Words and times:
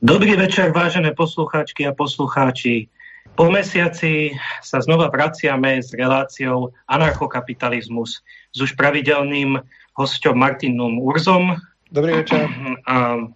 Dobrý 0.00 0.32
večer, 0.32 0.72
vážené 0.72 1.12
poslucháčky 1.12 1.84
a 1.84 1.92
poslucháči. 1.92 2.88
Po 3.36 3.52
mesiaci 3.52 4.32
sa 4.64 4.80
znova 4.80 5.12
vraciame 5.12 5.76
s 5.76 5.92
reláciou 5.92 6.72
Anarchokapitalizmus 6.88 8.24
s 8.48 8.58
už 8.64 8.80
pravidelným 8.80 9.60
hosťom 10.00 10.32
Martinom 10.32 10.96
Urzom. 11.04 11.52
Dobrý 11.92 12.24
večer. 12.24 12.48
A 12.88 13.28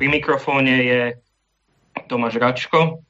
pri 0.00 0.06
mikrofóne 0.08 0.74
je 0.88 1.00
Tomáš 2.08 2.40
Račko. 2.40 3.04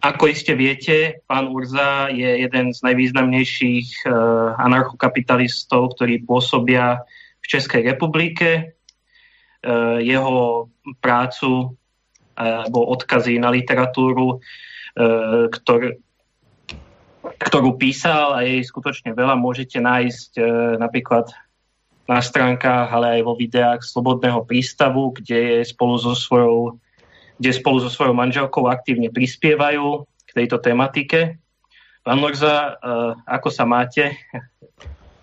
Ako 0.00 0.24
iste 0.32 0.56
viete, 0.56 1.20
pán 1.28 1.52
Urza 1.52 2.08
je 2.08 2.48
jeden 2.48 2.72
z 2.72 2.80
najvýznamnejších 2.80 4.08
uh, 4.08 4.56
anarchokapitalistov, 4.56 6.00
ktorí 6.00 6.24
pôsobia 6.24 7.04
v 7.44 7.46
Českej 7.46 7.84
republike. 7.92 8.72
Uh, 9.60 10.00
jeho 10.00 10.64
prácu 11.04 11.76
alebo 12.40 12.88
odkazy 12.88 13.36
na 13.36 13.52
literatúru, 13.52 14.40
ktor, 15.52 16.00
ktorú 17.20 17.76
písal 17.76 18.32
a 18.32 18.40
jej 18.48 18.64
skutočne 18.64 19.12
veľa 19.12 19.36
môžete 19.36 19.76
nájsť 19.76 20.40
napríklad 20.80 21.28
na 22.08 22.24
stránkach, 22.24 22.88
ale 22.90 23.20
aj 23.20 23.22
vo 23.22 23.36
videách 23.36 23.84
Slobodného 23.84 24.42
prístavu, 24.48 25.12
kde 25.14 25.60
je 25.60 25.68
spolu 25.68 26.00
so 26.00 26.16
svojou 26.16 26.80
kde 27.40 27.56
spolu 27.56 27.80
so 27.80 27.88
svojou 27.88 28.12
manželkou 28.12 28.68
aktívne 28.68 29.08
prispievajú 29.08 30.04
k 30.04 30.30
tejto 30.36 30.60
tematike. 30.60 31.40
Pán 32.04 32.20
Lorza, 32.20 32.76
uh, 32.76 33.16
ako 33.24 33.48
sa 33.48 33.64
máte? 33.64 34.12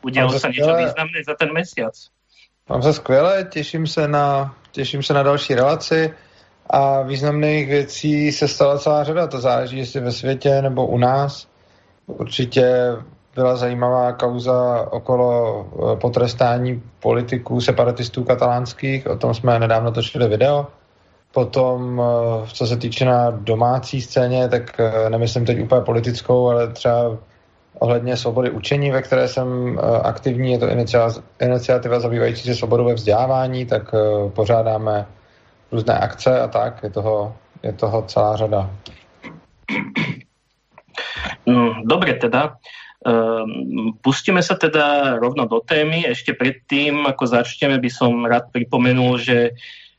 Udialo 0.02 0.34
sa 0.34 0.50
niečo 0.50 0.73
významné 0.73 1.22
za 1.22 1.38
ten 1.38 1.54
mesiac? 1.54 1.94
Mám 2.70 2.81
se 2.81 2.94
skvěle, 2.94 3.48
těším 3.50 3.88
se 3.88 4.08
na, 4.08 4.56
těším 4.72 5.04
se 5.04 5.14
na 5.14 5.23
další 5.23 5.56
relaci 5.56 6.14
a 6.70 7.02
významných 7.02 7.68
věcí 7.68 8.32
se 8.32 8.48
stala 8.48 8.80
celá 8.80 9.04
řada. 9.04 9.28
To 9.28 9.40
záleží, 9.40 9.78
jestli 9.78 10.00
ve 10.00 10.12
světě 10.12 10.62
nebo 10.62 10.88
u 10.88 10.98
nás. 10.98 11.48
Určitě 12.08 12.96
byla 13.36 13.56
zajímavá 13.56 14.12
kauza 14.12 14.88
okolo 14.92 15.66
eh, 15.66 15.96
potrestání 15.96 16.82
politiků, 17.00 17.62
separatistů 17.62 18.24
katalánských, 18.24 19.08
o 19.08 19.16
tom 19.16 19.34
jsme 19.34 19.59
nedávno 19.59 19.92
točili 19.92 20.28
video. 20.28 20.68
Potom, 21.34 22.02
eh, 22.02 22.48
co 22.54 22.68
se 22.68 22.78
týče 22.78 23.06
na 23.06 23.30
domácí 23.30 24.02
scéně, 24.02 24.50
tak 24.50 24.80
eh, 24.80 25.09
nemyslím 25.09 25.46
teď 25.46 25.59
úplně 25.62 25.81
politickou, 25.81 26.50
ale 26.50 26.68
třeba 26.68 27.18
ohledně 27.80 28.18
svobody 28.18 28.52
učení, 28.52 28.92
ve 28.92 29.02
které 29.02 29.28
jsem 29.28 29.80
aktivní, 30.04 30.52
je 30.52 30.58
to 30.58 30.68
iniciativa 31.40 32.00
zabývající 32.00 32.44
se 32.44 32.56
svobodou 32.56 32.86
ve 32.86 32.94
vzdělávání, 32.94 33.66
tak 33.66 33.96
pořádáme 34.34 35.06
různé 35.72 35.94
akce 35.94 36.42
a 36.42 36.48
tak, 36.48 36.84
je 36.84 36.90
toho, 36.90 37.36
je 37.64 37.73
toho 37.73 38.02
celá 38.02 38.36
řada. 38.36 38.70
No, 41.48 41.76
dobre 41.84 42.14
teda. 42.14 42.58
Um, 43.08 43.96
pustíme 44.02 44.44
sa 44.44 44.56
teda 44.59 45.16
rovno 45.22 45.46
do 45.46 45.59
témy. 45.64 46.08
Ešte 46.12 46.34
predtým, 46.34 47.08
ako 47.08 47.28
začneme, 47.30 47.80
by 47.80 47.90
som 47.94 48.26
rád 48.26 48.52
pripomenul, 48.52 49.18
že 49.22 49.52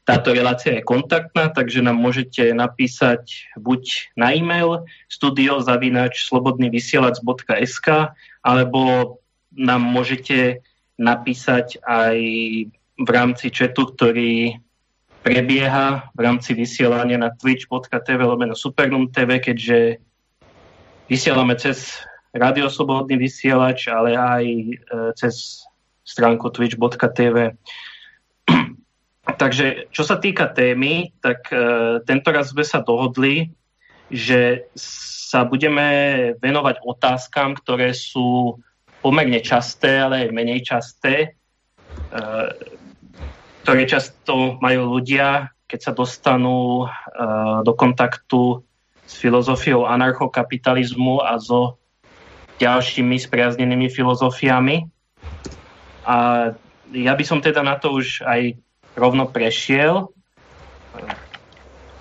táto 0.05 0.33
relácia 0.33 0.73
je 0.77 0.83
kontaktná, 0.89 1.49
takže 1.53 1.83
nám 1.85 1.97
môžete 2.01 2.57
napísať 2.57 3.53
buď 3.61 4.09
na 4.17 4.33
e-mail 4.33 4.89
studiozavinač.slobodnyvysielac.sk 5.13 7.89
alebo 8.41 8.81
nám 9.53 9.85
môžete 9.85 10.65
napísať 10.97 11.77
aj 11.85 12.17
v 12.99 13.09
rámci 13.09 13.53
chatu, 13.53 13.87
ktorý 13.93 14.57
prebieha 15.29 16.09
v 16.17 16.21
rámci 16.25 16.57
vysielania 16.57 17.21
na 17.21 17.29
twitch.tv 17.37 18.21
lomeno 18.25 18.57
Supernum 18.57 19.13
TV, 19.13 19.37
keďže 19.45 20.01
vysielame 21.05 21.53
cez 21.61 22.01
radioslobodný 22.33 23.21
vysielač, 23.21 23.93
ale 23.93 24.17
aj 24.17 24.45
e, 24.49 24.73
cez 25.21 25.65
stránku 26.05 26.49
twitch.tv. 26.49 27.53
Takže 29.43 29.93
čo 29.93 30.03
sa 30.09 30.17
týka 30.17 30.49
témy, 30.49 31.13
tak 31.21 31.53
e, 31.53 32.01
tento 32.09 32.33
raz 32.33 32.57
sme 32.57 32.65
sa 32.65 32.81
dohodli, 32.81 33.53
že 34.09 34.73
sa 34.73 35.45
budeme 35.45 36.33
venovať 36.41 36.81
otázkam, 36.81 37.53
ktoré 37.61 37.93
sú 37.93 38.57
pomerne 39.05 39.45
časté, 39.45 40.01
ale 40.01 40.25
aj 40.25 40.33
menej 40.33 40.61
časté. 40.65 41.15
E, 41.21 41.29
ktoré 43.69 43.85
často 43.85 44.57
majú 44.65 44.97
ľudia, 44.97 45.53
keď 45.69 45.81
sa 45.85 45.93
dostanú 45.93 46.89
uh, 46.89 47.61
do 47.61 47.77
kontaktu 47.77 48.65
s 49.05 49.13
filozofiou 49.21 49.85
anarchokapitalizmu 49.85 51.21
a 51.21 51.37
so 51.37 51.77
ďalšími 52.65 53.21
spriaznenými 53.21 53.93
filozofiami. 53.93 54.89
A 56.09 56.17
ja 56.97 57.13
by 57.13 57.25
som 57.29 57.45
teda 57.45 57.61
na 57.61 57.77
to 57.77 57.93
už 57.93 58.25
aj 58.25 58.57
rovno 58.97 59.29
prešiel. 59.29 60.17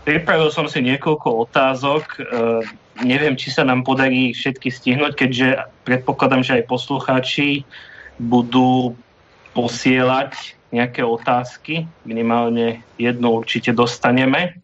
Pripravil 0.07 0.47
som 0.55 0.72
si 0.72 0.79
niekoľko 0.79 1.51
otázok. 1.51 2.03
Uh, 2.16 2.63
neviem, 3.03 3.35
či 3.35 3.51
sa 3.51 3.67
nám 3.67 3.84
podarí 3.84 4.31
všetky 4.31 4.72
stihnúť, 4.72 5.19
keďže 5.19 5.67
predpokladám, 5.84 6.47
že 6.47 6.63
aj 6.63 6.72
poslucháči 6.72 7.67
budú 8.16 8.95
posielať 9.51 10.56
nejaké 10.67 11.00
otázky, 11.03 11.88
minimálne 12.03 12.83
jednu 13.00 13.39
určite 13.39 13.72
dostaneme. 13.72 14.59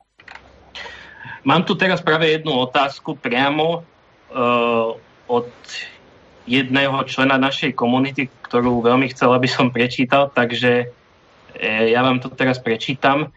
Mám 1.44 1.64
tu 1.64 1.76
teraz 1.76 2.00
práve 2.04 2.32
jednu 2.32 2.56
otázku 2.56 3.20
priamo 3.20 3.84
uh, 3.84 4.96
od 5.28 5.50
jedného 6.44 7.04
člena 7.08 7.40
našej 7.40 7.72
komunity, 7.76 8.28
ktorú 8.48 8.84
veľmi 8.84 9.12
chcel, 9.16 9.32
aby 9.32 9.48
som 9.48 9.72
prečítal, 9.72 10.32
takže 10.32 10.88
uh, 10.88 11.84
ja 11.88 12.04
vám 12.04 12.20
to 12.20 12.32
teraz 12.32 12.60
prečítam. 12.60 13.32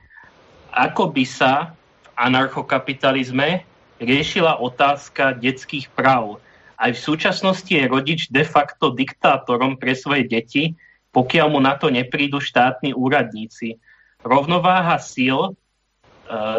Ako 0.74 1.10
by 1.14 1.24
sa 1.26 1.74
v 2.02 2.06
anarchokapitalizme 2.18 3.62
riešila 4.02 4.58
otázka 4.58 5.38
detských 5.38 5.90
práv? 5.94 6.42
Aj 6.76 6.92
v 6.92 7.00
súčasnosti 7.00 7.72
je 7.72 7.88
rodič 7.88 8.28
de 8.28 8.44
facto 8.44 8.92
diktátorom 8.92 9.80
pre 9.80 9.96
svoje 9.96 10.28
deti, 10.28 10.76
pokiaľ 11.16 11.46
mu 11.48 11.60
na 11.64 11.80
to 11.80 11.88
neprídu 11.88 12.44
štátni 12.44 12.92
úradníci. 12.92 13.80
Rovnováha 14.20 15.00
síl 15.00 15.32
e, 15.32 15.50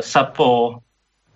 sa 0.02 0.24
po 0.26 0.82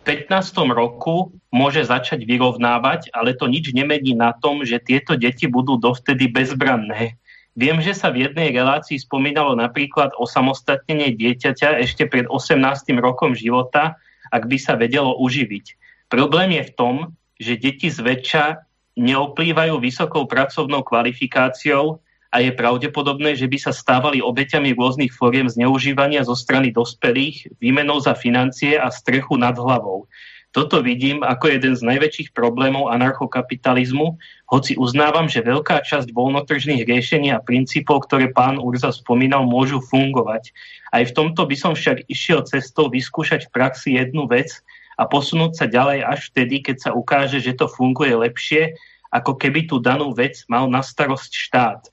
15. 0.09 0.33
roku 0.73 1.29
môže 1.53 1.85
začať 1.85 2.25
vyrovnávať, 2.25 3.13
ale 3.13 3.37
to 3.37 3.45
nič 3.45 3.69
nemení 3.77 4.17
na 4.17 4.33
tom, 4.33 4.65
že 4.65 4.81
tieto 4.81 5.13
deti 5.13 5.45
budú 5.45 5.77
dovtedy 5.77 6.25
bezbranné. 6.33 7.21
Viem, 7.53 7.77
že 7.85 7.93
sa 7.93 8.09
v 8.09 8.25
jednej 8.25 8.49
relácii 8.49 8.97
spomínalo 8.97 9.53
napríklad 9.53 10.17
o 10.17 10.25
samostatnenie 10.25 11.13
dieťaťa 11.13 11.77
ešte 11.77 12.09
pred 12.09 12.25
18. 12.25 12.57
rokom 12.97 13.37
života, 13.37 14.01
ak 14.33 14.49
by 14.49 14.57
sa 14.57 14.73
vedelo 14.73 15.13
uživiť. 15.21 15.77
Problém 16.09 16.57
je 16.57 16.63
v 16.65 16.73
tom, 16.73 16.95
že 17.37 17.61
deti 17.61 17.91
zväčša 17.91 18.65
neoplývajú 18.97 19.77
vysokou 19.77 20.25
pracovnou 20.25 20.81
kvalifikáciou, 20.81 22.01
a 22.31 22.39
je 22.39 22.55
pravdepodobné, 22.55 23.35
že 23.35 23.51
by 23.51 23.57
sa 23.59 23.75
stávali 23.75 24.23
obeťami 24.23 24.71
rôznych 24.71 25.11
fóriem 25.11 25.51
zneužívania 25.51 26.23
zo 26.23 26.31
strany 26.31 26.71
dospelých, 26.71 27.59
výmenou 27.59 27.99
za 27.99 28.15
financie 28.15 28.79
a 28.79 28.87
strechu 28.87 29.35
nad 29.35 29.59
hlavou. 29.59 30.07
Toto 30.51 30.83
vidím 30.83 31.23
ako 31.23 31.47
jeden 31.47 31.79
z 31.79 31.83
najväčších 31.83 32.35
problémov 32.35 32.91
anarchokapitalizmu, 32.91 34.19
hoci 34.51 34.75
uznávam, 34.75 35.31
že 35.31 35.47
veľká 35.47 35.79
časť 35.83 36.11
voľnotržných 36.11 36.83
riešení 36.83 37.31
a 37.31 37.39
princípov, 37.39 38.07
ktoré 38.07 38.35
pán 38.35 38.59
Urza 38.59 38.91
spomínal, 38.91 39.47
môžu 39.47 39.79
fungovať. 39.79 40.51
Aj 40.91 41.07
v 41.07 41.15
tomto 41.15 41.47
by 41.47 41.55
som 41.55 41.71
však 41.71 42.03
išiel 42.11 42.43
cestou 42.43 42.91
vyskúšať 42.91 43.47
v 43.47 43.53
praxi 43.55 43.89
jednu 43.95 44.27
vec 44.27 44.51
a 44.99 45.07
posunúť 45.07 45.55
sa 45.55 45.65
ďalej 45.71 46.03
až 46.03 46.19
vtedy, 46.31 46.59
keď 46.59 46.77
sa 46.83 46.91
ukáže, 46.91 47.39
že 47.39 47.55
to 47.55 47.71
funguje 47.71 48.11
lepšie, 48.11 48.75
ako 49.07 49.39
keby 49.39 49.71
tú 49.71 49.79
danú 49.79 50.11
vec 50.11 50.43
mal 50.51 50.67
na 50.67 50.83
starosť 50.83 51.31
štát 51.31 51.91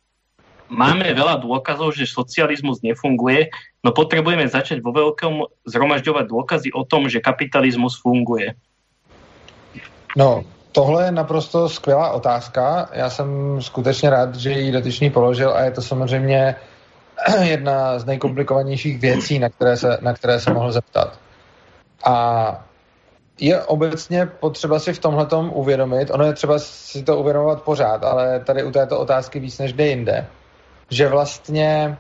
máme 0.69 1.11
veľa 1.13 1.41
dôkazov, 1.41 1.97
že 1.97 2.09
socializmus 2.09 2.85
nefunguje, 2.85 3.49
no 3.85 3.91
potrebujeme 3.93 4.49
začať 4.49 4.85
vo 4.85 4.93
veľkom 4.93 5.65
zhromažďovať 5.65 6.25
dôkazy 6.29 6.69
o 6.73 6.85
tom, 6.85 7.09
že 7.09 7.25
kapitalismus 7.25 8.01
funguje. 8.01 8.55
No, 10.17 10.45
tohle 10.73 11.05
je 11.05 11.13
naprosto 11.13 11.69
skvělá 11.69 12.11
otázka. 12.11 12.89
Já 12.93 13.11
jsem 13.11 13.29
skutečně 13.63 14.11
rád, 14.11 14.35
že 14.35 14.51
ji 14.51 14.73
dotyčný 14.73 15.11
položil 15.11 15.53
a 15.55 15.61
je 15.61 15.71
to 15.71 15.83
samozřejmě 15.83 16.57
jedna 17.43 17.99
z 17.99 18.05
nejkomplikovanějších 18.05 18.99
věcí, 18.99 19.39
na 19.39 19.49
které 19.49 19.77
se, 19.77 19.99
na 20.01 20.15
které 20.15 20.41
se 20.41 20.53
mohl 20.53 20.73
zeptat. 20.73 21.19
A 22.05 22.65
je 23.41 23.63
obecně 23.63 24.27
potřeba 24.27 24.79
si 24.79 24.93
v 24.93 24.99
tomhle 24.99 25.27
uvědomit, 25.53 26.11
ono 26.11 26.25
je 26.25 26.33
třeba 26.33 26.59
si 26.59 27.03
to 27.03 27.17
uvědomovat 27.17 27.63
pořád, 27.63 28.05
ale 28.05 28.41
tady 28.41 28.65
u 28.65 28.71
této 28.71 28.99
otázky 28.99 29.41
víc 29.41 29.59
než 29.59 29.73
kde 29.73 29.87
jinde, 29.87 30.27
že 30.91 31.09
vlastně 31.09 31.99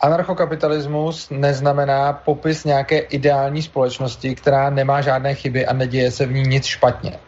Anarchokapitalismus 0.00 1.30
neznamená 1.30 2.12
popis 2.12 2.64
nějaké 2.64 2.98
ideální 2.98 3.62
společnosti, 3.62 4.34
která 4.34 4.70
nemá 4.70 5.00
žádné 5.00 5.34
chyby 5.34 5.66
a 5.66 5.72
neděje 5.72 6.10
se 6.10 6.26
v 6.26 6.32
ní 6.32 6.42
nic 6.42 6.64
špatně. 6.64 7.18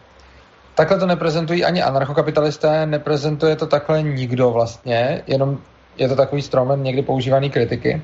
Takhle 0.75 0.99
to 0.99 1.05
neprezentují 1.05 1.65
ani 1.65 1.83
anarchokapitalisté, 1.83 2.85
neprezentuje 2.85 3.55
to 3.55 3.67
takhle 3.67 4.03
nikdo 4.03 4.51
vlastně, 4.51 5.23
jenom 5.27 5.57
je 5.97 6.07
to 6.07 6.15
takový 6.15 6.41
stromen 6.41 6.83
někdy 6.83 7.01
používaný 7.01 7.49
kritiky. 7.49 8.01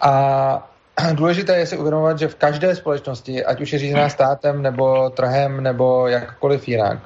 A 0.00 0.70
důležité 1.12 1.56
je 1.56 1.66
si 1.66 1.78
uvědomovat, 1.78 2.18
že 2.18 2.28
v 2.28 2.34
každé 2.34 2.76
společnosti, 2.76 3.44
ať 3.44 3.60
už 3.60 3.72
je 3.72 3.78
řízená 3.78 4.08
státem, 4.08 4.62
nebo 4.62 5.10
trhem, 5.10 5.62
nebo 5.62 6.08
jakkoliv 6.08 6.68
jinak, 6.68 6.98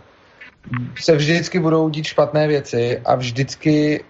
se 1.00 1.16
vždycky 1.16 1.58
budou 1.58 1.88
dít 1.88 2.04
špatné 2.04 2.48
věci 2.48 3.00
a 3.04 3.14
vždycky 3.14 4.04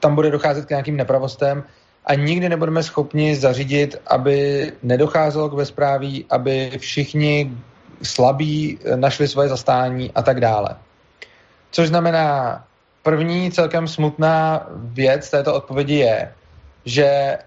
tam 0.00 0.14
bude 0.14 0.30
docházet 0.30 0.66
k 0.66 0.70
nějakým 0.70 0.96
nepravostem 0.96 1.64
a 2.04 2.14
nikdy 2.14 2.48
nebudeme 2.48 2.82
schopni 2.82 3.36
zařídit, 3.36 3.96
aby 4.06 4.72
nedocházelo 4.82 5.48
k 5.48 5.54
bezpráví, 5.54 6.24
aby 6.30 6.70
všichni 6.78 7.52
slabí 8.02 8.78
našli 8.96 9.28
svoje 9.28 9.48
zastání 9.48 10.10
a 10.14 10.22
tak 10.22 10.40
dále. 10.40 10.76
Což 11.70 11.88
znamená, 11.88 12.64
první 13.02 13.50
celkem 13.50 13.88
smutná 13.88 14.66
věc 14.74 15.30
této 15.30 15.54
odpovědi 15.54 15.94
je, 15.94 16.32
že 16.84 17.38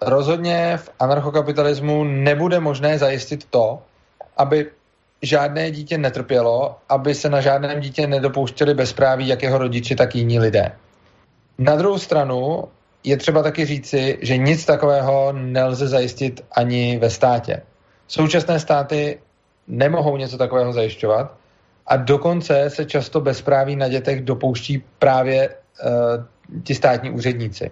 rozhodně 0.00 0.76
v 0.76 0.90
anarchokapitalismu 1.00 2.04
nebude 2.04 2.60
možné 2.60 2.98
zajistit 2.98 3.44
to, 3.44 3.82
aby 4.36 4.66
žádné 5.22 5.70
dítě 5.70 5.98
netrpělo, 5.98 6.76
aby 6.88 7.14
se 7.14 7.28
na 7.28 7.40
žádném 7.40 7.80
dítě 7.80 8.06
nedopouštěli 8.06 8.74
bezpráví 8.74 9.28
jak 9.28 9.42
jeho 9.42 9.58
rodiči, 9.58 9.96
tak 9.96 10.14
jiní 10.14 10.38
lidé. 10.38 10.72
Na 11.60 11.76
druhou 11.76 11.98
stranu 11.98 12.64
je 13.04 13.16
třeba 13.16 13.42
taky 13.42 13.64
říci, 13.64 14.18
že 14.22 14.36
nic 14.36 14.64
takového 14.64 15.32
nelze 15.32 15.88
zajistit 15.88 16.44
ani 16.52 16.98
ve 16.98 17.10
státě. 17.10 17.62
Současné 18.08 18.60
státy 18.60 19.18
nemohou 19.68 20.16
něco 20.16 20.38
takového 20.38 20.72
zajišťovat 20.72 21.34
a 21.86 21.96
dokonce 21.96 22.70
se 22.70 22.84
často 22.84 23.20
bezpráví 23.20 23.76
na 23.76 23.88
dětech 23.88 24.20
dopouští 24.20 24.82
právě 24.98 25.48
uh, 25.48 26.24
ti 26.62 26.74
státní 26.74 27.10
úředníci. 27.10 27.70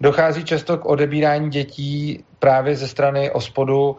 Dochází 0.00 0.44
často 0.44 0.78
k 0.78 0.86
odebírání 0.86 1.50
dětí 1.50 2.24
právě 2.38 2.76
ze 2.76 2.88
strany 2.88 3.30
ospodu, 3.30 3.90
uh, 3.90 3.98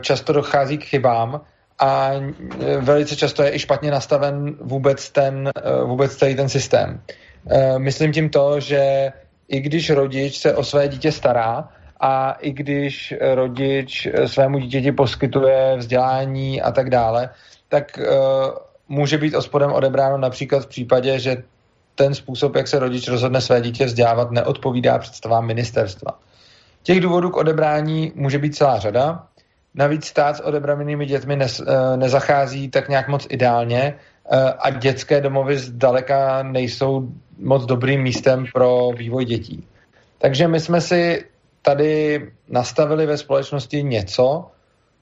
často 0.00 0.32
dochází 0.32 0.78
k 0.78 0.84
chybám 0.84 1.40
a 1.78 2.10
eh, 2.12 2.76
velice 2.76 3.16
často 3.16 3.42
je 3.42 3.54
i 3.54 3.58
špatně 3.58 3.90
nastaven 3.90 4.56
vůbec, 4.60 5.10
ten, 5.10 5.50
vůbec 5.84 6.16
celý 6.16 6.34
ten 6.36 6.48
systém. 6.48 7.00
Uh, 7.44 7.78
myslím 7.78 8.12
tím 8.12 8.30
to, 8.30 8.60
že 8.60 9.12
i 9.48 9.60
když 9.60 9.90
rodič 9.90 10.38
se 10.38 10.54
o 10.54 10.64
své 10.64 10.88
dítě 10.88 11.12
stará 11.12 11.68
a 12.00 12.32
i 12.32 12.52
když 12.52 13.14
rodič 13.20 14.08
svému 14.26 14.58
dítěti 14.58 14.92
poskytuje 14.92 15.76
vzdělání 15.76 16.62
a 16.62 16.72
tak 16.72 16.90
dále, 16.90 17.30
tak 17.68 17.98
uh, 17.98 18.06
může 18.88 19.18
být 19.18 19.34
ospodem 19.34 19.72
odebráno 19.72 20.18
například 20.18 20.62
v 20.62 20.66
případě, 20.66 21.18
že 21.18 21.42
ten 21.94 22.14
způsob, 22.14 22.56
jak 22.56 22.68
se 22.68 22.78
rodič 22.78 23.08
rozhodne 23.08 23.40
své 23.40 23.60
dítě 23.60 23.84
vzdělávat, 23.84 24.30
neodpovídá 24.30 24.98
představám 24.98 25.46
ministerstva. 25.46 26.18
Těch 26.82 27.00
důvodů 27.00 27.30
k 27.30 27.36
odebrání 27.36 28.12
může 28.14 28.38
být 28.38 28.56
celá 28.56 28.78
řada. 28.78 29.26
Navíc 29.74 30.06
stát 30.06 30.36
s 30.36 30.40
odebranými 30.40 31.06
dětmi 31.06 31.36
ne, 31.36 31.46
eh, 31.46 31.96
nezachází 31.96 32.68
tak 32.68 32.88
nějak 32.88 33.08
moc 33.08 33.26
ideálně 33.30 33.94
eh, 34.32 34.52
a 34.58 34.70
dětské 34.70 35.20
domovy 35.20 35.58
zdaleka 35.58 36.42
nejsou 36.42 37.08
moc 37.42 37.66
dobrým 37.66 38.02
místem 38.02 38.44
pro 38.54 38.90
vývoj 38.96 39.24
dětí. 39.24 39.66
Takže 40.18 40.48
my 40.48 40.60
jsme 40.60 40.80
si 40.80 41.24
tady 41.62 42.20
nastavili 42.48 43.06
ve 43.06 43.16
společnosti 43.16 43.82
něco, 43.82 44.50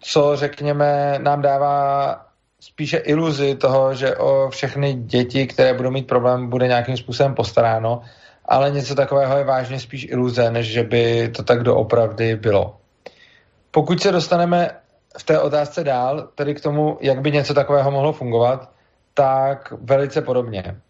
co, 0.00 0.36
řekněme, 0.36 1.18
nám 1.22 1.42
dává 1.42 2.26
spíše 2.60 2.96
iluzi 2.96 3.54
toho, 3.54 3.94
že 3.94 4.16
o 4.16 4.50
všechny 4.50 4.94
děti, 4.94 5.46
které 5.46 5.74
budou 5.74 5.90
mít 5.90 6.06
problém, 6.06 6.48
bude 6.48 6.68
nějakým 6.68 6.96
způsobem 6.96 7.34
postaráno, 7.34 8.02
ale 8.44 8.70
něco 8.70 8.94
takového 8.94 9.38
je 9.38 9.44
vážně 9.44 9.80
spíš 9.80 10.06
iluze, 10.10 10.50
než 10.50 10.66
že 10.66 10.82
by 10.82 11.28
to 11.28 11.42
tak 11.42 11.62
doopravdy 11.62 12.36
bylo. 12.36 12.76
Pokud 13.70 14.00
se 14.02 14.12
dostaneme 14.12 14.70
v 15.18 15.22
té 15.22 15.40
otázce 15.40 15.84
dál, 15.84 16.28
tedy 16.34 16.54
k 16.54 16.60
tomu, 16.60 16.98
jak 17.00 17.20
by 17.20 17.32
něco 17.32 17.54
takového 17.54 17.90
mohlo 17.90 18.12
fungovat, 18.12 18.70
tak 19.14 19.72
velice 19.80 20.22
podobně. 20.22 20.80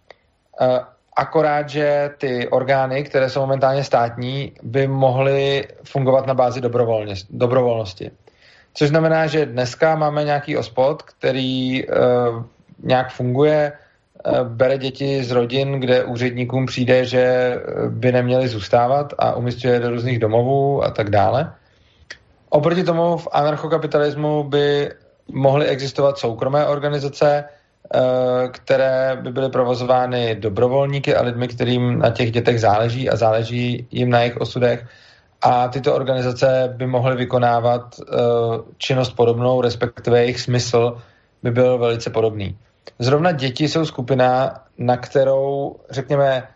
Eh, 1.18 1.22
akorát, 1.22 1.68
že 1.68 2.10
ty 2.18 2.48
orgány, 2.48 3.04
které 3.04 3.30
jsou 3.30 3.40
momentálně 3.40 3.84
státní, 3.84 4.52
by 4.62 4.88
mohly 4.88 5.68
fungovat 5.84 6.26
na 6.26 6.34
bázi 6.34 6.60
dobrovolnosti. 7.30 8.10
Což 8.74 8.88
znamená, 8.88 9.26
že 9.26 9.46
dneska 9.46 9.96
máme 9.96 10.24
nějaký 10.24 10.56
ospod, 10.56 11.02
který 11.02 11.84
uh, 11.86 11.94
nějak 12.82 13.10
funguje, 13.10 13.72
uh, 13.72 14.48
bere 14.48 14.78
děti 14.78 15.24
z 15.24 15.30
rodin, 15.30 15.80
kde 15.80 16.04
úředníkům 16.04 16.66
přijde, 16.66 17.04
že 17.04 17.54
by 17.88 18.12
neměli 18.12 18.48
zůstávat 18.48 19.14
a 19.18 19.34
umistuje 19.34 19.80
do 19.80 19.90
různých 19.90 20.18
domovů 20.18 20.84
a 20.84 20.90
tak 20.90 21.10
dále. 21.10 21.52
Oproti 22.50 22.84
tomu 22.84 23.16
v 23.16 23.28
anarchokapitalismu 23.32 24.44
by 24.44 24.90
mohly 25.32 25.66
existovat 25.66 26.18
soukromé 26.18 26.66
organizace, 26.66 27.44
Eh, 27.44 27.57
které 28.50 29.16
by 29.22 29.32
byly 29.32 29.50
provozovány 29.50 30.34
dobrovolníky 30.34 31.14
a 31.14 31.22
lidmi, 31.22 31.48
kterým 31.48 31.98
na 31.98 32.10
těch 32.10 32.32
dětech 32.32 32.60
záleží 32.60 33.10
a 33.10 33.16
záleží 33.16 33.86
jim 33.90 34.10
na 34.10 34.20
jejich 34.20 34.36
osudech. 34.36 34.86
A 35.42 35.68
tyto 35.68 35.94
organizace 35.94 36.74
by 36.76 36.86
mohly 36.86 37.16
vykonávat 37.16 37.98
uh, 37.98 38.06
činnost 38.78 39.10
podobnou, 39.10 39.60
respektive 39.60 40.20
jejich 40.20 40.40
smysl 40.40 40.98
by 41.42 41.50
byl 41.50 41.78
velice 41.78 42.10
podobný. 42.10 42.58
Zrovna 42.98 43.32
děti 43.32 43.68
jsou 43.68 43.84
skupina, 43.84 44.54
na 44.78 44.96
kterou, 44.96 45.76
řekněme, 45.90 46.48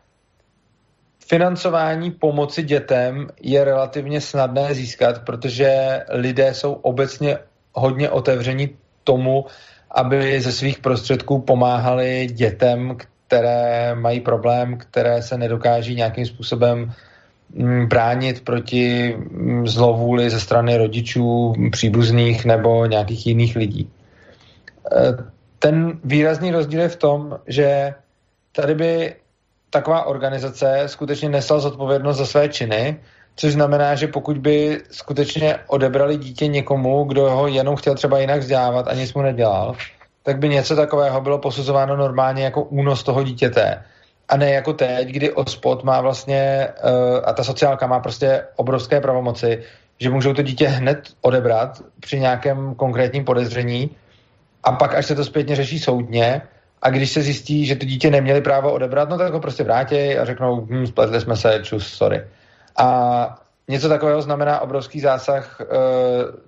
financování 1.29 2.11
pomoci 2.11 2.63
dětem 2.63 3.29
je 3.41 3.65
relativně 3.65 4.21
snadné 4.21 4.75
získat, 4.75 5.23
protože 5.25 6.01
lidé 6.11 6.55
jsou 6.55 6.73
obecně 6.73 7.39
hodně 7.73 8.11
otevření 8.11 8.69
tomu, 9.05 9.47
aby 9.95 10.41
ze 10.41 10.53
svých 10.53 10.79
prostředků 10.79 11.41
pomáhali 11.41 12.27
dětem, 12.27 12.97
které 13.27 13.95
mají 13.95 14.21
problém, 14.21 14.79
které 14.79 15.23
se 15.23 15.39
nedokáží 15.39 15.95
nějakým 15.95 16.27
způsobem 16.27 16.93
mm, 17.55 17.87
bránit 17.87 18.45
proti 18.45 19.17
mm, 19.17 19.67
zlovůli 19.67 20.31
ze 20.31 20.41
strany 20.41 20.77
rodičů, 20.77 21.53
příbuzných 21.73 22.45
nebo 22.45 22.87
nějakých 22.87 23.27
jiných 23.27 23.57
lidí. 23.57 23.91
E, 24.93 25.13
ten 25.59 26.01
výrazný 26.05 26.51
rozdíl 26.51 26.81
je 26.81 26.89
v 26.89 26.97
tom, 26.97 27.39
že 27.47 27.95
tady 28.53 28.75
by 28.75 29.15
taková 29.71 30.05
organizace 30.05 30.83
skutečně 30.87 31.29
nesla 31.29 31.59
zodpovědnost 31.59 32.17
za 32.17 32.27
své 32.27 32.49
činy 32.49 33.01
Což 33.37 33.53
znamená, 33.53 33.95
že 33.95 34.07
pokud 34.07 34.39
by 34.39 34.81
skutečně 34.91 35.59
odebrali 35.67 36.17
dítě 36.17 36.47
někomu, 36.47 37.05
kdo 37.05 37.31
ho 37.31 37.47
jenom 37.47 37.77
chtěl 37.77 37.95
třeba 37.95 38.19
jinak 38.19 38.41
vzdělávat 38.41 38.89
a 38.89 38.95
nic 38.95 39.15
mu 39.15 39.23
nedělal, 39.23 39.77
tak 40.23 40.39
by 40.39 40.49
něco 40.49 40.77
takového 40.77 41.21
bylo 41.21 41.39
posuzováno 41.39 41.97
normálně 41.97 42.45
jako 42.45 42.63
únos 42.63 43.03
toho 43.03 43.23
dítěte. 43.23 43.83
A 44.29 44.37
ne 44.37 44.51
jako 44.51 44.73
teď, 44.73 45.09
kdy 45.09 45.33
OSPOD 45.33 45.85
má 45.85 46.01
vlastně, 46.01 46.69
uh, 46.85 47.21
a 47.25 47.33
ta 47.33 47.45
sociálka 47.45 47.87
má 47.87 48.01
prostě 48.01 48.45
obrovské 48.57 49.01
pravomoci, 49.01 49.63
že 49.99 50.11
můžou 50.11 50.33
to 50.33 50.43
dítě 50.43 50.69
hned 50.69 51.09
odebrat 51.21 51.83
při 52.01 52.21
nějakém 52.21 52.75
konkrétním 52.75 53.25
podezření 53.25 53.91
a 54.65 54.73
pak, 54.73 54.95
až 54.95 55.07
se 55.07 55.15
to 55.15 55.25
zpětně 55.25 55.57
řeší 55.57 55.79
soudně, 55.79 56.43
a 56.83 56.91
když 56.91 57.11
se 57.11 57.23
zjistí, 57.23 57.67
že 57.67 57.77
to 57.77 57.85
dítě 57.85 58.11
neměli 58.11 58.41
právo 58.41 58.73
odebrat, 58.73 59.09
no 59.09 59.19
tak 59.19 59.33
ho 59.33 59.41
prostě 59.41 59.65
vrátí 59.65 60.19
a 60.19 60.25
řeknou, 60.25 60.67
hm, 60.71 60.87
spletli 60.87 61.21
jsme 61.21 61.37
se, 61.37 61.61
čus, 61.63 61.87
sorry. 61.87 62.23
A 62.77 63.39
něco 63.69 63.89
takového 63.89 64.23
znamená 64.23 64.61
obrovský 64.61 65.01
zásah 65.01 65.61
e, 65.61 65.65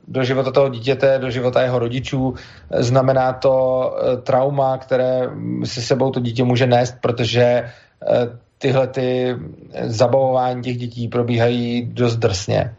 do 0.09 0.25
života 0.25 0.51
toho 0.51 0.69
dítěte, 0.69 1.19
do 1.19 1.31
života 1.31 1.63
jeho 1.63 1.79
rodičů. 1.79 2.35
Znamená 2.71 3.33
to 3.33 3.55
e, 3.97 4.17
trauma, 4.17 4.79
které 4.79 5.31
si 5.65 5.83
sebou 5.83 6.11
to 6.11 6.21
dítě 6.21 6.45
může 6.45 6.67
nést, 6.67 6.95
protože 7.01 7.43
e, 7.43 7.71
tyhle 8.59 8.87
ty 8.87 9.37
zabavování 9.83 10.63
těch 10.63 10.77
dětí 10.77 11.09
probíhají 11.09 11.87
dost 11.93 12.17
drsně. 12.17 12.75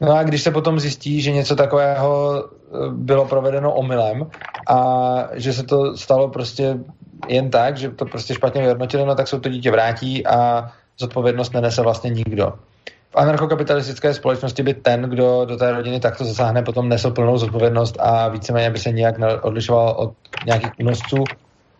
No 0.00 0.12
a 0.12 0.22
když 0.22 0.42
se 0.42 0.50
potom 0.50 0.80
zjistí, 0.80 1.20
že 1.20 1.32
něco 1.32 1.56
takového 1.56 2.44
bylo 2.90 3.24
provedeno 3.24 3.74
omylem 3.74 4.26
a 4.68 4.78
že 5.32 5.52
se 5.52 5.62
to 5.62 5.96
stalo 5.96 6.28
prostě 6.28 6.78
jen 7.28 7.50
tak, 7.50 7.76
že 7.76 7.90
to 7.90 8.04
prostě 8.04 8.34
špatně 8.34 8.62
vyhodnotili, 8.62 9.04
no 9.06 9.14
tak 9.14 9.28
se 9.28 9.40
to 9.40 9.48
dítě 9.48 9.70
vrátí 9.70 10.26
a 10.26 10.70
zodpovědnost 10.98 11.54
nenese 11.54 11.82
vlastně 11.82 12.10
nikdo 12.10 12.52
v 13.10 13.16
anarchokapitalistické 13.16 14.14
společnosti 14.14 14.62
by 14.62 14.74
ten, 14.74 15.02
kdo 15.02 15.44
do 15.44 15.56
té 15.56 15.72
rodiny 15.72 16.00
takto 16.00 16.24
zasáhne, 16.24 16.62
potom 16.62 16.88
nesl 16.88 17.10
plnou 17.10 17.38
zodpovědnost 17.38 17.96
a 17.98 18.28
víceméně 18.28 18.70
by 18.70 18.78
se 18.78 18.92
nijak 18.92 19.14
odlišoval 19.42 19.94
od 19.98 20.14
nějakých 20.46 20.70
únosců 20.80 21.24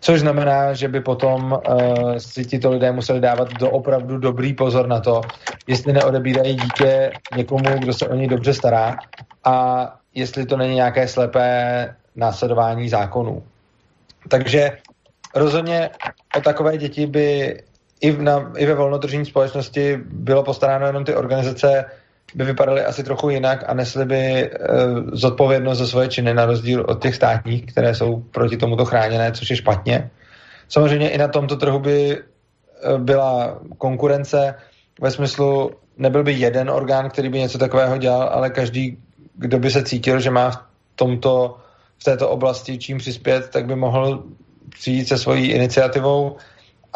Což 0.00 0.20
znamená, 0.20 0.74
že 0.74 0.88
by 0.88 1.00
potom 1.00 1.52
uh, 1.52 2.16
si 2.16 2.44
tito 2.44 2.70
lidé 2.70 2.92
museli 2.92 3.20
dávat 3.20 3.52
do 3.52 3.70
opravdu 3.70 4.18
dobrý 4.18 4.54
pozor 4.54 4.86
na 4.88 5.00
to, 5.00 5.20
jestli 5.66 5.92
neodebírají 5.92 6.54
dítě 6.54 7.12
někomu, 7.36 7.78
kdo 7.78 7.92
se 7.92 8.08
o 8.08 8.14
něj 8.14 8.28
dobře 8.28 8.54
stará 8.54 8.96
a 9.44 9.86
jestli 10.14 10.46
to 10.46 10.56
není 10.56 10.74
nějaké 10.74 11.08
slepé 11.08 11.96
následování 12.16 12.88
zákonů. 12.88 13.42
Takže 14.28 14.78
rozhodně 15.34 15.90
o 16.36 16.40
takové 16.40 16.78
děti 16.78 17.06
by 17.06 17.58
i, 18.00 18.12
na, 18.12 18.52
i 18.56 18.66
ve 18.66 18.74
volnotržní 18.74 19.26
společnosti 19.26 19.98
bylo 20.12 20.42
postaráno 20.42 20.86
jenom 20.86 21.04
ty 21.04 21.14
organizace, 21.14 21.84
by 22.34 22.44
vypadaly 22.44 22.84
asi 22.84 23.04
trochu 23.04 23.30
jinak 23.30 23.64
a 23.66 23.74
nesly 23.74 24.04
by 24.04 24.16
e, 24.16 24.50
zodpovědnost 25.12 25.78
za 25.78 25.86
svoje 25.86 26.08
činy 26.08 26.34
na 26.34 26.46
rozdíl 26.46 26.84
od 26.88 27.02
těch 27.02 27.14
státních, 27.14 27.66
které 27.66 27.94
jsou 27.94 28.22
proti 28.30 28.56
tomuto 28.56 28.84
chráněné, 28.84 29.32
což 29.32 29.50
je 29.50 29.56
špatně. 29.56 30.10
Samozřejmě 30.68 31.10
i 31.10 31.18
na 31.18 31.28
tomto 31.28 31.56
trhu 31.56 31.78
by 31.78 32.18
e, 32.18 32.18
byla 32.98 33.58
konkurence 33.78 34.54
ve 35.00 35.10
smyslu, 35.10 35.70
nebyl 35.98 36.24
by 36.24 36.32
jeden 36.32 36.70
orgán, 36.70 37.10
který 37.10 37.28
by 37.28 37.38
něco 37.38 37.58
takového 37.58 37.98
dělal, 37.98 38.28
ale 38.32 38.50
každý, 38.50 38.98
kdo 39.34 39.58
by 39.58 39.70
se 39.70 39.82
cítil, 39.82 40.20
že 40.20 40.30
má 40.30 40.50
v 40.50 40.58
tomto 40.96 41.56
v 41.98 42.04
této 42.04 42.28
oblasti 42.28 42.78
čím 42.78 42.98
přispět, 42.98 43.48
tak 43.48 43.66
by 43.66 43.76
mohl 43.76 44.24
přijít 44.68 45.08
se 45.08 45.18
svojí 45.18 45.50
iniciativou 45.50 46.36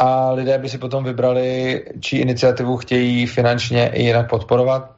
a 0.01 0.33
lidé 0.33 0.59
by 0.59 0.69
si 0.69 0.79
potom 0.79 1.05
vybrali, 1.05 1.85
čí 2.01 2.17
iniciativu 2.17 2.77
chtějí 2.77 3.27
finančně 3.27 3.89
i 3.89 4.03
jinak 4.03 4.31
podporovat 4.31 4.91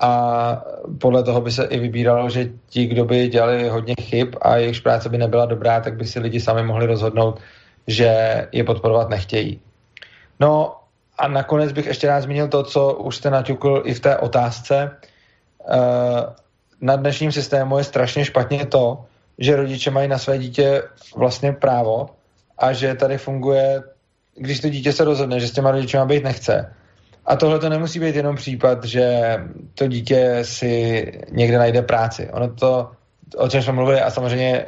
a 0.00 0.62
podle 1.00 1.22
toho 1.22 1.40
by 1.40 1.50
se 1.50 1.64
i 1.64 1.78
vybíralo, 1.78 2.30
že 2.30 2.48
ti, 2.68 2.86
kdo 2.86 3.04
by 3.04 3.28
dělali 3.28 3.68
hodně 3.68 3.94
chyb 4.00 4.34
a 4.42 4.56
jejich 4.56 4.80
práce 4.80 5.08
by 5.08 5.18
nebyla 5.18 5.46
dobrá, 5.46 5.80
tak 5.80 5.96
by 5.96 6.06
si 6.06 6.20
lidi 6.20 6.40
sami 6.40 6.62
mohli 6.62 6.86
rozhodnout, 6.86 7.40
že 7.86 8.12
je 8.52 8.64
podporovat 8.64 9.08
nechtějí. 9.08 9.60
No 10.40 10.76
a 11.18 11.28
nakonec 11.28 11.72
bych 11.72 11.86
ještě 11.86 12.06
rád 12.06 12.20
zmínil 12.20 12.48
to, 12.48 12.62
co 12.62 12.94
už 12.94 13.16
jste 13.16 13.30
naťukl 13.30 13.82
i 13.84 13.94
v 13.94 14.00
té 14.00 14.16
otázce. 14.16 14.90
Eh, 15.68 16.22
na 16.80 16.96
dnešním 16.96 17.32
systému 17.32 17.78
je 17.78 17.84
strašně 17.84 18.24
špatně 18.24 18.66
to, 18.66 19.04
že 19.38 19.56
rodiče 19.56 19.90
mají 19.90 20.08
na 20.08 20.18
své 20.18 20.38
dítě 20.38 20.82
vlastně 21.16 21.52
právo 21.52 22.08
a 22.58 22.72
že 22.72 22.94
tady 22.94 23.18
funguje, 23.18 23.82
když 24.36 24.60
to 24.60 24.68
dítě 24.68 24.92
se 24.92 25.04
rozhodne, 25.04 25.40
že 25.40 25.48
s 25.48 25.52
těma 25.52 25.70
rodičema 25.70 26.04
být 26.04 26.24
nechce, 26.24 26.74
a 27.26 27.36
tohle 27.36 27.58
to 27.58 27.68
nemusí 27.68 28.00
být 28.00 28.16
jenom 28.16 28.36
případ, 28.36 28.84
že 28.84 29.36
to 29.74 29.86
dítě 29.86 30.38
si 30.42 31.12
někde 31.30 31.58
najde 31.58 31.82
práci. 31.82 32.30
Ono 32.32 32.54
to, 32.54 32.90
o 33.36 33.48
čem 33.48 33.62
jsme 33.62 33.72
mluvili, 33.72 34.00
a 34.00 34.10
samozřejmě 34.10 34.66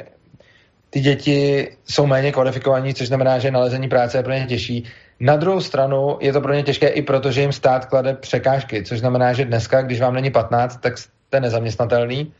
ty 0.89 0.99
děti 0.99 1.69
jsou 1.85 2.05
méně 2.05 2.31
kvalifikovaní, 2.31 2.93
což 2.93 3.07
znamená, 3.07 3.39
že 3.39 3.51
nalezení 3.51 3.89
práce 3.89 4.17
je 4.17 4.23
pro 4.23 4.33
ně 4.33 4.45
těžší. 4.45 4.83
Na 5.19 5.35
druhou 5.35 5.61
stranu 5.61 6.17
je 6.21 6.33
to 6.33 6.41
pro 6.41 6.53
ně 6.53 6.63
těžké 6.63 6.87
i 6.87 7.01
proto, 7.01 7.31
že 7.31 7.41
jim 7.41 7.51
stát 7.51 7.85
klade 7.85 8.13
překážky, 8.13 8.83
což 8.83 8.99
znamená, 8.99 9.33
že 9.33 9.45
dneska, 9.45 9.81
když 9.81 10.01
vám 10.01 10.13
není 10.13 10.31
15, 10.31 10.77
tak 10.81 10.97
jste 10.97 11.39
nezaměstnatelný 11.39 12.33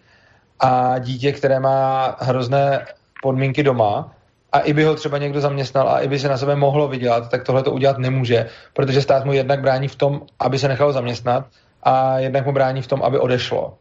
a 0.59 0.99
dítě, 0.99 1.31
které 1.31 1.59
má 1.59 2.15
hrozné 2.19 2.85
podmínky 3.21 3.63
doma, 3.63 4.15
a 4.51 4.59
i 4.59 4.73
by 4.73 4.83
ho 4.83 4.95
třeba 4.95 5.17
někdo 5.17 5.41
zaměstnal 5.41 5.89
a 5.89 5.99
i 5.99 6.07
by 6.07 6.19
se 6.19 6.29
na 6.29 6.37
sebe 6.37 6.55
mohlo 6.55 6.87
vydělat, 6.87 7.29
tak 7.29 7.43
tohle 7.43 7.63
to 7.63 7.71
udělat 7.71 7.97
nemůže, 7.97 8.45
protože 8.73 9.01
stát 9.01 9.25
mu 9.25 9.33
jednak 9.33 9.61
brání 9.61 9.87
v 9.87 9.95
tom, 9.95 10.21
aby 10.39 10.59
se 10.59 10.67
nechal 10.67 10.93
zaměstnat 10.93 11.45
a 11.83 12.19
jednak 12.19 12.45
mu 12.45 12.51
brání 12.51 12.81
v 12.81 12.87
tom, 12.87 13.03
aby 13.03 13.19
odešlo. 13.19 13.77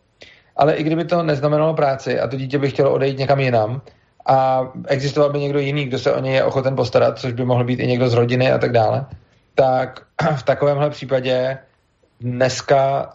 Ale 0.57 0.75
i 0.75 0.83
kdyby 0.83 1.05
to 1.05 1.23
neznamenalo 1.23 1.75
práci 1.75 2.21
a 2.21 2.29
to 2.29 2.37
dítě 2.37 2.59
by 2.59 2.71
chtělo 2.71 2.93
odejít 2.93 3.19
někam 3.19 3.41
jinam 3.41 3.81
a 4.27 4.69
existoval 4.87 5.33
by 5.33 5.39
někdo 5.39 5.59
jiný, 5.59 5.85
kdo 5.85 5.99
se 5.99 6.13
o 6.13 6.21
něj 6.21 6.35
je 6.35 6.45
ochoten 6.45 6.77
postarat, 6.77 7.19
což 7.19 7.33
by 7.33 7.45
mohl 7.45 7.65
být 7.65 7.81
i 7.81 7.87
někdo 7.87 8.09
z 8.09 8.15
rodiny 8.15 8.53
a 8.53 8.59
tak 8.59 8.73
dále, 8.73 9.07
tak 9.55 10.01
v 10.37 10.43
takovémhle 10.43 10.91
případě 10.91 11.59
dneska 12.21 13.13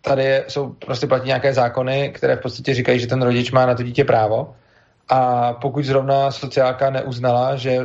tady 0.00 0.44
jsou 0.48 0.68
prostě 0.68 1.06
platí 1.06 1.26
nějaké 1.26 1.52
zákony, 1.54 2.10
které 2.14 2.36
v 2.36 2.40
podstatě 2.40 2.74
říkají, 2.74 2.98
že 2.98 3.06
ten 3.06 3.22
rodič 3.22 3.50
má 3.50 3.66
na 3.66 3.74
to 3.74 3.82
dítě 3.82 4.04
právo 4.04 4.54
a 5.08 5.52
pokud 5.52 5.84
zrovna 5.84 6.30
sociálka 6.30 6.90
neuznala, 6.90 7.56
že 7.56 7.78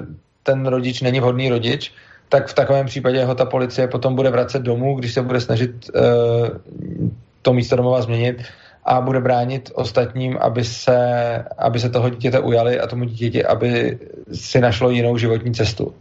ten 0.44 0.66
rodič 0.66 1.02
není 1.02 1.20
vhodný 1.20 1.50
rodič, 1.50 1.94
tak 2.30 2.48
v 2.48 2.54
takovém 2.54 2.86
případě 2.86 3.26
ho 3.26 3.36
ta 3.36 3.46
policie 3.46 3.88
potom 3.88 4.16
bude 4.16 4.30
vracet 4.30 4.62
domů, 4.62 4.96
když 4.96 5.14
se 5.14 5.22
bude 5.22 5.42
snažit 5.42 5.90
uh, 5.96 6.02
to 7.42 7.54
místo 7.54 7.76
domova 7.76 8.02
změnit 8.02 8.44
a 8.86 9.02
bude 9.02 9.20
bránit 9.20 9.72
ostatním, 9.74 10.38
aby 10.38 10.64
se, 10.64 10.98
aby 11.58 11.80
se 11.80 11.90
toho 11.90 12.10
dítěte 12.10 12.40
ujali 12.40 12.80
a 12.80 12.88
tomu 12.88 13.04
dítěti, 13.04 13.46
aby 13.46 14.00
si 14.34 14.62
našlo 14.62 14.90
jinou 14.90 15.18
životní 15.18 15.54
cestu. 15.54 15.94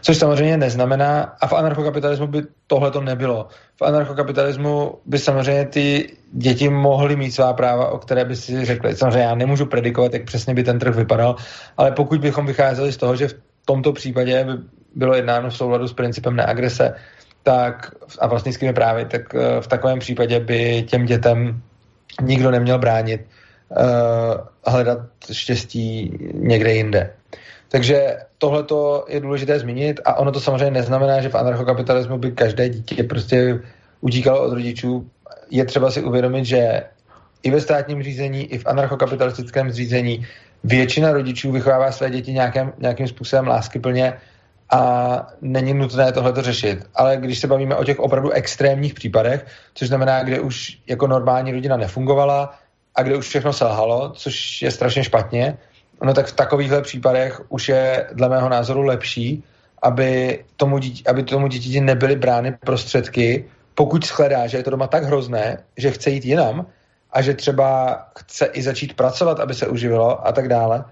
Což 0.00 0.16
samozřejmě 0.16 0.56
neznamená, 0.56 1.36
a 1.40 1.46
v 1.46 1.52
anarchokapitalismu 1.52 2.26
by 2.26 2.42
tohle 2.66 2.90
to 2.90 3.00
nebylo. 3.00 3.48
V 3.76 3.82
anarchokapitalismu 3.82 4.94
by 5.06 5.18
samozřejmě 5.18 5.64
ty 5.64 6.16
děti 6.32 6.68
mohly 6.68 7.16
mít 7.16 7.30
svá 7.30 7.52
práva, 7.52 7.88
o 7.88 7.98
které 7.98 8.24
by 8.24 8.36
si 8.36 8.64
řekli. 8.64 8.96
Samozřejmě 8.96 9.20
já 9.22 9.34
nemůžu 9.34 9.66
predikovat, 9.66 10.12
jak 10.14 10.24
přesně 10.24 10.54
by 10.54 10.62
ten 10.62 10.78
trh 10.78 10.96
vypadal, 10.96 11.36
ale 11.76 11.92
pokud 11.92 12.20
bychom 12.20 12.46
vycházeli 12.46 12.92
z 12.92 12.96
toho, 12.96 13.16
že 13.16 13.28
v 13.28 13.34
tomto 13.64 13.92
případě 13.92 14.44
by 14.44 14.52
bylo 14.94 15.14
jednáno 15.14 15.50
v 15.50 15.56
souladu 15.56 15.88
s 15.88 15.92
principem 15.92 16.36
neagrese 16.36 16.94
tak, 17.42 17.90
a 18.18 18.26
vlastnickými 18.26 18.72
právy, 18.72 19.04
tak 19.04 19.34
eh, 19.34 19.60
v 19.60 19.66
takovém 19.66 19.98
případě 19.98 20.40
by 20.40 20.82
těm 20.82 21.06
dětem 21.06 21.62
nikdo 22.22 22.50
neměl 22.50 22.78
bránit 22.78 23.20
uh, 23.70 23.86
hledat 24.66 24.98
štěstí 25.32 26.18
někde 26.34 26.72
jinde. 26.72 27.10
Takže 27.70 28.16
tohle 28.38 28.64
je 29.08 29.20
důležité 29.20 29.58
zmínit 29.58 30.00
a 30.04 30.14
ono 30.14 30.32
to 30.32 30.40
samozřejmě 30.40 30.70
neznamená, 30.70 31.20
že 31.20 31.28
v 31.28 31.34
anarchokapitalismu 31.34 32.18
by 32.18 32.32
každé 32.32 32.68
dítě 32.68 33.02
prostě 33.02 33.60
utíkalo 34.00 34.46
od 34.46 34.52
rodičů. 34.52 35.10
Je 35.50 35.64
třeba 35.64 35.90
si 35.90 36.02
uvědomit, 36.02 36.44
že 36.44 36.82
i 37.42 37.50
ve 37.50 37.60
státním 37.60 38.02
řízení, 38.02 38.46
i 38.52 38.58
v 38.58 38.66
anarchokapitalistickém 38.66 39.72
řízení 39.72 40.26
většina 40.64 41.12
rodičů 41.12 41.52
vychovává 41.52 41.92
své 41.92 42.10
děti 42.10 42.32
nějakým, 42.32 42.72
nějakým 42.78 43.08
způsobem 43.08 43.46
láskyplně 43.46 44.14
a 44.70 45.26
není 45.40 45.74
nutné 45.74 46.12
tohle 46.12 46.32
řešit. 46.42 46.86
Ale 46.94 47.16
když 47.16 47.38
se 47.38 47.46
bavíme 47.46 47.76
o 47.76 47.84
těch 47.84 48.00
opravdu 48.00 48.30
extrémních 48.30 48.94
případech, 48.94 49.46
což 49.74 49.88
znamená, 49.88 50.22
kde 50.22 50.40
už 50.40 50.78
jako 50.86 51.06
normální 51.06 51.52
rodina 51.52 51.76
nefungovala 51.76 52.54
a 52.94 53.02
kde 53.02 53.16
už 53.16 53.28
všechno 53.28 53.52
selhalo, 53.52 54.10
což 54.10 54.62
je 54.62 54.70
strašně 54.70 55.04
špatně, 55.04 55.58
no 56.02 56.14
tak 56.14 56.26
v 56.26 56.36
takovýchhle 56.36 56.82
případech 56.82 57.40
už 57.48 57.68
je 57.68 58.06
dle 58.12 58.28
mého 58.28 58.48
názoru 58.48 58.82
lepší, 58.82 59.44
aby 59.82 60.44
tomu, 60.56 60.78
dítě, 60.78 61.02
aby 61.10 61.22
tomu 61.22 61.48
dítěti 61.48 61.80
nebyly 61.80 62.16
brány 62.16 62.52
prostředky, 62.64 63.44
pokud 63.74 64.06
shledá, 64.06 64.46
že 64.46 64.56
je 64.56 64.62
to 64.62 64.70
doma 64.70 64.86
tak 64.86 65.04
hrozné, 65.04 65.58
že 65.76 65.90
chce 65.90 66.10
jít 66.10 66.24
jinam 66.24 66.66
a 67.12 67.22
že 67.22 67.34
třeba 67.34 67.98
chce 68.18 68.46
i 68.46 68.62
začít 68.62 68.96
pracovat, 68.96 69.40
aby 69.40 69.54
se 69.54 69.66
uživilo 69.66 70.26
a 70.26 70.32
tak 70.32 70.48
dále, 70.48 70.84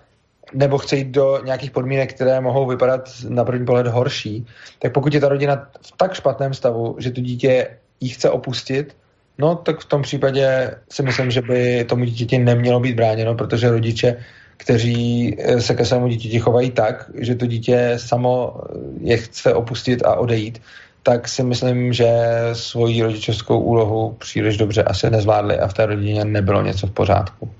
nebo 0.54 0.78
chce 0.78 0.96
jít 0.96 1.08
do 1.08 1.40
nějakých 1.44 1.70
podmínek, 1.70 2.14
které 2.14 2.40
mohou 2.40 2.66
vypadat 2.66 3.10
na 3.28 3.44
první 3.44 3.66
pohled 3.66 3.86
horší, 3.86 4.46
tak 4.78 4.92
pokud 4.92 5.14
je 5.14 5.20
ta 5.20 5.28
rodina 5.28 5.68
v 5.82 5.92
tak 5.96 6.14
špatném 6.14 6.54
stavu, 6.54 6.96
že 6.98 7.10
to 7.10 7.20
dítě 7.20 7.68
jí 8.00 8.08
chce 8.08 8.30
opustit, 8.30 8.96
no 9.38 9.54
tak 9.54 9.80
v 9.80 9.84
tom 9.84 10.02
případě 10.02 10.74
si 10.92 11.02
myslím, 11.02 11.30
že 11.30 11.42
by 11.42 11.84
tomu 11.84 12.04
dítěti 12.04 12.38
nemělo 12.38 12.80
být 12.80 12.96
bráněno, 12.96 13.34
protože 13.34 13.70
rodiče 13.70 14.16
kteří 14.58 15.36
eh, 15.38 15.60
se 15.60 15.74
ke 15.74 15.84
svému 15.84 16.08
dítěti 16.08 16.38
chovají 16.38 16.70
tak, 16.70 17.10
že 17.14 17.34
to 17.34 17.46
dítě 17.46 17.94
samo 17.96 18.60
je 19.00 19.16
chce 19.16 19.54
opustit 19.54 20.04
a 20.04 20.14
odejít, 20.14 20.62
tak 21.02 21.28
si 21.28 21.42
myslím, 21.42 21.92
že 21.92 22.10
svoji 22.52 23.02
rodičovskou 23.02 23.60
úlohu 23.60 24.16
příliš 24.18 24.56
dobře 24.56 24.82
asi 24.82 25.10
nezvládli 25.10 25.58
a 25.58 25.68
v 25.68 25.74
té 25.74 25.86
rodině 25.86 26.24
nebylo 26.24 26.62
něco 26.62 26.86
v 26.86 26.92
pořádku. 26.92 27.50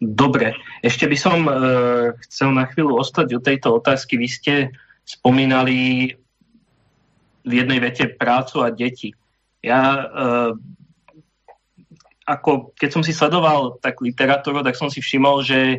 Dobre, 0.00 0.56
ešte 0.80 1.04
by 1.04 1.16
som 1.16 1.44
e, 1.44 1.52
chcel 2.24 2.56
na 2.56 2.64
chvíľu 2.64 3.04
ostať 3.04 3.36
o 3.36 3.44
tejto 3.44 3.68
otázky. 3.76 4.16
Vy 4.16 4.28
ste 4.32 4.54
spomínali 5.04 6.08
v 7.44 7.52
jednej 7.52 7.84
vete 7.84 8.08
prácu 8.16 8.64
a 8.64 8.72
deti. 8.72 9.12
Ja 9.60 10.08
ako 12.30 12.70
keď 12.78 12.90
som 12.94 13.02
si 13.02 13.10
sledoval 13.10 13.82
tak 13.82 13.98
literatúru, 13.98 14.62
tak 14.62 14.78
som 14.78 14.86
si 14.86 15.02
všimol, 15.02 15.42
že 15.42 15.58
e, 15.58 15.78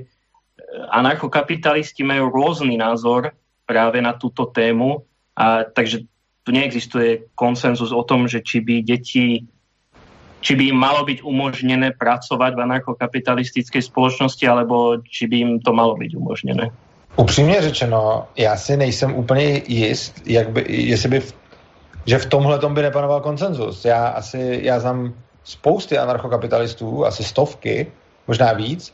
anarchokapitalisti 0.91 2.03
majú 2.03 2.27
rôzny 2.27 2.75
názor 2.75 3.31
práve 3.63 4.03
na 4.03 4.11
túto 4.19 4.51
tému, 4.51 5.07
a 5.31 5.63
takže 5.63 6.03
tu 6.43 6.51
neexistuje 6.51 7.31
konsenzus 7.39 7.95
o 7.95 8.03
tom, 8.03 8.27
že 8.27 8.43
či 8.43 8.59
by 8.59 8.83
deti 8.83 9.47
či 10.41 10.57
by 10.57 10.73
im 10.73 10.77
malo 10.81 11.05
byť 11.05 11.21
umožnené 11.21 11.93
pracovať 11.93 12.57
v 12.57 12.63
anarchokapitalistickej 12.65 13.77
spoločnosti, 13.85 14.41
alebo 14.49 14.97
či 15.05 15.29
by 15.29 15.35
im 15.37 15.51
to 15.61 15.69
malo 15.69 15.93
byť 15.93 16.17
umožnené? 16.17 16.73
Upřímně 17.15 17.61
řečeno, 17.61 18.25
já 18.35 18.57
si 18.57 18.77
nejsem 18.77 19.15
úplně 19.15 19.61
jist, 19.67 20.21
jak 20.25 20.49
by, 20.49 20.65
jestli 20.67 21.09
by, 21.09 21.21
že 22.05 22.17
v 22.17 22.25
tomhle 22.25 22.59
tom 22.59 22.73
by 22.73 22.81
nepanoval 22.81 23.21
konsenzus. 23.21 23.85
Já 23.85 24.07
asi, 24.07 24.59
já 24.63 24.79
znám 24.79 25.13
spousty 25.43 25.97
anarchokapitalistů, 25.97 27.05
asi 27.05 27.23
stovky, 27.23 27.91
možná 28.27 28.53
víc, 28.53 28.93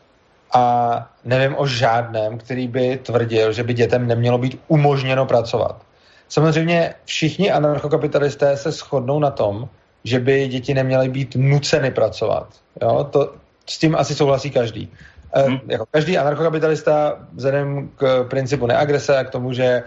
a 0.54 1.10
nevím 1.26 1.56
o 1.58 1.68
žádném, 1.68 2.38
který 2.38 2.68
by 2.68 2.98
tvrdil, 2.98 3.54
že 3.54 3.64
by 3.64 3.74
dětem 3.74 4.08
nemělo 4.08 4.38
být 4.38 4.60
umožněno 4.68 5.26
pracovat. 5.26 5.82
Samozřejmě 6.30 6.94
všichni 7.06 7.52
anarchokapitalisté 7.52 8.58
se 8.58 8.72
shodnou 8.72 9.20
na 9.20 9.32
tom, 9.32 9.70
že 10.04 10.20
by 10.20 10.48
děti 10.48 10.74
neměly 10.74 11.10
být 11.10 11.36
nuceny 11.36 11.92
pracovat. 11.92 12.48
Jo? 12.82 13.08
To, 13.12 13.34
s 13.70 13.78
tím 13.78 13.96
asi 13.96 14.16
souhlasí 14.16 14.52
každý. 14.52 14.92
Hmm. 15.34 15.60
jako 15.68 15.86
každý 15.92 16.18
anarchokapitalista 16.18 17.20
vzhledem 17.34 17.90
k 17.96 18.24
principu 18.30 18.68
neagrese 18.68 19.18
a 19.18 19.24
k 19.24 19.30
tomu, 19.30 19.54
že 19.54 19.84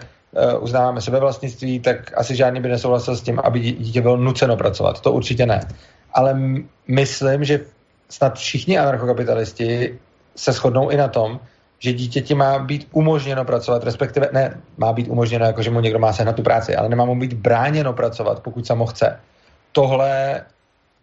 uznáváme 0.59 1.01
sebevlastnictví, 1.01 1.79
tak 1.79 2.17
asi 2.17 2.35
žádný 2.35 2.61
by 2.61 2.69
nesouhlasil 2.69 3.15
s 3.15 3.21
tím, 3.21 3.39
aby 3.43 3.59
dítě 3.59 4.01
bylo 4.01 4.17
nuceno 4.17 4.57
pracovat. 4.57 5.01
To 5.01 5.11
určitě 5.11 5.45
ne. 5.45 5.59
Ale 6.13 6.39
myslím, 6.87 7.43
že 7.43 7.59
snad 8.09 8.35
všichni 8.37 8.77
anarchokapitalisti 8.77 9.99
se 10.35 10.51
shodnou 10.51 10.89
i 10.89 10.97
na 10.97 11.07
tom, 11.07 11.39
že 11.79 11.93
dítěti 11.93 12.35
má 12.35 12.59
být 12.59 12.87
umožněno 12.91 13.45
pracovat, 13.45 13.83
respektive 13.83 14.29
ne, 14.31 14.61
má 14.77 14.93
být 14.93 15.07
umožněno, 15.07 15.45
jako 15.45 15.61
že 15.61 15.71
mu 15.71 15.79
někdo 15.79 15.99
má 15.99 16.13
sehnat 16.13 16.35
tu 16.35 16.43
práci, 16.43 16.75
ale 16.75 16.89
nemá 16.89 17.05
mu 17.05 17.19
být 17.19 17.33
bráněno 17.33 17.93
pracovat, 17.93 18.39
pokud 18.39 18.67
samo 18.67 18.85
chce. 18.85 19.19
Tohle 19.71 20.41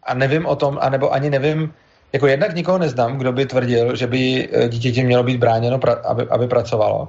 a 0.03 0.15
nevím 0.15 0.47
o 0.47 0.57
tom, 0.57 0.79
anebo 0.81 1.13
ani 1.13 1.31
nevím, 1.31 1.75
jako 2.13 2.27
jednak 2.27 2.55
nikoho 2.55 2.79
neznám, 2.79 3.19
kdo 3.19 3.33
by 3.33 3.47
tvrdil, 3.47 3.97
že 3.97 4.07
by 4.07 4.49
eh, 4.53 4.69
dítěti 4.69 5.05
mělo 5.05 5.23
být 5.23 5.37
bráněno, 5.37 5.81
aby, 6.05 6.27
aby 6.31 6.47
pracovalo. 6.47 7.09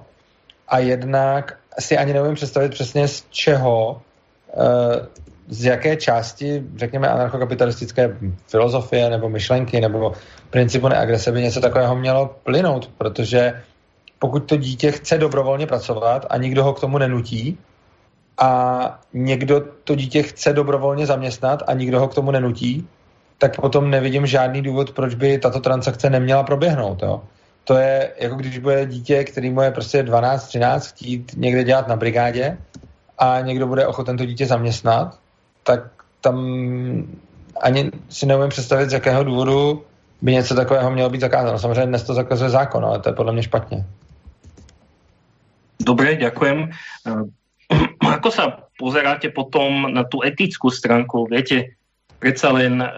A 0.67 0.79
jednak 0.79 1.57
si 1.79 1.97
ani 1.97 2.13
nevím 2.13 2.35
představit 2.35 2.71
přesně 2.71 3.07
z 3.07 3.25
čeho, 3.29 4.01
eh, 4.53 5.07
z 5.47 5.65
jaké 5.65 5.95
části, 5.95 6.63
řekněme, 6.75 7.07
anarchokapitalistické 7.07 8.17
filozofie 8.47 9.09
nebo 9.09 9.29
myšlenky 9.29 9.81
nebo 9.81 10.13
principu 10.49 10.87
neagrese 10.87 11.31
by 11.31 11.41
něco 11.41 11.61
takového 11.61 11.95
mělo 11.95 12.35
plynout, 12.43 12.91
protože 12.97 13.61
pokud 14.19 14.39
to 14.39 14.57
dítě 14.57 14.91
chce 14.91 15.17
dobrovolně 15.17 15.67
pracovat 15.67 16.25
a 16.29 16.37
nikdo 16.37 16.63
ho 16.63 16.73
k 16.73 16.79
tomu 16.79 16.97
nenutí 16.97 17.57
a 18.37 18.99
někdo 19.13 19.61
to 19.83 19.95
dítě 19.95 20.23
chce 20.23 20.53
dobrovolně 20.53 21.05
zaměstnat 21.05 21.63
a 21.67 21.73
nikdo 21.73 21.99
ho 21.99 22.07
k 22.07 22.15
tomu 22.15 22.31
nenutí, 22.31 22.87
tak 23.37 23.61
potom 23.61 23.89
nevidím 23.89 24.25
žádný 24.25 24.61
důvod, 24.61 24.91
proč 24.91 25.15
by 25.15 25.37
tato 25.37 25.59
transakce 25.59 26.09
neměla 26.09 26.43
proběhnout. 26.43 27.03
Jo. 27.03 27.21
To 27.63 27.77
je 27.77 28.11
jako 28.19 28.35
když 28.35 28.57
bude 28.57 28.85
dítě, 28.85 29.23
který 29.23 29.49
mu 29.51 29.61
je 29.61 29.71
prostě 29.71 30.03
12-13 30.03 30.79
chtít 30.79 31.31
někde 31.37 31.63
dělat 31.63 31.87
na 31.87 31.95
brigádě 31.95 32.57
a 33.17 33.41
někdo 33.41 33.67
bude 33.67 33.87
ochoten 33.87 34.17
to 34.17 34.25
dítě 34.25 34.45
zaměstnat, 34.45 35.19
tak 35.63 35.79
tam 36.21 36.37
ani 37.61 37.91
si 38.09 38.25
neumím 38.25 38.49
představit, 38.49 38.89
z 38.89 38.93
jakého 38.93 39.23
důvodu 39.23 39.83
by 40.21 40.31
něco 40.31 40.55
takového 40.55 40.91
mělo 40.91 41.09
být 41.09 41.21
zakázáno. 41.21 41.59
Samozřejmě 41.59 41.85
dnes 41.85 42.03
to 42.03 42.13
zakazuje 42.13 42.49
zákon, 42.49 42.85
ale 42.85 42.99
to 42.99 43.09
je 43.09 43.13
podle 43.13 43.33
mě 43.33 43.43
špatně. 43.43 43.85
Dobre, 45.79 46.19
ďakujem. 46.19 46.75
Ako 48.03 48.29
sa 48.35 48.67
pozeráte 48.75 49.31
potom 49.31 49.87
na 49.87 50.03
tú 50.03 50.19
etickú 50.27 50.67
stránku? 50.67 51.23
Viete, 51.31 51.79
predsa 52.19 52.51
len 52.51 52.83
eh, 52.83 52.89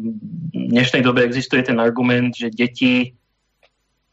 v 0.00 0.64
dnešnej 0.72 1.04
dobe 1.04 1.20
existuje 1.20 1.62
ten 1.68 1.76
argument, 1.76 2.32
že 2.32 2.48
deti 2.48 3.12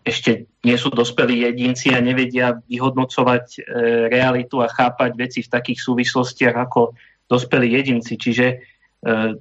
ešte 0.01 0.50
nie 0.65 0.77
sú 0.77 0.89
dospelí 0.89 1.46
jedinci 1.46 1.93
a 1.93 2.01
nevedia 2.01 2.58
vyhodnocovať 2.65 3.46
eh, 3.58 3.62
realitu 4.10 4.62
a 4.62 4.72
chápať 4.72 5.12
veci 5.13 5.39
v 5.46 5.51
takých 5.51 5.79
súvislostiach 5.81 6.55
ako 6.58 6.98
dospelí 7.31 7.72
jedinci. 7.72 8.20
Čiže 8.20 8.48
e, 8.51 8.55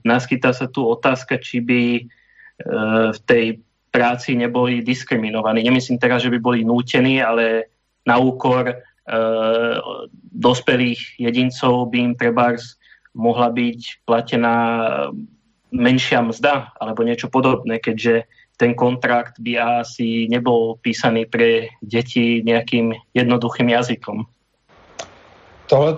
naskytá 0.07 0.55
sa 0.55 0.71
tu 0.71 0.87
otázka, 0.87 1.43
či 1.43 1.59
by 1.59 1.83
e, 1.99 2.02
v 3.11 3.19
tej 3.26 3.59
práci 3.90 4.38
neboli 4.38 4.87
diskriminovaní. 4.87 5.67
Nemyslím 5.67 5.99
teraz, 5.99 6.23
že 6.23 6.31
by 6.31 6.38
boli 6.38 6.61
nútení, 6.62 7.19
ale 7.19 7.75
na 8.07 8.23
úkor 8.23 8.71
e, 8.71 8.75
dospelých 10.31 11.19
jedincov 11.19 11.90
by 11.90 11.99
im 11.99 12.14
trebárs 12.14 12.79
mohla 13.11 13.50
byť 13.50 14.07
platená 14.07 14.55
menšia 15.75 16.23
mzda 16.23 16.71
alebo 16.79 17.02
niečo 17.02 17.26
podobné, 17.26 17.83
keďže 17.83 18.31
ten 18.61 18.76
kontrakt 18.76 19.40
by 19.40 19.57
asi 19.57 20.29
nebol 20.29 20.76
písaný 20.85 21.25
pre 21.25 21.73
deti 21.81 22.45
nejakým 22.45 22.93
jednoduchým 23.16 23.73
jazykom. 23.73 24.29
Tohle 25.64 25.96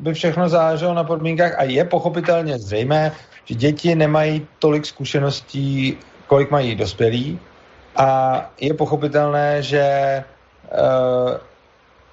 by 0.00 0.14
všechno 0.14 0.48
záleželo 0.48 0.94
na 0.94 1.04
podmínkách 1.04 1.58
a 1.58 1.62
je 1.68 1.84
pochopitelně 1.84 2.58
zřejmé, 2.58 3.12
že 3.44 3.54
děti 3.54 3.94
nemají 3.94 4.46
tolik 4.58 4.86
zkušeností, 4.86 5.98
kolik 6.26 6.50
mají 6.50 6.74
dospělí 6.74 7.38
a 7.96 8.06
je 8.60 8.74
pochopitelné, 8.74 9.62
že 9.62 9.84
uh, 10.72 11.36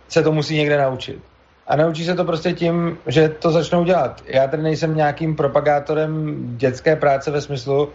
se 0.10 0.24
to 0.24 0.32
musí 0.32 0.56
někde 0.56 0.78
naučit. 0.78 1.20
A 1.68 1.76
naučí 1.76 2.06
se 2.06 2.16
to 2.16 2.26
prostě 2.26 2.54
tím, 2.54 2.98
že 3.08 3.30
to 3.30 3.52
začnou 3.52 3.84
dělat. 3.84 4.24
Já 4.26 4.48
tady 4.48 4.64
nejsem 4.64 4.96
nějakým 4.96 5.36
propagátorem 5.36 6.36
dětské 6.58 6.96
práce 6.96 7.32
ve 7.32 7.42
smyslu, 7.42 7.90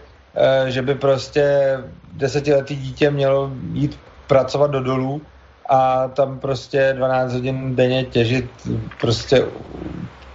že 0.67 0.81
by 0.81 0.95
prostě 0.95 1.77
desetiletý 2.13 2.75
dítě 2.75 3.11
mělo 3.11 3.51
jít 3.73 3.99
pracovat 4.27 4.71
do 4.71 4.83
dolů 4.83 5.21
a 5.69 6.07
tam 6.07 6.39
prostě 6.39 6.93
12 6.97 7.33
hodin 7.33 7.75
denně 7.75 8.03
těžit 8.03 8.45
prostě 9.01 9.45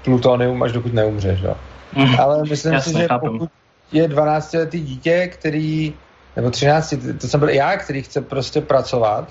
plutonium, 0.05 0.63
až 0.63 0.73
dokud 0.73 0.95
neumřeš. 0.95 1.41
Jo. 1.41 1.55
Mm, 1.97 2.21
Ale 2.21 2.43
myslím 2.45 2.73
jasně, 2.73 2.93
si, 2.93 2.99
že 2.99 3.09
chápem. 3.09 3.33
pokud 3.33 3.51
je 3.93 4.09
12 4.09 4.53
letý 4.53 4.81
dítě, 4.81 5.27
který, 5.27 5.95
nebo 6.37 6.51
13, 6.51 6.95
to 7.21 7.29
jsem 7.29 7.41
byl 7.41 7.49
já, 7.49 7.77
který 7.77 8.03
chce 8.03 8.21
prostě 8.21 8.61
pracovat 8.61 9.29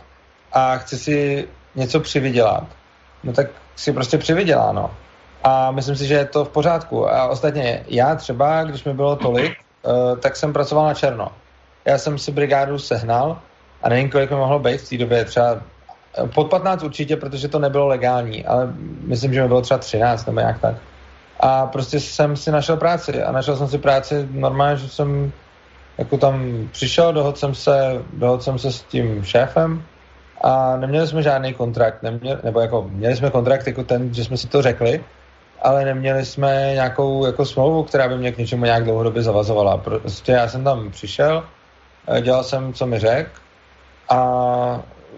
a 0.53 0.77
chce 0.77 0.97
si 0.97 1.47
něco 1.75 1.99
přivydělat, 1.99 2.63
no 3.23 3.33
tak 3.33 3.47
si 3.75 3.93
prostě 3.93 4.17
přivydělá, 4.17 4.71
no. 4.71 4.91
A 5.43 5.71
myslím 5.71 5.95
si, 5.95 6.07
že 6.07 6.13
je 6.13 6.25
to 6.25 6.45
v 6.45 6.49
pořádku. 6.49 7.09
A 7.09 7.27
ostatně 7.27 7.83
já 7.87 8.15
třeba, 8.15 8.63
když 8.63 8.83
mi 8.83 8.93
bylo 8.93 9.15
tolik, 9.15 9.57
tak 10.19 10.35
jsem 10.35 10.53
pracoval 10.53 10.85
na 10.85 10.93
černo. 10.93 11.31
Já 11.85 11.97
jsem 11.97 12.17
si 12.17 12.31
brigádu 12.31 12.79
sehnal 12.79 13.39
a 13.83 13.89
nevím, 13.89 14.09
kolik 14.09 14.29
mi 14.31 14.35
mohlo 14.35 14.59
být 14.59 14.81
v 14.81 14.89
té 14.89 14.97
době, 14.97 15.25
třeba 15.25 15.61
pod 16.35 16.49
15 16.49 16.83
určitě, 16.83 17.17
protože 17.17 17.47
to 17.47 17.59
nebylo 17.59 17.87
legální, 17.87 18.45
ale 18.45 18.73
myslím, 19.01 19.33
že 19.33 19.41
mi 19.41 19.47
bylo 19.47 19.61
třeba 19.61 19.77
13 19.77 20.25
nebo 20.25 20.39
jak 20.39 20.59
tak. 20.59 20.75
A 21.39 21.65
prostě 21.65 21.99
jsem 21.99 22.35
si 22.35 22.51
našel 22.51 22.77
práci 22.77 23.23
a 23.23 23.31
našel 23.31 23.55
jsem 23.55 23.67
si 23.67 23.77
práci 23.77 24.27
normálně, 24.31 24.77
že 24.77 24.89
jsem 24.89 25.31
jako 25.97 26.17
tam 26.17 26.67
přišel, 26.71 27.13
dohodl 27.13 27.37
jsem 27.37 27.55
se, 27.55 28.01
dohodl 28.13 28.43
jsem 28.43 28.59
se 28.59 28.71
s 28.71 28.83
tím 28.83 29.23
šéfem 29.23 29.83
a 30.41 30.77
neměli 30.77 31.07
jsme 31.07 31.23
žádný 31.23 31.53
kontrakt, 31.53 32.03
neměli, 32.03 32.39
nebo 32.43 32.59
jako 32.59 32.87
měli 32.89 33.15
jsme 33.15 33.29
kontrakt 33.29 33.67
jako 33.67 33.83
ten, 33.83 34.13
že 34.13 34.23
jsme 34.23 34.37
si 34.37 34.47
to 34.47 34.61
řekli, 34.61 35.03
ale 35.61 35.85
neměli 35.85 36.25
jsme 36.25 36.71
nějakou 36.73 37.25
jako 37.25 37.45
smlouvu, 37.45 37.83
která 37.83 38.07
by 38.07 38.17
mě 38.17 38.31
k 38.31 38.37
něčemu 38.37 38.65
nějak 38.65 38.83
dlouhodobě 38.83 39.21
zavazovala. 39.21 39.77
Prostě 39.77 40.31
já 40.31 40.47
jsem 40.47 40.63
tam 40.63 40.91
přišel, 40.91 41.43
dělal 42.21 42.43
jsem, 42.43 42.73
co 42.73 42.85
mi 42.85 42.99
řekl 42.99 43.29
a 44.09 44.19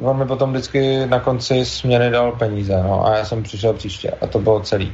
on 0.02 0.18
mi 0.18 0.26
potom 0.26 0.52
vždycky 0.52 1.06
na 1.06 1.20
konci 1.20 1.66
směny 1.66 2.10
dal 2.10 2.32
peníze, 2.32 2.84
no, 2.84 3.06
a 3.06 3.18
já 3.18 3.26
jsem 3.26 3.44
přišel 3.44 3.74
příště 3.74 4.12
a 4.22 4.28
to 4.28 4.40
bylo 4.40 4.60
celý. 4.60 4.94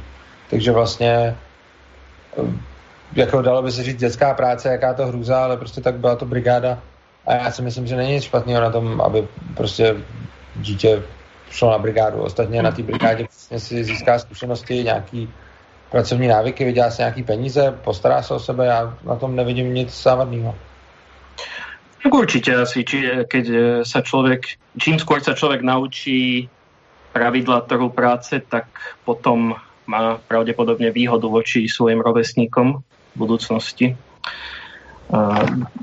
Takže 0.50 0.72
vlastně 0.72 1.36
eh, 2.38 2.52
jako 3.14 3.42
dalo 3.42 3.62
by 3.62 3.72
se 3.72 3.82
říct 3.82 4.00
dětská 4.00 4.34
práce, 4.34 4.68
jaká 4.68 4.94
to 4.94 5.06
hrůza, 5.06 5.44
ale 5.44 5.56
prostě 5.56 5.80
tak 5.80 5.94
byla 5.94 6.16
to 6.16 6.26
brigáda 6.26 6.78
a 7.26 7.34
já 7.34 7.50
si 7.50 7.62
myslím, 7.62 7.86
že 7.86 7.96
není 7.96 8.12
nic 8.12 8.24
špatného 8.24 8.60
na 8.60 8.70
tom, 8.70 9.00
aby 9.00 9.28
prostě 9.54 9.96
dítě 10.56 11.02
šlo 11.50 11.70
na 11.70 11.78
brigádu. 11.78 12.18
Ostatně 12.18 12.62
na 12.62 12.70
té 12.70 12.82
brigádě 12.82 13.24
vlastně 13.24 13.60
si 13.60 13.84
získá 13.84 14.18
zkušenosti, 14.18 14.74
nějaký 14.74 15.28
pracovní 15.90 16.28
návyky, 16.28 16.64
vydělá 16.64 16.90
si 16.90 17.02
nějaký 17.02 17.22
peníze, 17.22 17.78
postará 17.84 18.22
se 18.22 18.34
o 18.34 18.38
sebe, 18.38 18.66
já 18.66 18.94
na 19.04 19.16
tom 19.16 19.36
nevidím 19.36 19.74
nic 19.74 20.02
závadného. 20.02 20.54
Tak 22.02 22.14
určite 22.14 22.54
asi, 22.54 22.84
či, 22.86 23.26
keď 23.26 23.44
e, 23.50 23.58
sa 23.82 24.06
človek, 24.06 24.54
čím 24.78 25.02
skôr 25.02 25.18
sa 25.18 25.34
človek 25.34 25.66
naučí 25.66 26.46
pravidla 27.10 27.66
trhu 27.66 27.90
práce, 27.90 28.38
tak 28.38 28.70
potom 29.02 29.58
má 29.82 30.22
pravdepodobne 30.30 30.94
výhodu 30.94 31.26
voči 31.26 31.66
svojim 31.66 31.98
rovesníkom 31.98 32.78
v 32.78 33.16
budúcnosti. 33.18 33.86
E, 33.92 33.96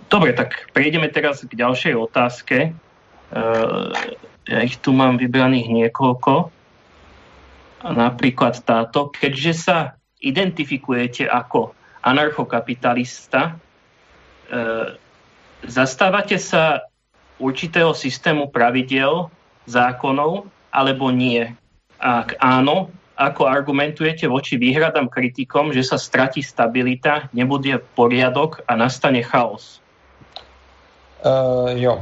dobre, 0.07 0.31
tak 0.31 0.71
prejdeme 0.71 1.11
teraz 1.11 1.43
k 1.43 1.51
ďalšej 1.51 1.93
otázke. 1.99 2.71
E, 4.45 4.53
ja 4.53 4.61
ich 4.61 4.77
tu 4.79 4.93
mám 4.93 5.17
vybraných 5.17 5.67
niekoľko. 5.67 6.53
Napríklad 7.85 8.65
táto. 8.65 9.13
Keďže 9.13 9.53
sa 9.53 9.77
identifikujete 10.17 11.29
ako 11.29 11.77
anarchokapitalista, 12.01 13.61
Zastávate 15.65 16.37
sa 16.37 16.85
určitého 17.41 17.91
systému 17.97 18.53
pravidel, 18.53 19.33
zákonov, 19.65 20.45
alebo 20.69 21.09
nie? 21.09 21.49
Ak 21.97 22.37
áno, 22.37 22.93
ako 23.17 23.49
argumentujete 23.49 24.29
voči 24.29 24.61
výhradám 24.61 25.09
kritikom, 25.09 25.73
že 25.73 25.81
sa 25.81 25.97
stratí 25.97 26.45
stabilita, 26.45 27.31
nebude 27.33 27.81
poriadok 27.97 28.61
a 28.69 28.77
nastane 28.77 29.25
chaos? 29.25 29.81
Uh, 31.25 31.73
jo. 31.73 31.97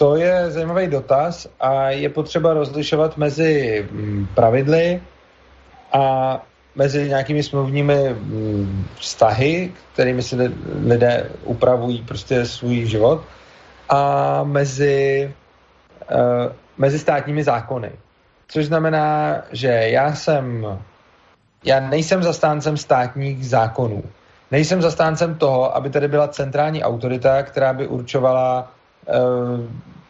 To 0.00 0.16
je 0.16 0.50
zajímavý 0.50 0.86
dotaz 0.86 1.46
a 1.60 1.90
je 1.90 2.08
potřeba 2.08 2.54
rozlišovat 2.54 3.16
mezi 3.16 3.84
mm, 3.90 4.26
pravidly 4.34 5.02
a 5.92 6.02
mezi 6.74 7.08
nějakými 7.08 7.42
smluvními 7.42 8.08
mm, 8.08 8.86
vztahy, 8.96 9.72
kterými 9.92 10.22
si 10.22 10.36
lidé 10.86 11.30
upravují 11.44 12.02
prostě 12.02 12.46
svůj 12.46 12.86
život 12.86 13.22
a 13.88 14.44
mezi, 14.44 15.34
uh, 16.12 16.52
mezi 16.78 16.98
státními 16.98 17.44
zákony. 17.44 17.92
Což 18.48 18.66
znamená, 18.66 19.36
že 19.52 19.68
já 19.68 20.14
jsem 20.14 20.66
já 21.64 21.80
nejsem 21.80 22.22
zastáncem 22.22 22.76
státních 22.76 23.48
zákonů. 23.48 24.02
Nejsem 24.50 24.82
zastáncem 24.82 25.34
toho, 25.34 25.76
aby 25.76 25.90
tady 25.90 26.08
byla 26.08 26.28
centrální 26.28 26.84
autorita, 26.84 27.42
která 27.42 27.72
by 27.72 27.86
určovala, 27.86 28.72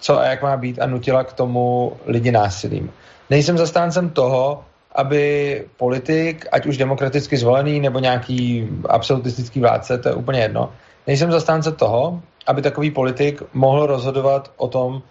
co 0.01 0.19
a 0.19 0.25
jak 0.25 0.43
má 0.43 0.57
být 0.57 0.79
a 0.79 0.87
nutila 0.87 1.25
k 1.25 1.33
tomu 1.33 1.93
lidi 2.07 2.33
násilím. 2.33 2.91
Nejsem 3.31 3.59
zastáncem 3.59 4.11
toho, 4.11 4.65
aby 4.95 5.65
politik, 5.77 6.47
ať 6.53 6.67
už 6.67 6.77
demokraticky 6.77 7.37
zvolený 7.37 7.81
nebo 7.81 7.99
nějaký 7.99 8.69
absolutistický 8.89 9.61
vládce, 9.61 9.99
to 9.99 10.09
je 10.09 10.15
úplně 10.15 10.41
jedno, 10.41 10.73
nejsem 11.07 11.33
zastánce 11.33 11.73
toho, 11.73 12.23
aby 12.47 12.63
takový 12.63 12.91
politik 12.91 13.43
mohl 13.53 13.87
rozhodovat 13.87 14.53
o 14.57 14.69
tom, 14.69 15.03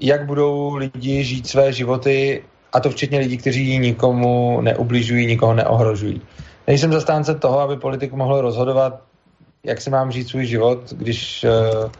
jak 0.00 0.26
budou 0.26 0.74
lidi 0.74 1.24
žít 1.24 1.46
své 1.46 1.72
životy, 1.72 2.42
a 2.72 2.80
to 2.80 2.90
včetně 2.90 3.18
lidí, 3.18 3.36
kteří 3.36 3.78
nikomu 3.78 4.60
neubližují, 4.60 5.26
nikoho 5.26 5.54
neohrožují. 5.54 6.22
Nejsem 6.66 6.92
zastánce 6.92 7.34
toho, 7.34 7.60
aby 7.60 7.76
politik 7.76 8.12
mohl 8.12 8.40
rozhodovat, 8.40 9.00
jak 9.64 9.80
si 9.80 9.90
mám 9.90 10.12
žít 10.12 10.28
svůj 10.28 10.46
život, 10.46 10.92
když 10.92 11.44
uh, 11.44 11.90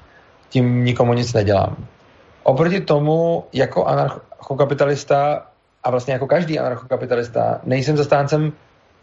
tím 0.48 0.84
nikomu 0.84 1.14
nic 1.14 1.32
nedělám. 1.32 1.76
Oproti 2.42 2.80
tomu, 2.80 3.44
jako 3.52 3.84
anarchokapitalista 3.84 5.46
a 5.84 5.90
vlastně 5.90 6.12
jako 6.12 6.26
každý 6.26 6.58
anarchokapitalista, 6.58 7.60
nejsem 7.64 7.96
zastáncem 7.96 8.52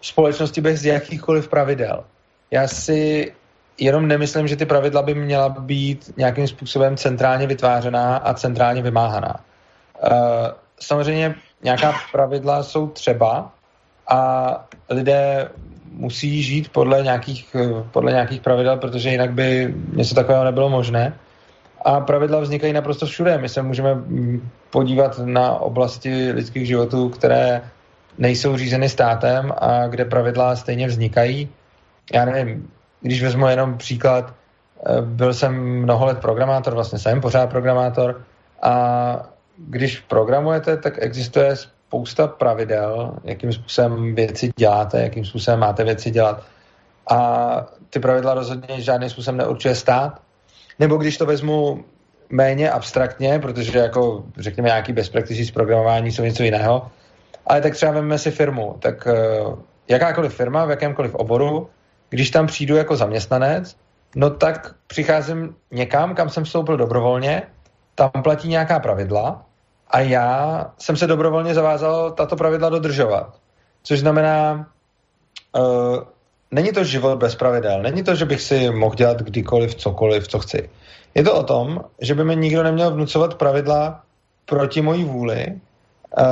společnosti 0.01 0.61
bez 0.61 0.85
jakýchkoliv 0.85 1.47
pravidel. 1.47 2.03
Já 2.51 2.67
si 2.67 3.31
jenom 3.77 4.07
nemyslím, 4.07 4.47
že 4.47 4.55
ty 4.55 4.65
pravidla 4.65 5.01
by 5.01 5.15
měla 5.15 5.49
být 5.49 6.13
nějakým 6.17 6.47
způsobem 6.47 6.97
centrálně 6.97 7.47
vytvářená 7.47 8.17
a 8.17 8.33
centrálně 8.33 8.81
vymáhaná. 8.81 9.35
Uh, 9.35 10.11
samozřejmě 10.79 11.35
nějaká 11.63 11.93
pravidla 12.11 12.63
jsou 12.63 12.87
třeba 12.87 13.51
a 14.07 14.49
lidé 14.89 15.49
musí 15.91 16.43
žít 16.43 16.69
podle 16.69 17.03
nějakých, 17.03 17.55
podle 17.91 18.11
nějakých 18.11 18.41
pravidel, 18.41 18.77
protože 18.77 19.09
jinak 19.09 19.33
by 19.33 19.75
něco 19.93 20.15
takového 20.15 20.43
nebylo 20.43 20.69
možné. 20.69 21.13
A 21.85 21.99
pravidla 21.99 22.39
vznikají 22.39 22.73
naprosto 22.73 23.05
všude. 23.05 23.37
My 23.37 23.49
se 23.49 23.61
můžeme 23.61 24.03
podívat 24.69 25.19
na 25.25 25.51
oblasti 25.51 26.31
lidských 26.31 26.67
životů, 26.67 27.09
které 27.09 27.61
nejsou 28.17 28.57
řízeny 28.57 28.89
státem 28.89 29.53
a 29.57 29.87
kde 29.87 30.05
pravidla 30.05 30.55
stejně 30.55 30.87
vznikají. 30.87 31.49
Já 32.13 32.25
nevím, 32.25 32.69
když 33.01 33.23
vezmu 33.23 33.47
jenom 33.47 33.77
příklad, 33.77 34.33
eh, 34.85 35.01
byl 35.01 35.33
jsem 35.33 35.53
mnoho 35.55 36.05
let 36.05 36.19
programátor, 36.19 36.73
vlastně 36.73 36.99
jsem 36.99 37.21
pořád 37.21 37.49
programátor 37.49 38.21
a 38.61 39.29
když 39.57 39.99
programujete, 39.99 40.77
tak 40.77 40.93
existuje 40.97 41.55
spousta 41.55 42.27
pravidel, 42.27 43.13
jakým 43.23 43.53
způsobem 43.53 44.15
věci 44.15 44.51
děláte, 44.57 45.01
jakým 45.01 45.25
způsobem 45.25 45.59
máte 45.59 45.83
věci 45.83 46.11
dělat. 46.11 46.43
A 47.09 47.19
ty 47.89 47.99
pravidla 47.99 48.33
rozhodně 48.33 48.81
žádným 48.81 49.09
způsobem 49.09 49.37
neurčuje 49.37 49.75
stát. 49.75 50.24
Nebo 50.79 50.97
když 50.97 51.17
to 51.17 51.25
vezmu 51.25 51.83
méně 52.29 52.71
abstraktně, 52.71 53.39
protože 53.39 53.79
jako 53.79 54.23
řekněme 54.37 54.67
nějaký 54.67 54.93
best 54.93 55.11
practices 55.11 55.51
programování 55.51 56.11
jsou 56.11 56.23
něco 56.23 56.43
jiného, 56.43 56.91
ale 57.47 57.61
tak 57.61 57.73
třeba 57.73 57.91
vezmeme 57.91 58.17
si 58.17 58.31
firmu, 58.31 58.75
tak 58.79 59.07
uh, 59.07 59.59
jakákoliv 59.87 60.35
firma 60.35 60.65
v 60.65 60.69
jakémkoliv 60.69 61.15
oboru, 61.15 61.69
když 62.09 62.29
tam 62.29 62.47
přijdu 62.47 62.75
jako 62.75 62.95
zaměstnanec, 62.95 63.75
no 64.15 64.29
tak 64.29 64.75
přicházím 64.87 65.55
někam, 65.71 66.15
kam 66.15 66.29
jsem 66.29 66.43
vstoupil 66.43 66.77
dobrovolně, 66.77 67.43
tam 67.95 68.11
platí 68.23 68.47
nějaká 68.47 68.79
pravidla 68.79 69.45
a 69.87 69.99
já 69.99 70.65
jsem 70.77 70.97
se 70.97 71.07
dobrovolně 71.07 71.53
zavázal 71.53 72.11
tato 72.11 72.35
pravidla 72.35 72.69
dodržovat. 72.69 73.35
Což 73.83 73.99
znamená, 73.99 74.67
uh, 75.57 76.03
není 76.55 76.71
to 76.71 76.83
život 76.83 77.19
bez 77.19 77.35
pravidel, 77.35 77.83
není 77.83 78.03
to, 78.03 78.15
že 78.15 78.25
bych 78.25 78.41
si 78.41 78.71
mohl 78.71 78.95
dělat 78.95 79.21
kdykoliv 79.21 79.75
cokoliv, 79.75 80.27
co 80.27 80.39
chci. 80.39 80.69
Je 81.15 81.23
to 81.23 81.35
o 81.35 81.43
tom, 81.43 81.83
že 82.01 82.15
by 82.15 82.23
mi 82.23 82.35
nikdo 82.35 82.63
neměl 82.63 82.91
vnucovat 82.91 83.35
pravidla 83.35 84.03
proti 84.45 84.81
mojí 84.81 85.03
vůli 85.03 85.45
uh, 85.51 86.23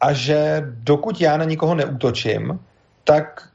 a 0.00 0.12
že 0.12 0.62
dokud 0.66 1.20
já 1.20 1.36
na 1.36 1.44
nikoho 1.44 1.74
neútočím, 1.74 2.60
tak 3.04 3.48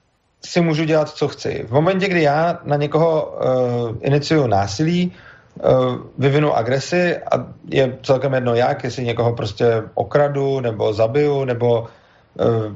si 0.46 0.62
můžu 0.62 0.84
dělat, 0.84 1.10
co 1.10 1.28
chci. 1.28 1.66
V 1.68 1.72
momentě, 1.72 2.08
kdy 2.08 2.22
já 2.22 2.60
na 2.64 2.76
někoho 2.76 3.26
uh, 3.26 3.98
iniciuju 4.02 4.48
násilí, 4.48 5.12
uh, 5.12 5.96
vyvinu 6.18 6.54
agresi 6.54 7.18
a 7.18 7.46
je 7.70 7.98
celkem 8.02 8.34
jedno 8.34 8.56
jak, 8.56 8.84
jestli 8.84 9.04
někoho 9.04 9.34
prostě 9.34 9.84
okradu, 9.94 10.60
nebo 10.60 10.94
zabiju, 10.94 11.46
nebo 11.46 11.88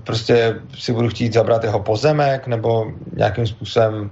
prostě 0.04 0.60
si 0.78 0.94
budu 0.94 1.10
chtít 1.10 1.34
zabrat 1.34 1.64
jeho 1.64 1.80
pozemek, 1.80 2.48
nebo 2.48 2.92
nějakým 3.14 3.48
způsobem 3.48 4.12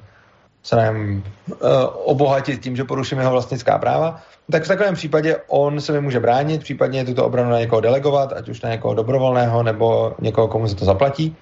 se 0.64 0.76
nevím, 0.76 1.24
uh, 1.48 1.58
obohatit 2.04 2.62
tím, 2.62 2.76
že 2.76 2.84
poruším 2.84 3.20
jeho 3.20 3.32
vlastnická 3.32 3.78
práva, 3.78 4.22
tak 4.52 4.64
v 4.64 4.68
takovém 4.68 4.96
případě 4.96 5.38
on 5.48 5.82
se 5.82 5.92
mi 5.92 6.02
může 6.02 6.20
bránit, 6.20 6.64
případně 6.64 7.06
tuto 7.06 7.26
obranu 7.26 7.50
na 7.50 7.60
někoho 7.60 7.82
delegovat, 7.82 8.34
ať 8.34 8.50
už 8.50 8.62
na 8.62 8.70
někoho 8.70 8.94
dobrovolného, 8.94 9.64
nebo 9.64 10.16
někoho, 10.20 10.48
komu 10.48 10.68
se 10.68 10.76
to 10.76 10.86
zaplatí. 10.86 11.36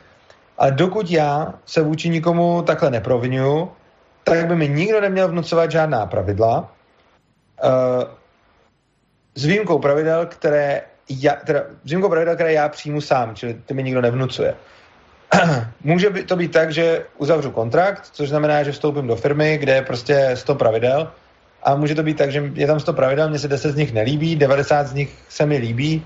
A 0.58 0.70
dokud 0.70 1.12
já 1.12 1.54
se 1.66 1.82
vůči 1.82 2.10
nikomu 2.10 2.62
takhle 2.62 2.92
neprovinuju, 2.92 3.72
tak 4.24 4.48
by 4.48 4.56
mi 4.56 4.70
nikdo 4.70 5.02
neměl 5.02 5.28
vnucovat 5.28 5.72
žádná 5.72 6.06
pravidla, 6.06 6.72
uh, 7.64 8.04
s 9.36 9.46
výjimkou 9.46 9.80
pravidel, 9.80 10.26
které 10.26 10.82
já, 11.10 11.36
teda, 11.46 11.64
s 11.84 11.90
výjimkou 11.90 12.10
pravidel, 12.10 12.36
které 12.36 12.54
já 12.54 12.70
přijmu 12.70 13.02
sám, 13.02 13.36
čili 13.36 13.54
ty 13.66 13.74
mi 13.74 13.84
nikdo 13.84 14.02
nevnucuje. 14.02 14.56
Může 15.84 16.10
to 16.10 16.36
být 16.36 16.52
tak, 16.52 16.74
že 16.74 17.06
uzavřu 17.18 17.52
kontrakt, 17.52 18.10
což 18.12 18.30
znamená, 18.30 18.64
že 18.64 18.72
vstoupím 18.72 19.08
do 19.08 19.16
firmy, 19.16 19.58
kde 19.58 19.74
je 19.74 19.82
prostě 19.82 20.32
100 20.34 20.56
pravidel 20.56 21.12
a 21.64 21.76
může 21.76 21.96
to 21.96 22.04
být 22.04 22.18
tak, 22.18 22.32
že 22.32 22.52
je 22.54 22.68
tam 22.68 22.80
100 22.80 22.94
pravidel, 22.94 23.30
mně 23.30 23.40
se 23.40 23.48
10 23.48 23.72
z 23.72 23.76
nich 23.76 23.94
nelíbí, 23.94 24.36
90 24.36 24.88
z 24.88 24.94
nich 24.94 25.16
se 25.30 25.46
mi 25.46 25.58
líbí, 25.58 26.06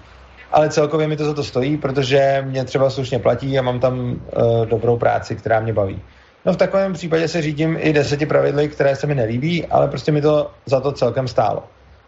ale 0.52 0.70
celkově 0.70 1.08
mi 1.08 1.18
to 1.18 1.26
za 1.26 1.34
to 1.34 1.44
stojí, 1.44 1.78
protože 1.78 2.44
mě 2.48 2.66
třeba 2.66 2.90
slušně 2.90 3.20
platí 3.20 3.60
a 3.60 3.62
mám 3.62 3.80
tam 3.80 4.00
uh, 4.00 4.66
dobrou 4.66 4.98
práci, 4.98 5.36
která 5.36 5.60
mě 5.60 5.74
baví. 5.74 6.02
No 6.46 6.54
v 6.54 6.58
takovém 6.58 6.94
případě 6.94 7.28
se 7.28 7.42
řídím 7.42 7.78
i 7.80 7.94
deseti 7.94 8.26
pravidly, 8.26 8.70
které 8.70 8.96
se 8.96 9.08
mi 9.08 9.16
nelíbí, 9.16 9.66
ale 9.66 9.88
prostě 9.88 10.12
mi 10.12 10.22
to 10.22 10.52
za 10.66 10.80
to 10.80 10.92
celkem 10.92 11.28
stálo. 11.28 11.64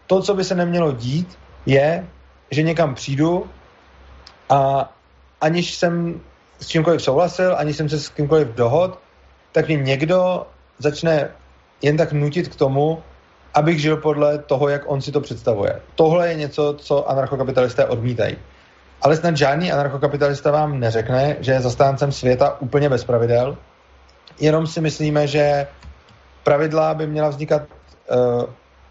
To, 0.07 0.21
co 0.21 0.33
by 0.33 0.43
se 0.43 0.55
nemělo 0.55 0.91
dít, 0.91 1.37
je, 1.65 2.07
že 2.53 2.63
někam 2.63 2.95
přijdu 2.95 3.49
a 4.49 4.91
aniž 5.41 5.75
jsem 5.75 6.21
s 6.59 6.67
čímkoliv 6.67 7.01
souhlasil, 7.01 7.55
ani 7.57 7.73
jsem 7.73 7.89
se 7.89 7.99
s 7.99 8.09
kýmkoliv 8.09 8.47
dohod, 8.47 8.99
tak 9.51 9.67
mě 9.67 9.77
někdo 9.77 10.47
začne 10.79 11.29
jen 11.81 11.97
tak 11.97 12.11
nutit 12.13 12.47
k 12.47 12.55
tomu, 12.55 13.03
abych 13.53 13.81
žil 13.81 13.97
podle 13.97 14.37
toho, 14.37 14.69
jak 14.69 14.81
on 14.85 15.01
si 15.01 15.11
to 15.11 15.21
představuje. 15.21 15.81
Tohle 15.95 16.27
je 16.27 16.35
něco, 16.35 16.75
co 16.77 17.09
anarchokapitalisté 17.09 17.85
odmítají. 17.85 18.37
Ale 19.01 19.15
snad 19.15 19.37
žádný 19.37 19.71
anarchokapitalista 19.71 20.51
vám 20.51 20.79
neřekne, 20.79 21.37
že 21.39 21.51
je 21.51 21.61
zastáncem 21.61 22.11
světa 22.11 22.61
úplně 22.61 22.89
bez 22.89 23.03
pravidel, 23.03 23.57
jenom 24.39 24.67
si 24.67 24.81
myslíme, 24.81 25.27
že 25.27 25.67
pravidla 26.43 26.93
by 26.93 27.07
měla 27.07 27.29
vznikat 27.29 27.61
uh, 27.61 28.43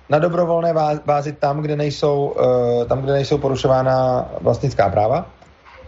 na 0.09 0.19
dobrovolné 0.19 0.75
bázi 1.05 1.33
tam, 1.33 1.61
kde 1.61 1.77
nejsou, 1.77 2.35
uh, 2.37 2.85
tam, 2.85 3.03
kde 3.03 3.13
nejsou 3.13 3.39
porušována 3.39 4.29
vlastnická 4.41 4.89
práva 4.89 5.27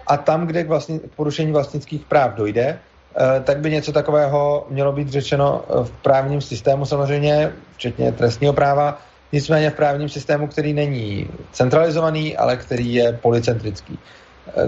a 0.06 0.16
tam, 0.16 0.46
kde 0.46 0.64
k, 0.64 0.68
vlastni, 0.68 0.98
k 0.98 1.14
porušení 1.16 1.52
vlastnických 1.52 2.04
práv 2.04 2.34
dojde, 2.34 2.78
uh, 2.78 3.44
tak 3.44 3.58
by 3.58 3.70
něco 3.70 3.92
takového 3.92 4.66
mělo 4.70 4.92
být 4.92 5.08
řečeno 5.08 5.62
v 5.82 5.90
právním 5.90 6.40
systému 6.40 6.86
samozřejmě, 6.86 7.52
včetně 7.76 8.12
trestního 8.12 8.52
práva, 8.52 8.98
nicméně 9.32 9.70
v 9.70 9.74
právním 9.74 10.08
systému, 10.08 10.46
který 10.46 10.72
není 10.72 11.28
centralizovaný, 11.52 12.36
ale 12.36 12.56
který 12.56 12.94
je 12.94 13.12
policentrický. 13.12 13.98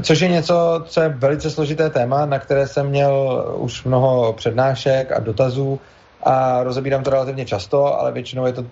Což 0.03 0.21
je 0.21 0.29
něco, 0.29 0.83
co 0.87 1.01
je 1.01 1.09
velice 1.09 1.51
složité 1.51 1.91
téma, 1.91 2.27
na 2.27 2.39
které 2.39 2.67
jsem 2.67 2.87
měl 2.87 3.45
už 3.57 3.85
mnoho 3.85 4.33
přednášek 4.33 5.13
a 5.13 5.21
dotazů 5.21 5.81
a 6.27 6.63
rozebírám 6.63 7.03
to 7.03 7.11
relativně 7.11 7.45
často, 7.45 8.01
ale 8.01 8.13
většinou 8.13 8.47
je 8.47 8.53
to 8.53 8.65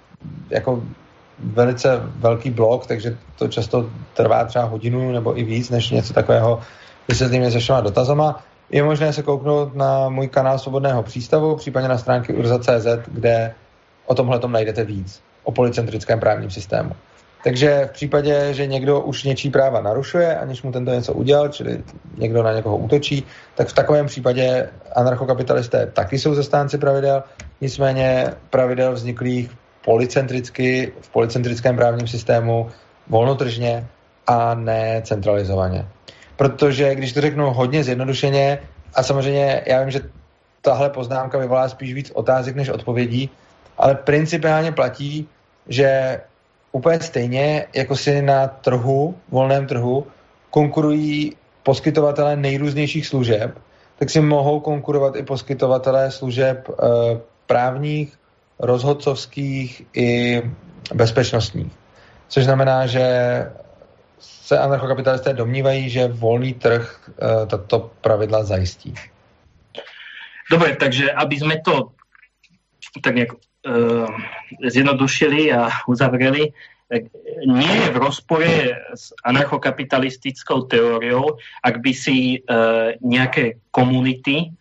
jako 0.50 0.82
velice 1.38 2.00
velký 2.16 2.50
blok, 2.50 2.86
takže 2.86 3.16
to 3.38 3.48
často 3.48 3.90
trvá 4.14 4.44
třeba 4.44 4.64
hodinu 4.64 5.12
nebo 5.12 5.38
i 5.38 5.44
víc, 5.44 5.70
než 5.70 5.90
něco 5.90 6.14
takového 6.14 6.60
vysvětlím 7.08 7.50
se 7.50 7.58
všema 7.58 7.80
dotazama. 7.80 8.42
Je 8.70 8.82
možné 8.82 9.12
se 9.12 9.22
kouknout 9.22 9.74
na 9.74 10.08
můj 10.08 10.28
kanál 10.28 10.58
Svobodného 10.58 11.02
přístavu, 11.02 11.56
případně 11.56 11.88
na 11.88 11.98
stránky 11.98 12.34
urza.cz, 12.34 12.86
kde 13.06 13.54
o 14.06 14.14
tomhle 14.14 14.40
najdete 14.46 14.84
víc, 14.84 15.22
o 15.44 15.52
policentrickém 15.52 16.20
právním 16.20 16.50
systému. 16.50 16.90
Takže 17.44 17.87
v 17.87 17.92
případě, 17.92 18.54
že 18.54 18.66
někdo 18.66 19.00
už 19.00 19.24
něčí 19.24 19.50
práva 19.50 19.80
narušuje, 19.80 20.38
aniž 20.38 20.62
mu 20.62 20.72
tento 20.72 20.90
něco 20.90 21.12
udělal, 21.12 21.48
čili 21.48 21.83
někdo 22.16 22.42
na 22.42 22.52
někoho 22.52 22.76
útočí, 22.76 23.24
tak 23.54 23.68
v 23.68 23.72
takovém 23.72 24.07
případě 24.07 24.70
anarchokapitalisté 24.96 25.87
taky 25.87 26.18
jsou 26.18 26.35
zastánci 26.35 26.78
pravidel, 26.78 27.22
nicméně 27.61 28.33
pravidel 28.50 28.92
vzniklých 28.92 29.50
policentricky, 29.85 30.92
v 31.00 31.09
policentrickém 31.09 31.76
právním 31.76 32.09
systému, 32.09 32.70
volnotržně 33.09 33.87
a 34.26 34.54
ne 34.54 35.02
centralizovaně. 35.04 35.87
Protože 36.37 36.94
když 36.94 37.12
to 37.12 37.20
řeknu 37.20 37.52
hodně 37.52 37.85
zjednodušeně, 37.85 38.59
a 38.94 39.02
samozřejmě 39.02 39.62
já 39.66 39.80
vím, 39.80 39.90
že 39.90 40.00
tahle 40.62 40.90
poznámka 40.90 41.38
vyvolá 41.38 41.68
spíš 41.68 41.94
víc 41.94 42.11
otázek 42.14 42.57
než 42.57 42.68
odpovědí, 42.68 43.30
ale 43.78 43.94
principiálně 43.94 44.72
platí, 44.72 45.28
že 45.68 46.20
úplně 46.74 47.00
stejně, 47.00 47.66
jako 47.74 47.96
si 47.96 48.22
na 48.22 48.46
trhu, 48.48 49.14
volném 49.30 49.66
trhu, 49.66 50.06
konkurují 50.50 51.37
poskytovatelé 51.62 52.37
nejrůznějších 52.37 53.06
služeb, 53.06 53.58
tak 53.98 54.10
si 54.10 54.20
mohou 54.20 54.60
konkurovat 54.60 55.16
i 55.16 55.22
poskytovatelé 55.22 56.10
služeb 56.10 56.68
e, 56.68 56.74
právních, 57.46 58.18
rozhodcovských 58.58 59.82
i 59.94 60.42
bezpečnostních. 60.94 61.72
Což 62.28 62.44
znamená, 62.44 62.87
že 62.87 63.06
se 64.18 64.58
anarchokapitalisté 64.58 65.32
domnívají, 65.32 65.90
že 65.90 66.08
volný 66.08 66.54
trh 66.54 67.10
e, 67.10 67.46
tato 67.46 67.90
pravidla 68.00 68.44
zajistí. 68.44 68.94
Dobre, 70.50 70.76
takže 70.76 71.08
aby 71.08 71.40
sme 71.40 71.56
to 71.64 71.96
tak 73.00 73.14
nejak 73.16 73.32
uh, 73.32 73.53
zjednodušili 74.61 75.48
a 75.53 75.72
uzavreli, 75.88 76.53
tak 76.85 77.09
nie 77.48 77.74
je 77.81 77.88
v 77.90 77.96
rozpore 77.96 78.53
s 78.92 79.16
anarchokapitalistickou 79.24 80.68
teóriou, 80.68 81.40
ak 81.64 81.81
by 81.81 81.92
si 81.96 82.44
uh, 82.44 82.92
nejaké 83.00 83.64
komunity 83.72 84.53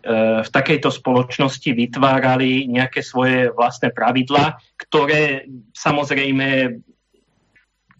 v 0.00 0.48
takejto 0.48 0.88
spoločnosti 0.88 1.76
vytvárali 1.76 2.64
nejaké 2.72 3.04
svoje 3.04 3.52
vlastné 3.52 3.92
pravidla, 3.92 4.56
ktoré 4.80 5.44
samozrejme 5.76 6.80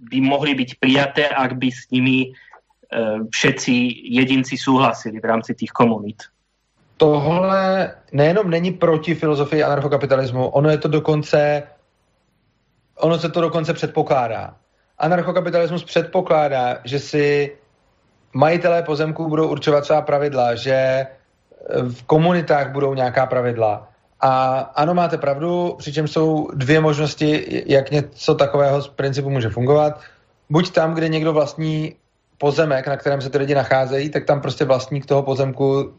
by 0.09 0.19
mohli 0.25 0.57
byť 0.57 0.71
prijaté, 0.81 1.29
ak 1.29 1.61
by 1.61 1.69
s 1.69 1.93
nimi 1.93 2.33
všetci 3.29 3.75
jedinci 4.17 4.57
súhlasili 4.57 5.21
v 5.21 5.29
rámci 5.29 5.53
tých 5.53 5.77
komunít 5.77 6.33
tohle 7.01 7.95
nejenom 8.13 8.51
není 8.51 8.71
proti 8.71 9.15
filozofii 9.15 9.63
anarchokapitalismu, 9.63 10.49
ono 10.49 10.71
je 10.71 10.79
to 10.79 10.89
dokonce, 10.89 11.63
ono 12.99 13.19
se 13.19 13.29
to 13.29 13.41
dokonce 13.41 13.73
předpokládá. 13.73 14.55
Anarchokapitalismus 14.99 15.85
předpokládá, 15.85 16.79
že 16.85 16.99
si 16.99 17.57
majitelé 18.33 18.83
pozemků 18.83 19.29
budou 19.29 19.49
určovat 19.49 19.85
svá 19.85 20.03
pravidla, 20.03 20.55
že 20.55 21.07
v 21.89 22.03
komunitách 22.03 22.73
budou 22.73 22.95
nějaká 22.95 23.27
pravidla. 23.27 23.89
A 24.21 24.59
ano, 24.59 24.95
máte 24.95 25.19
pravdu, 25.19 25.75
přičemž 25.79 26.11
jsou 26.11 26.49
dvě 26.55 26.81
možnosti, 26.81 27.63
jak 27.67 27.91
něco 27.91 28.35
takového 28.35 28.83
z 28.83 28.89
principu 28.89 29.31
může 29.31 29.49
fungovat. 29.49 30.01
Buď 30.51 30.71
tam, 30.71 30.95
kde 30.95 31.09
někdo 31.09 31.33
vlastní 31.33 31.97
pozemek, 32.39 32.87
na 32.87 32.97
kterém 32.97 33.21
se 33.21 33.31
ty 33.31 33.39
lidi 33.39 33.55
nacházejí, 33.55 34.11
tak 34.11 34.25
tam 34.25 34.41
prostě 34.41 34.65
vlastník 34.65 35.07
toho 35.07 35.23
pozemku 35.23 35.93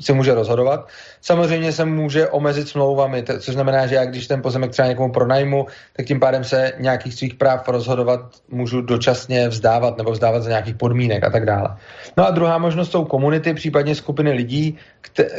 si 0.00 0.12
může 0.12 0.34
rozhodovat. 0.34 0.88
Samozřejmě 1.20 1.72
se 1.72 1.84
může 1.84 2.28
omezit 2.28 2.68
smlouvami, 2.68 3.22
což 3.22 3.54
znamená, 3.54 3.86
že 3.86 3.94
já 3.94 4.04
když 4.04 4.26
ten 4.26 4.42
pozemek 4.42 4.70
třeba 4.70 4.88
někomu 4.88 5.12
pronajmu, 5.12 5.66
tak 5.96 6.06
tím 6.06 6.20
pádem 6.20 6.44
se 6.44 6.72
nějakých 6.78 7.14
svých 7.14 7.34
práv 7.34 7.68
rozhodovat 7.68 8.20
můžu 8.48 8.80
dočasně 8.80 9.48
vzdávat 9.48 9.96
nebo 9.96 10.10
vzdávat 10.10 10.42
za 10.42 10.48
nějakých 10.48 10.76
podmínek 10.76 11.24
a 11.24 11.30
tak 11.30 11.46
dále. 11.46 11.76
No 12.16 12.26
a 12.26 12.30
druhá 12.30 12.58
možnost 12.58 12.90
jsou 12.90 13.04
komunity, 13.04 13.54
případně 13.54 13.94
skupiny 13.94 14.32
lidí, 14.32 14.78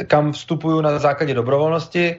kam 0.06 0.32
vstupuju 0.32 0.80
na 0.80 0.98
základě 0.98 1.34
dobrovolnosti, 1.34 2.16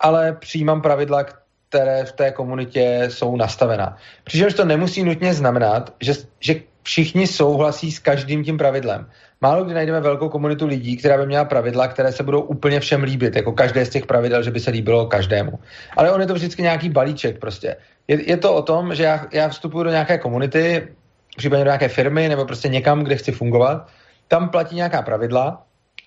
ale 0.00 0.32
přijímám 0.32 0.82
pravidla, 0.82 1.24
které 1.68 2.04
v 2.04 2.12
té 2.12 2.30
komunitě 2.30 3.04
jsou 3.08 3.36
nastavená. 3.36 3.96
Přičemž 4.24 4.54
to 4.54 4.64
nemusí 4.64 5.04
nutně 5.04 5.34
znamenat, 5.34 5.94
že, 6.00 6.12
že 6.40 6.54
všichni 6.82 7.26
souhlasí 7.26 7.92
s 7.92 7.98
každým 7.98 8.44
tím 8.44 8.58
pravidlem. 8.58 9.06
Málo 9.40 9.64
kdy 9.64 9.74
najdeme 9.74 10.00
velkou 10.00 10.28
komunitu 10.28 10.66
lidí, 10.66 10.96
která 10.96 11.16
by 11.16 11.26
měla 11.26 11.44
pravidla, 11.44 11.88
které 11.88 12.12
se 12.12 12.22
budou 12.22 12.40
úplně 12.40 12.80
všem 12.80 13.02
líbit, 13.02 13.36
jako 13.36 13.52
každé 13.52 13.86
z 13.86 13.90
těch 13.90 14.06
pravidel, 14.06 14.42
že 14.42 14.50
by 14.50 14.60
se 14.60 14.70
líbilo 14.70 15.06
každému. 15.06 15.58
Ale 15.96 16.10
on 16.10 16.20
je 16.20 16.26
to 16.26 16.34
vždycky 16.34 16.62
nějaký 16.62 16.88
balíček 16.88 17.38
prostě. 17.38 17.76
Je, 18.08 18.30
je 18.30 18.36
to 18.36 18.54
o 18.54 18.62
tom, 18.62 18.94
že 18.94 19.02
já, 19.02 19.26
já 19.32 19.48
vstupuji 19.48 19.84
do 19.84 19.90
nějaké 19.90 20.18
komunity, 20.18 20.88
případně 21.36 21.64
do 21.64 21.68
nějaké 21.68 21.88
firmy 21.88 22.28
nebo 22.28 22.44
prostě 22.44 22.68
někam, 22.68 23.04
kde 23.04 23.16
chci 23.16 23.32
fungovat, 23.32 23.86
tam 24.28 24.48
platí 24.48 24.76
nějaká 24.76 25.02
pravidla 25.02 25.62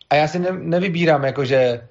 a 0.10 0.16
já 0.16 0.28
si 0.28 0.40
ne, 0.40 0.50
nevybírám, 0.52 1.24
jako 1.24 1.46
že 1.46 1.88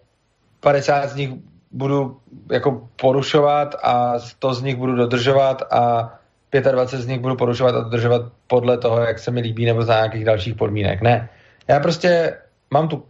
50 0.60 1.08
z 1.08 1.16
nich 1.16 1.30
budu 1.70 2.20
jako 2.50 2.88
porušovat 2.96 3.74
a 3.82 4.18
100 4.18 4.54
z 4.54 4.62
nich 4.62 4.76
budu 4.76 4.94
dodržovat 4.94 5.62
a 5.72 6.12
25 6.52 7.02
z 7.02 7.06
nich 7.06 7.20
budu 7.20 7.36
porušovat 7.36 7.74
a 7.74 7.80
dodržovat 7.80 8.22
podle 8.46 8.78
toho, 8.78 9.00
jak 9.00 9.18
se 9.18 9.30
mi 9.30 9.40
líbí, 9.40 9.64
nebo 9.64 9.82
za 9.82 9.94
nějakých 9.94 10.24
dalších 10.24 10.54
podmínek. 10.54 11.00
Ne. 11.02 11.28
Já 11.68 11.80
prostě 11.80 12.38
mám 12.70 12.88
tu 12.88 13.04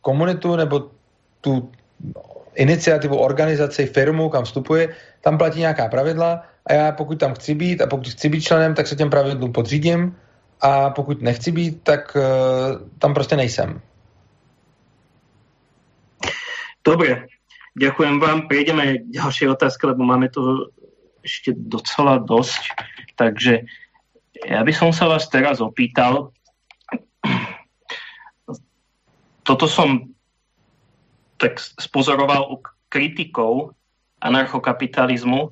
komunitu 0.00 0.56
nebo 0.56 0.90
tu 1.40 1.70
iniciativu, 2.54 3.16
organizaci, 3.16 3.86
firmu, 3.86 4.28
kam 4.28 4.44
vstupuji, 4.44 4.88
tam 5.20 5.38
platí 5.38 5.58
nějaká 5.58 5.88
pravidla 5.88 6.42
a 6.66 6.72
já 6.72 6.92
pokud 6.92 7.18
tam 7.18 7.34
chci 7.34 7.54
být 7.54 7.82
a 7.82 7.86
pokud 7.86 8.08
chci 8.08 8.28
být 8.28 8.40
členem, 8.40 8.74
tak 8.74 8.86
se 8.86 8.96
těm 8.96 9.10
pravidlům 9.10 9.52
podřídím 9.52 10.16
a 10.60 10.90
pokud 10.90 11.22
nechci 11.22 11.52
být, 11.52 11.82
tak 11.82 12.16
uh, 12.16 12.22
tam 12.98 13.14
prostě 13.14 13.36
nejsem. 13.36 13.80
Dobre, 16.84 17.26
ďakujem 17.80 18.20
vám. 18.20 18.48
Prejdeme 18.48 18.98
k 18.98 19.20
ďalšej 19.20 19.48
otázke, 19.48 19.86
lebo 19.86 20.04
máme 20.04 20.28
tu 20.28 20.66
ešte 21.24 21.52
docela 21.56 22.20
dosť. 22.20 22.62
Takže 23.16 23.64
ja 24.46 24.60
by 24.64 24.72
som 24.72 24.90
sa 24.94 25.08
vás 25.10 25.28
teraz 25.28 25.60
opýtal, 25.60 26.32
toto 29.44 29.66
som 29.66 30.12
tak 31.40 31.58
spozoroval 31.58 32.54
u 32.54 32.56
kritikov 32.92 33.74
anarchokapitalizmu. 34.20 35.48
E, 35.48 35.50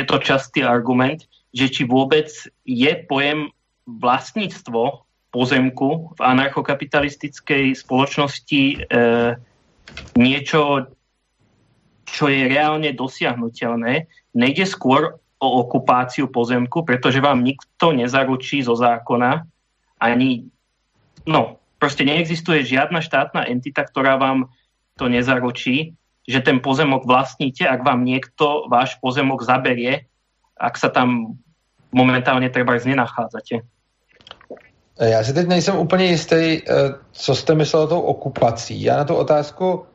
je 0.00 0.02
to 0.08 0.16
častý 0.18 0.64
argument, 0.64 1.28
že 1.52 1.68
či 1.70 1.82
vôbec 1.84 2.26
je 2.64 2.92
pojem 3.06 3.52
vlastníctvo 3.86 5.06
pozemku 5.30 6.16
v 6.16 6.20
anarchokapitalistickej 6.24 7.76
spoločnosti 7.76 8.62
e, 8.72 8.76
niečo, 10.16 10.90
čo 12.08 12.24
je 12.32 12.42
reálne 12.48 12.90
dosiahnutelné. 12.96 14.08
Nejde 14.36 14.68
skôr 14.68 15.16
o 15.40 15.48
okupáciu 15.64 16.28
pozemku, 16.28 16.84
pretože 16.84 17.20
vám 17.24 17.40
nikto 17.40 17.92
nezaručí 17.92 18.60
zo 18.60 18.76
zákona 18.76 19.48
ani, 19.96 20.48
no, 21.24 21.56
proste 21.80 22.04
neexistuje 22.04 22.64
žiadna 22.64 23.00
štátna 23.00 23.48
entita, 23.48 23.84
ktorá 23.84 24.20
vám 24.20 24.52
to 24.96 25.08
nezaručí, 25.08 25.96
že 26.28 26.40
ten 26.44 26.60
pozemok 26.60 27.08
vlastníte, 27.08 27.64
ak 27.64 27.80
vám 27.84 28.04
niekto 28.04 28.68
váš 28.68 29.00
pozemok 29.00 29.44
zaberie, 29.44 30.08
ak 30.56 30.74
sa 30.76 30.88
tam 30.88 31.36
momentálně 31.92 32.50
třeba 32.50 32.76
nenachádzate. 32.84 33.60
Já 35.00 35.24
si 35.24 35.32
teď 35.32 35.48
nejsem 35.48 35.76
úplně 35.76 36.04
jistý, 36.04 36.34
eh, 36.34 36.62
co 37.12 37.34
jste 37.34 37.54
myslel 37.54 37.86
tou 37.88 38.00
okupací. 38.00 38.82
Já 38.82 38.96
na 38.96 39.04
tu 39.04 39.14
otázku 39.14 39.86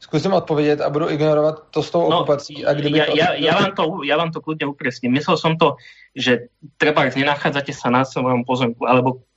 Zkusím 0.00 0.32
odpovědět 0.32 0.80
a 0.80 0.90
budu 0.90 1.10
ignorovat 1.10 1.68
to 1.70 1.82
s 1.82 1.90
tou 1.90 2.10
no, 2.10 2.18
okupací. 2.18 2.66
A 2.66 2.72
kdyby 2.72 2.98
ja, 2.98 3.06
to... 3.06 3.16
ja, 3.16 3.28
ja, 3.36 3.52
vám 3.52 3.72
to, 3.76 3.84
ja 4.00 4.16
vám 4.16 4.32
to 4.32 4.40
kľudne 4.40 4.64
upresním. 4.64 5.12
Myslel 5.12 5.36
som 5.36 5.60
to, 5.60 5.76
že 6.16 6.48
treba 6.80 7.04
nenachádzate 7.04 7.76
sa 7.76 7.92
na 7.92 8.08
svojom 8.08 8.48
pozemku, 8.48 8.88
alebo 8.88 9.28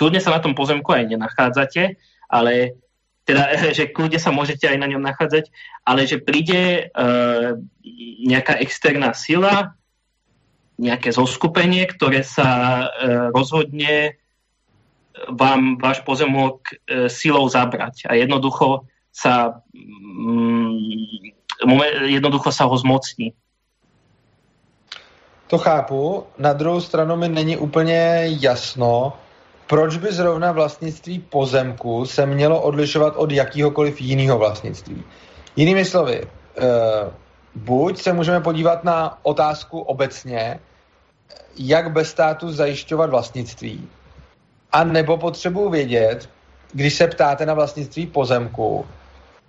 kľudne 0.00 0.16
sa 0.24 0.32
na 0.32 0.40
tom 0.40 0.56
pozemku 0.56 0.88
aj 0.96 1.12
nenachádzate, 1.12 2.00
ale 2.24 2.80
teda, 3.28 3.52
že 3.76 3.92
kľudne 3.92 4.16
sa 4.16 4.32
môžete 4.32 4.64
aj 4.64 4.80
na 4.80 4.88
ňom 4.88 5.04
nachádzať, 5.04 5.52
ale 5.84 6.08
že 6.08 6.24
príde 6.24 6.88
uh, 6.88 7.60
nejaká 8.24 8.64
externá 8.64 9.12
sila, 9.12 9.76
nejaké 10.80 11.12
zoskupenie, 11.12 11.84
ktoré 11.84 12.24
sa 12.24 12.48
uh, 12.48 13.28
rozhodne 13.28 14.16
vám 15.28 15.76
váš 15.76 16.00
pozemok 16.00 16.64
uh, 16.64 17.12
silou 17.12 17.44
zabrať 17.44 18.08
a 18.08 18.16
jednoducho 18.16 18.88
sa 19.18 19.58
mm, 19.74 21.34
jednoducho 22.06 22.54
sa 22.54 22.70
ho 22.70 22.76
zmocní. 22.78 23.34
To 25.48 25.58
chápu. 25.58 26.26
Na 26.38 26.52
druhou 26.52 26.80
stranu 26.80 27.16
mi 27.16 27.28
není 27.28 27.56
úplně 27.56 28.24
jasno, 28.38 29.12
proč 29.66 29.96
by 29.96 30.12
zrovna 30.12 30.52
vlastnictví 30.52 31.18
pozemku 31.18 32.06
se 32.06 32.26
mělo 32.26 32.62
odlišovat 32.62 33.16
od 33.16 33.32
jakýhokoliv 33.32 34.00
jiného 34.00 34.38
vlastnictví. 34.38 35.02
Jinými 35.56 35.84
slovy, 35.84 36.22
e, 36.22 36.28
buď 37.54 37.98
se 37.98 38.12
můžeme 38.12 38.40
podívat 38.40 38.84
na 38.84 39.18
otázku 39.22 39.80
obecně, 39.80 40.60
jak 41.58 41.92
bez 41.92 42.10
státu 42.10 42.52
zajišťovat 42.52 43.10
vlastnictví. 43.10 43.88
A 44.72 44.84
nebo 44.84 45.16
potřebuji 45.16 45.70
vědět, 45.70 46.28
když 46.72 46.94
se 46.94 47.06
ptáte 47.06 47.46
na 47.46 47.54
vlastnictví 47.54 48.06
pozemku, 48.06 48.86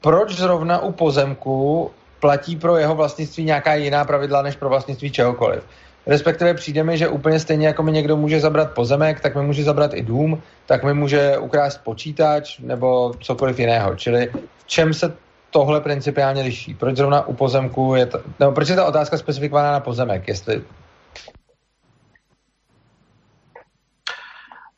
proč 0.01 0.35
zrovna 0.35 0.79
u 0.79 0.91
pozemku 0.91 1.91
platí 2.19 2.55
pro 2.55 2.77
jeho 2.77 2.95
vlastnictví 2.95 3.43
nějaká 3.43 3.73
jiná 3.73 4.05
pravidla 4.05 4.41
než 4.41 4.55
pro 4.55 4.69
vlastnictví 4.69 5.11
čehokoliv. 5.11 5.63
Respektive 6.07 6.53
přijde 6.53 6.83
mi, 6.83 6.97
že 6.97 7.07
úplně 7.07 7.39
stejně 7.39 7.67
jako 7.67 7.83
mi 7.83 7.91
někdo 7.91 8.17
může 8.17 8.39
zabrat 8.39 8.71
pozemek, 8.71 9.19
tak 9.19 9.35
mi 9.35 9.41
může 9.41 9.63
zabrat 9.63 9.93
i 9.93 10.01
dům, 10.01 10.41
tak 10.65 10.83
mi 10.83 10.93
může 10.93 11.37
ukrást 11.37 11.77
počítač 11.83 12.59
nebo 12.59 13.13
cokoliv 13.19 13.59
jiného. 13.59 13.95
Čili 13.95 14.31
v 14.57 14.67
čem 14.67 14.93
se 14.93 15.13
tohle 15.49 15.81
principiálně 15.81 16.41
liší? 16.41 16.73
Proč 16.73 16.97
zrovna 16.97 17.27
u 17.27 17.33
pozemku 17.33 17.95
je 17.95 18.05
to, 18.05 18.19
nebo 18.39 18.51
proč 18.51 18.69
je 18.69 18.75
ta 18.75 18.85
otázka 18.85 19.17
specifikovaná 19.17 19.71
na 19.71 19.79
pozemek? 19.79 20.27
Jestli... 20.27 20.63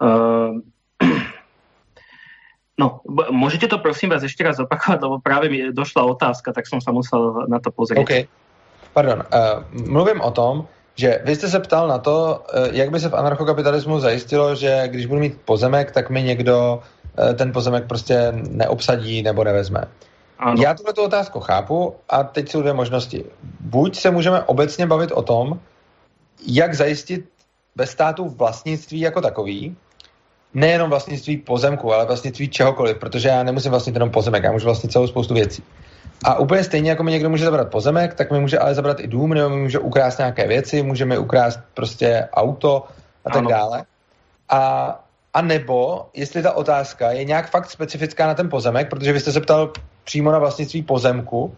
Uh, 0.02 0.60
no, 2.82 3.00
můžete 3.32 3.68
to 3.68 3.78
prosím 3.78 4.10
vás 4.10 4.24
ještě 4.24 4.44
raz 4.44 4.60
opakovat, 4.60 5.02
lebo 5.02 5.20
právě 5.20 5.50
mi 5.50 5.72
došla 5.72 6.04
otázka, 6.04 6.54
tak 6.54 6.68
jsem 6.68 6.82
se 6.82 6.92
musel 6.92 7.46
na 7.48 7.60
to 7.60 7.72
pozrieť. 7.72 8.02
OK, 8.02 8.12
pardon. 8.94 9.24
Uh, 9.34 9.88
mluvím 9.92 10.22
o 10.22 10.32
tom, 10.32 10.68
že 10.96 11.22
vy 11.26 11.36
jste 11.36 11.48
se 11.48 11.60
ptal 11.60 11.88
na 11.88 11.98
to, 11.98 12.44
uh, 12.54 12.76
jak 12.76 12.90
by 12.90 13.00
se 13.00 13.10
v 13.10 13.14
anarchokapitalismu 13.14 14.00
zajistilo, 14.00 14.56
že 14.56 14.88
když 14.88 15.06
budu 15.06 15.22
mít 15.22 15.42
pozemek, 15.46 15.92
tak 15.92 16.10
mi 16.10 16.24
někdo 16.24 16.82
uh, 16.82 17.34
ten 17.34 17.52
pozemek 17.54 17.88
prostě 17.88 18.34
neobsadí 18.50 19.22
nebo 19.22 19.44
nevezme. 19.44 19.86
Ano. 20.40 20.56
Já 20.64 20.74
tuhle 20.74 20.94
otázku 20.94 21.40
chápu 21.40 21.96
a 22.10 22.24
teď 22.24 22.50
jsou 22.50 22.62
dvě 22.62 22.74
možnosti. 22.74 23.26
Buď 23.60 24.00
se 24.00 24.12
můžeme 24.12 24.44
obecně 24.44 24.88
bavit 24.88 25.12
o 25.12 25.22
tom, 25.22 25.60
jak 26.48 26.74
zajistit 26.74 27.30
bez 27.76 27.92
státu 27.92 28.30
vlastnictví 28.30 29.00
jako 29.00 29.22
takový, 29.22 29.76
nejenom 30.54 30.90
vlastnictví 30.90 31.38
pozemku, 31.38 31.94
ale 31.94 32.06
vlastnictví 32.06 32.48
čehokoliv, 32.48 32.98
protože 32.98 33.30
já 33.30 33.44
nemusím 33.44 33.72
vlastnit 33.72 33.96
jenom 33.96 34.10
pozemek, 34.10 34.44
já 34.44 34.52
můžu 34.52 34.66
vlastnit 34.66 34.92
celou 34.92 35.08
spoustu 35.08 35.34
věcí. 35.34 35.64
A 36.24 36.40
úplně 36.40 36.64
stejně, 36.64 36.90
jako 36.90 37.04
mi 37.04 37.12
někdo 37.12 37.30
může 37.30 37.46
zabrat 37.46 37.72
pozemek, 37.72 38.14
tak 38.14 38.32
mi 38.32 38.40
může 38.40 38.60
ale 38.60 38.76
zabrat 38.76 39.00
i 39.00 39.08
dům, 39.08 39.34
nebo 39.34 39.50
mi 39.50 39.62
může 39.62 39.80
ukrást 39.80 40.18
nějaké 40.18 40.48
věci, 40.48 40.84
může 40.84 41.06
mi 41.06 41.18
ukrást 41.18 41.60
prostě 41.74 42.28
auto 42.34 42.86
a 43.26 43.30
tak 43.30 43.38
ano. 43.38 43.50
dále. 43.50 43.84
A, 44.50 45.00
a 45.34 45.42
nebo, 45.42 46.06
jestli 46.14 46.44
ta 46.44 46.52
otázka 46.52 47.12
je 47.12 47.24
nějak 47.24 47.50
fakt 47.50 47.72
specifická 47.72 48.28
na 48.28 48.34
ten 48.34 48.50
pozemek, 48.50 48.90
protože 48.90 49.14
vy 49.14 49.20
jste 49.20 49.32
se 49.32 49.42
ptal 49.42 49.72
přímo 50.04 50.32
na 50.32 50.40
vlastnictví 50.40 50.82
pozemku, 50.82 51.56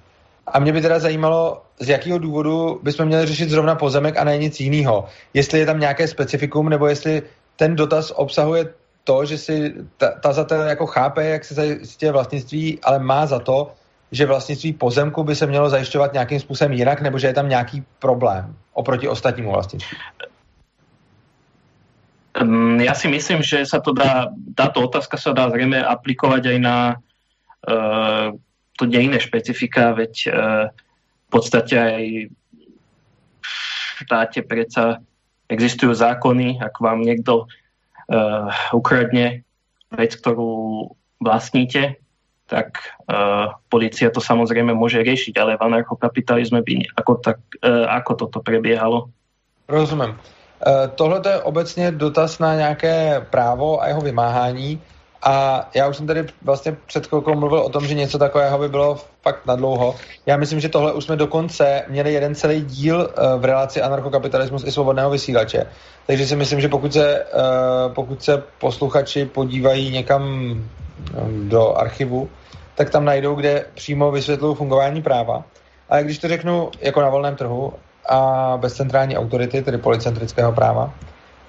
a 0.48 0.60
mě 0.60 0.74
by 0.74 0.82
teda 0.82 1.00
zajímalo, 1.00 1.62
z 1.80 1.90
jakého 1.90 2.18
důvodu 2.18 2.80
bychom 2.84 3.06
měli 3.06 3.26
řešit 3.26 3.50
zrovna 3.50 3.76
pozemek 3.76 4.18
a 4.18 4.24
ne 4.24 4.38
nic 4.38 4.60
jiného. 4.60 5.06
Jestli 5.34 5.60
je 5.60 5.66
tam 5.66 5.80
nějaké 5.80 6.08
specifikum, 6.08 6.70
nebo 6.70 6.88
jestli 6.88 7.22
ten 7.56 7.76
dotaz 7.76 8.12
obsahuje 8.16 8.66
to, 9.04 9.26
že 9.26 9.38
si 9.38 9.74
ta, 9.98 10.12
tazatel 10.12 10.62
jako 10.62 10.86
chápe, 10.86 11.26
jak 11.26 11.46
se 11.46 11.54
zajistí 11.54 12.06
vlastnictví, 12.06 12.80
ale 12.84 13.00
má 13.00 13.26
za 13.26 13.40
to, 13.40 13.74
že 14.12 14.26
vlastnictví 14.26 14.74
pozemku 14.74 15.24
by 15.24 15.36
se 15.36 15.48
mělo 15.48 15.70
zajišťovat 15.70 16.14
nějakým 16.14 16.40
způsobem 16.40 16.74
jinak, 16.74 17.02
nebo 17.02 17.20
že 17.20 17.28
je 17.28 17.34
tam 17.34 17.50
nějaký 17.50 17.84
problém 18.00 18.56
oproti 18.74 19.08
ostatnímu 19.08 19.52
vlastnictví? 19.52 19.98
Já 22.78 22.94
si 22.94 23.08
myslím, 23.08 23.46
že 23.46 23.66
sa 23.66 23.78
to 23.78 23.94
dá, 23.94 24.34
táto 24.58 24.82
otázka 24.82 25.22
sa 25.22 25.38
dá 25.38 25.54
zrejme 25.54 25.78
aplikovať 25.86 26.42
aj 26.50 26.58
na 26.58 26.78
uh, 26.98 28.34
to 28.74 28.90
dejné 28.90 29.22
špecifika, 29.22 29.94
veď 29.94 30.14
uh, 30.34 30.34
v 30.74 31.30
podstate 31.30 31.78
aj 31.78 32.04
v 33.38 33.52
štáte 34.02 34.42
predsa 34.42 34.98
existujú 35.46 35.94
zákony, 35.94 36.58
ak 36.58 36.74
vám 36.82 37.06
niekto 37.06 37.46
uh, 38.14 38.54
ukradne 38.74 39.42
vec, 39.90 40.14
ktorú 40.16 40.88
vlastníte, 41.18 41.98
tak 42.46 42.78
uh, 43.10 43.58
policia 43.70 44.14
to 44.14 44.22
samozrejme 44.22 44.78
môže 44.78 45.02
riešiť, 45.02 45.34
ale 45.42 45.58
v 45.58 45.66
anarchokapitalizme 45.66 46.62
by 46.62 46.86
ako, 46.94 47.12
tak, 47.18 47.42
uh, 47.66 47.90
ako 47.90 48.28
toto 48.28 48.40
prebiehalo? 48.46 49.10
Rozumím. 49.68 50.14
Uh, 50.14 50.88
tohle 50.96 51.22
je 51.26 51.42
obecně 51.42 51.92
dotaz 51.92 52.40
na 52.40 52.56
nějaké 52.56 53.26
právo 53.30 53.82
a 53.82 53.88
jeho 53.88 54.02
vymáhání. 54.02 54.82
A 55.26 55.66
já 55.74 55.88
už 55.88 55.98
jsem 55.98 56.08
tady 56.08 56.26
vlastně 56.42 56.78
před 56.86 57.08
chvilkou 57.08 57.36
mluvil 57.36 57.60
o 57.60 57.70
tom, 57.70 57.88
že 57.88 57.94
něco 57.94 58.18
takového 58.18 58.60
by 58.60 58.70
bylo 58.70 59.00
fakt 59.22 59.46
na 59.46 59.56
dlouho. 59.56 59.96
Já 60.26 60.38
myslím, 60.38 60.60
že 60.60 60.70
tohle 60.70 60.94
už 60.94 61.04
jsme 61.04 61.16
dokonce 61.16 61.84
měli 61.88 62.14
jeden 62.14 62.36
celý 62.36 62.62
díl 62.62 63.00
uh, 63.00 63.42
v 63.42 63.46
relaci 63.46 63.82
anarchokapitalismus 63.82 64.64
i 64.64 64.72
svobodného 64.72 65.10
vysílače. 65.10 65.66
Takže 66.08 66.28
si 66.28 66.36
myslím, 66.36 66.62
že 66.62 66.70
pokud 66.70 66.94
se, 66.94 67.26
uh, 67.26 67.94
pokud 67.94 68.24
se 68.24 68.44
posluchači 68.60 69.26
podívají 69.26 69.92
někam 69.92 70.24
um, 70.24 70.64
do 71.50 71.74
archivu, 71.78 72.30
tak 72.76 72.90
tam 72.90 73.06
najdou, 73.06 73.36
kde 73.36 73.66
přímo 73.74 74.12
vysvětlují 74.12 74.56
fungování 74.56 75.02
práva. 75.02 75.44
A 75.90 76.02
když 76.02 76.18
to 76.18 76.28
řeknu 76.28 76.70
jako 76.82 77.02
na 77.02 77.10
volném 77.10 77.36
trhu 77.36 77.74
a 78.10 78.54
bez 78.62 78.74
centrální 78.74 79.18
autority, 79.18 79.62
tedy 79.62 79.78
policentrického 79.78 80.52
práva, 80.52 80.94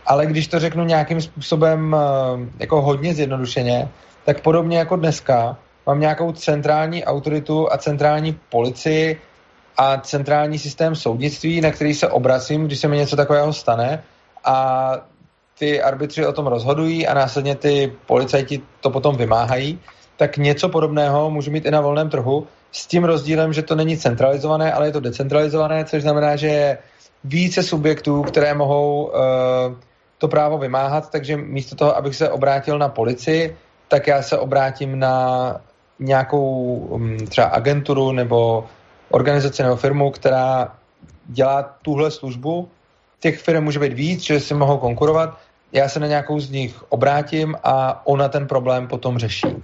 ale 0.07 0.27
když 0.27 0.47
to 0.47 0.59
řeknu 0.61 0.85
nějakým 0.85 1.21
způsobem 1.21 1.97
eh, 1.97 2.51
jako 2.59 2.83
hodně 2.83 3.15
zjednodušeně, 3.15 3.89
tak 4.25 4.41
podobně 4.41 4.79
jako 4.79 4.97
dneska 4.97 5.57
mám 5.87 6.01
nějakou 6.01 6.33
centrální 6.33 7.05
autoritu 7.05 7.73
a 7.73 7.79
centrální 7.79 8.39
policii 8.49 9.21
a 9.77 9.97
centrální 10.01 10.59
systém 10.59 10.95
soudnictví, 10.95 11.61
na 11.61 11.71
který 11.71 11.95
se 11.95 12.09
obracím, 12.09 12.67
když 12.67 12.79
se 12.79 12.89
mi 12.89 12.97
něco 12.97 13.17
takového 13.17 13.53
stane. 13.53 14.03
A 14.45 14.91
ty 15.59 15.83
arbitři 15.83 16.27
o 16.27 16.33
tom 16.33 16.47
rozhodují 16.47 17.07
a 17.07 17.15
následně 17.15 17.55
ty 17.55 17.93
policajti 18.07 18.61
to 18.81 18.91
potom 18.91 19.17
vymáhají, 19.17 19.79
tak 20.17 20.37
něco 20.37 20.69
podobného 20.69 21.31
můžu 21.31 21.51
mít 21.51 21.67
i 21.67 21.71
na 21.71 21.81
volném 21.81 22.11
trhu 22.11 22.47
s 22.73 22.87
tím 22.87 23.05
rozdílem, 23.05 23.53
že 23.53 23.63
to 23.63 23.75
není 23.75 23.99
centralizované, 23.99 24.73
ale 24.73 24.87
je 24.87 24.93
to 24.93 25.01
decentralizované, 25.01 25.85
což 25.85 26.03
znamená, 26.03 26.37
že 26.37 26.47
je 26.47 26.79
více 27.25 27.63
subjektů, 27.63 28.23
které 28.23 28.55
mohou 28.55 29.05
uh, 29.05 29.13
to 30.19 30.29
právo 30.29 30.59
vymáhat, 30.59 31.11
takže 31.11 31.37
místo 31.37 31.77
toho, 31.77 31.97
abych 31.97 32.17
se 32.17 32.31
obrátil 32.31 32.79
na 32.79 32.89
policii, 32.89 33.57
tak 33.89 34.07
já 34.07 34.23
se 34.23 34.39
obrátím 34.39 34.99
na 34.99 35.57
nějakou 35.99 36.75
um, 36.75 37.27
třeba 37.27 37.47
agenturu 37.47 38.13
nebo 38.13 38.67
organizaci 39.11 39.63
nebo 39.63 39.77
firmu, 39.77 40.11
která 40.11 40.75
dělá 41.27 41.63
tuhle 41.83 42.11
službu. 42.11 42.69
Těch 43.21 43.39
firm 43.39 43.65
může 43.65 43.79
být 43.79 43.93
víc, 43.93 44.23
že 44.23 44.41
si 44.41 44.55
mohou 44.55 44.79
konkurovat. 44.79 45.39
Já 45.73 45.89
se 45.89 46.01
na 46.01 46.07
nějakou 46.07 46.41
z 46.41 46.51
nich 46.51 46.85
obrátím 46.89 47.57
a 47.65 48.07
ona 48.07 48.29
ten 48.29 48.47
problém 48.47 48.87
potom 48.87 49.19
řeší. 49.19 49.63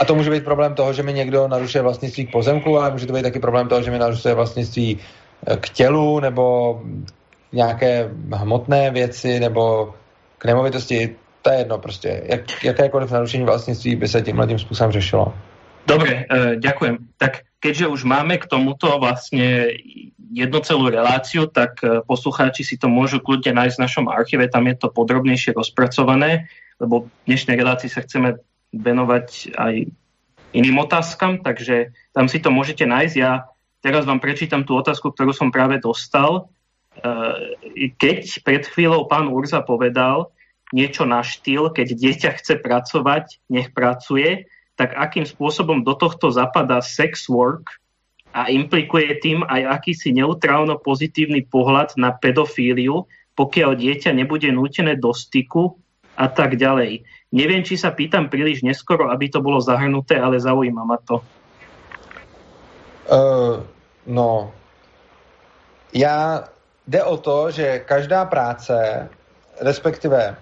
A 0.00 0.04
to 0.04 0.14
může 0.14 0.30
být 0.30 0.44
problém 0.44 0.74
toho, 0.74 0.92
že 0.92 1.02
mi 1.02 1.12
někdo 1.12 1.48
narušuje 1.48 1.82
vlastnictví 1.82 2.26
k 2.26 2.32
pozemku, 2.32 2.78
ale 2.78 2.90
může 2.90 3.06
to 3.06 3.12
být 3.12 3.22
taky 3.22 3.40
problém 3.40 3.68
toho, 3.68 3.82
že 3.82 3.90
mi 3.90 3.98
narušuje 3.98 4.34
vlastnictví 4.34 4.98
k 5.60 5.68
tělu 5.68 6.20
nebo 6.20 6.80
nějaké 7.56 8.12
hmotné 8.32 8.90
věci 8.90 9.40
nebo 9.40 9.94
k 10.38 10.44
nemovitosti, 10.44 11.16
to 11.42 11.50
je 11.50 11.58
jedno 11.58 11.78
prostě. 11.78 12.22
Jak, 12.26 12.64
jakékoliv 12.64 13.10
narušení 13.10 13.44
vlastnictví 13.44 13.96
by 13.96 14.08
se 14.08 14.22
tímhle 14.22 14.46
tím 14.46 14.58
způsobem 14.58 14.92
řešilo. 14.92 15.34
Dobre, 15.86 16.26
uh, 16.26 16.58
ďakujem. 16.58 16.98
Tak 17.16 17.46
keďže 17.62 17.86
už 17.86 18.04
máme 18.04 18.42
k 18.42 18.50
tomuto 18.50 18.98
vlastne 18.98 19.70
jednu 20.34 20.58
celú 20.66 20.90
reláciu, 20.90 21.46
tak 21.46 21.78
uh, 21.86 22.02
poslucháči 22.02 22.66
si 22.66 22.74
to 22.74 22.90
môžu 22.90 23.22
kľudne 23.22 23.54
nájsť 23.54 23.76
v 23.78 23.84
našom 23.86 24.06
archíve, 24.10 24.50
tam 24.50 24.66
je 24.66 24.74
to 24.74 24.90
podrobnejšie 24.90 25.54
rozpracované, 25.54 26.50
lebo 26.82 27.06
v 27.06 27.30
dnešnej 27.30 27.54
relácii 27.54 27.86
sa 27.86 28.02
chceme 28.02 28.42
venovať 28.74 29.54
aj 29.54 29.74
iným 30.58 30.76
otázkam, 30.82 31.38
takže 31.46 31.94
tam 32.10 32.26
si 32.26 32.42
to 32.42 32.50
môžete 32.50 32.82
nájsť. 32.82 33.16
Ja 33.22 33.46
teraz 33.78 34.02
vám 34.02 34.18
prečítam 34.18 34.66
tú 34.66 34.74
otázku, 34.74 35.14
ktorú 35.14 35.30
som 35.30 35.54
práve 35.54 35.78
dostal. 35.78 36.50
Eh, 36.96 37.90
keď 38.00 38.40
pred 38.40 38.64
chvíľou 38.64 39.04
pán 39.04 39.28
Urza 39.28 39.60
povedal 39.60 40.32
niečo 40.72 41.04
na 41.04 41.20
štýl, 41.20 41.68
keď 41.70 41.92
dieťa 41.92 42.30
chce 42.40 42.54
pracovať, 42.58 43.38
nech 43.52 43.70
pracuje, 43.76 44.48
tak 44.74 44.96
akým 44.96 45.28
spôsobom 45.28 45.84
do 45.84 45.92
tohto 45.92 46.32
zapadá 46.32 46.80
sex 46.80 47.28
work 47.28 47.78
a 48.32 48.48
implikuje 48.48 49.20
tým 49.20 49.44
aj 49.44 49.80
akýsi 49.80 50.12
neutrálno 50.12 50.80
pozitívny 50.80 51.44
pohľad 51.46 51.96
na 52.00 52.12
pedofíliu, 52.12 53.04
pokiaľ 53.36 53.76
dieťa 53.76 54.10
nebude 54.16 54.48
nútené 54.48 54.96
do 54.96 55.12
styku 55.12 55.76
a 56.16 56.32
tak 56.32 56.56
ďalej. 56.56 57.04
Neviem, 57.32 57.60
či 57.60 57.76
sa 57.76 57.92
pýtam 57.92 58.32
príliš 58.32 58.64
neskoro, 58.64 59.12
aby 59.12 59.28
to 59.28 59.44
bolo 59.44 59.60
zahrnuté, 59.60 60.16
ale 60.16 60.40
zaujíma 60.40 60.82
ma 60.84 60.96
to. 61.04 61.20
Uh, 63.06 63.62
no, 64.08 64.50
já 65.94 66.55
jde 66.86 67.04
o 67.04 67.16
to, 67.16 67.50
že 67.50 67.78
každá 67.78 68.24
práce, 68.24 69.08
respektive 69.60 70.36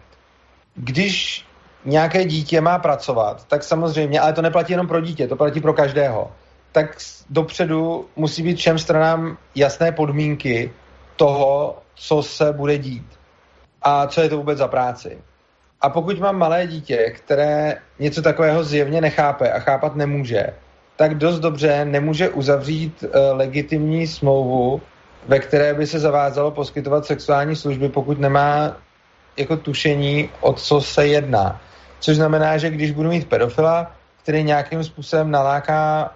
když 0.74 1.46
nějaké 1.84 2.24
dítě 2.24 2.60
má 2.60 2.78
pracovat, 2.78 3.44
tak 3.48 3.62
samozřejmě, 3.62 4.20
ale 4.20 4.32
to 4.32 4.42
neplatí 4.42 4.72
jenom 4.72 4.88
pro 4.88 5.00
dítě, 5.00 5.28
to 5.28 5.36
platí 5.36 5.60
pro 5.60 5.72
každého, 5.72 6.32
tak 6.72 6.96
dopředu 7.30 8.08
musí 8.16 8.42
být 8.42 8.58
všem 8.58 8.78
stranám 8.78 9.38
jasné 9.54 9.92
podmínky, 9.92 10.72
toho, 11.16 11.78
co 11.94 12.22
se 12.22 12.52
bude 12.52 12.78
dít 12.78 13.06
a 13.82 14.06
co 14.06 14.20
je 14.20 14.28
to 14.28 14.36
vůbec 14.36 14.58
za 14.58 14.68
práci. 14.68 15.18
A 15.80 15.88
pokud 15.88 16.18
mám 16.18 16.38
malé 16.38 16.66
dítě, 16.66 17.12
které 17.16 17.76
něco 17.98 18.22
takového 18.22 18.64
zjevně 18.64 19.00
nechápe 19.00 19.52
a 19.52 19.58
chápat 19.58 19.96
nemůže, 19.96 20.46
tak 20.96 21.14
dost 21.14 21.40
dobře 21.40 21.84
nemůže 21.84 22.28
uzavřít 22.28 23.02
uh, 23.02 23.10
legitimní 23.36 24.06
smlouvu, 24.06 24.80
ve 25.28 25.38
které 25.38 25.74
by 25.74 25.86
se 25.86 25.98
zavázalo 25.98 26.50
poskytovat 26.50 27.06
sexuální 27.06 27.56
služby, 27.56 27.88
pokud 27.88 28.18
nemá 28.18 28.76
jako 29.36 29.56
tušení, 29.56 30.30
o 30.40 30.52
co 30.52 30.80
se 30.80 31.06
jedná. 31.06 31.60
Což 32.00 32.16
znamená, 32.16 32.58
že 32.58 32.70
když 32.70 32.90
budu 32.90 33.08
mít 33.08 33.28
pedofila, 33.28 33.92
který 34.22 34.42
nějakým 34.42 34.84
způsobem 34.84 35.30
naláká 35.30 36.12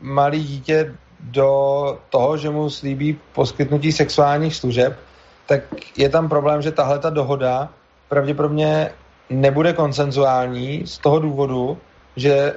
malý 0.00 0.44
dítě 0.44 0.94
do 1.20 1.98
toho, 2.10 2.36
že 2.36 2.50
mu 2.50 2.70
slíbí 2.70 3.18
poskytnutí 3.32 3.92
sexuálních 3.92 4.56
služeb, 4.56 4.98
tak 5.46 5.60
je 5.96 6.08
tam 6.08 6.28
problém, 6.28 6.62
že 6.62 6.72
tahle 6.72 6.98
ta 6.98 7.10
dohoda 7.10 7.68
pravděpodobně 8.08 8.90
nebude 9.30 9.72
konsenzuální 9.72 10.86
z 10.86 10.98
toho 10.98 11.18
důvodu, 11.18 11.78
že 12.16 12.54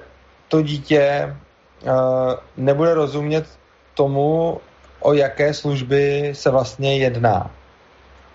to 0.48 0.62
dítě 0.62 1.36
uh, 1.84 1.92
nebude 2.58 2.94
rozumět 2.94 3.46
tomu, 3.94 4.62
o 5.00 5.14
jaké 5.14 5.54
služby 5.54 6.32
se 6.36 6.50
vlastně 6.50 6.98
jedná. 6.98 7.52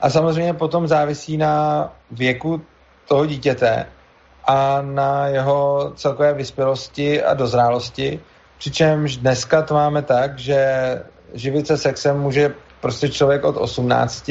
A 0.01 0.11
samozřejmě 0.11 0.55
potom 0.55 0.89
závisí 0.89 1.37
na 1.37 1.93
věku 2.11 2.63
toho 3.09 3.27
dítěte 3.27 3.87
a 4.45 4.83
na 4.83 5.27
jeho 5.27 5.93
celkové 5.97 6.35
vyspělosti 6.35 7.23
a 7.23 7.35
dozrálosti, 7.35 8.21
přičemž 8.59 9.17
dneska 9.17 9.63
to 9.63 9.75
máme 9.75 10.03
tak, 10.03 10.39
že 10.39 11.03
živit 11.35 11.67
se 11.67 11.77
sexem 11.77 12.21
může 12.21 12.55
prostě 12.81 13.09
člověk 13.09 13.45
od 13.45 13.57
18 13.57 14.31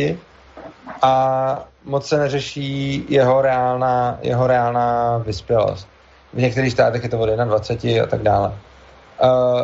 a 1.02 1.66
moc 1.84 2.08
se 2.08 2.18
neřeší 2.18 3.06
jeho 3.10 3.42
reálná, 3.42 4.18
jeho 4.22 4.48
reálná 4.48 5.18
vyspělost. 5.18 5.88
V 6.34 6.38
některých 6.38 6.72
státech 6.72 7.04
je 7.04 7.10
to 7.10 7.20
od 7.20 7.30
21 7.30 8.04
a 8.04 8.08
tak 8.08 8.22
dále. 8.22 8.54
Uh, 9.24 9.62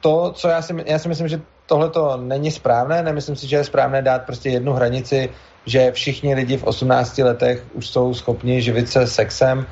to, 0.00 0.32
co 0.32 0.48
já 0.48 0.62
si, 0.62 0.74
já 0.86 0.98
si 0.98 1.08
myslím, 1.08 1.28
že 1.28 1.40
tohle 1.66 1.90
to 1.90 2.16
není 2.16 2.50
správné, 2.50 3.02
nemyslím 3.02 3.36
si, 3.36 3.48
že 3.48 3.56
je 3.56 3.64
správné 3.64 4.02
dát 4.02 4.22
prostě 4.22 4.48
jednu 4.48 4.72
hranici, 4.72 5.30
že 5.66 5.92
všichni 5.92 6.34
lidi 6.34 6.56
v 6.56 6.64
18 6.64 7.18
letech 7.18 7.64
už 7.72 7.88
jsou 7.88 8.14
schopni 8.14 8.62
živit 8.62 8.88
se 8.88 9.06
sexem 9.06 9.66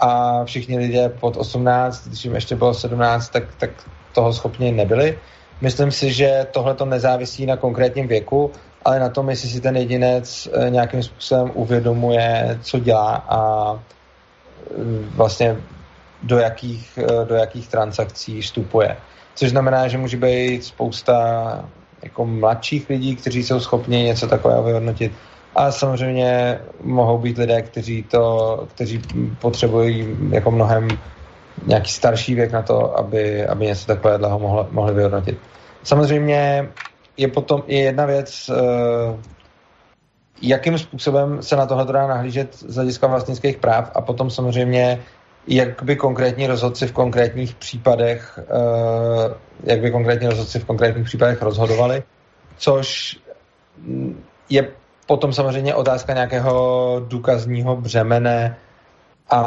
a 0.00 0.44
všichni 0.44 0.78
lidé 0.78 1.08
pod 1.08 1.36
18, 1.36 2.08
když 2.08 2.24
jim 2.24 2.34
ještě 2.34 2.56
bylo 2.56 2.74
17, 2.74 3.28
tak, 3.28 3.42
tak 3.58 3.70
toho 4.12 4.32
schopni 4.32 4.72
nebyli. 4.72 5.18
Myslím 5.60 5.90
si, 5.90 6.12
že 6.12 6.46
tohle 6.52 6.74
to 6.74 6.84
nezávisí 6.84 7.46
na 7.46 7.56
konkrétním 7.56 8.08
věku, 8.08 8.50
ale 8.84 9.00
na 9.00 9.08
tom, 9.08 9.30
jestli 9.30 9.48
si 9.48 9.60
ten 9.60 9.76
jedinec 9.76 10.48
eh, 10.52 10.70
nějakým 10.70 11.02
způsobem 11.02 11.50
uvědomuje, 11.54 12.58
co 12.62 12.78
dělá 12.78 13.24
a 13.28 13.72
eh, 13.74 14.74
vlastně 15.14 15.56
do 16.22 16.38
jakých, 16.38 16.98
eh, 16.98 17.24
do 17.24 17.34
jakých 17.34 17.68
transakcí 17.68 18.40
vstupuje. 18.40 18.96
Což 19.38 19.50
znamená, 19.50 19.88
že 19.88 19.98
může 19.98 20.16
být 20.16 20.64
spousta 20.64 21.14
jako 22.02 22.26
mladších 22.26 22.88
lidí, 22.88 23.16
kteří 23.16 23.42
jsou 23.42 23.60
schopni 23.60 24.02
něco 24.02 24.26
takového 24.26 24.62
vyhodnotit. 24.62 25.12
A 25.54 25.70
samozřejmě 25.70 26.58
mohou 26.82 27.18
být 27.18 27.38
lidé, 27.38 27.62
kteří 27.62 28.02
to, 28.02 28.66
kteří 28.74 29.02
potřebují 29.40 30.16
jako 30.30 30.50
mnohem 30.50 30.88
nějaký 31.66 31.90
starší 31.90 32.34
věk 32.34 32.52
na 32.52 32.62
to, 32.62 32.98
aby, 32.98 33.46
aby 33.46 33.66
něco 33.66 33.86
takového 33.86 34.38
mohli, 34.38 34.66
mohli 34.70 34.94
vyhodnotit. 34.94 35.38
Samozřejmě 35.82 36.68
je 37.16 37.28
potom 37.28 37.62
je 37.66 37.78
jedna 37.78 38.06
věc, 38.06 38.50
eh, 38.50 39.16
jakým 40.42 40.78
způsobem 40.78 41.42
se 41.42 41.56
na 41.56 41.66
tohle 41.66 41.84
dá 41.84 42.06
nahlížet 42.06 42.54
z 42.54 42.74
hlediska 42.74 43.06
vlastnických 43.06 43.56
práv 43.56 43.90
a 43.94 44.00
potom 44.00 44.30
samozřejmě 44.30 44.98
jak 45.48 45.82
by 45.82 45.96
konkrétní 45.96 46.46
rozhodci 46.46 46.86
v 46.86 46.92
konkrétních 46.92 47.54
případech 47.54 48.38
eh, 48.38 49.34
jak 49.64 49.80
by 49.80 49.90
konkrétní 49.90 50.28
rozhodci 50.28 50.58
v 50.58 50.64
konkrétních 50.64 51.04
případech 51.04 51.42
rozhodovali, 51.42 52.02
což 52.56 53.16
je 54.50 54.70
potom 55.06 55.32
samozřejmě 55.32 55.74
otázka 55.74 56.14
nějakého 56.14 57.02
důkazního 57.08 57.76
břemene 57.76 58.56
a 59.30 59.42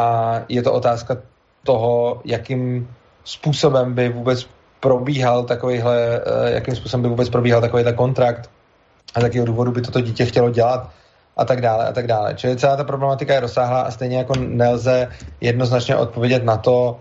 je 0.50 0.62
to 0.62 0.74
otázka 0.74 1.18
toho, 1.64 2.22
jakým 2.26 2.90
způsobem 3.24 3.94
by 3.94 4.10
vůbec 4.10 4.50
probíhal 4.80 5.44
takovýhle, 5.44 6.22
eh, 6.26 6.52
jakým 6.52 6.76
způsobem 6.76 7.02
by 7.02 7.10
vůbec 7.10 7.30
probíhal 7.30 7.62
takovýhle 7.62 7.94
kontrakt 7.94 8.50
a 9.16 9.20
z 9.20 9.24
jakého 9.24 9.46
důvodu 9.46 9.72
by 9.72 9.82
toto 9.82 10.02
dítě 10.02 10.26
chtělo 10.26 10.50
dělat 10.50 10.90
a 11.42 11.46
tak 11.46 11.62
dále 11.62 11.88
a 11.88 11.92
tak 11.92 12.08
dále. 12.08 12.34
Čili 12.36 12.58
celá 12.58 12.78
ta 12.78 12.84
problematika 12.84 13.34
je 13.34 13.40
rozsáhlá 13.40 13.82
a 13.82 13.92
stejně 13.92 14.18
jako 14.18 14.34
nelze 14.38 15.10
jednoznačně 15.42 15.96
odpovědět 15.96 16.44
na 16.44 16.58
to, 16.58 17.00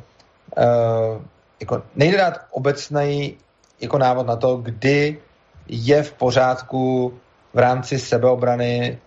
uh, 0.56 1.20
jako 1.60 1.82
nejde 1.96 2.18
dát 2.18 2.40
obecný 2.50 3.36
jako 3.80 3.98
návod 3.98 4.26
na 4.26 4.36
to, 4.36 4.56
kdy 4.56 5.18
je 5.68 6.02
v 6.02 6.12
pořádku 6.12 7.14
v 7.54 7.58
rámci 7.58 7.98
sebeobrany 7.98 8.98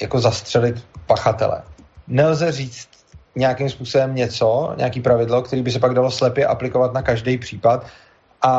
jako 0.00 0.20
zastřelit 0.20 0.84
pachatele. 1.06 1.62
Nelze 2.08 2.52
říct 2.52 2.88
nějakým 3.36 3.70
způsobem 3.70 4.14
něco, 4.14 4.74
nějaký 4.76 5.00
pravidlo, 5.00 5.42
který 5.42 5.62
by 5.62 5.70
se 5.70 5.78
pak 5.78 5.94
dalo 5.94 6.10
slepě 6.10 6.46
aplikovat 6.46 6.92
na 6.92 7.02
každý 7.02 7.38
případ 7.38 7.86
a, 8.42 8.52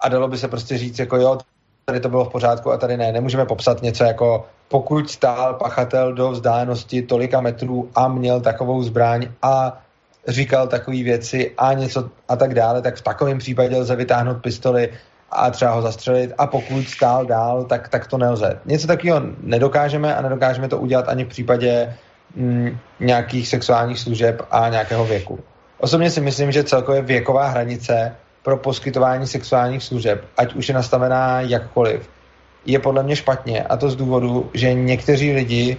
a 0.00 0.08
dalo 0.08 0.28
by 0.28 0.38
se 0.38 0.48
prostě 0.48 0.78
říct 0.78 0.98
jako 0.98 1.16
jo, 1.16 1.38
tady 1.84 2.00
to 2.00 2.08
bylo 2.08 2.24
v 2.24 2.32
pořádku 2.32 2.72
a 2.72 2.76
tady 2.76 2.96
ne. 2.96 3.12
Nemůžeme 3.12 3.46
popsat 3.46 3.82
něco 3.82 4.04
jako 4.04 4.44
pokud 4.68 5.10
stál 5.10 5.54
pachatel 5.54 6.12
do 6.12 6.30
vzdálenosti 6.30 7.02
tolika 7.02 7.40
metrů 7.40 7.90
a 7.94 8.08
měl 8.08 8.40
takovou 8.40 8.82
zbraň 8.82 9.28
a 9.42 9.80
říkal 10.28 10.66
takové 10.66 11.02
věci 11.02 11.52
a 11.58 11.72
něco 11.72 12.10
a 12.28 12.36
tak 12.36 12.54
dále, 12.54 12.82
tak 12.82 12.96
v 12.96 13.02
takovém 13.02 13.38
případě 13.38 13.76
lze 13.76 13.96
vytáhnout 13.96 14.42
pistoli 14.42 14.88
a 15.30 15.50
třeba 15.50 15.70
ho 15.70 15.82
zastřelit 15.82 16.32
a 16.38 16.46
pokud 16.46 16.88
stál 16.88 17.26
dál, 17.26 17.64
tak, 17.64 17.88
tak 17.88 18.06
to 18.06 18.18
nelze. 18.18 18.58
Něco 18.64 18.86
takového 18.86 19.20
nedokážeme 19.40 20.14
a 20.14 20.22
nedokážeme 20.22 20.68
to 20.68 20.78
udělat 20.78 21.08
ani 21.08 21.24
v 21.24 21.28
případě 21.28 21.94
mm, 22.36 22.78
nějakých 23.00 23.48
sexuálních 23.48 23.98
služeb 23.98 24.42
a 24.50 24.68
nějakého 24.68 25.04
věku. 25.04 25.38
Osobně 25.80 26.10
si 26.10 26.20
myslím, 26.20 26.52
že 26.52 26.64
celkově 26.64 27.02
věková 27.02 27.48
hranice 27.48 28.16
pro 28.44 28.56
poskytování 28.56 29.26
sexuálních 29.26 29.82
služeb, 29.82 30.24
ať 30.36 30.54
už 30.54 30.68
je 30.68 30.74
nastavená 30.74 31.40
jakkoliv, 31.40 32.08
je 32.66 32.78
podle 32.78 33.02
mě 33.02 33.16
špatně. 33.16 33.62
A 33.62 33.76
to 33.76 33.90
z 33.90 33.96
důvodu, 33.96 34.50
že 34.54 34.74
někteří 34.74 35.32
lidi 35.32 35.76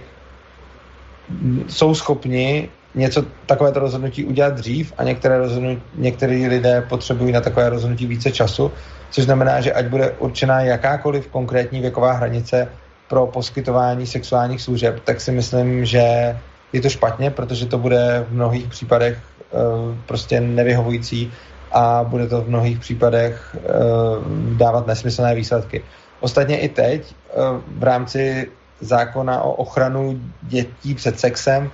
jsou 1.68 1.94
schopni 1.94 2.68
něco 2.94 3.24
takovéto 3.46 3.80
rozhodnutí 3.80 4.24
udělat 4.24 4.54
dřív 4.54 4.92
a 4.98 5.04
některé 5.04 5.38
rozhodnutí, 5.38 5.82
některý 5.94 6.46
lidé 6.46 6.82
potřebují 6.88 7.32
na 7.32 7.40
takové 7.40 7.70
rozhodnutí 7.70 8.06
více 8.06 8.32
času, 8.32 8.72
což 9.10 9.24
znamená, 9.24 9.60
že 9.60 9.72
ať 9.72 9.86
bude 9.86 10.10
určená 10.10 10.60
jakákoliv 10.60 11.26
konkrétní 11.26 11.80
věková 11.80 12.12
hranice 12.12 12.68
pro 13.08 13.26
poskytování 13.26 14.06
sexuálních 14.06 14.62
služeb, 14.62 15.00
tak 15.04 15.20
si 15.20 15.32
myslím, 15.32 15.84
že 15.84 16.36
je 16.72 16.80
to 16.80 16.88
špatně, 16.88 17.30
protože 17.30 17.66
to 17.66 17.78
bude 17.78 18.26
v 18.28 18.34
mnohých 18.34 18.66
případech 18.66 19.18
uh, 19.18 19.94
prostě 20.06 20.40
nevyhovující 20.40 21.32
a 21.72 22.04
bude 22.04 22.26
to 22.26 22.40
v 22.40 22.48
mnohých 22.48 22.78
případech 22.78 23.56
uh, 23.56 24.56
dávat 24.56 24.86
nesmyslné 24.86 25.34
výsledky. 25.34 25.84
Ostatně 26.20 26.58
i 26.58 26.68
teď 26.68 27.02
uh, 27.04 27.60
v 27.78 27.82
rámci 27.82 28.50
zákona 28.80 29.42
o 29.42 29.52
ochranu 29.52 30.20
dětí 30.42 30.94
před 30.94 31.20
sexem 31.20 31.70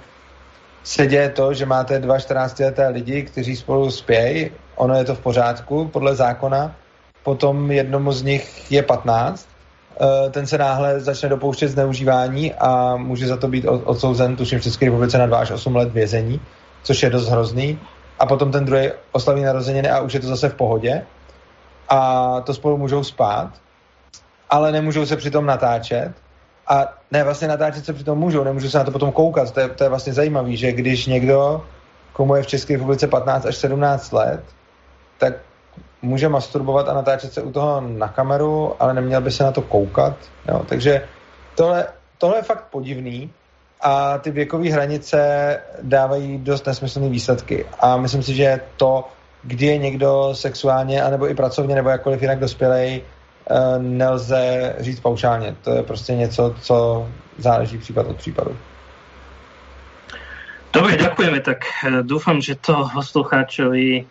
se 0.85 1.07
děje 1.07 1.29
to, 1.29 1.55
že 1.55 1.67
máte 1.67 1.99
dva 1.99 2.19
14-leté 2.19 2.89
lidi, 2.89 3.23
kteří 3.23 3.57
spolu 3.57 3.91
spějí, 3.91 4.51
ono 4.77 4.95
je 4.95 5.05
to 5.05 5.15
v 5.15 5.21
pořádku 5.21 5.89
podle 5.89 6.15
zákona, 6.15 6.75
potom 7.23 7.71
jednomu 7.71 8.13
z 8.13 8.23
nich 8.23 8.73
je 8.73 8.83
15, 8.83 9.49
eh, 10.01 10.31
ten 10.31 10.47
se 10.47 10.59
náhle 10.59 11.01
začne 11.01 11.29
dopouštět 11.29 11.71
zneužívání 11.71 12.55
a 12.55 12.97
může 12.97 13.27
za 13.27 13.37
to 13.37 13.49
být 13.49 13.65
odsouzen, 13.65 14.37
tuším 14.37 14.59
v 14.59 14.63
České 14.63 14.85
republice 14.85 15.19
na 15.19 15.27
2 15.27 15.39
až 15.39 15.51
8 15.51 15.77
let 15.77 15.93
vězení, 15.93 16.41
což 16.83 17.03
je 17.03 17.11
dost 17.11 17.29
hrozný. 17.29 17.79
A 18.23 18.27
potom 18.27 18.53
ten 18.53 18.65
druhý 18.65 18.91
oslaví 19.13 19.43
narozeniny 19.43 19.91
a 19.91 20.01
už 20.01 20.15
je 20.15 20.21
to 20.21 20.27
zase 20.27 20.49
v 20.49 20.55
pohodě. 20.55 21.07
A 21.89 22.41
to 22.41 22.55
spolu 22.55 22.79
můžou 22.79 23.05
spát, 23.05 23.51
ale 24.51 24.73
nemůžou 24.73 25.07
se 25.07 25.17
přitom 25.17 25.47
natáčet 25.47 26.13
a 26.67 26.95
ne, 27.11 27.25
vlastně 27.25 27.49
natáčet 27.49 27.85
se 27.85 27.93
přitom 27.93 28.19
můžou, 28.19 28.45
nemůžu 28.45 28.71
se 28.71 28.79
na 28.79 28.85
to 28.85 28.91
potom 28.91 29.13
koukat. 29.13 29.51
To 29.51 29.61
je, 29.61 29.69
to 29.69 29.85
je 29.85 29.91
vlastně 29.91 30.13
zajímavé, 30.13 30.57
že 30.57 30.73
když 30.73 31.07
někdo, 31.07 31.65
komu 32.13 32.35
je 32.35 32.43
v 32.43 32.47
České 32.47 32.73
republice 32.73 33.09
15 33.09 33.47
až 33.47 33.57
17 33.57 34.13
let, 34.13 34.45
tak 35.19 35.35
může 36.03 36.29
masturbovat 36.29 36.89
a 36.89 36.95
natáčet 36.95 37.33
se 37.33 37.43
u 37.43 37.53
toho 37.53 37.81
na 37.81 38.09
kameru, 38.09 38.83
ale 38.83 38.95
neměl 38.95 39.21
by 39.21 39.31
se 39.31 39.45
na 39.45 39.53
to 39.53 39.63
koukat. 39.63 40.17
Jo? 40.49 40.63
Takže 40.69 41.09
tohle, 41.55 41.87
tohle 42.19 42.39
je 42.39 42.43
fakt 42.43 42.65
podivný 42.71 43.31
a 43.83 44.19
ty 44.19 44.31
věkové 44.31 44.71
hranice 44.71 45.19
dávají 45.83 46.39
dost 46.39 46.67
nesmyslné 46.67 47.09
výsledky. 47.09 47.67
A 47.81 47.97
myslím 47.97 48.23
si, 48.23 48.35
že 48.35 48.61
to, 48.77 49.09
kdy 49.43 49.67
je 49.67 49.79
někdo 49.79 50.31
sexuálně, 50.33 51.03
anebo 51.03 51.31
i 51.31 51.35
pracovně, 51.35 51.75
nebo 51.75 51.89
jakkoliv 51.89 52.23
jinak 52.23 52.39
dospělej, 52.39 53.03
nelze 53.79 54.75
říct 54.79 55.01
paušálně. 55.01 55.57
To 55.63 55.71
je 55.71 55.83
prostě 55.83 56.15
něco, 56.15 56.55
co 56.61 57.09
záleží 57.39 57.79
případ 57.79 58.07
od 58.07 58.17
případu. 58.17 58.57
Dobre, 60.73 60.97
ďakujeme. 60.97 61.41
Tak 61.41 61.59
e, 61.85 62.03
dúfam, 62.03 62.41
že 62.41 62.55
to 62.55 62.89
poslucháčovi 62.95 64.07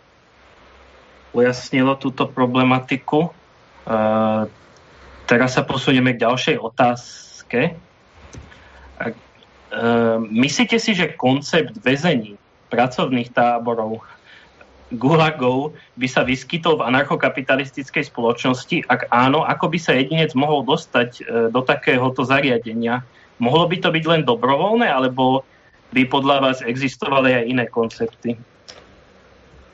ujasnilo 1.32 1.96
túto 1.96 2.28
problematiku. 2.28 3.32
Uh, 3.82 4.46
teraz 5.26 5.58
sa 5.58 5.66
posunieme 5.66 6.14
k 6.14 6.22
ďalšej 6.22 6.56
otázke. 6.60 7.74
Uh, 9.72 10.20
myslíte 10.28 10.76
si, 10.76 10.92
že 10.92 11.16
koncept 11.16 11.72
väzení, 11.80 12.36
pracovných 12.68 13.32
táborov, 13.32 14.04
gulagov 14.92 15.72
by 15.96 16.04
sa 16.04 16.20
vyskytol 16.28 16.76
v 16.76 16.92
anarchokapitalistickej 16.92 18.04
spoločnosti? 18.12 18.84
Ak 18.84 19.08
áno, 19.08 19.48
ako 19.48 19.72
by 19.72 19.78
sa 19.80 19.96
jedinec 19.96 20.36
mohol 20.36 20.68
dostať 20.68 21.10
uh, 21.20 21.24
do 21.48 21.64
takéhoto 21.64 22.20
zariadenia? 22.20 23.00
Mohlo 23.40 23.72
by 23.72 23.76
to 23.80 23.88
byť 23.88 24.04
len 24.04 24.22
dobrovoľné, 24.28 24.92
alebo 24.92 25.42
by 25.92 26.04
podľa 26.08 26.36
vás 26.40 26.58
existovaly 26.60 27.32
aj 27.32 27.44
iné 27.48 27.64
koncepty? 27.66 28.36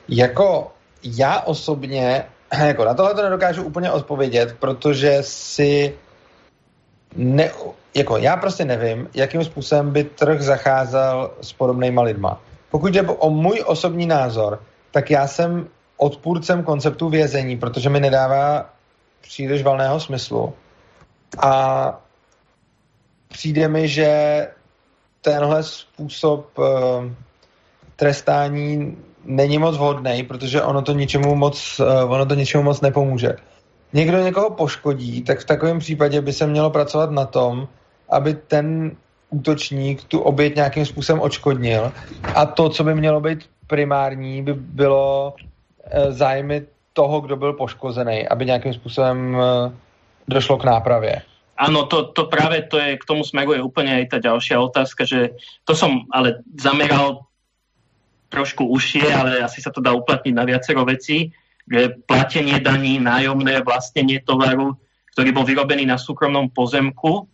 Jako 0.09 0.71
já 1.03 1.39
osobně 1.39 2.25
jako 2.65 2.85
na 2.85 2.93
tohle 2.93 3.15
to 3.15 3.23
nedokážu 3.23 3.63
úplně 3.63 3.91
odpovědět, 3.91 4.55
protože 4.59 5.17
si 5.21 5.93
ne, 7.15 7.51
jako 7.95 8.17
já 8.17 8.37
prostě 8.37 8.65
nevím, 8.65 9.09
jakým 9.13 9.43
způsobem 9.43 9.91
by 9.91 10.03
trh 10.03 10.41
zacházel 10.41 11.31
s 11.41 11.53
podobnýma 11.53 12.01
lidma. 12.01 12.41
Pokud 12.71 12.93
jde 12.93 13.01
o 13.01 13.29
můj 13.29 13.63
osobní 13.65 14.05
názor, 14.05 14.63
tak 14.91 15.11
já 15.11 15.27
jsem 15.27 15.67
odpůrcem 15.97 16.63
konceptu 16.63 17.09
vězení, 17.09 17.57
protože 17.57 17.89
mi 17.89 17.99
nedává 17.99 18.69
příliš 19.21 19.63
valného 19.63 19.99
smyslu. 19.99 20.53
A 21.39 22.01
přijde 23.27 23.67
mi, 23.67 23.87
že 23.87 24.47
tenhle 25.21 25.63
způsob 25.63 26.57
uh, 26.57 26.65
trestání 27.95 28.97
není 29.25 29.57
moc 29.57 29.77
vhodný, 29.77 30.23
protože 30.23 30.61
ono 30.61 30.81
to 30.81 30.93
ničemu 30.93 31.35
moc, 31.35 31.79
uh, 31.79 32.11
ono 32.11 32.25
to 32.25 32.35
ničemu 32.35 32.63
moc 32.63 32.81
nepomůže. 32.81 33.35
Někdo 33.93 34.17
někoho 34.17 34.49
poškodí, 34.49 35.21
tak 35.21 35.39
v 35.39 35.45
takovém 35.45 35.79
případě 35.79 36.21
by 36.21 36.33
se 36.33 36.47
mělo 36.47 36.69
pracovat 36.69 37.11
na 37.11 37.25
tom, 37.25 37.67
aby 38.09 38.33
ten 38.33 38.91
útočník 39.29 40.03
tu 40.03 40.19
oběť 40.19 40.55
nějakým 40.55 40.85
způsobem 40.85 41.21
odškodnil 41.21 41.91
a 42.35 42.45
to, 42.45 42.69
co 42.69 42.83
by 42.83 42.95
mělo 42.95 43.21
být 43.21 43.49
primární, 43.67 44.41
by 44.43 44.53
bylo 44.53 45.33
uh, 45.33 46.11
zájmy 46.13 46.65
toho, 46.93 47.21
kdo 47.21 47.35
byl 47.35 47.53
poškozený, 47.53 48.27
aby 48.27 48.45
nějakým 48.45 48.73
způsobem 48.73 49.35
uh, 49.35 49.71
došlo 50.27 50.57
k 50.57 50.63
nápravě. 50.63 51.21
Áno, 51.59 51.91
to, 51.91 52.15
to 52.15 52.31
práve 52.31 52.63
to 52.71 52.79
je, 52.79 52.95
k 52.95 53.03
tomu 53.03 53.27
smeruje 53.27 53.59
úplne 53.59 53.91
aj 53.91 54.15
tá 54.15 54.17
ďalšia 54.23 54.63
otázka, 54.63 55.03
že 55.03 55.35
to 55.67 55.75
som 55.75 56.07
ale 56.07 56.39
zameral 56.55 57.27
trošku 58.31 58.63
užšie, 58.63 59.03
ale 59.11 59.43
asi 59.43 59.59
sa 59.59 59.67
to 59.67 59.83
dá 59.83 59.91
uplatniť 59.91 60.33
na 60.39 60.47
viacero 60.47 60.87
vecí, 60.87 61.35
že 61.69 62.01
platenie 62.09 62.57
daní, 62.59 62.97
nájomné, 62.97 63.61
vlastnenie 63.61 64.19
tovaru, 64.25 64.73
ktorý 65.13 65.29
bol 65.31 65.45
vyrobený 65.45 65.85
na 65.85 66.01
súkromnom 66.01 66.49
pozemku 66.49 67.29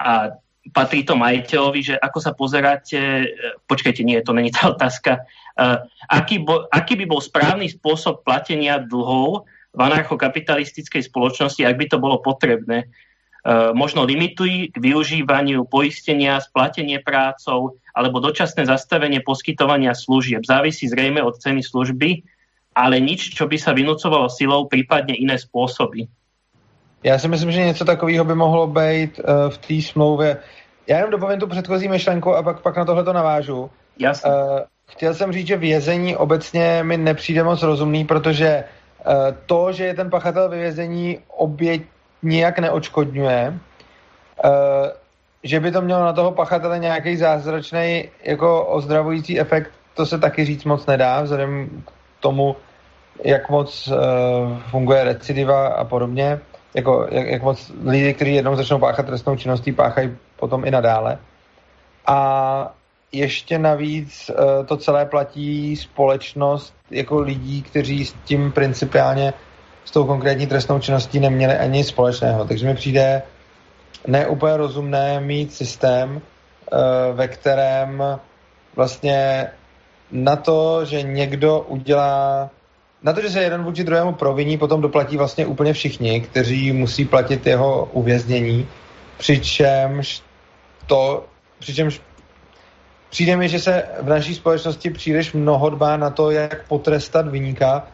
a 0.00 0.34
patrí 0.72 1.06
to 1.06 1.14
majiteľovi, 1.14 1.80
že 1.92 1.94
ako 1.94 2.18
sa 2.18 2.32
pozeráte, 2.34 3.30
počkajte, 3.70 4.02
nie, 4.02 4.18
to 4.24 4.34
není 4.34 4.50
tá 4.50 4.68
otázka, 4.74 5.22
uh, 5.60 5.84
aký, 6.10 6.42
bo, 6.42 6.66
aký 6.72 6.98
by 6.98 7.04
bol 7.06 7.20
správny 7.22 7.70
spôsob 7.70 8.26
platenia 8.26 8.82
dlhov 8.82 9.46
v 9.76 9.80
anarchokapitalistickej 9.80 11.04
spoločnosti, 11.04 11.60
ak 11.62 11.76
by 11.76 11.86
to 11.92 12.00
bolo 12.00 12.18
potrebné. 12.24 12.88
Eh, 13.46 13.70
možno 13.78 14.02
limitují 14.02 14.74
k 14.74 14.76
využívaniu 14.82 15.70
poistenia, 15.70 16.42
splatenie 16.42 16.98
prácov 16.98 17.78
alebo 17.94 18.18
dočasné 18.18 18.66
zastavenie 18.66 19.22
poskytovania 19.22 19.94
služieb. 19.94 20.42
Závisí 20.42 20.90
zrejme 20.90 21.22
od 21.22 21.38
ceny 21.38 21.62
služby, 21.62 22.26
ale 22.76 23.00
nič, 23.00 23.32
čo 23.32 23.48
by 23.48 23.56
sa 23.56 23.72
vynúcovalo 23.72 24.28
silou, 24.28 24.68
prípadne 24.68 25.16
iné 25.16 25.40
spôsoby. 25.40 26.12
Já 27.02 27.18
si 27.18 27.28
myslím, 27.28 27.50
že 27.52 27.64
něco 27.64 27.84
takového 27.84 28.24
by 28.24 28.34
mohlo 28.34 28.66
být 28.66 29.18
uh, 29.18 29.48
v 29.48 29.58
té 29.58 29.74
smlouvě. 29.82 30.36
Já 30.86 30.96
jenom 30.96 31.10
dopovím 31.10 31.40
tu 31.40 31.46
předchozí 31.46 31.88
myšlenku 31.88 32.34
a 32.34 32.42
pak, 32.42 32.60
pak 32.60 32.76
na 32.76 32.84
tohle 32.84 33.04
to 33.04 33.12
navážu. 33.12 33.70
Jasně. 33.98 34.30
Uh, 34.30 34.60
chtěl 34.88 35.14
jsem 35.14 35.32
říct, 35.32 35.46
že 35.46 35.56
vězení 35.56 36.16
obecně 36.16 36.82
mi 36.82 36.96
nepřijde 36.96 37.44
moc 37.44 37.62
rozumný, 37.62 38.04
protože 38.04 38.64
uh, 38.64 39.12
to, 39.46 39.72
že 39.72 39.84
je 39.84 39.94
ten 39.94 40.10
pachatel 40.10 40.48
ve 40.48 40.56
vězení 40.56 41.18
oběť 41.28 41.82
nijak 42.22 42.58
neočkodňuje, 42.58 43.58
uh, 44.44 44.50
že 45.42 45.60
by 45.60 45.72
to 45.72 45.80
mělo 45.82 46.04
na 46.04 46.12
toho 46.12 46.32
pachatele 46.32 46.78
nějaký 46.78 47.16
zázračný 47.16 48.08
jako 48.22 48.66
ozdravující 48.66 49.40
efekt, 49.40 49.70
to 49.94 50.06
se 50.06 50.18
taky 50.18 50.44
říct 50.44 50.64
moc 50.64 50.86
nedá, 50.86 51.22
vzhledem 51.22 51.82
k 51.86 51.90
tomu, 52.20 52.56
jak 53.24 53.50
moc 53.50 53.88
uh, 53.88 53.96
funguje 54.70 55.04
recidiva 55.04 55.68
a 55.68 55.84
podobně, 55.84 56.40
jako 56.74 57.06
jak, 57.10 57.26
jak 57.26 57.42
moc 57.42 57.72
lidi, 57.84 58.14
kteří 58.14 58.34
jednou 58.34 58.56
začnou 58.56 58.78
páchat 58.78 59.06
trestnou 59.06 59.36
činností, 59.36 59.72
páchají 59.72 60.16
potom 60.36 60.64
i 60.64 60.70
nadále. 60.70 61.18
A 62.06 62.74
ještě 63.12 63.58
navíc 63.58 64.30
uh, 64.30 64.66
to 64.66 64.76
celé 64.76 65.06
platí 65.06 65.76
společnost 65.76 66.74
jako 66.90 67.20
lidí, 67.20 67.62
kteří 67.62 68.04
s 68.04 68.14
tím 68.24 68.52
principiálně 68.52 69.32
s 69.84 69.90
tou 69.90 70.04
konkrétní 70.04 70.46
trestnou 70.46 70.78
činností 70.78 71.20
neměli 71.20 71.54
ani 71.54 71.84
společného. 71.84 72.44
Takže 72.44 72.66
mi 72.66 72.74
přijde 72.74 73.22
neúplně 74.06 74.56
rozumné 74.56 75.20
mít 75.20 75.52
systém, 75.52 76.20
eh, 76.20 76.76
ve 77.12 77.28
kterém 77.28 78.02
vlastně 78.76 79.46
na 80.12 80.36
to, 80.36 80.84
že 80.84 81.02
někdo 81.02 81.60
udělá 81.60 82.50
na 83.06 83.12
to, 83.12 83.20
že 83.20 83.30
se 83.30 83.42
jeden 83.42 83.64
vůči 83.64 83.84
druhému 83.84 84.12
proviní, 84.12 84.58
potom 84.58 84.80
doplatí 84.80 85.16
vlastně 85.16 85.46
úplně 85.46 85.72
všichni, 85.72 86.20
kteří 86.20 86.72
musí 86.72 87.04
platit 87.04 87.46
jeho 87.46 87.88
uvěznění, 87.92 88.68
přičemž 89.18 90.22
to, 90.86 91.24
přičemž 91.58 92.00
přijde 93.10 93.36
mi, 93.36 93.48
že 93.48 93.58
se 93.58 93.84
v 94.02 94.08
naší 94.08 94.34
společnosti 94.34 94.90
příliš 94.90 95.32
mnoho 95.32 95.70
dbá 95.70 95.96
na 95.96 96.10
to, 96.10 96.30
jak 96.30 96.68
potrestat 96.68 97.28
vyníka, 97.28 97.86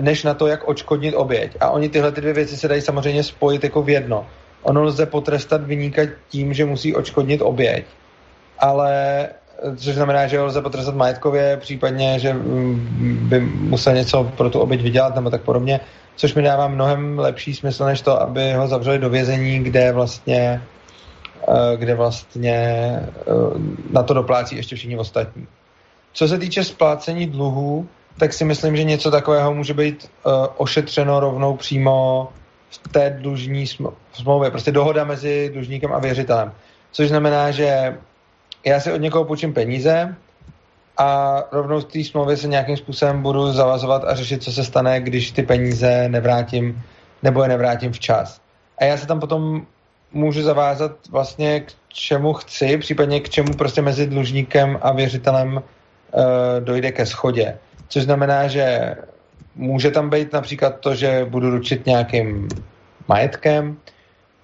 než 0.00 0.22
na 0.22 0.34
to, 0.34 0.46
jak 0.46 0.68
očkodnit 0.68 1.14
oběť. 1.14 1.56
A 1.60 1.70
oni 1.70 1.88
tyhle 1.88 2.12
ty 2.12 2.20
dvě 2.20 2.32
věci 2.32 2.56
se 2.56 2.68
dají 2.68 2.80
samozřejmě 2.80 3.22
spojit 3.22 3.64
jako 3.64 3.82
v 3.82 3.88
jedno. 3.88 4.26
Ono 4.62 4.82
lze 4.82 5.06
potrestat 5.06 5.64
vyníka 5.64 6.02
tím, 6.28 6.54
že 6.54 6.64
musí 6.64 6.94
očkodnit 6.94 7.42
oběť, 7.42 7.84
ale 8.58 9.28
což 9.76 9.94
znamená, 9.94 10.26
že 10.26 10.38
ho 10.38 10.46
lze 10.46 10.62
potrestat 10.62 10.94
majetkově, 10.94 11.56
případně, 11.56 12.18
že 12.18 12.34
mm, 12.34 13.26
by 13.28 13.40
musel 13.40 13.94
něco 13.94 14.24
pro 14.36 14.50
tu 14.50 14.60
oběť 14.60 14.82
vydělat 14.82 15.14
nebo 15.14 15.30
tak 15.30 15.42
podobně, 15.42 15.80
což 16.16 16.34
mi 16.34 16.42
dává 16.42 16.68
mnohem 16.68 17.18
lepší 17.18 17.54
smysl, 17.54 17.84
než 17.84 18.00
to, 18.00 18.22
aby 18.22 18.52
ho 18.52 18.68
zavřeli 18.68 18.98
do 18.98 19.10
vězení, 19.10 19.58
kde 19.58 19.92
vlastně 19.92 20.62
eh, 21.48 21.76
kde 21.76 21.94
vlastně 21.94 22.54
eh, 22.54 23.22
na 23.90 24.02
to 24.02 24.14
doplácí 24.14 24.56
ještě 24.56 24.76
všichni 24.76 24.98
ostatní. 24.98 25.46
Co 26.12 26.28
se 26.28 26.38
týče 26.38 26.64
splácení 26.64 27.26
dluhů, 27.26 27.88
tak 28.18 28.32
si 28.32 28.44
myslím, 28.44 28.76
že 28.76 28.84
něco 28.84 29.10
takového 29.10 29.54
může 29.54 29.74
být 29.74 30.10
uh, 30.26 30.32
ošetřeno 30.56 31.20
rovnou 31.20 31.56
přímo 31.56 32.28
v 32.70 32.88
té 32.88 33.10
dlužní 33.20 33.66
smlouvě. 34.12 34.50
Prostě 34.50 34.72
dohoda 34.72 35.04
mezi 35.04 35.50
dlužníkem 35.52 35.92
a 35.92 35.98
věřitelem. 35.98 36.52
Což 36.92 37.08
znamená, 37.08 37.50
že 37.50 37.98
já 38.64 38.80
si 38.80 38.92
od 38.92 39.00
někoho 39.00 39.24
půjčím 39.24 39.54
peníze 39.54 40.16
a 40.96 41.38
rovnou 41.52 41.80
v 41.80 41.84
té 41.84 42.04
smlouvě 42.04 42.36
se 42.36 42.48
nějakým 42.48 42.76
způsobem 42.76 43.22
budu 43.22 43.52
zavazovat 43.52 44.04
a 44.04 44.14
řešit, 44.14 44.42
co 44.42 44.52
se 44.52 44.64
stane, 44.64 45.00
když 45.00 45.30
ty 45.30 45.42
peníze 45.42 46.08
nevrátím 46.08 46.82
nebo 47.22 47.42
je 47.42 47.48
nevrátím 47.48 47.92
včas. 47.92 48.40
A 48.78 48.84
já 48.84 48.96
se 48.96 49.06
tam 49.06 49.20
potom 49.20 49.66
můžu 50.12 50.42
zavázat 50.42 50.92
vlastně 51.10 51.60
k 51.60 51.72
čemu 51.88 52.32
chci, 52.32 52.78
případně 52.78 53.20
k 53.20 53.28
čemu 53.28 53.54
prostě 53.54 53.82
mezi 53.82 54.06
dlužníkem 54.06 54.78
a 54.82 54.92
věřitelem 54.92 55.56
uh, 55.56 55.62
dojde 56.60 56.92
ke 56.92 57.06
schodě. 57.06 57.58
Což 57.88 58.02
znamená, 58.02 58.48
že 58.48 58.94
může 59.54 59.90
tam 59.90 60.10
být 60.10 60.32
například 60.32 60.80
to, 60.80 60.94
že 60.94 61.24
budu 61.24 61.50
ručit 61.50 61.86
nějakým 61.86 62.48
majetkem, 63.08 63.76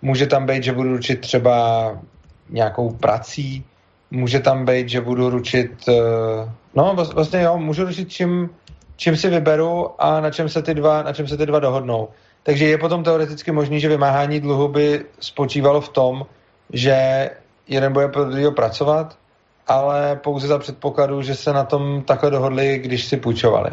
může 0.02 0.26
tam 0.26 0.46
být, 0.46 0.64
že 0.64 0.72
budu 0.72 0.92
ručit 0.92 1.20
třeba 1.20 1.92
nějakou 2.50 2.90
prací, 2.90 3.64
může 4.10 4.40
tam 4.40 4.64
být, 4.64 4.88
že 4.88 5.00
budu 5.00 5.30
ručit, 5.30 5.88
eh, 5.88 6.52
no 6.74 6.96
vlastně 7.14 7.42
jo, 7.42 7.58
můžu 7.58 7.84
ručit 7.84 8.12
čím, 8.12 8.50
čím 8.96 9.16
si 9.16 9.28
vyberu 9.30 10.02
a 10.02 10.20
na 10.20 10.30
čem 10.30 10.48
se 10.48 10.62
ty 10.62 10.74
dva, 10.74 11.02
na 11.02 11.12
čem 11.12 11.28
se 11.28 11.36
ty 11.36 11.46
dva 11.46 11.58
dohodnou. 11.58 12.08
Takže 12.42 12.64
je 12.64 12.78
potom 12.78 13.04
teoreticky 13.04 13.52
možný, 13.52 13.80
že 13.80 13.88
vymáhání 13.88 14.40
dluhu 14.40 14.68
by 14.68 15.04
spočívalo 15.20 15.80
v 15.80 15.88
tom, 15.88 16.26
že 16.72 17.30
jeden 17.68 17.92
bude 17.92 18.08
pro 18.08 18.24
druhého 18.24 18.52
pracovat 18.52 19.20
ale 19.70 20.16
pouze 20.16 20.46
za 20.46 20.58
předpokladu, 20.58 21.22
že 21.22 21.34
se 21.34 21.52
na 21.52 21.64
tom 21.64 22.02
takhle 22.02 22.30
dohodli, 22.30 22.78
když 22.78 23.04
si 23.04 23.16
půjčovali. 23.16 23.70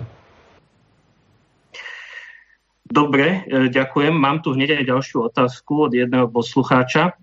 Dobre, 2.93 3.41
e, 3.51 3.69
ďakujem. 3.69 4.13
Mám 4.13 4.39
tu 4.39 4.53
hneď 4.53 4.69
aj 4.69 4.83
ďalšiu 4.85 5.17
otázku 5.21 5.89
od 5.89 5.93
jedného 5.93 6.29
poslucháča. 6.31 7.17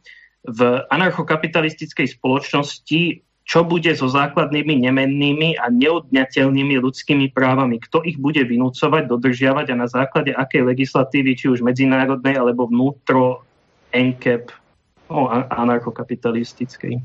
V 0.45 0.61
anarchokapitalistickej 0.93 2.21
spoločnosti 2.21 3.25
čo 3.45 3.61
bude 3.61 3.93
so 3.93 4.09
základnými 4.09 4.89
nemennými 4.89 5.61
a 5.61 5.69
neodňateľnými 5.69 6.81
ľudskými 6.81 7.29
právami? 7.37 7.77
Kto 7.77 8.01
ich 8.01 8.17
bude 8.17 8.41
vynúcovať, 8.41 9.05
dodržiavať 9.05 9.67
a 9.69 9.81
na 9.85 9.89
základe 9.89 10.33
akej 10.33 10.65
legislatívy, 10.65 11.37
či 11.37 11.47
už 11.53 11.61
medzinárodnej 11.61 12.41
alebo 12.41 12.65
vnútro 12.65 13.45
NCAP, 13.93 14.49
no, 15.13 15.29
anarchokapitalistickej? 15.53 17.05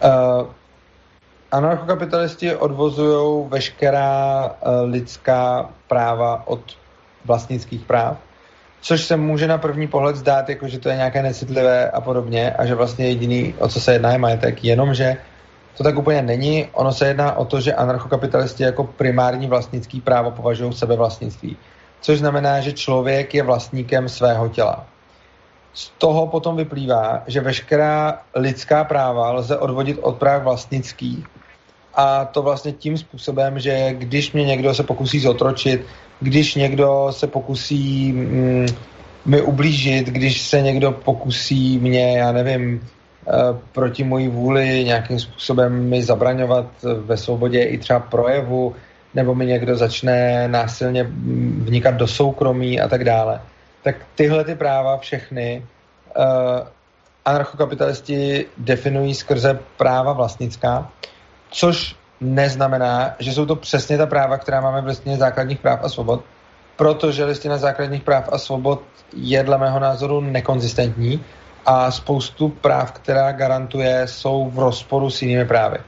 Uh, 0.00 0.48
anarchokapitalisti 1.52 2.56
odvozují 2.56 3.52
veškerá 3.52 4.12
uh, 4.48 4.88
lidská 4.88 5.68
práva 5.84 6.48
od 6.48 6.64
vlastnických 7.28 7.84
práv 7.84 8.16
což 8.80 9.04
se 9.04 9.16
může 9.16 9.46
na 9.46 9.58
první 9.58 9.88
pohled 9.88 10.16
zdát, 10.16 10.48
jako 10.48 10.68
že 10.68 10.78
to 10.78 10.88
je 10.88 10.96
nějaké 10.96 11.22
necitlivé 11.22 11.90
a 11.90 12.00
podobně 12.00 12.50
a 12.50 12.66
že 12.66 12.74
vlastně 12.74 13.06
jediný, 13.06 13.54
o 13.58 13.68
co 13.68 13.80
se 13.80 13.92
jedná, 13.92 14.12
je 14.12 14.18
majetek, 14.18 14.64
jenomže 14.64 15.16
to 15.78 15.84
tak 15.84 15.98
úplně 15.98 16.22
není. 16.22 16.68
Ono 16.72 16.92
se 16.92 17.06
jedná 17.06 17.36
o 17.36 17.44
to, 17.44 17.60
že 17.60 17.74
anarchokapitalisti 17.74 18.62
jako 18.62 18.84
primární 18.84 19.46
vlastnický 19.46 20.00
právo 20.00 20.30
považují 20.30 20.72
sebevlastnictví, 20.72 21.56
což 22.00 22.18
znamená, 22.18 22.60
že 22.60 22.72
člověk 22.72 23.34
je 23.34 23.42
vlastníkem 23.42 24.08
svého 24.08 24.48
těla. 24.48 24.86
Z 25.74 25.92
toho 25.98 26.26
potom 26.26 26.56
vyplývá, 26.56 27.22
že 27.26 27.40
veškerá 27.40 28.18
lidská 28.34 28.84
práva 28.84 29.32
lze 29.32 29.56
odvodit 29.56 29.98
od 30.02 30.18
práv 30.18 30.42
vlastnických 30.42 31.26
a 31.98 32.24
to 32.24 32.42
vlastně 32.42 32.72
tím 32.72 32.98
způsobem, 32.98 33.58
že 33.58 33.94
když 33.94 34.32
mě 34.32 34.44
někdo 34.44 34.74
se 34.74 34.82
pokusí 34.82 35.20
zotročit, 35.20 35.86
když 36.20 36.54
někdo 36.54 37.08
se 37.10 37.26
pokusí 37.26 38.12
mm, 38.12 38.66
mi 39.26 39.42
ublížit, 39.42 40.06
když 40.06 40.40
se 40.42 40.62
někdo 40.62 40.92
pokusí 40.92 41.78
mě, 41.78 42.18
já 42.18 42.32
nevím, 42.32 42.80
eh, 43.28 43.32
proti 43.72 44.04
mojí 44.04 44.28
vůli 44.28 44.84
nějakým 44.84 45.20
způsobem 45.20 45.88
mi 45.88 46.02
zabraňovat 46.02 46.66
ve 46.82 47.16
svobodě 47.16 47.62
i 47.62 47.78
třeba 47.78 48.00
projevu, 48.00 48.74
nebo 49.14 49.34
mi 49.34 49.46
někdo 49.46 49.76
začne 49.76 50.48
násilně 50.48 51.02
mm, 51.02 51.64
vnikat 51.66 51.94
do 51.94 52.06
soukromí 52.06 52.80
a 52.80 52.88
tak 52.88 53.04
dále. 53.04 53.40
Tak 53.82 53.96
tyhle 54.14 54.44
ty 54.44 54.54
práva 54.54 54.98
všechny 54.98 55.62
uh, 56.16 56.22
anarchokapitalisti 57.24 58.46
definují 58.58 59.14
skrze 59.14 59.58
práva 59.76 60.12
vlastnická, 60.12 60.90
což 61.50 61.96
neznamená, 62.20 63.14
že 63.18 63.32
jsou 63.32 63.46
to 63.46 63.56
přesně 63.56 63.98
ta 63.98 64.06
práva, 64.06 64.38
která 64.38 64.60
máme 64.60 64.80
v 64.80 64.86
listině 64.86 65.16
základních 65.16 65.58
práv 65.58 65.80
a 65.82 65.88
svobod, 65.88 66.24
protože 66.76 67.24
listina 67.24 67.58
základních 67.58 68.02
práv 68.02 68.28
a 68.32 68.38
svobod 68.38 68.82
je 69.16 69.42
dle 69.42 69.58
mého 69.58 69.80
názoru 69.80 70.20
nekonzistentní 70.20 71.24
a 71.66 71.90
spoustu 71.90 72.48
práv, 72.48 72.92
která 72.92 73.32
garantuje, 73.32 74.02
jsou 74.06 74.50
v 74.50 74.58
rozporu 74.58 75.10
s 75.10 75.22
jinými 75.22 75.44
právy. 75.44 75.78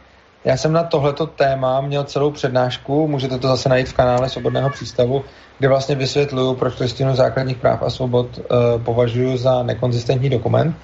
Já 0.44 0.56
jsem 0.56 0.72
na 0.72 0.82
tohleto 0.82 1.26
téma 1.26 1.80
měl 1.80 2.04
celou 2.04 2.30
přednášku, 2.30 3.08
můžete 3.08 3.38
to 3.38 3.48
zase 3.48 3.68
najít 3.68 3.88
v 3.88 3.92
kanále 3.92 4.28
Svobodného 4.28 4.70
přístavu, 4.70 5.24
kde 5.58 5.68
vlastně 5.68 5.94
vysvětluju, 5.94 6.54
proč 6.54 6.78
listinu 6.78 7.14
základních 7.16 7.56
práv 7.56 7.82
a 7.82 7.90
svobod 7.90 8.38
uh, 8.38 8.44
považuji 8.82 9.36
za 9.36 9.62
nekonzistentní 9.62 10.30
dokument. 10.30 10.76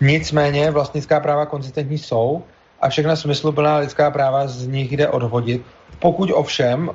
Nicméně 0.00 0.70
vlastnická 0.70 1.20
práva 1.20 1.46
konzistentní 1.46 1.98
jsou 1.98 2.42
a 2.80 2.88
všechna 2.88 3.16
smysluplná 3.16 3.76
lidská 3.76 4.10
práva 4.10 4.46
z 4.46 4.66
nich 4.66 4.92
jde 4.92 5.08
odhodit. 5.08 5.62
Pokud 5.98 6.30
ovšem 6.34 6.88
uh, 6.88 6.94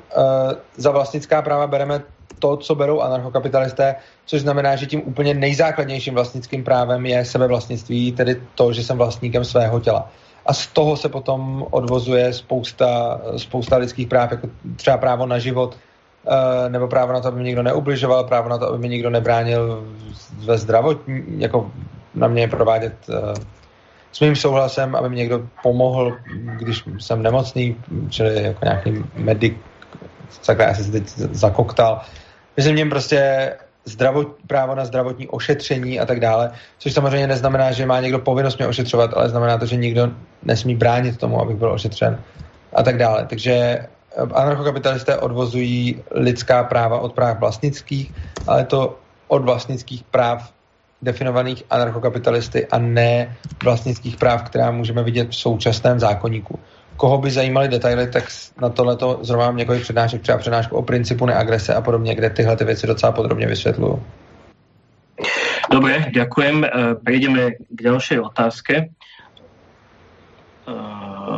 za 0.77 0.91
vlastnická 0.91 1.41
práva 1.41 1.67
bereme 1.67 2.01
to, 2.39 2.57
co 2.57 2.75
berou 2.75 3.01
anarchokapitalisté, 3.01 3.95
což 4.25 4.41
znamená, 4.41 4.75
že 4.75 4.85
tím 4.85 5.01
úplně 5.05 5.33
nejzákladnějším 5.33 6.13
vlastnickým 6.13 6.63
právem 6.63 7.05
je 7.05 7.25
sebevlastnictví, 7.25 8.11
tedy 8.11 8.41
to, 8.55 8.73
že 8.73 8.83
jsem 8.83 8.97
vlastníkem 8.97 9.45
svého 9.45 9.79
těla. 9.79 10.09
A 10.45 10.53
z 10.53 10.67
toho 10.67 10.97
se 10.97 11.09
potom 11.09 11.65
odvozuje 11.71 12.33
spousta, 12.33 13.21
spousta 13.37 13.77
lidských 13.77 14.07
práv, 14.07 14.31
jako 14.31 14.49
třeba 14.75 14.97
právo 14.97 15.25
na 15.25 15.39
život, 15.39 15.77
uh, 16.25 16.71
nebo 16.71 16.87
právo 16.87 17.13
na 17.13 17.19
to, 17.19 17.27
aby 17.27 17.37
mi 17.37 17.43
nikdo 17.43 17.63
neubližoval, 17.63 18.23
právo 18.23 18.49
na 18.49 18.57
to, 18.57 18.67
aby 18.67 18.77
mi 18.77 18.89
nikdo 18.89 19.09
nebránil 19.09 19.83
ve 20.45 20.57
zdravotní, 20.57 21.23
jako 21.37 21.71
na 22.15 22.27
mě 22.27 22.47
provádět 22.47 22.93
uh, 23.09 23.33
s 24.11 24.19
mým 24.19 24.35
souhlasem, 24.35 24.95
aby 24.95 25.09
mi 25.09 25.15
někdo 25.15 25.47
pomohl, 25.63 26.17
když 26.57 26.83
jsem 26.99 27.23
nemocný, 27.23 27.75
čili 28.09 28.43
jako 28.43 28.65
nějaký 28.65 29.03
medic, 29.15 29.53
takhle 30.45 30.65
asi 30.65 30.83
se 30.83 30.91
teď 30.91 31.07
zakoktal. 31.17 32.01
Myslím 32.57 32.75
něm 32.75 32.89
prostě 32.89 33.51
zdravot, 33.85 34.27
právo 34.47 34.75
na 34.75 34.85
zdravotní 34.85 35.27
ošetření 35.27 35.99
a 35.99 36.05
tak 36.05 36.19
dále, 36.19 36.51
což 36.77 36.93
samozřejmě 36.93 37.27
neznamená, 37.27 37.71
že 37.71 37.85
má 37.85 37.99
někdo 38.01 38.19
povinnost 38.19 38.57
mě 38.57 38.67
ošetřovat, 38.67 39.11
ale 39.13 39.29
znamená 39.29 39.57
to, 39.57 39.65
že 39.65 39.75
nikdo 39.75 40.11
nesmí 40.43 40.75
bránit 40.75 41.17
tomu, 41.17 41.41
abych 41.41 41.57
byl 41.57 41.71
ošetřen 41.71 42.19
a 42.73 42.83
tak 42.83 42.97
dále. 42.97 43.25
Takže 43.29 43.51
eh, 43.51 43.87
anarchokapitalisté 44.33 45.17
odvozují 45.17 46.03
lidská 46.11 46.63
práva 46.63 46.99
od 46.99 47.13
práv 47.13 47.39
vlastnických, 47.39 48.13
ale 48.47 48.65
to 48.65 48.99
od 49.27 49.45
vlastnických 49.45 50.03
práv 50.03 50.51
definovaných 51.01 51.63
anarchokapitalisty 51.69 52.67
a 52.67 52.77
ne 52.77 53.37
vlastnických 53.63 54.17
práv, 54.17 54.43
která 54.43 54.71
můžeme 54.71 55.03
vidět 55.03 55.29
v 55.29 55.35
současném 55.35 55.99
zákonníku. 55.99 56.59
Koho 56.97 57.17
by 57.17 57.31
zajímaly 57.31 57.67
detaily, 57.67 58.07
tak 58.07 58.23
na 58.61 58.69
tohleto 58.69 59.19
zrovna 59.21 59.45
mám 59.45 59.57
několik 59.57 59.81
přednášek, 59.81 60.21
třeba 60.21 60.37
přednášku 60.37 60.75
o 60.75 60.81
principu 60.81 61.25
neagrese 61.25 61.73
a 61.75 61.81
podobně, 61.81 62.15
kde 62.15 62.29
tyhle 62.29 62.57
ty 62.57 62.65
věci 62.65 62.87
docela 62.87 63.11
podrobně 63.11 63.47
vysvětluju. 63.47 64.03
Dobre, 65.71 66.09
ďakujem. 66.09 66.65
Eh, 66.65 66.95
prejdeme 66.95 67.51
k 67.51 67.79
ďalšej 67.83 68.19
otázke. 68.19 68.89
Eh, 70.67 71.35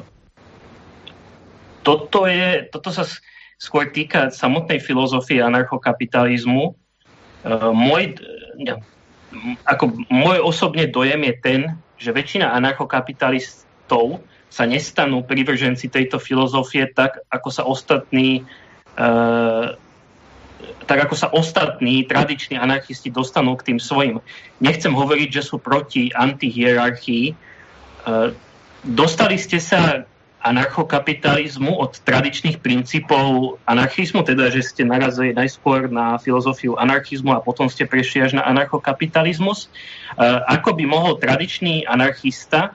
toto, 1.83 2.25
je, 2.25 2.69
toto 2.71 2.89
sa 2.95 3.03
skôr 3.59 3.91
týka 3.91 4.31
samotnej 4.31 4.79
filozofie 4.79 5.43
anarchokapitalizmu. 5.43 6.73
Eh, 6.73 7.69
môj, 7.75 8.15
ako 9.63 10.07
môj 10.11 10.37
osobne 10.43 10.87
dojem 10.87 11.23
je 11.27 11.33
ten, 11.39 11.61
že 11.95 12.11
väčšina 12.11 12.51
anarchokapitalistov 12.51 14.19
sa 14.51 14.67
nestanú 14.67 15.23
privrženci 15.23 15.87
tejto 15.87 16.19
filozofie 16.19 16.91
tak, 16.91 17.23
ako 17.31 17.49
sa 17.49 17.63
ostatní 17.63 18.43
uh, 18.99 19.73
tak 20.85 21.09
ako 21.09 21.15
sa 21.17 21.31
ostatní 21.33 22.05
tradiční 22.05 22.59
anarchisti 22.59 23.09
dostanú 23.09 23.57
k 23.57 23.73
tým 23.73 23.79
svojim. 23.81 24.21
Nechcem 24.61 24.93
hovoriť, 24.93 25.29
že 25.33 25.41
sú 25.41 25.57
proti 25.57 26.13
antihierarchii. 26.13 27.33
Uh, 28.05 28.35
dostali 28.85 29.39
ste 29.39 29.57
sa 29.57 30.05
anarchokapitalizmu 30.41 31.77
od 31.77 32.01
tradičných 32.01 32.57
princípov 32.57 33.57
anarchizmu, 33.69 34.25
teda 34.25 34.49
že 34.49 34.65
ste 34.65 34.81
narazili 34.81 35.37
najskôr 35.37 35.85
na 35.87 36.17
filozofiu 36.17 36.75
anarchizmu 36.81 37.37
a 37.37 37.43
potom 37.45 37.69
ste 37.69 37.85
prešli 37.85 38.25
až 38.25 38.41
na 38.41 38.43
anarchokapitalizmus. 38.49 39.69
Ako 40.49 40.73
by 40.73 40.83
mohol 40.89 41.21
tradičný 41.21 41.85
anarchista 41.85 42.73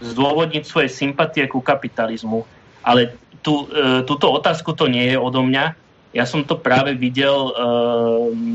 zdôvodniť 0.00 0.62
svoje 0.62 0.88
sympatie 0.88 1.44
ku 1.50 1.58
kapitalizmu? 1.58 2.46
Ale 2.86 3.18
tu, 3.44 3.68
e, 3.68 4.06
túto 4.08 4.32
otázku 4.32 4.72
to 4.72 4.88
nie 4.88 5.12
je 5.12 5.18
odo 5.20 5.44
mňa. 5.44 5.76
Ja 6.16 6.24
som 6.24 6.42
to 6.46 6.56
práve 6.56 6.96
videl 6.96 7.36
e, 7.36 7.52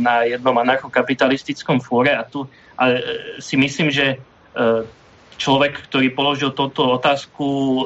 na 0.01 0.25
jednom 0.25 0.57
anarchokapitalistickom 0.57 1.83
fóre 1.83 2.17
a 2.17 2.25
tu 2.25 2.49
a 2.75 2.99
si 3.39 3.55
myslím, 3.55 3.87
že 3.87 4.15
e, 4.15 4.17
človek, 5.37 5.87
ktorý 5.91 6.09
položil 6.15 6.51
toto 6.51 6.95
otázku, 6.95 7.47
e, 7.47 7.83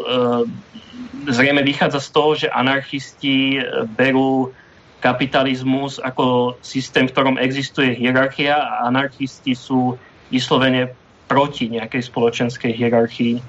zrejme 1.29 1.63
vychádza 1.63 1.99
z 1.99 2.09
toho, 2.09 2.29
že 2.35 2.47
anarchisti 2.49 3.57
e, 3.57 3.61
berú 3.85 4.53
kapitalizmus 4.99 5.99
ako 6.03 6.55
systém, 6.61 7.07
v 7.07 7.13
ktorom 7.15 7.35
existuje 7.39 7.95
hierarchia 7.95 8.59
a 8.59 8.91
anarchisti 8.91 9.55
sú 9.55 9.95
vyslovene 10.27 10.91
proti 11.27 11.69
nějaké 11.69 12.01
společenské 12.01 12.67
hierarchii. 12.67 13.41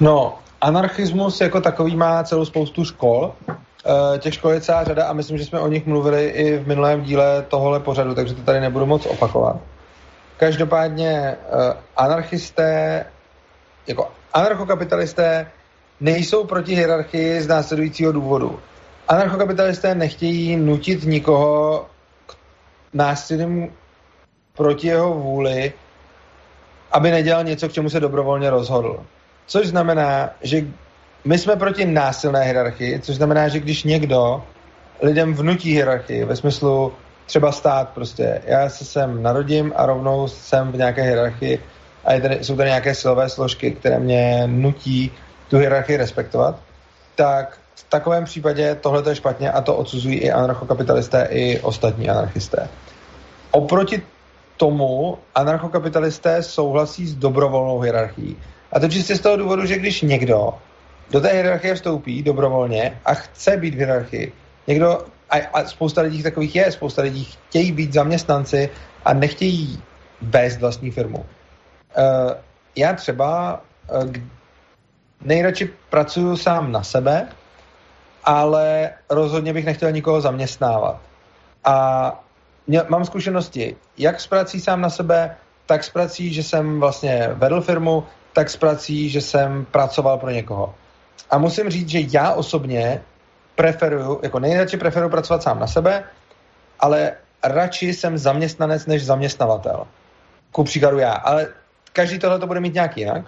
No, 0.00 0.38
anarchismus 0.60 1.40
jako 1.40 1.60
takový 1.60 1.96
má 1.96 2.24
celou 2.24 2.44
spoustu 2.44 2.84
škol. 2.84 3.32
E, 3.48 4.18
těch 4.18 4.34
škol 4.34 4.50
je 4.50 4.60
celá 4.60 4.84
řada 4.84 5.06
a 5.06 5.12
myslím, 5.12 5.38
že 5.38 5.44
jsme 5.44 5.60
o 5.60 5.68
nich 5.68 5.86
mluvili 5.86 6.28
i 6.28 6.58
v 6.58 6.66
minulém 6.66 7.02
díle 7.02 7.44
tohohle 7.48 7.80
pořadu, 7.80 8.14
takže 8.14 8.34
to 8.34 8.42
tady 8.42 8.60
nebudu 8.60 8.86
moc 8.86 9.06
opakovat. 9.06 9.71
Každopádně 10.42 11.36
uh, 11.36 11.60
anarchisté, 11.96 13.04
jako 13.86 14.08
anarchokapitalisté 14.32 15.46
nejsou 16.00 16.44
proti 16.44 16.74
hierarchii 16.74 17.40
z 17.40 17.46
následujícího 17.46 18.12
důvodu. 18.12 18.60
Anarchokapitalisté 19.08 19.94
nechtějí 19.94 20.56
nutit 20.56 21.04
nikoho 21.04 21.86
k 22.26 22.34
násilím 22.92 23.72
proti 24.56 24.86
jeho 24.86 25.14
vůli, 25.14 25.72
aby 26.92 27.10
nedělal 27.10 27.44
něco, 27.44 27.68
k 27.68 27.72
čemu 27.72 27.90
se 27.90 28.00
dobrovolně 28.00 28.50
rozhodl. 28.50 29.06
Což 29.46 29.66
znamená, 29.66 30.30
že 30.40 30.66
my 31.24 31.38
jsme 31.38 31.56
proti 31.56 31.84
násilné 31.84 32.44
hierarchii, 32.44 33.00
což 33.00 33.16
znamená, 33.16 33.48
že 33.48 33.60
když 33.60 33.84
někdo 33.84 34.42
lidem 35.02 35.34
vnutí 35.34 35.72
hierarchii 35.72 36.24
ve 36.24 36.36
smyslu 36.36 36.92
třeba 37.26 37.52
stát 37.52 37.88
prostě. 37.88 38.42
Já 38.46 38.68
se 38.68 38.84
sem 38.84 39.22
narodím 39.22 39.72
a 39.76 39.86
rovnou 39.86 40.28
jsem 40.28 40.72
v 40.72 40.76
nějaké 40.76 41.02
hierarchii 41.02 41.62
a 42.04 42.12
je 42.12 42.20
tady, 42.20 42.44
jsou 42.44 42.56
tady 42.56 42.68
nějaké 42.68 42.94
silové 42.94 43.28
složky, 43.28 43.70
které 43.70 43.98
mě 43.98 44.42
nutí 44.46 45.12
tu 45.50 45.58
hierarchii 45.58 45.96
respektovat, 45.96 46.60
tak 47.14 47.58
v 47.74 47.84
takovém 47.88 48.24
případě 48.24 48.74
tohle 48.74 49.02
je 49.08 49.14
špatně 49.14 49.52
a 49.52 49.60
to 49.60 49.76
odsuzují 49.76 50.18
i 50.18 50.30
anarchokapitalisté, 50.30 51.28
i 51.30 51.60
ostatní 51.60 52.10
anarchisté. 52.10 52.68
Oproti 53.50 54.02
tomu 54.56 55.18
anarchokapitalisté 55.34 56.42
souhlasí 56.42 57.06
s 57.06 57.14
dobrovolnou 57.14 57.80
hierarchií. 57.80 58.36
A 58.72 58.80
to 58.80 58.88
čistě 58.88 59.16
z 59.16 59.20
toho 59.20 59.36
důvodu, 59.36 59.66
že 59.66 59.78
když 59.78 60.02
někdo 60.02 60.54
do 61.10 61.20
té 61.20 61.32
hierarchie 61.32 61.74
vstoupí 61.74 62.22
dobrovolně 62.22 63.00
a 63.04 63.14
chce 63.14 63.56
být 63.56 63.74
v 63.74 63.78
hierarchii, 63.78 64.32
někdo, 64.66 65.04
a, 65.32 65.36
a 65.52 65.64
spousta 65.64 66.00
lidí 66.00 66.22
takových 66.22 66.56
je, 66.56 66.72
spousta 66.72 67.02
lidí 67.02 67.24
chtějí 67.24 67.72
být 67.72 67.92
zaměstnanci 67.92 68.70
a 69.04 69.12
nechtějí 69.14 69.82
vést 70.22 70.60
vlastní 70.60 70.90
firmu. 70.90 71.18
Uh, 71.18 71.24
já 72.76 72.92
třeba 72.92 73.60
uh, 73.94 74.12
nejradši 75.20 75.70
pracuju 75.90 76.36
sám 76.36 76.72
na 76.72 76.82
sebe, 76.82 77.28
ale 78.24 78.90
rozhodně 79.10 79.52
bych 79.52 79.64
nechtěl 79.64 79.92
nikoho 79.92 80.20
zaměstnávat. 80.20 81.00
A 81.64 82.24
mě, 82.66 82.82
mám 82.88 83.04
zkušenosti 83.04 83.76
jak 83.98 84.20
s 84.20 84.26
prací 84.26 84.60
sám 84.60 84.80
na 84.80 84.90
sebe, 84.90 85.36
tak 85.66 85.84
s 85.84 85.90
prací, 85.90 86.34
že 86.34 86.42
jsem 86.42 86.80
vlastně 86.80 87.30
vedl 87.34 87.60
firmu, 87.60 88.04
tak 88.32 88.50
s 88.50 88.56
prací, 88.56 89.08
že 89.08 89.20
jsem 89.20 89.64
pracoval 89.64 90.18
pro 90.18 90.30
někoho. 90.30 90.74
A 91.30 91.38
musím 91.38 91.70
říct, 91.70 91.88
že 91.88 92.00
já 92.12 92.32
osobně 92.32 93.02
preferuju, 93.62 94.20
jako 94.22 94.38
nejradši 94.38 94.76
preferuju 94.76 95.10
pracovat 95.10 95.42
sám 95.42 95.60
na 95.60 95.66
sebe, 95.66 96.04
ale 96.80 97.12
radši 97.44 97.94
jsem 97.94 98.18
zaměstnanec 98.18 98.86
než 98.86 99.04
zaměstnavatel. 99.04 99.86
Ku 100.50 100.64
příkladu 100.64 100.98
já. 100.98 101.12
Ale 101.12 101.46
každý 101.92 102.18
tohle 102.18 102.38
to 102.38 102.46
bude 102.46 102.60
mít 102.60 102.74
nějak 102.74 102.96
jinak. 102.96 103.24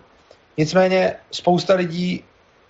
Nicméně 0.58 1.14
spousta 1.30 1.74
lidí 1.74 2.24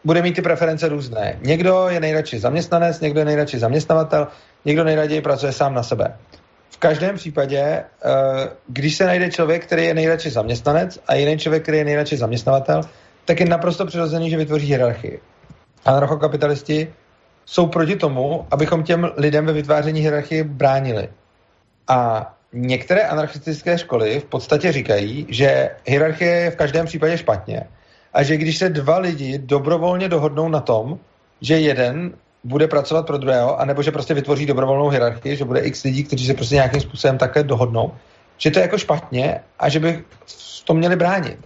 bude 0.05 0.23
mít 0.23 0.37
ty 0.37 0.43
preference 0.43 0.89
různé. 0.89 1.39
Někdo 1.41 1.89
je 1.89 2.01
nejradši 2.01 2.39
zaměstnanec, 2.39 3.01
někdo 3.01 3.21
je 3.21 3.25
nejradši 3.25 3.59
zaměstnavatel, 3.59 4.29
někdo 4.65 4.85
nejraději 4.85 5.21
pracuje 5.21 5.53
sám 5.53 5.75
na 5.75 5.83
sebe. 5.83 6.17
V 6.71 6.77
každém 6.77 7.17
případě, 7.17 7.61
eh, 7.61 7.85
když 8.69 8.97
se 8.97 9.07
najde 9.07 9.31
člověk, 9.31 9.67
který 9.67 9.85
je 9.85 9.95
nejradši 9.95 10.31
zaměstnanec 10.31 10.99
a 11.07 11.15
jiný 11.15 11.39
člověk, 11.39 11.63
který 11.63 11.79
je 11.79 11.85
nejradši 11.85 12.17
zaměstnavatel, 12.17 12.81
tak 13.25 13.41
je 13.41 13.47
naprosto 13.47 13.87
přirozený, 13.87 14.31
že 14.31 14.37
vytvoří 14.37 14.67
hierarchii. 14.67 15.21
Anarchokapitalisti 15.85 16.93
jsou 17.47 17.67
proti 17.67 17.97
tomu, 17.97 18.47
abychom 18.51 18.83
těm 18.83 19.11
lidem 19.17 19.47
ve 19.47 19.53
vytváření 19.53 20.01
hierarchie 20.01 20.45
bránili. 20.45 21.09
A 21.89 22.31
některé 22.53 23.03
anarchistické 23.03 23.79
školy 23.79 24.21
v 24.21 24.25
podstatě 24.25 24.73
říkají, 24.73 25.27
že 25.29 25.71
hierarchie 25.87 26.31
je 26.31 26.51
v 26.51 26.57
každém 26.57 26.87
případě 26.87 27.19
špatně 27.19 27.67
a 28.15 28.23
že 28.23 28.37
když 28.37 28.59
se 28.59 28.69
dva 28.69 28.99
lidi 28.99 29.39
dobrovolně 29.39 30.09
dohodnou 30.09 30.49
na 30.49 30.61
tom, 30.61 30.99
že 31.41 31.59
jeden 31.59 32.15
bude 32.45 32.69
pracovat 32.69 33.07
pro 33.07 33.19
druhého, 33.19 33.61
anebo 33.61 33.83
že 33.83 33.91
prostě 33.91 34.15
vytvoří 34.15 34.47
dobrovolnou 34.47 34.89
hierarchii, 34.89 35.37
že 35.37 35.45
bude 35.45 35.61
x 35.61 35.83
lidí, 35.83 36.05
kteří 36.05 36.27
se 36.27 36.35
prostě 36.35 36.55
nějakým 36.55 36.81
způsobem 36.81 37.19
takhle 37.19 37.43
dohodnou, 37.43 37.93
že 38.39 38.51
to 38.51 38.59
je 38.59 38.63
jako 38.63 38.79
špatně 38.79 39.41
a 39.59 39.69
že 39.69 39.81
by 39.81 40.05
to 40.65 40.75
měli 40.75 40.97
bránit. 40.97 41.39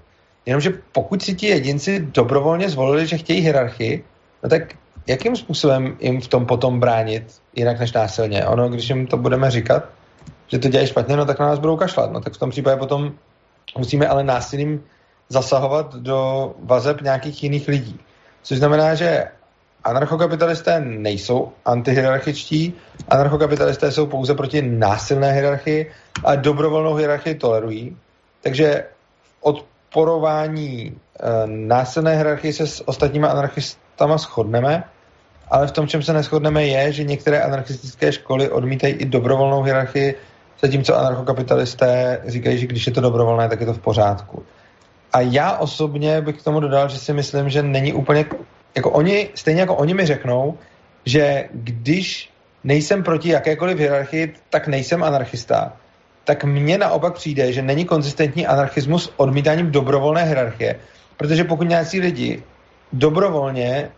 Jenomže 0.47 0.73
pokud 0.93 1.23
si 1.23 1.35
ti 1.35 1.47
jedinci 1.47 2.01
dobrovolně 2.01 2.69
zvolili, 2.69 3.07
že 3.07 3.19
chtějí 3.19 3.41
hierarchii, 3.41 4.05
no 4.43 4.49
tak 4.49 4.63
jakým 5.09 5.37
způsobem 5.37 5.97
jim 6.01 6.21
v 6.21 6.29
tom 6.29 6.47
potom 6.47 6.81
bránit 6.81 7.41
jinak 7.57 7.81
než 7.81 7.93
násilně? 7.93 8.47
Ono, 8.47 8.69
když 8.69 8.89
jim 8.89 9.07
to 9.07 9.17
budeme 9.17 9.51
říkat, 9.51 9.85
že 10.47 10.59
to 10.59 10.69
dělají 10.69 10.89
špatně, 10.89 11.17
no 11.17 11.25
tak 11.25 11.39
na 11.39 11.47
nás 11.47 11.59
budou 11.59 11.77
kašlat. 11.77 12.13
No 12.13 12.21
tak 12.21 12.33
v 12.33 12.39
tom 12.39 12.51
případě 12.51 12.77
potom 12.77 13.13
musíme 13.79 14.07
ale 14.07 14.25
násilím 14.25 14.85
zasahovat 15.29 15.95
do 15.95 16.53
vazeb 16.63 17.01
nějakých 17.01 17.43
jiných 17.43 17.69
lidí. 17.69 18.01
Což 18.43 18.59
znamená, 18.59 18.95
že 18.95 19.25
anarchokapitalisté 19.85 20.81
nejsou 20.81 21.53
antihierarchičtí, 21.65 22.75
anarchokapitalisté 23.09 23.93
jsou 23.93 24.07
pouze 24.07 24.35
proti 24.35 24.63
násilné 24.63 25.33
hierarchii 25.33 25.93
a 26.25 26.35
dobrovolnou 26.35 26.95
hierarchii 26.95 27.35
tolerují. 27.35 27.97
Takže 28.43 28.85
od 29.41 29.65
odporování 29.89 30.93
e, 31.21 31.47
násilné 31.47 32.15
hierarchii 32.15 32.53
se 32.53 32.67
s 32.67 32.89
ostatníma 32.89 33.29
anarchistama 33.29 34.19
shodneme, 34.19 34.85
ale 35.51 35.67
v 35.67 35.73
tom, 35.73 35.89
čem 35.89 36.03
se 36.03 36.13
neschodneme, 36.13 36.67
je, 36.67 36.93
že 36.93 37.05
některé 37.05 37.43
anarchistické 37.43 38.13
školy 38.13 38.51
odmítají 38.51 38.95
i 38.95 39.05
dobrovolnou 39.05 39.63
hierarchii, 39.63 40.15
zatímco 40.61 40.97
anarchokapitalisté 40.97 42.21
říkají, 42.27 42.59
že 42.59 42.67
když 42.67 42.87
je 42.87 42.93
to 42.93 43.01
dobrovolné, 43.01 43.49
tak 43.49 43.61
je 43.61 43.67
to 43.67 43.75
v 43.75 43.79
pořádku. 43.79 44.43
A 45.13 45.21
já 45.21 45.57
osobně 45.57 46.21
bych 46.21 46.37
k 46.37 46.45
tomu 46.45 46.61
dodal, 46.61 46.89
že 46.89 46.99
si 46.99 47.13
myslím, 47.13 47.49
že 47.49 47.63
není 47.63 47.93
úplně, 47.93 48.25
jako 48.77 48.91
oni, 48.91 49.29
stejně 49.35 49.61
jako 49.61 49.75
oni 49.75 49.95
mi 49.95 50.07
řeknou, 50.07 50.59
že 51.05 51.45
když 51.53 52.31
nejsem 52.65 53.03
proti 53.03 53.29
jakékoliv 53.29 53.79
hierarchii, 53.79 54.35
tak 54.51 54.69
nejsem 54.69 55.03
anarchista 55.03 55.73
tak 56.29 56.45
mně 56.45 56.79
naopak 56.79 57.15
přijde, 57.15 57.53
že 57.53 57.63
není 57.63 57.85
konzistentní 57.85 58.47
anarchismus 58.47 59.13
odmítáním 59.17 59.71
dobrovolné 59.71 60.25
hierarchie, 60.25 60.77
protože 61.17 61.45
pokud 61.45 61.69
nějací 61.69 62.01
lidi 62.01 62.43
dobrovolně 62.93 63.89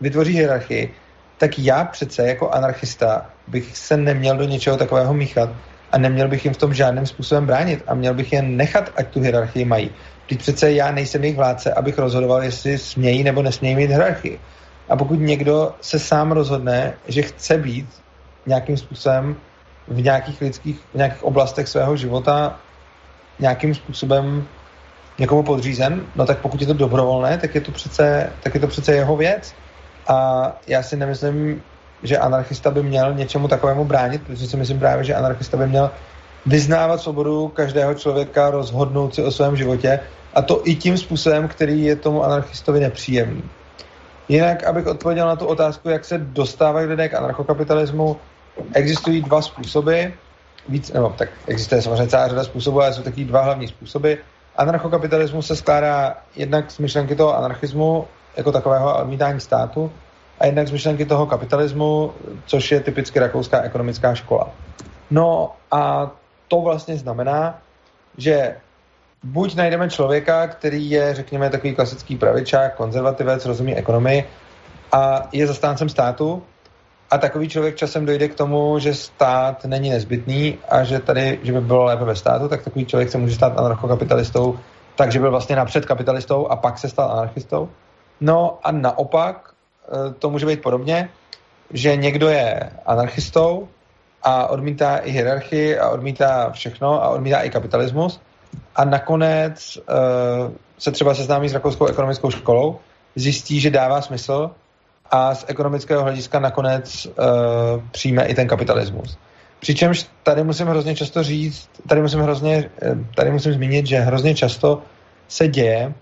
vytvoří 0.00 0.32
hierarchii, 0.32 0.94
tak 1.38 1.58
já 1.58 1.84
přece 1.84 2.26
jako 2.26 2.50
anarchista 2.50 3.26
bych 3.46 3.76
se 3.76 3.96
neměl 3.96 4.36
do 4.36 4.44
něčeho 4.44 4.76
takového 4.76 5.14
míchat 5.14 5.50
a 5.92 5.98
neměl 5.98 6.28
bych 6.28 6.44
jim 6.44 6.54
v 6.54 6.56
tom 6.56 6.74
žádným 6.74 7.06
způsobem 7.06 7.46
bránit 7.46 7.84
a 7.86 7.94
měl 7.94 8.14
bych 8.14 8.32
je 8.32 8.42
nechat, 8.42 8.92
ať 8.96 9.08
tu 9.08 9.20
hierarchii 9.20 9.64
mají. 9.64 9.90
Teď 10.28 10.38
přece 10.38 10.72
já 10.72 10.92
nejsem 10.92 11.24
jejich 11.24 11.36
vládce, 11.36 11.72
abych 11.74 11.98
rozhodoval, 11.98 12.42
jestli 12.42 12.78
smějí 12.78 13.24
nebo 13.24 13.42
nesmějí 13.42 13.76
mít 13.76 13.86
hierarchii. 13.86 14.40
A 14.88 14.96
pokud 14.96 15.14
někdo 15.14 15.74
se 15.80 15.98
sám 15.98 16.32
rozhodne, 16.32 16.94
že 17.08 17.22
chce 17.22 17.58
být 17.58 17.88
nějakým 18.46 18.76
způsobem 18.76 19.36
v 19.88 20.02
nějakých 20.02 20.40
lidských, 20.40 20.80
v 20.92 20.94
nějakých 20.94 21.24
oblastech 21.24 21.68
svého 21.68 21.96
života 21.96 22.58
nějakým 23.38 23.74
způsobem 23.74 24.46
někomu 25.18 25.42
podřízen, 25.42 26.02
no 26.16 26.26
tak 26.26 26.38
pokud 26.38 26.60
je 26.60 26.66
to 26.66 26.74
dobrovolné, 26.74 27.38
tak 27.38 27.54
je 27.54 27.60
to 27.60 27.72
přece, 27.72 28.32
tak 28.42 28.54
je 28.54 28.60
to 28.60 28.66
přece 28.66 28.92
jeho 28.94 29.16
věc. 29.16 29.54
A 30.08 30.46
já 30.66 30.82
si 30.82 30.96
nemyslím, 30.96 31.62
že 32.02 32.18
anarchista 32.18 32.70
by 32.70 32.82
měl 32.82 33.14
něčemu 33.14 33.48
takovému 33.48 33.84
bránit, 33.84 34.22
protože 34.26 34.46
si 34.46 34.56
myslím 34.56 34.78
právě, 34.78 35.04
že 35.04 35.14
anarchista 35.14 35.56
by 35.56 35.66
měl 35.66 35.90
vyznávat 36.46 37.00
svobodu 37.00 37.48
každého 37.48 37.94
člověka, 37.94 38.50
rozhodnout 38.50 39.14
si 39.14 39.22
o 39.22 39.30
svém 39.30 39.56
životě 39.56 40.00
a 40.34 40.42
to 40.42 40.62
i 40.64 40.74
tím 40.74 40.98
způsobem, 40.98 41.48
který 41.48 41.84
je 41.84 41.96
tomu 41.96 42.24
anarchistovi 42.24 42.80
nepříjemný. 42.80 43.42
Jinak, 44.28 44.64
abych 44.64 44.86
odpověděl 44.86 45.26
na 45.26 45.36
tu 45.36 45.46
otázku, 45.46 45.88
jak 45.88 46.04
se 46.04 46.18
dostávají 46.18 46.86
lidé 46.86 47.08
k 47.08 47.14
anarchokapitalismu, 47.14 48.16
existují 48.72 49.22
dva 49.22 49.42
způsoby, 49.42 50.04
víc, 50.68 50.92
nebo 50.92 51.14
tak 51.18 51.28
existuje 51.46 51.82
samozřejmě 51.82 52.06
celá 52.06 52.28
řada 52.28 52.44
způsobů, 52.44 52.82
ale 52.82 52.92
jsou 52.92 53.02
taky 53.02 53.24
dva 53.24 53.42
hlavní 53.42 53.68
způsoby. 53.68 54.12
Anarchokapitalismus 54.58 55.46
se 55.46 55.56
skládá 55.56 56.16
jednak 56.36 56.70
z 56.70 56.78
myšlenky 56.78 57.16
toho 57.16 57.36
anarchismu 57.36 58.06
jako 58.36 58.52
takového 58.52 58.98
odmítání 58.98 59.40
státu 59.40 59.92
a 60.38 60.46
jednak 60.46 60.68
z 60.68 60.70
myšlenky 60.70 61.06
toho 61.06 61.26
kapitalismu, 61.26 62.12
což 62.46 62.72
je 62.72 62.80
typicky 62.80 63.18
rakouská 63.18 63.62
ekonomická 63.62 64.14
škola. 64.14 64.50
No 65.10 65.52
a 65.70 66.10
to 66.48 66.60
vlastně 66.60 66.96
znamená, 66.96 67.58
že 68.16 68.56
buď 69.22 69.56
najdeme 69.56 69.90
člověka, 69.90 70.46
který 70.46 70.90
je, 70.90 71.14
řekněme, 71.14 71.50
takový 71.50 71.74
klasický 71.74 72.16
pravičák, 72.16 72.74
konzervativec, 72.74 73.46
rozumí 73.46 73.76
ekonomii 73.76 74.24
a 74.92 75.28
je 75.32 75.46
zastáncem 75.46 75.88
státu, 75.88 76.42
a 77.10 77.18
takový 77.18 77.48
člověk 77.48 77.76
časem 77.76 78.06
dojde 78.06 78.28
k 78.28 78.34
tomu, 78.34 78.78
že 78.78 78.94
stát 78.94 79.64
není 79.64 79.90
nezbytný 79.90 80.58
a 80.68 80.84
že 80.84 80.98
tady, 80.98 81.40
že 81.42 81.52
by 81.52 81.60
bylo 81.60 81.84
lépe 81.84 82.04
ve 82.04 82.16
státu, 82.16 82.48
tak 82.48 82.62
takový 82.62 82.86
člověk 82.86 83.10
se 83.10 83.18
může 83.18 83.34
stát 83.34 83.58
anarchokapitalistou, 83.58 84.58
takže 84.96 85.18
byl 85.18 85.30
vlastně 85.30 85.56
napřed 85.56 85.86
kapitalistou 85.86 86.46
a 86.46 86.56
pak 86.56 86.78
se 86.78 86.88
stal 86.88 87.10
anarchistou. 87.10 87.68
No 88.20 88.58
a 88.62 88.72
naopak 88.72 89.50
eh, 89.88 90.14
to 90.18 90.30
může 90.30 90.46
být 90.46 90.62
podobně, 90.62 91.08
že 91.70 91.96
někdo 91.96 92.28
je 92.28 92.70
anarchistou 92.86 93.68
a 94.22 94.46
odmítá 94.46 94.96
i 94.96 95.10
hierarchii 95.10 95.78
a 95.78 95.88
odmítá 95.88 96.50
všechno 96.50 97.04
a 97.04 97.08
odmítá 97.08 97.40
i 97.42 97.50
kapitalismus 97.50 98.20
a 98.76 98.84
nakonec 98.84 99.78
uh, 99.78 100.52
se 100.78 100.92
třeba 100.92 101.14
seznámí 101.14 101.48
s 101.48 101.54
rakouskou 101.54 101.86
ekonomickou 101.86 102.30
školou, 102.30 102.78
zjistí, 103.16 103.60
že 103.60 103.70
dává 103.70 104.02
smysl 104.02 104.50
a 105.10 105.34
z 105.34 105.44
ekonomického 105.48 106.02
hlediska 106.02 106.38
nakonec 106.38 107.06
uh, 107.06 107.12
přijme 107.90 108.24
i 108.24 108.34
ten 108.34 108.48
kapitalismus. 108.48 109.18
Přičemž 109.60 110.06
tady 110.22 110.44
musím 110.44 110.66
hrozně 110.66 110.94
často 110.94 111.22
říct, 111.22 111.70
tady 111.88 112.02
musím 112.02 112.20
hrozně, 112.20 112.70
eh, 112.82 112.96
tady 113.14 113.30
musím 113.30 113.52
zmínit, 113.52 113.86
že 113.86 113.98
hrozně 113.98 114.34
často 114.34 114.82
se 115.28 115.48
děje, 115.48 115.94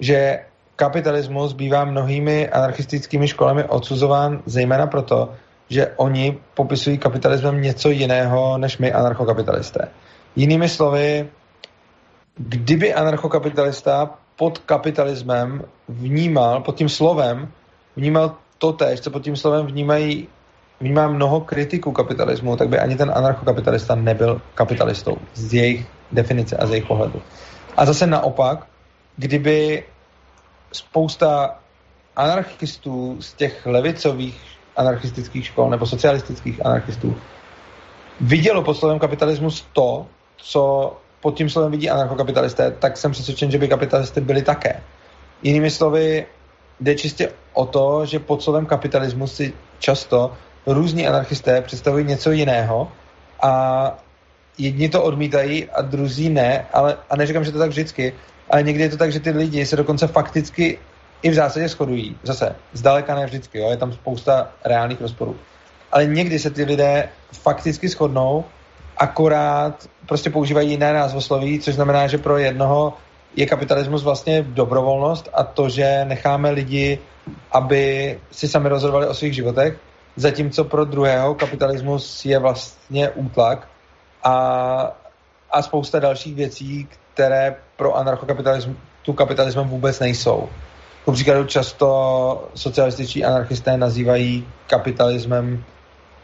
že 0.00 0.40
kapitalismus 0.76 1.52
bývá 1.52 1.84
mnohými 1.84 2.48
anarchistickými 2.48 3.28
školami 3.28 3.64
odsuzován 3.64 4.42
zejména 4.46 4.86
proto, 4.86 5.32
že 5.68 5.92
oni 5.96 6.38
popisují 6.54 6.98
kapitalismem 6.98 7.62
něco 7.62 7.90
jiného 7.90 8.58
než 8.58 8.78
my 8.78 8.92
anarchokapitalisté. 8.92 9.88
Jinými 10.36 10.68
slovy, 10.68 11.28
kdyby 12.36 12.94
anarchokapitalista 12.94 14.10
pod 14.36 14.58
kapitalismem 14.58 15.64
vnímal, 15.88 16.60
pod 16.60 16.76
tím 16.76 16.88
slovem, 16.88 17.48
vnímal 17.96 18.36
to 18.62 18.72
tež, 18.72 19.00
co 19.00 19.10
pod 19.10 19.22
tím 19.22 19.36
slovem 19.36 19.66
vnímají, 19.66 20.28
vnímá 20.80 21.08
mnoho 21.08 21.40
kritiků 21.40 21.92
kapitalismu, 21.92 22.56
tak 22.56 22.68
by 22.68 22.78
ani 22.78 22.96
ten 22.96 23.12
anarchokapitalista 23.14 23.94
nebyl 23.94 24.40
kapitalistou 24.54 25.16
z 25.34 25.54
jejich 25.54 25.86
definice 26.12 26.56
a 26.56 26.66
z 26.66 26.70
jejich 26.70 26.86
pohledu. 26.86 27.22
A 27.76 27.86
zase 27.86 28.06
naopak, 28.06 28.66
kdyby 29.16 29.84
spousta 30.72 31.58
anarchistů 32.16 33.16
z 33.20 33.32
těch 33.32 33.66
levicových 33.66 34.40
anarchistických 34.76 35.46
škol 35.46 35.70
nebo 35.70 35.86
socialistických 35.86 36.66
anarchistů 36.66 37.16
vidělo 38.20 38.62
pod 38.62 38.74
slovem 38.74 38.98
kapitalismus 38.98 39.66
to, 39.72 40.06
co 40.36 40.62
pod 41.20 41.36
tím 41.36 41.50
slovem 41.50 41.70
vidí 41.70 41.90
anarchokapitalisté, 41.90 42.70
tak 42.70 42.96
jsem 42.96 43.12
přesvědčen, 43.12 43.50
že 43.50 43.58
by 43.58 43.68
kapitalisty 43.68 44.20
byli 44.20 44.42
také. 44.42 44.82
Jinými 45.42 45.70
slovy, 45.70 46.26
jde 46.82 46.94
čistě 46.94 47.32
o 47.52 47.66
to, 47.66 48.06
že 48.06 48.18
pod 48.18 48.42
slovem 48.42 48.66
kapitalismus 48.66 49.34
si 49.34 49.52
často 49.78 50.32
různí 50.66 51.08
anarchisté 51.08 51.62
představují 51.62 52.04
něco 52.04 52.30
jiného 52.30 52.92
a 53.42 53.94
jedni 54.58 54.88
to 54.88 55.02
odmítají 55.02 55.70
a 55.70 55.82
druzí 55.82 56.28
ne, 56.28 56.66
ale, 56.72 56.96
a 57.10 57.16
neříkám, 57.16 57.44
že 57.44 57.52
to 57.52 57.58
tak 57.58 57.70
vždycky, 57.70 58.14
ale 58.50 58.62
někdy 58.62 58.82
je 58.82 58.88
to 58.88 58.96
tak, 58.96 59.12
že 59.12 59.20
ty 59.20 59.30
lidi 59.30 59.66
se 59.66 59.76
dokonce 59.76 60.06
fakticky 60.06 60.78
i 61.22 61.30
v 61.30 61.34
zásadě 61.34 61.68
shodují. 61.68 62.16
Zase, 62.22 62.56
zdaleka 62.72 63.14
ne 63.14 63.26
vždycky, 63.26 63.58
jo? 63.58 63.70
je 63.70 63.76
tam 63.76 63.92
spousta 63.92 64.52
reálných 64.64 65.00
rozporů. 65.00 65.36
Ale 65.92 66.06
někdy 66.06 66.38
se 66.38 66.50
ty 66.50 66.64
lidé 66.64 67.08
fakticky 67.32 67.88
shodnou, 67.88 68.44
akorát 68.96 69.88
prostě 70.06 70.30
používají 70.30 70.70
jiné 70.70 70.92
názvosloví, 70.92 71.60
což 71.60 71.74
znamená, 71.74 72.06
že 72.06 72.18
pro 72.18 72.38
jednoho 72.38 72.94
je 73.36 73.46
kapitalismus 73.46 74.02
vlastně 74.02 74.42
dobrovolnost 74.42 75.28
a 75.32 75.42
to, 75.42 75.68
že 75.68 76.04
necháme 76.04 76.50
lidi, 76.50 76.98
aby 77.52 78.18
si 78.30 78.48
sami 78.48 78.68
rozhodovali 78.68 79.06
o 79.06 79.14
svých 79.14 79.34
životech, 79.34 79.78
zatímco 80.16 80.64
pro 80.64 80.84
druhého 80.84 81.34
kapitalismus 81.34 82.24
je 82.24 82.38
vlastně 82.38 83.10
útlak 83.10 83.68
a, 84.24 84.32
a 85.50 85.62
spousta 85.62 85.98
dalších 85.98 86.34
věcí, 86.34 86.88
které 87.14 87.56
pro 87.76 87.96
anarchokapitalismus 87.96 88.76
tu 89.02 89.12
kapitalismem 89.12 89.68
vůbec 89.68 90.00
nejsou. 90.00 90.48
Ku 91.04 91.12
příkladu 91.12 91.44
často 91.44 92.48
socialističtí 92.54 93.24
anarchisté 93.24 93.76
nazývají 93.76 94.48
kapitalismem 94.66 95.64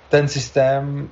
ten 0.09 0.29
systém, 0.29 1.09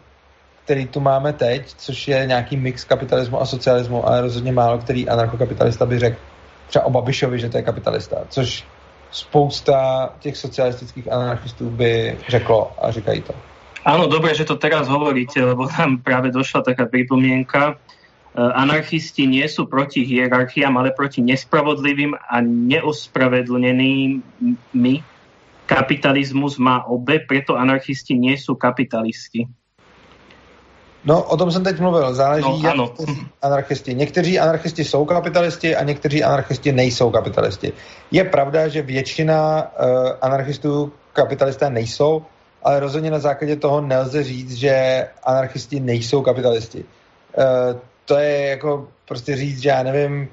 který 0.66 0.86
tu 0.86 1.00
máme 1.00 1.32
teď, 1.32 1.74
což 1.78 2.08
je 2.08 2.26
nějaký 2.26 2.56
mix 2.56 2.84
kapitalismu 2.84 3.40
a 3.40 3.46
socialismu, 3.46 4.02
ale 4.02 4.20
rozhodně 4.20 4.52
málo 4.52 4.78
který 4.78 5.08
anarchokapitalista 5.08 5.86
by 5.86 5.98
řekl 5.98 6.16
třeba 6.66 6.84
o 6.84 6.90
Babišovi, 6.90 7.38
že 7.38 7.48
to 7.48 7.56
je 7.56 7.62
kapitalista, 7.62 8.26
což 8.28 8.64
spousta 9.10 10.10
těch 10.18 10.36
socialistických 10.36 11.12
anarchistů 11.12 11.70
by 11.70 12.18
řeklo 12.28 12.72
a 12.82 12.90
říkají 12.90 13.22
to. 13.22 13.34
Áno, 13.86 14.10
dobre, 14.10 14.34
že 14.34 14.42
to 14.42 14.58
teraz 14.58 14.90
hovoríte, 14.90 15.38
lebo 15.38 15.70
tam 15.70 16.02
práve 16.02 16.34
došla 16.34 16.66
taká 16.66 16.90
pripomienka. 16.90 17.70
E, 17.70 17.74
anarchisti 18.34 19.30
nie 19.30 19.46
sú 19.46 19.70
proti 19.70 20.02
hierarchiám, 20.02 20.74
ale 20.74 20.90
proti 20.90 21.22
nespravodlivým 21.22 22.18
a 22.18 22.42
neospravedlnenými. 22.42 24.94
Kapitalizmus 25.70 26.58
má 26.58 26.82
obe, 26.90 27.22
preto 27.22 27.54
anarchisti 27.54 28.18
nie 28.18 28.34
sú 28.34 28.58
kapitalisti. 28.58 29.46
No, 31.06 31.22
o 31.22 31.36
tom 31.36 31.50
jsem 31.50 31.64
teď 31.64 31.80
mluvil. 31.80 32.14
Záleží, 32.14 32.62
no, 32.62 32.68
jak 32.68 32.76
anarchisti. 33.42 33.94
Někteří 33.94 34.38
anarchisti 34.38 34.84
jsou 34.84 35.04
kapitalisti 35.04 35.76
a 35.76 35.84
někteří 35.84 36.24
anarchisti 36.24 36.72
nejsou 36.72 37.10
kapitalisti. 37.10 37.72
Je 38.10 38.24
pravda, 38.24 38.68
že 38.68 38.82
většina 38.82 39.62
uh, 39.62 40.10
anarchistů 40.20 40.92
kapitalisté 41.12 41.70
nejsou, 41.70 42.22
ale 42.62 42.80
rozhodně 42.80 43.10
na 43.10 43.18
základě 43.18 43.56
toho 43.56 43.80
nelze 43.80 44.24
říct, 44.24 44.52
že 44.52 45.06
anarchisti 45.24 45.80
nejsou 45.80 46.22
kapitalisti. 46.22 46.78
Uh, 46.78 47.80
to 48.04 48.16
je 48.18 48.48
jako 48.48 48.88
prostě 49.08 49.36
říct, 49.36 49.60
že 49.60 49.68
já 49.68 49.82
nevím, 49.82 50.28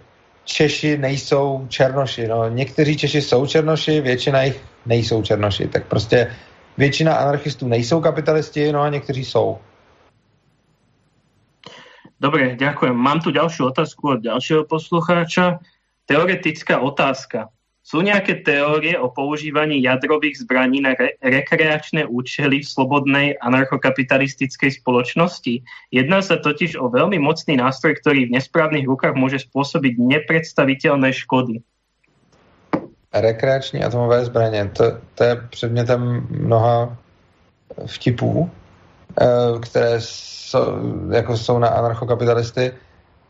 Češi 0.45 0.97
nejsou 0.97 1.65
černoši. 1.69 2.28
No, 2.28 2.49
někteří 2.49 2.97
Češi 2.97 3.21
jsou 3.21 3.45
černoši, 3.45 4.01
většina 4.01 4.43
jich 4.43 4.61
nejsou 4.86 5.21
černoši. 5.21 5.67
Tak 5.67 5.86
prostě 5.86 6.28
většina 6.78 7.15
anarchistů 7.15 7.67
nejsou 7.67 8.01
kapitalisti, 8.01 8.71
no 8.71 8.82
a 8.82 8.89
někteří 8.89 9.26
jsou. 9.26 9.57
Dobre, 12.24 12.55
ďakujem. 12.55 12.95
Mám 12.95 13.19
tu 13.19 13.36
ďalšiu 13.36 13.76
otázku 13.76 14.15
od 14.15 14.24
ďalšieho 14.24 14.63
poslucháča. 14.63 15.59
Teoretická 16.07 16.80
otázka. 16.80 17.51
Sú 17.84 17.99
nejaké 17.99 18.47
teórie 18.47 18.95
o 18.95 19.11
používaní 19.11 19.84
jadrových 19.84 20.47
zbraní 20.47 20.80
na 20.80 20.95
re- 20.95 21.19
rekreačné 21.19 22.07
účely 22.07 22.63
v 22.63 22.71
slobodnej 22.71 23.28
anarchokapitalistickej 23.43 24.80
spoločnosti? 24.80 25.67
Jedná 25.91 26.24
sa 26.24 26.39
totiž 26.39 26.80
o 26.80 26.88
veľmi 26.88 27.19
mocný 27.19 27.59
nástroj, 27.59 27.99
ktorý 27.99 28.32
v 28.32 28.39
nesprávnych 28.39 28.88
rukách 28.88 29.19
môže 29.19 29.43
spôsobiť 29.43 29.99
nepredstaviteľné 29.99 31.11
škody. 31.11 31.59
Rekreační 33.11 33.84
atomové 33.84 34.26
zbraně, 34.26 34.71
to, 34.74 34.97
to 35.15 35.24
je 35.24 35.36
předmětem 35.49 36.28
mnoha 36.30 36.97
vtipů, 37.86 38.49
které 39.61 39.95
jsou, 39.99 40.59
jako 41.11 41.38
jsou 41.38 41.59
na 41.59 41.68
anarchokapitalisty. 41.68 42.74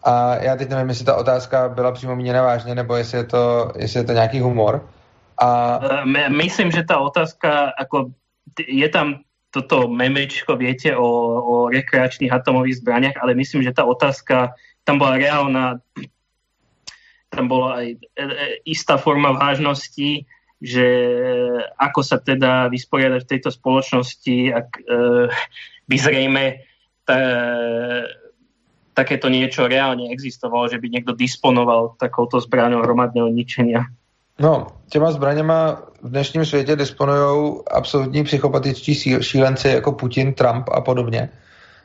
A 0.04 0.36
já 0.36 0.56
teď 0.56 0.70
nevím, 0.70 0.90
jestli 0.90 1.06
ta 1.06 1.16
otázka 1.16 1.70
byla 1.70 1.92
přímo 1.92 2.16
míněna 2.16 2.44
vážně, 2.44 2.76
nebo 2.76 2.96
jestli 2.96 3.18
je 3.18 3.24
to, 3.24 3.72
jestli 3.76 4.00
je 4.00 4.04
to 4.04 4.12
nějaký 4.12 4.40
humor. 4.40 4.90
A... 5.38 5.80
Eh, 5.84 6.30
myslím, 6.30 6.72
že 6.72 6.84
ta 6.84 6.98
otázka, 7.00 7.74
jako 7.80 8.12
je 8.68 8.90
tam 8.90 9.20
toto 9.54 9.88
memečko, 9.88 10.58
viete, 10.58 10.98
o, 10.98 11.06
o 11.46 11.70
rekreačných 11.70 12.34
atomových 12.34 12.82
zbraniach, 12.82 13.14
ale 13.22 13.38
myslím, 13.38 13.64
že 13.64 13.72
ta 13.72 13.86
otázka 13.86 14.58
tam 14.84 14.98
bola 14.98 15.18
reálna, 15.18 15.78
tam 17.30 17.48
bola 17.48 17.86
e, 17.86 17.96
istá 18.66 18.98
forma 18.98 19.32
vážnosti, 19.32 20.26
že 20.64 20.88
ako 21.76 21.99
sa 21.99 22.24
teda 22.24 22.72
vysporiadať 22.72 23.28
v 23.28 23.32
tejto 23.36 23.51
spoločnosti, 23.51 24.36
ak 24.55 24.68
e, 24.80 24.82
by 25.91 25.95
zrejme 25.99 26.43
ta, 27.03 27.20
takéto 28.95 29.28
niečo 29.28 29.68
reálne 29.68 30.07
existovalo, 30.07 30.72
že 30.72 30.80
by 30.80 30.88
niekto 30.88 31.11
disponoval 31.11 31.99
takouto 31.99 32.39
zbraňou 32.39 32.80
hromadného 32.80 33.28
ničenia. 33.28 33.91
No, 34.39 34.68
těma 34.89 35.11
zbraněma 35.11 35.82
v 36.01 36.09
dnešním 36.09 36.45
světě 36.45 36.76
disponují 36.76 37.61
absolutní 37.72 38.24
psychopatičtí 38.24 38.95
šílenci 39.22 39.68
jako 39.68 39.91
Putin, 39.91 40.34
Trump 40.34 40.70
a 40.72 40.82
podobně. 40.82 41.30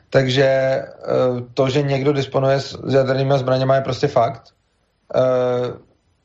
Takže 0.09 0.43
eh, 0.43 0.87
to, 1.53 1.69
že 1.69 1.81
někdo 1.81 2.13
disponuje 2.13 2.59
s 2.59 2.93
jadernými 2.93 3.33
zbraněma, 3.37 3.75
je 3.75 3.81
prostě 3.81 4.07
fakt. 4.07 4.41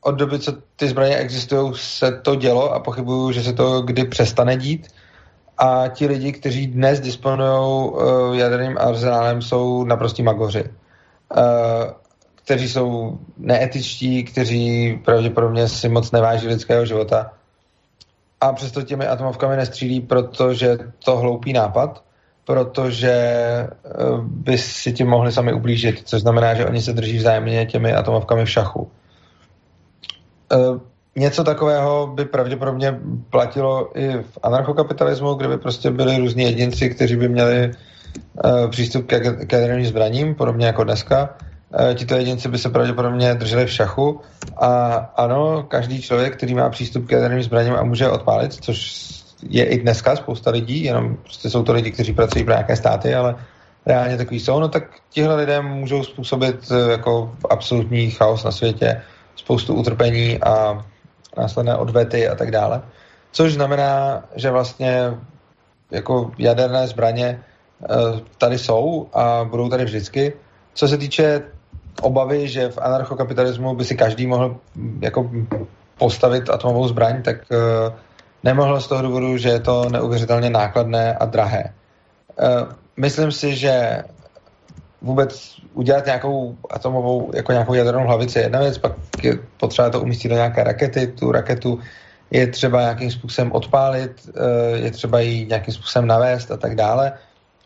Eh, 0.04 0.08
od 0.08 0.14
doby, 0.14 0.38
co 0.38 0.52
ty 0.76 0.88
zbraně 0.88 1.16
existují, 1.16 1.72
se 1.76 2.12
to 2.12 2.34
dělo 2.34 2.72
a 2.72 2.80
pochybuju, 2.80 3.32
že 3.32 3.42
se 3.42 3.52
to 3.52 3.82
kdy 3.82 4.04
přestane 4.04 4.56
dít. 4.56 4.88
A 5.58 5.88
ti 5.88 6.06
lidi, 6.06 6.32
kteří 6.32 6.66
dnes 6.66 7.00
disponují 7.00 7.90
uh, 7.90 8.36
jaderným 8.36 8.78
arzenálem, 8.78 9.42
jsou 9.42 9.84
naprostí 9.84 10.22
magoři, 10.22 10.64
uh, 10.64 11.40
kteří 12.44 12.68
jsou 12.68 13.18
neetičtí, 13.36 14.24
kteří 14.24 14.98
pravděpodobně 15.04 15.68
si 15.68 15.88
moc 15.88 16.12
neváží 16.12 16.46
lidského 16.46 16.86
života. 16.86 17.30
A 18.40 18.52
přesto 18.52 18.82
těmi 18.82 19.06
atomovkami 19.06 19.56
nestřílí, 19.56 20.00
protože 20.00 20.78
to 21.04 21.16
hloupý 21.16 21.52
nápad, 21.52 22.02
protože 22.44 23.16
uh, 24.00 24.24
by 24.24 24.58
si 24.58 24.92
tím 24.92 25.06
mohli 25.08 25.32
sami 25.32 25.52
ublížit, 25.52 26.02
což 26.04 26.22
znamená, 26.22 26.54
že 26.54 26.66
oni 26.66 26.82
se 26.82 26.92
drží 26.92 27.18
vzájemně 27.18 27.66
těmi 27.66 27.94
atomovkami 27.94 28.44
v 28.44 28.50
šachu. 28.50 28.90
Uh, 30.52 30.78
něco 31.16 31.44
takového 31.44 32.12
by 32.14 32.24
pravděpodobně 32.24 33.00
platilo 33.30 33.98
i 33.98 34.22
v 34.22 34.38
anarchokapitalismu, 34.42 35.34
kde 35.34 35.48
by 35.48 35.58
prostě 35.58 35.90
byli 35.90 36.18
různí 36.18 36.44
jedinci, 36.44 36.90
kteří 36.90 37.16
by 37.16 37.28
měli 37.28 37.70
uh, 38.44 38.70
přístup 38.70 39.06
k 39.46 39.52
jaderným 39.52 39.86
zbraním, 39.86 40.34
podobně 40.34 40.66
jako 40.66 40.84
dneska. 40.84 41.36
Uh, 41.80 41.94
tito 41.94 42.14
jedinci 42.14 42.48
by 42.48 42.58
se 42.58 42.70
pravděpodobně 42.70 43.34
drželi 43.34 43.66
v 43.66 43.72
šachu 43.72 44.20
a 44.56 44.94
ano, 45.16 45.62
každý 45.68 46.02
člověk, 46.02 46.36
který 46.36 46.54
má 46.54 46.70
přístup 46.70 47.06
k 47.06 47.12
jaderným 47.12 47.42
zbraním 47.42 47.74
a 47.74 47.82
může 47.82 48.08
odpálit, 48.08 48.52
což 48.52 49.04
je 49.48 49.64
i 49.64 49.78
dneska 49.78 50.16
spousta 50.16 50.50
lidí, 50.50 50.84
jenom 50.84 51.16
prostě 51.22 51.50
jsou 51.50 51.62
to 51.62 51.72
lidi, 51.72 51.90
kteří 51.90 52.12
pracují 52.12 52.44
pro 52.44 52.54
nějaké 52.54 52.76
státy, 52.76 53.14
ale 53.14 53.34
reálně 53.86 54.16
takový 54.16 54.40
jsou, 54.40 54.60
no 54.60 54.68
tak 54.68 54.84
tihle 55.10 55.36
lidé 55.36 55.60
můžou 55.60 56.02
způsobit 56.02 56.72
jako 56.90 57.34
absolutní 57.50 58.10
chaos 58.10 58.44
na 58.44 58.50
světě, 58.50 59.02
spoustu 59.36 59.74
utrpení 59.74 60.42
a 60.42 60.84
následné 61.36 61.76
odvety 61.76 62.28
a 62.28 62.34
tak 62.34 62.50
dále. 62.50 62.82
Což 63.32 63.54
znamená, 63.54 64.24
že 64.36 64.50
vlastně 64.50 65.14
jako 65.90 66.30
jaderné 66.38 66.86
zbraně 66.86 67.40
uh, 67.78 68.18
tady 68.38 68.58
jsou 68.58 69.08
a 69.12 69.44
budou 69.44 69.68
tady 69.68 69.84
vždycky. 69.84 70.32
Co 70.74 70.88
se 70.88 70.98
týče 70.98 71.42
obavy, 72.02 72.48
že 72.48 72.68
v 72.68 72.78
anarchokapitalismu 72.78 73.74
by 73.74 73.84
si 73.84 73.96
každý 73.96 74.26
mohl 74.26 74.56
jako 75.00 75.30
postavit 75.98 76.50
atomovou 76.50 76.88
zbraň, 76.88 77.22
tak 77.22 77.36
uh, 77.50 77.94
nemohl 78.42 78.80
z 78.80 78.88
toho 78.88 79.02
důvodu, 79.02 79.36
že 79.36 79.48
je 79.48 79.60
to 79.60 79.88
neuvěřitelně 79.88 80.50
nákladné 80.50 81.14
a 81.14 81.24
drahé. 81.24 81.64
Uh, 82.38 82.72
myslím 82.96 83.32
si, 83.32 83.56
že 83.56 84.04
vůbec 85.04 85.56
udělat 85.74 86.06
nějakou 86.06 86.56
atomovou, 86.70 87.30
jako 87.34 87.52
nějakou 87.52 87.74
jadernou 87.74 88.06
hlavici 88.06 88.38
je 88.38 88.44
jedna 88.44 88.60
věc, 88.60 88.78
pak 88.78 88.92
je 89.22 89.38
potřeba 89.56 89.90
to 89.90 90.00
umístit 90.00 90.28
do 90.28 90.34
nějaké 90.34 90.64
rakety, 90.64 91.06
tu 91.06 91.32
raketu 91.32 91.78
je 92.30 92.46
třeba 92.46 92.80
nějakým 92.80 93.10
způsobem 93.10 93.52
odpálit, 93.52 94.12
eh, 94.28 94.78
je 94.78 94.90
třeba 94.90 95.20
ji 95.20 95.46
nějakým 95.46 95.74
způsobem 95.74 96.06
navést 96.06 96.50
a 96.50 96.56
tak 96.56 96.74
dále, 96.74 97.12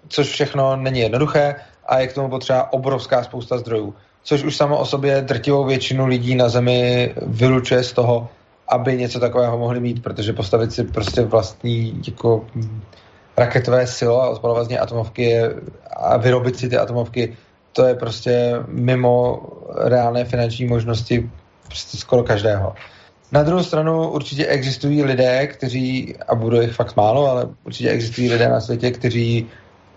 což 0.09 0.28
všechno 0.28 0.76
není 0.76 1.01
jednoduché 1.01 1.55
a 1.86 1.99
je 1.99 2.07
k 2.07 2.12
tomu 2.12 2.28
potřeba 2.28 2.72
obrovská 2.72 3.22
spousta 3.22 3.59
zdrojů, 3.59 3.95
což 4.22 4.43
už 4.43 4.57
samo 4.57 4.78
o 4.78 4.86
sobě 4.86 5.22
drtivou 5.22 5.64
většinu 5.64 6.07
lidí 6.07 6.34
na 6.34 6.49
Zemi 6.49 7.14
vylučuje 7.22 7.84
z 7.84 7.93
toho, 7.93 8.28
aby 8.68 8.97
něco 8.97 9.20
takového 9.20 9.59
mohli 9.59 9.80
mít, 9.80 10.03
protože 10.03 10.32
postavit 10.32 10.72
si 10.72 10.84
prostě 10.84 11.22
vlastní 11.22 12.03
jako 12.07 12.47
raketové 13.39 13.86
silo 13.86 14.22
a 14.22 14.28
odpalovat 14.28 14.72
atomovky 14.72 15.39
a 15.97 16.16
vyrobit 16.16 16.57
si 16.57 16.68
ty 16.68 16.76
atomovky, 16.76 17.36
to 17.72 17.86
je 17.86 17.95
prostě 17.95 18.55
mimo 18.68 19.43
reálné 19.84 20.24
finanční 20.24 20.66
možnosti 20.66 21.30
prostě 21.66 21.97
skoro 21.97 22.22
každého. 22.22 22.74
Na 23.32 23.43
druhou 23.43 23.62
stranu 23.62 24.09
určitě 24.09 24.47
existují 24.47 25.05
lidé, 25.05 25.47
kteří, 25.47 26.16
a 26.28 26.34
budou 26.34 26.61
jich 26.61 26.72
fakt 26.72 26.97
málo, 26.97 27.26
ale 27.26 27.49
určitě 27.64 27.91
existují 27.91 28.32
lidé 28.32 28.49
na 28.49 28.61
světě, 28.61 28.91
kteří 28.91 29.47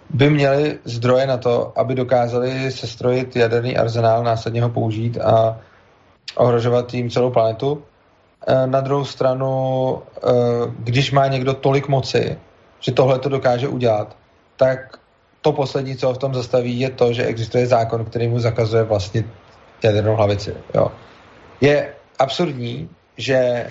by 0.09 0.29
měli 0.29 0.79
zdroje 0.83 1.27
na 1.27 1.37
to, 1.37 1.73
aby 1.75 1.95
dokázali 1.95 2.71
sestrojit 2.71 3.35
jaderný 3.35 3.77
arzenál, 3.77 4.23
následně 4.23 4.61
ho 4.61 4.69
použít 4.69 5.17
a 5.17 5.59
ohrožovat 6.35 6.87
tím 6.87 7.09
celou 7.09 7.31
planetu. 7.31 7.83
E, 8.47 8.67
na 8.67 8.81
druhou 8.81 9.05
stranu, 9.05 10.01
e, 10.17 10.31
když 10.79 11.11
má 11.11 11.27
někdo 11.27 11.53
tolik 11.53 11.87
moci, 11.87 12.37
že 12.81 12.91
tohle 12.91 13.19
to 13.19 13.29
dokáže 13.29 13.67
udělat, 13.67 14.17
tak 14.57 14.97
to 15.41 15.51
poslední, 15.51 15.95
co 15.97 16.07
ho 16.07 16.13
v 16.13 16.17
tom 16.17 16.33
zastaví, 16.33 16.79
je 16.79 16.89
to, 16.89 17.13
že 17.13 17.23
existuje 17.23 17.67
zákon, 17.67 18.05
který 18.05 18.27
mu 18.27 18.39
zakazuje 18.39 18.83
vlastnit 18.83 19.25
jadernou 19.83 20.15
hlavici. 20.15 20.53
Jo. 20.73 20.91
Je 21.61 21.93
absurdní, 22.19 22.89
že 23.17 23.67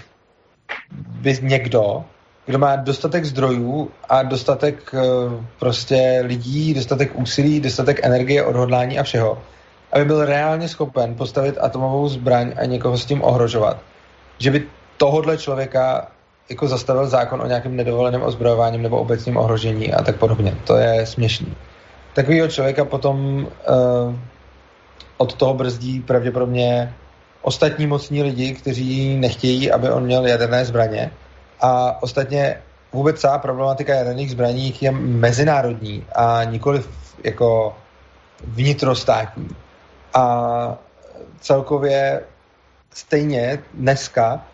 by 0.93 1.39
někdo, 1.43 2.05
kdo 2.47 2.59
má 2.59 2.77
dostatek 2.77 3.25
zdrojů 3.25 3.91
a 4.09 4.23
dostatek 4.23 4.95
eh, 4.95 5.01
prostě 5.59 6.23
lidí, 6.25 6.75
dostatek 6.75 7.11
úsilí, 7.15 7.61
dostatek 7.61 8.01
energie, 8.03 8.45
odhodlání 8.45 8.99
a 8.99 9.03
všeho, 9.03 9.43
aby 9.93 10.05
byl 10.05 10.25
reálně 10.25 10.69
schopen 10.69 11.15
postavit 11.15 11.59
atomovou 11.61 12.09
zbraň 12.09 12.53
a 12.57 12.65
někoho 12.65 12.99
s 12.99 13.05
tím 13.05 13.23
ohrožovat. 13.23 13.77
Že 14.39 14.51
by 14.51 14.67
tohodle 14.97 15.39
člověka 15.39 16.11
jako 16.51 16.69
zastavil 16.69 17.07
zákon 17.07 17.41
o 17.41 17.47
nějakém 17.47 17.77
nedovoleném 17.77 18.23
ozbrojováním 18.23 18.83
nebo 18.83 18.99
obecním 18.99 19.37
ohrožení 19.37 19.93
a 19.93 20.03
tak 20.03 20.17
podobně. 20.17 20.57
To 20.67 20.77
je 20.77 21.07
směšný. 21.07 21.57
Takovýho 22.15 22.49
člověka 22.49 22.85
potom 22.85 23.47
uh, 23.47 24.15
od 25.17 25.35
toho 25.35 25.55
brzdí 25.55 26.01
pravděpodobně 26.01 26.95
ostatní 27.43 27.87
mocní 27.87 28.23
lidi, 28.23 28.55
kteří 28.55 29.17
nechtějí, 29.17 29.73
aby 29.73 29.91
on 29.91 30.05
měl 30.05 30.27
jaderné 30.27 30.65
zbraně. 30.65 31.11
A 31.61 32.03
ostatně 32.03 32.63
vůbec 32.93 33.21
celá 33.21 33.39
problematika 33.39 33.95
jaderných 33.95 34.31
zbraní 34.31 34.75
je 34.81 34.91
mezinárodní 34.93 36.05
a 36.15 36.45
nikoli 36.45 36.83
jako 37.25 37.77
vnitrostátní. 38.45 39.49
A 40.15 40.79
celkově 41.41 42.21
stejně 42.91 43.59
dneska 43.75 44.47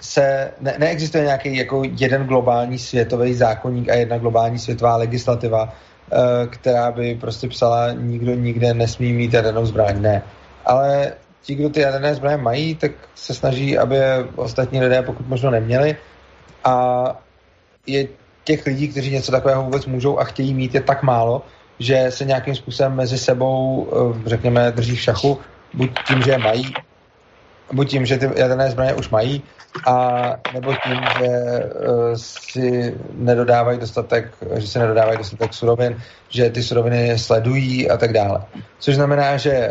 se 0.00 0.50
ne, 0.60 0.74
neexistuje 0.78 1.24
nějaký 1.24 1.56
jako 1.56 1.82
jeden 1.98 2.26
globální 2.26 2.78
světový 2.78 3.34
zákonník 3.34 3.88
a 3.88 3.94
jedna 3.94 4.18
globální 4.18 4.58
světová 4.58 4.96
legislativa, 4.96 5.62
uh, 5.62 5.68
která 6.46 6.90
by 6.90 7.14
prostě 7.14 7.48
psala, 7.48 7.92
nikdo 7.92 8.34
nikde 8.34 8.74
nesmí 8.74 9.12
mít 9.12 9.34
jadernou 9.34 9.66
zbraň. 9.66 10.02
Ne. 10.02 10.22
Ale 10.64 11.12
ti, 11.42 11.54
kdo 11.54 11.68
ty 11.70 11.80
jaderné 11.80 12.14
zbraně 12.14 12.36
mají, 12.36 12.74
tak 12.74 12.90
se 13.14 13.34
snaží, 13.34 13.78
aby 13.78 13.96
ostatní 14.36 14.80
lidé 14.80 15.02
pokud 15.02 15.28
možno 15.28 15.50
neměli. 15.50 15.96
A 16.64 17.04
je 17.86 18.08
těch 18.44 18.66
lidí, 18.66 18.88
kteří 18.88 19.10
něco 19.10 19.32
takového 19.32 19.62
vůbec 19.62 19.86
můžou 19.86 20.18
a 20.18 20.24
chtějí 20.24 20.54
mít, 20.54 20.74
je 20.74 20.80
tak 20.80 21.02
málo, 21.02 21.42
že 21.78 22.06
se 22.08 22.24
nějakým 22.24 22.54
způsobem 22.54 22.94
mezi 22.94 23.18
sebou, 23.18 23.88
eh, 23.92 24.28
řekněme, 24.28 24.72
drží 24.72 24.96
v 24.96 25.00
šachu, 25.00 25.38
buď 25.74 25.90
tím, 26.06 26.22
že 26.22 26.30
je 26.30 26.38
mají, 26.38 26.72
buď 27.72 27.90
tím, 27.90 28.06
že 28.06 28.18
ty 28.18 28.30
jaderné 28.36 28.70
zbraně 28.70 28.94
už 28.94 29.08
mají, 29.10 29.42
a 29.86 30.36
nebo 30.54 30.72
tím, 30.72 30.98
že 31.18 31.28
uh, 31.28 32.14
si 32.14 32.94
nedodávají 33.14 33.78
dostatek, 33.78 34.34
že 34.56 34.66
si 34.66 34.78
nedodávají 34.78 35.18
dostatek 35.18 35.54
surovin, 35.54 36.02
že 36.28 36.50
ty 36.50 36.62
suroviny 36.62 37.18
sledují 37.18 37.90
a 37.90 37.96
tak 37.96 38.12
dále. 38.12 38.42
Což 38.78 38.94
znamená, 38.94 39.36
že 39.36 39.68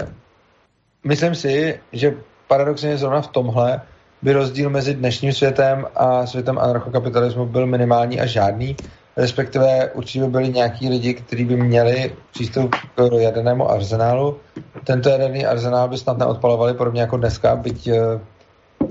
myslím 1.04 1.36
si, 1.36 1.80
že 1.94 2.16
paradoxně 2.48 2.98
zrovna 2.98 3.22
v 3.22 3.28
tomhle 3.28 3.82
by 4.22 4.34
rozdíl 4.34 4.70
mezi 4.70 4.94
dnešním 4.94 5.34
světem 5.34 5.86
a 5.96 6.26
světem 6.26 6.60
anarchokapitalismu 6.60 7.46
byl 7.46 7.68
minimální 7.68 8.20
a 8.20 8.26
žádný, 8.26 8.76
respektive 9.20 9.92
určitě 9.94 10.20
by 10.20 10.28
byli 10.28 10.50
nějaký 10.50 10.90
lidi, 10.90 11.14
kteří 11.14 11.46
by 11.46 11.56
měli 11.58 12.16
přístup 12.32 12.76
k 12.76 13.12
jadernému 13.20 13.72
arzenálu. 13.72 14.40
Tento 14.84 15.10
jaderný 15.10 15.46
arzenál 15.46 15.90
by 15.90 15.98
snad 15.98 16.18
neodpalovali 16.18 16.74
podobně 16.74 17.02
jako 17.02 17.18
dneska, 17.18 17.56
byť 17.56 17.88
eh, 17.88 18.20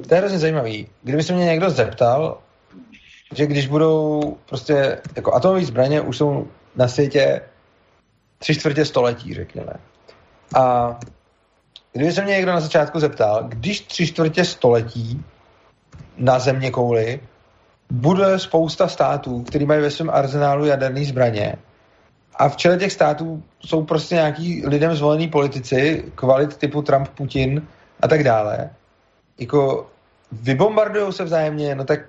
to 0.09 0.15
je 0.15 0.21
hrozně 0.21 0.39
zajímavý. 0.39 0.89
Kdyby 1.03 1.23
se 1.23 1.33
mě 1.33 1.45
někdo 1.45 1.71
zeptal, 1.71 2.39
že 3.35 3.47
když 3.47 3.67
budou 3.67 4.37
prostě, 4.49 4.99
jako 5.17 5.35
atomové 5.35 5.65
zbraně 5.65 6.01
už 6.01 6.17
jsou 6.17 6.47
na 6.77 6.89
světě 6.89 7.41
tři 8.39 8.55
čtvrtě 8.55 8.85
století, 8.85 9.35
řekněme. 9.35 9.73
A 10.57 10.97
kdyby 11.93 12.13
se 12.13 12.25
mě 12.25 12.35
někdo 12.35 12.53
na 12.53 12.61
začátku 12.61 13.01
zeptal, 13.01 13.45
když 13.49 13.81
tři 13.81 14.07
čtvrtě 14.07 14.45
století 14.45 15.25
na 16.17 16.39
země 16.39 16.71
kouli 16.71 17.21
bude 17.91 18.39
spousta 18.39 18.89
států, 18.89 19.43
který 19.43 19.67
mají 19.67 19.81
ve 19.81 19.91
svém 19.91 20.11
arzenálu 20.11 20.67
jaderné 20.67 21.05
zbraně 21.05 21.55
a 22.39 22.49
v 22.49 22.57
čele 22.57 22.77
těch 22.77 22.93
států 22.93 23.43
jsou 23.61 23.85
prostě 23.85 24.15
nějaký 24.15 24.67
lidem 24.67 24.97
zvolení 24.97 25.29
politici, 25.29 26.05
kvalit 26.15 26.57
typu 26.57 26.83
Trump, 26.83 27.09
Putin 27.09 27.67
a 28.01 28.09
tak 28.09 28.25
dále, 28.25 28.71
jako 29.39 29.91
vybombardují 30.33 31.13
se 31.13 31.25
vzájemně, 31.25 31.75
no 31.75 31.85
tak 31.85 32.01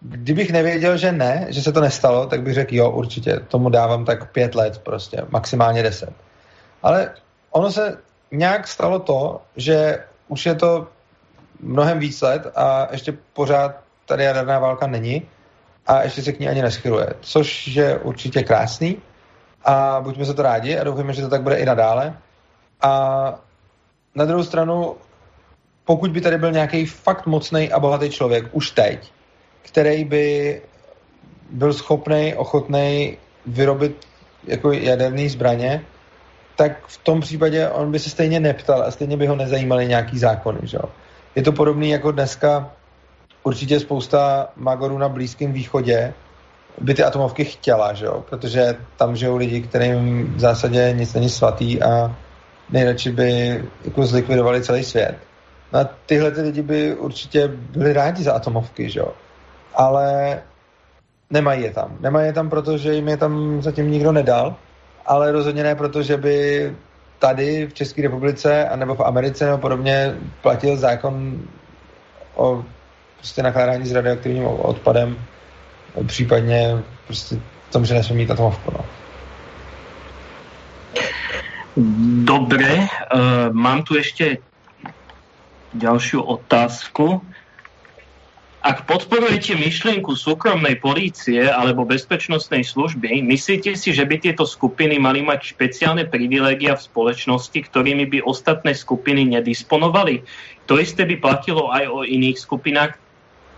kdybych 0.00 0.52
nevěděl, 0.52 0.96
že 0.96 1.12
ne, 1.12 1.46
že 1.48 1.62
se 1.62 1.72
to 1.72 1.80
nestalo, 1.80 2.26
tak 2.26 2.42
bych 2.42 2.54
řekl, 2.54 2.74
jo, 2.74 2.90
určitě, 2.90 3.40
tomu 3.48 3.70
dávám 3.70 4.04
tak 4.04 4.32
pět 4.32 4.54
let 4.54 4.78
prostě, 4.78 5.22
maximálně 5.28 5.82
deset. 5.82 6.12
Ale 6.82 7.10
ono 7.50 7.72
se 7.72 7.98
nějak 8.30 8.68
stalo 8.68 8.98
to, 8.98 9.40
že 9.56 10.04
už 10.28 10.46
je 10.46 10.54
to 10.54 10.88
mnohem 11.60 11.98
víc 11.98 12.20
let 12.20 12.46
a 12.56 12.88
ještě 12.92 13.12
pořád 13.32 13.87
tady 14.08 14.24
jaderná 14.24 14.58
válka 14.58 14.86
není 14.86 15.22
a 15.86 16.02
ještě 16.02 16.22
se 16.22 16.32
k 16.32 16.40
ní 16.40 16.48
ani 16.48 16.62
neschyluje, 16.62 17.06
což 17.20 17.66
je 17.66 17.98
určitě 17.98 18.42
krásný 18.42 18.96
a 19.64 20.00
buďme 20.00 20.24
se 20.24 20.34
to 20.34 20.42
rádi 20.42 20.78
a 20.78 20.84
doufujeme, 20.84 21.12
že 21.12 21.22
to 21.22 21.28
tak 21.28 21.42
bude 21.42 21.56
i 21.56 21.64
nadále. 21.64 22.16
A 22.80 23.34
na 24.14 24.24
druhou 24.24 24.44
stranu 24.44 24.96
pokud 25.84 26.10
by 26.10 26.20
tady 26.20 26.38
byl 26.38 26.52
nějaký 26.52 26.86
fakt 26.86 27.26
mocný 27.26 27.72
a 27.72 27.80
bohatý 27.80 28.10
člověk 28.10 28.44
už 28.52 28.70
teď, 28.70 29.12
který 29.62 30.04
by 30.04 30.62
byl 31.50 31.72
schopný, 31.72 32.34
ochotný 32.34 33.16
vyrobit 33.46 34.06
jako 34.44 34.72
jaderné 34.72 35.28
zbraně, 35.28 35.84
tak 36.56 36.86
v 36.86 36.98
tom 36.98 37.20
případě 37.20 37.68
on 37.68 37.92
by 37.92 37.98
se 37.98 38.10
stejně 38.10 38.40
neptal 38.40 38.82
a 38.82 38.90
stejně 38.90 39.16
by 39.16 39.26
ho 39.26 39.36
nezajímaly 39.36 39.86
nějaký 39.86 40.18
zákony. 40.18 40.60
Že? 40.62 40.78
Je 41.34 41.42
to 41.42 41.52
podobný 41.52 41.90
jako 41.90 42.12
dneska 42.12 42.70
určitě 43.48 43.80
spousta 43.80 44.48
magorů 44.56 44.98
na 44.98 45.08
Blízkém 45.08 45.52
východě 45.52 46.14
by 46.80 46.94
ty 46.94 47.04
atomovky 47.04 47.44
chtěla, 47.44 47.92
že? 47.92 48.06
protože 48.28 48.76
tam 48.96 49.16
žijou 49.16 49.36
lidi, 49.36 49.60
kterým 49.60 50.34
v 50.34 50.40
zásadě 50.40 50.94
nic 50.96 51.14
není 51.14 51.28
svatý 51.28 51.82
a 51.82 52.16
nejradši 52.70 53.10
by 53.10 53.64
jako 53.84 54.06
zlikvidovali 54.06 54.62
celý 54.62 54.84
svět. 54.84 55.16
No 55.72 55.80
a 55.80 55.88
tyhle 56.06 56.30
ty 56.30 56.40
lidi 56.40 56.62
by 56.62 56.94
určitě 56.96 57.48
byli 57.48 57.92
rádi 57.92 58.22
za 58.22 58.32
atomovky, 58.32 58.90
že 58.90 59.00
jo. 59.00 59.12
Ale 59.74 60.38
nemají 61.30 61.62
je 61.62 61.70
tam. 61.70 61.96
Nemají 62.00 62.26
je 62.26 62.32
tam, 62.32 62.50
protože 62.50 62.94
jim 62.94 63.08
je 63.08 63.16
tam 63.16 63.62
zatím 63.62 63.90
nikdo 63.90 64.12
nedal, 64.12 64.56
ale 65.06 65.32
rozhodně 65.32 65.62
ne, 65.62 65.74
protože 65.74 66.16
by 66.16 66.36
tady 67.18 67.66
v 67.66 67.74
České 67.74 68.02
republice 68.02 68.68
nebo 68.76 68.94
v 68.94 69.00
Americe 69.00 69.46
nebo 69.46 69.58
podobně 69.58 70.14
platil 70.42 70.76
zákon 70.76 71.40
o 72.36 72.64
prostě 73.18 73.42
nakládání 73.42 73.86
s 73.86 73.92
radioaktivním 73.92 74.46
odpadem, 74.46 75.18
případně 76.06 76.82
prostě 77.06 77.36
tom, 77.70 77.84
že 77.84 77.94
nesmí 77.94 78.16
mít 78.16 78.30
atomovku. 78.30 78.72
No. 78.72 78.84
Dobre, 82.24 82.88
uh, 82.90 83.54
mám 83.54 83.86
tu 83.86 83.94
ešte 83.94 84.42
ďalšiu 85.78 86.18
otázku. 86.18 87.22
Ak 88.58 88.90
podporujete 88.90 89.54
myšlienku 89.54 90.18
súkromnej 90.18 90.82
polície 90.82 91.46
alebo 91.46 91.86
bezpečnostnej 91.86 92.66
služby, 92.66 93.22
myslíte 93.22 93.78
si, 93.78 93.94
že 93.94 94.02
by 94.02 94.18
tieto 94.18 94.42
skupiny 94.42 94.98
mali 94.98 95.22
mať 95.22 95.54
špeciálne 95.54 96.10
privilégia 96.10 96.74
v 96.74 96.82
spoločnosti, 96.82 97.54
ktorými 97.54 98.10
by 98.10 98.18
ostatné 98.26 98.74
skupiny 98.74 99.38
nedisponovali? 99.38 100.26
To 100.66 100.82
isté 100.82 101.06
by 101.06 101.22
platilo 101.22 101.70
aj 101.70 101.86
o 101.86 102.02
iných 102.02 102.42
skupinách, 102.42 102.98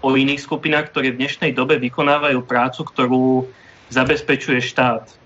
o 0.01 0.17
iných 0.17 0.41
skupinách, 0.41 0.91
ktoré 0.91 1.13
v 1.13 1.21
dnešnej 1.21 1.53
dobe 1.53 1.77
vykonávajú 1.77 2.41
prácu, 2.45 2.81
ktorú 2.85 3.25
zabezpečuje 3.93 4.61
štát. 4.61 5.21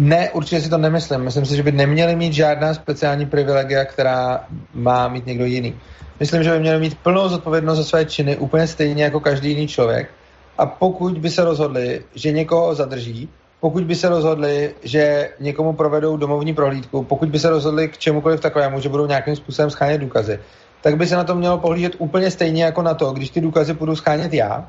Ne, 0.00 0.30
určitě 0.30 0.60
si 0.60 0.70
to 0.70 0.78
nemyslím. 0.78 1.20
Myslím 1.20 1.46
si, 1.46 1.56
že 1.56 1.62
by 1.62 1.72
neměli 1.72 2.16
mít 2.16 2.32
žádná 2.32 2.74
speciální 2.74 3.26
privilegia, 3.26 3.84
která 3.84 4.44
má 4.74 5.08
mít 5.08 5.26
někdo 5.26 5.44
jiný. 5.44 5.74
Myslím, 6.20 6.42
že 6.42 6.50
by 6.50 6.60
měli 6.60 6.80
mít 6.80 6.98
plnou 6.98 7.28
zodpovědnost 7.28 7.78
za 7.78 7.84
své 7.84 8.04
činy, 8.04 8.36
úplně 8.36 8.66
stejně 8.66 9.04
jako 9.04 9.20
každý 9.20 9.48
jiný 9.48 9.68
člověk. 9.68 10.10
A 10.58 10.66
pokud 10.66 11.18
by 11.18 11.30
se 11.30 11.44
rozhodli, 11.44 12.04
že 12.14 12.32
někoho 12.32 12.74
zadrží, 12.74 13.28
pokud 13.60 13.84
by 13.84 13.94
se 13.94 14.08
rozhodli, 14.08 14.74
že 14.82 15.30
někomu 15.40 15.72
provedou 15.72 16.16
domovní 16.16 16.54
prohlídku, 16.54 17.04
pokud 17.04 17.28
by 17.28 17.38
se 17.38 17.50
rozhodli 17.50 17.88
k 17.88 17.98
čemukoliv 17.98 18.40
takovému, 18.40 18.80
že 18.80 18.88
budou 18.88 19.06
nějakým 19.06 19.36
způsobem 19.36 19.70
schánět 19.70 20.00
důkazy, 20.00 20.40
tak 20.82 20.96
by 20.96 21.06
se 21.06 21.16
na 21.16 21.24
to 21.24 21.34
mělo 21.34 21.58
pohlížet 21.58 21.92
úplně 21.98 22.30
stejně 22.30 22.64
jako 22.64 22.82
na 22.82 22.94
to, 22.94 23.12
když 23.12 23.30
ty 23.30 23.40
důkazy 23.40 23.74
budu 23.74 23.96
schánět 23.96 24.32
já, 24.34 24.68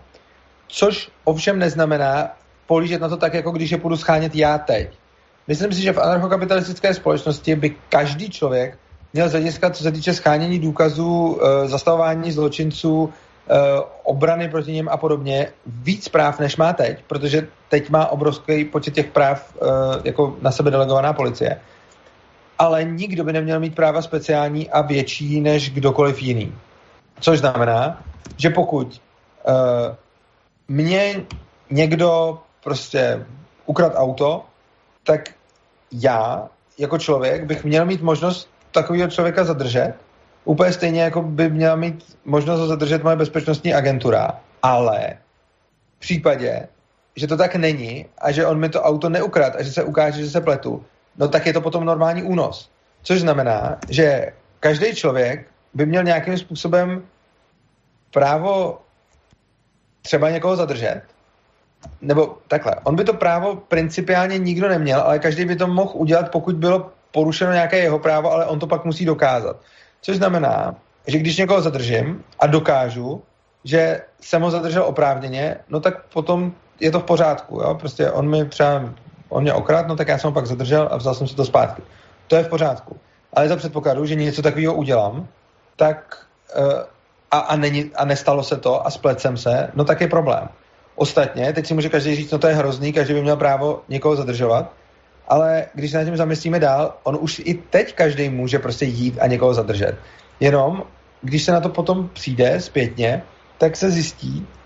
což 0.68 1.09
ovšem 1.24 1.59
neznamená 1.59 2.30
pohlížet 2.68 3.01
na 3.01 3.09
to 3.09 3.18
tak, 3.18 3.34
jako 3.34 3.51
když 3.51 3.72
je 3.72 3.78
budu 3.78 3.97
schánět 3.97 4.36
já 4.36 4.57
teď. 4.57 4.89
Myslím 5.47 5.74
si, 5.74 5.82
že 5.82 5.93
v 5.93 5.97
anarchokapitalistické 5.97 6.93
společnosti 6.93 7.55
by 7.55 7.76
každý 7.89 8.30
člověk 8.30 8.78
měl 9.14 9.30
z 9.30 9.32
hlediska, 9.32 9.70
co 9.70 9.84
se 9.84 9.91
týče 9.91 10.14
schánění 10.14 10.59
důkazů, 10.59 11.39
e, 11.41 11.68
zastavování 11.68 12.32
zločinců, 12.32 13.09
e, 13.09 13.55
obrany 14.03 14.49
proti 14.49 14.72
něm 14.72 14.89
a 14.89 14.97
podobně, 14.97 15.47
víc 15.66 16.09
práv, 16.09 16.39
než 16.39 16.57
má 16.57 16.74
teď, 16.74 17.03
protože 17.07 17.47
teď 17.70 17.89
má 17.89 18.07
obrovský 18.07 18.66
počet 18.66 18.93
těch 18.93 19.07
práv 19.07 19.53
e, 19.55 19.66
jako 20.03 20.36
na 20.41 20.51
sebe 20.51 20.72
delegovaná 20.72 21.14
policie. 21.14 21.59
Ale 22.62 22.84
nikdo 22.84 23.24
by 23.24 23.34
neměl 23.34 23.59
mít 23.59 23.76
práva 23.76 24.01
speciální 24.01 24.70
a 24.70 24.82
větší 24.82 25.41
než 25.41 25.74
kdokoliv 25.74 26.22
jiný. 26.22 26.53
Což 27.20 27.39
znamená, 27.39 28.03
že 28.38 28.49
pokud 28.49 29.01
e, 29.47 29.53
mě 30.68 31.26
někdo 31.70 32.39
prostě 32.64 33.26
ukrad 33.66 33.93
auto, 33.95 34.45
tak 35.03 35.30
já 35.91 36.49
jako 36.78 36.97
člověk 36.97 37.45
bych 37.45 37.64
měl 37.64 37.86
mít 37.86 38.01
možnost 38.01 38.49
takového 38.72 39.09
člověka 39.09 39.43
zadržet, 39.43 39.93
úplně 40.45 40.74
stejně 40.74 41.01
jako 41.01 41.22
by 41.22 41.49
měla 41.49 41.76
mít 41.76 42.18
možnost 42.26 42.68
zadržet 42.68 43.03
moje 43.03 43.16
bezpečnostní 43.16 43.74
agentura, 43.74 44.39
ale 44.62 45.18
v 45.97 45.99
případě, 45.99 46.68
že 47.16 47.28
to 47.28 47.38
tak 47.38 47.55
není 47.55 48.05
a 48.18 48.32
že 48.32 48.45
on 48.45 48.59
mi 48.59 48.70
to 48.70 48.82
auto 48.82 49.09
neukrad 49.09 49.55
a 49.55 49.64
že 49.64 49.72
se 49.72 49.84
ukáže, 49.84 50.22
že 50.22 50.30
se 50.30 50.41
pletu, 50.41 50.86
no 51.18 51.28
tak 51.28 51.45
je 51.45 51.53
to 51.53 51.62
potom 51.62 51.86
normální 51.86 52.24
únos. 52.24 52.72
Což 53.03 53.20
znamená, 53.20 53.78
že 53.89 54.34
každý 54.59 54.95
člověk 54.95 55.47
by 55.74 55.86
měl 55.86 56.03
nějakým 56.03 56.38
způsobem 56.38 57.03
právo 58.14 58.82
třeba 60.01 60.30
někoho 60.30 60.55
zadržet, 60.55 61.01
nebo 62.01 62.38
takhle, 62.47 62.76
on 62.84 62.95
by 62.95 63.03
to 63.03 63.14
právo 63.14 63.55
principiálně 63.55 64.38
nikdo 64.38 64.70
neměl, 64.70 65.01
ale 65.01 65.20
každý 65.20 65.45
by 65.45 65.55
to 65.55 65.68
mohl 65.68 65.91
udělat, 65.93 66.32
pokud 66.32 66.55
bylo 66.55 66.91
porušeno 67.12 67.51
nějaké 67.51 67.78
jeho 67.78 67.99
právo, 67.99 68.32
ale 68.32 68.45
on 68.45 68.59
to 68.59 68.68
pak 68.68 68.86
musí 68.86 69.05
dokázat. 69.05 69.55
Což 70.01 70.18
znamená, 70.18 70.76
že 71.07 71.20
když 71.20 71.38
někoho 71.38 71.62
zadržím 71.62 72.24
a 72.39 72.47
dokážu, 72.47 73.24
že 73.64 74.01
jsem 74.22 74.41
ho 74.41 74.51
zadržel 74.51 74.84
oprávněně, 74.84 75.57
no 75.70 75.80
tak 75.80 76.05
potom 76.14 76.53
je 76.80 76.91
to 76.91 76.99
v 76.99 77.03
pořádku. 77.03 77.62
Jo? 77.62 77.76
Prostě 77.76 78.12
on 78.12 78.30
mi 78.30 78.45
třeba, 78.45 78.93
on 79.32 79.43
mě 79.43 79.53
okrát, 79.53 79.88
no 79.88 79.95
tak 79.95 80.07
já 80.07 80.17
jsem 80.17 80.27
ho 80.27 80.34
pak 80.34 80.45
zadržel 80.45 80.88
a 80.91 80.97
vzal 80.97 81.13
jsem 81.13 81.27
si 81.27 81.36
to 81.36 81.45
zpátky. 81.45 81.82
To 82.27 82.36
je 82.36 82.43
v 82.43 82.47
pořádku. 82.47 82.97
Ale 83.34 83.47
za 83.47 83.55
předpokladu, 83.55 84.05
že 84.05 84.15
něco 84.15 84.41
takového 84.41 84.73
udělám, 84.73 85.27
tak 85.75 86.25
uh, 86.57 86.73
a, 87.32 87.39
a, 87.39 87.55
není, 87.55 87.91
a 87.95 88.05
nestalo 88.05 88.43
se 88.43 88.57
to 88.57 88.88
a 88.88 88.89
splet 88.89 89.19
jsem 89.19 89.38
se, 89.38 89.71
no 89.73 89.84
tak 89.84 90.01
je 90.01 90.07
problém. 90.07 90.49
Ostatně, 90.95 91.53
teď 91.53 91.67
si 91.67 91.73
může 91.73 91.89
každý 91.89 92.15
říct, 92.15 92.32
no 92.32 92.38
to 92.38 92.47
je 92.47 92.55
hrozný, 92.55 92.93
každý 92.93 93.13
by 93.13 93.21
měl 93.21 93.38
právo 93.38 93.82
někoho 93.89 94.15
zadržovat, 94.15 94.71
ale 95.27 95.65
když 95.73 95.91
se 95.91 95.97
na 95.97 96.03
tím 96.03 96.17
zamyslíme 96.17 96.59
dál, 96.59 96.93
on 97.03 97.17
už 97.21 97.41
i 97.45 97.53
teď 97.53 97.95
každý 97.95 98.29
může 98.29 98.59
prostě 98.59 98.86
jít 98.86 99.17
a 99.21 99.27
někoho 99.27 99.53
zadržet. 99.53 99.95
Jenom, 100.39 100.84
když 101.21 101.43
se 101.43 101.51
na 101.51 101.59
to 101.59 101.69
potom 101.69 102.09
přijde 102.13 102.59
zpětně, 102.59 103.23
tak 103.57 103.75
se 103.75 103.91
zjistí, 103.91 104.47
eh, 104.47 104.61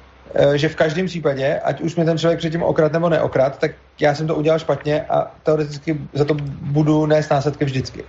že 0.56 0.70
v 0.70 0.76
každém 0.76 1.06
případě, 1.06 1.60
ať 1.64 1.82
už 1.82 1.96
mě 1.96 2.06
ten 2.06 2.18
člověk 2.18 2.40
předtím 2.40 2.64
okrad 2.64 2.94
nebo 2.94 3.10
neokrad, 3.10 3.58
tak 3.58 3.72
já 4.00 4.16
jsem 4.16 4.28
to 4.28 4.36
udělal 4.36 4.60
špatně 4.60 5.02
a 5.02 5.32
teoreticky 5.44 5.98
za 6.14 6.26
to 6.26 6.34
budu 6.62 7.06
nést 7.06 7.30
následky 7.30 7.66
vždycky. 7.66 8.04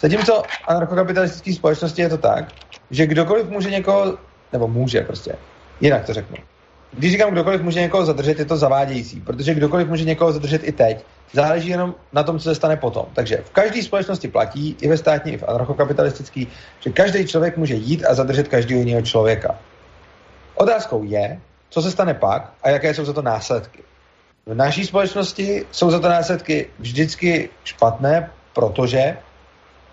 Zatímco 0.00 0.42
anarchokapitalistické 0.68 1.52
společnosti 1.52 2.02
je 2.02 2.08
to 2.08 2.18
tak, 2.18 2.44
že 2.90 3.06
kdokoliv 3.06 3.48
může 3.48 3.70
někoho, 3.70 4.18
nebo 4.52 4.68
může 4.68 5.00
prostě, 5.00 5.34
jinak 5.80 6.04
to 6.04 6.12
řeknu. 6.14 6.36
Když 6.92 7.12
říkám, 7.12 7.30
kdokoliv 7.30 7.62
může 7.62 7.80
někoho 7.80 8.04
zadržet, 8.04 8.38
je 8.38 8.44
to 8.44 8.56
zavádějící, 8.56 9.20
protože 9.20 9.54
kdokoliv 9.54 9.88
může 9.88 10.04
někoho 10.04 10.32
zadržet 10.32 10.64
i 10.64 10.72
teď. 10.72 11.04
Záleží 11.32 11.68
jenom 11.68 11.94
na 12.12 12.22
tom, 12.22 12.38
co 12.38 12.44
se 12.44 12.54
stane 12.54 12.76
potom. 12.76 13.06
Takže 13.14 13.36
v 13.44 13.50
každé 13.50 13.82
společnosti 13.82 14.28
platí, 14.28 14.76
i 14.80 14.88
ve 14.88 14.96
státní, 14.96 15.32
i 15.32 15.38
v 15.38 15.48
anarchokapitalistický, 15.48 16.48
že 16.80 16.90
každý 16.90 17.26
člověk 17.26 17.56
může 17.56 17.74
jít 17.74 18.04
a 18.04 18.14
zadržet 18.14 18.48
každého 18.48 18.80
jiného 18.80 19.02
člověka. 19.02 19.58
Otázkou 20.54 21.04
je, 21.04 21.40
co 21.72 21.82
se 21.82 21.90
stane 21.90 22.14
pak 22.14 22.52
a 22.62 22.68
jaké 22.68 22.94
jsou 22.94 23.04
za 23.04 23.12
to 23.12 23.22
následky. 23.22 23.82
V 24.46 24.54
naší 24.54 24.84
společnosti 24.84 25.66
jsou 25.70 25.90
za 25.90 26.00
to 26.00 26.08
následky 26.08 26.68
vždycky 26.78 27.50
špatné, 27.64 28.30
protože 28.52 29.16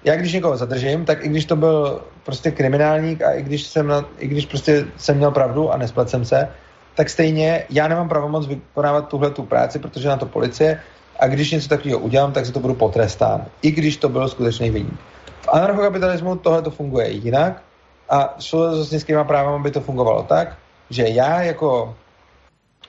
já 0.04 0.16
když 0.16 0.34
někoho 0.34 0.58
zadržím, 0.58 1.06
tak 1.06 1.26
i 1.26 1.28
když 1.28 1.46
to 1.46 1.56
byl 1.56 2.02
prostě 2.26 2.52
kriminálník 2.52 3.22
a 3.22 3.32
i 3.32 3.44
když 3.44 3.64
jsem, 3.64 3.88
na, 3.88 4.06
i 4.18 4.28
když 4.28 4.46
prostě 4.46 4.86
jsem 4.98 5.18
měl 5.18 5.32
pravdu 5.32 5.72
a 5.72 5.78
nesplet 5.78 6.10
jsem 6.10 6.26
se, 6.26 6.50
tak 6.96 7.10
stejně 7.10 7.66
já 7.70 7.88
nemám 7.88 8.10
pravomoc 8.10 8.48
vykonávat 8.48 9.08
tuhle 9.08 9.30
tu 9.32 9.44
práci, 9.44 9.80
protože 9.80 10.10
na 10.10 10.18
to 10.18 10.26
policie 10.26 10.80
a 11.20 11.28
když 11.28 11.52
něco 11.52 11.70
takového 11.70 12.00
udělám, 12.00 12.32
tak 12.32 12.46
se 12.46 12.52
to 12.52 12.60
budu 12.60 12.74
potrestán, 12.74 13.46
i 13.62 13.72
když 13.72 13.98
to 13.98 14.10
byl 14.10 14.28
skutečný 14.28 14.70
vyník. 14.70 15.00
V 15.42 15.48
anarchokapitalismu 15.48 16.36
tohle 16.36 16.62
to 16.62 16.72
funguje 16.72 17.10
jinak 17.10 17.62
a 18.10 18.36
s 18.40 18.52
vlastnickýma 18.52 19.24
právama 19.24 19.64
by 19.64 19.72
to 19.72 19.82
fungovalo 19.82 20.24
tak, 20.24 20.58
že 20.89 21.07
já 21.07 21.41
jako 21.41 21.95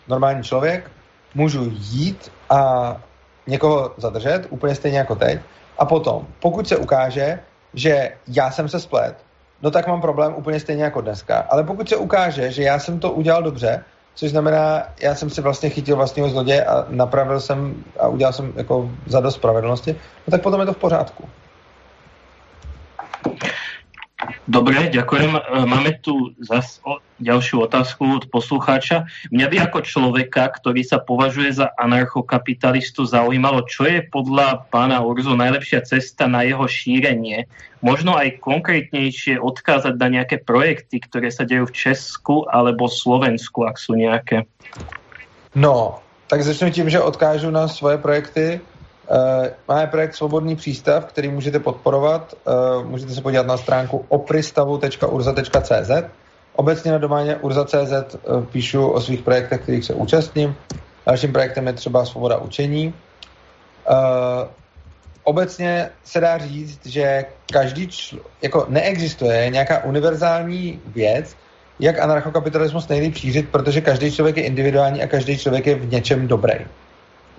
normální 0.09 0.43
člověk 0.43 0.91
můžu 1.35 1.73
jít 1.73 2.33
a 2.51 2.97
někoho 3.47 3.95
zadržet, 3.97 4.47
úplně 4.51 4.75
stejně 4.75 4.99
jako 4.99 5.15
teď, 5.15 5.41
a 5.79 5.85
potom, 5.85 6.27
pokud 6.41 6.69
se 6.69 6.77
ukáže, 6.77 7.41
že 7.75 8.13
já 8.29 8.51
jsem 8.51 8.69
se 8.69 8.81
splet, 8.81 9.17
no 9.63 9.71
tak 9.71 9.87
mám 9.87 10.01
problém 10.01 10.35
úplně 10.37 10.61
stejně 10.61 10.85
jako 10.85 11.01
dneska. 11.01 11.47
Ale 11.51 11.65
pokud 11.65 11.89
se 11.89 11.97
ukáže, 11.97 12.53
že 12.53 12.63
já 12.63 12.79
jsem 12.79 13.01
to 13.01 13.13
udělal 13.13 13.43
dobře, 13.43 13.85
což 14.15 14.31
znamená, 14.31 14.83
já 15.03 15.15
jsem 15.15 15.31
si 15.31 15.41
vlastně 15.41 15.71
chytil 15.71 15.97
vlastního 15.97 16.29
zloděje 16.29 16.65
a 16.65 16.87
napravil 16.89 17.41
jsem 17.41 17.85
a 18.01 18.09
udělal 18.09 18.33
jsem 18.33 18.53
jako 18.57 18.91
za 19.07 19.21
dost 19.21 19.35
spravedlnosti, 19.35 19.93
no 20.27 20.31
tak 20.31 20.43
potom 20.43 20.61
je 20.61 20.67
to 20.67 20.73
v 20.73 20.77
pořádku. 20.77 21.29
Dobre, 24.49 24.91
ďakujem. 24.91 25.33
E, 25.37 25.41
máme 25.67 25.99
tu 26.03 26.35
zase 26.43 26.83
ďalšiu 27.21 27.69
otázku 27.69 28.23
od 28.23 28.25
poslucháča. 28.33 29.07
Mňa 29.31 29.47
by 29.47 29.57
ako 29.69 29.79
človeka, 29.85 30.49
ktorý 30.51 30.83
sa 30.83 30.99
považuje 30.99 31.53
za 31.53 31.71
anarchokapitalistu, 31.77 33.05
zaujímalo, 33.05 33.69
čo 33.69 33.87
je 33.87 34.03
podľa 34.09 34.67
pána 34.73 35.05
Urzu 35.05 35.37
najlepšia 35.37 35.85
cesta 35.85 36.27
na 36.27 36.43
jeho 36.43 36.65
šírenie. 36.65 37.47
Možno 37.81 38.17
aj 38.17 38.41
konkrétnejšie 38.45 39.41
odkázať 39.41 39.95
na 39.97 40.09
nejaké 40.21 40.41
projekty, 40.41 41.01
ktoré 41.01 41.33
sa 41.33 41.49
dejú 41.49 41.69
v 41.69 41.77
Česku 41.77 42.45
alebo 42.49 42.89
Slovensku, 42.89 43.65
ak 43.65 43.77
sú 43.81 43.97
nejaké. 43.97 44.45
No, 45.57 46.05
tak 46.31 46.47
začnu 46.47 46.71
tím, 46.71 46.87
že 46.87 47.03
odkážu 47.03 47.51
na 47.51 47.67
svoje 47.67 47.99
projekty. 47.99 48.63
Uh, 49.11 49.47
máme 49.69 49.87
projekt 49.87 50.15
Svobodný 50.15 50.57
přístav, 50.57 51.05
který 51.05 51.29
můžete 51.29 51.59
podporovat. 51.59 52.35
Uh, 52.45 52.87
můžete 52.87 53.13
se 53.13 53.21
podívat 53.21 53.47
na 53.47 53.57
stránku 53.57 54.05
opristavu.urza.cz. 54.09 55.91
Obecně 56.57 56.93
na 56.93 56.99
doméně 56.99 57.37
urza.cz 57.37 58.15
uh, 58.15 58.45
píšu 58.45 58.89
o 58.89 59.01
svých 59.01 59.23
projektech, 59.23 59.61
kterých 59.61 59.85
se 59.85 59.95
účastním. 59.95 60.55
Dalším 61.07 61.33
projektem 61.33 61.67
je 61.67 61.73
třeba 61.73 62.05
Svoboda 62.05 62.39
učení. 62.39 62.95
Obecně 65.25 65.91
se 66.05 66.21
dá 66.21 66.39
říct, 66.39 66.87
že 66.87 67.25
každý 67.53 67.87
čl- 67.89 68.21
jako 68.43 68.67
neexistuje 68.69 69.51
nějaká 69.51 69.85
univerzální 69.85 70.81
věc, 70.87 71.37
jak 71.81 71.99
anarchokapitalismus 71.99 72.89
nejlíp 72.89 73.17
šířit, 73.17 73.49
protože 73.49 73.81
každý 73.81 74.13
člověk 74.13 74.37
je 74.37 74.43
individuální 74.43 75.03
a 75.03 75.07
každý 75.07 75.39
člověk 75.39 75.67
je 75.67 75.75
v 75.75 75.91
něčem 75.91 76.29
dobrý. 76.29 76.55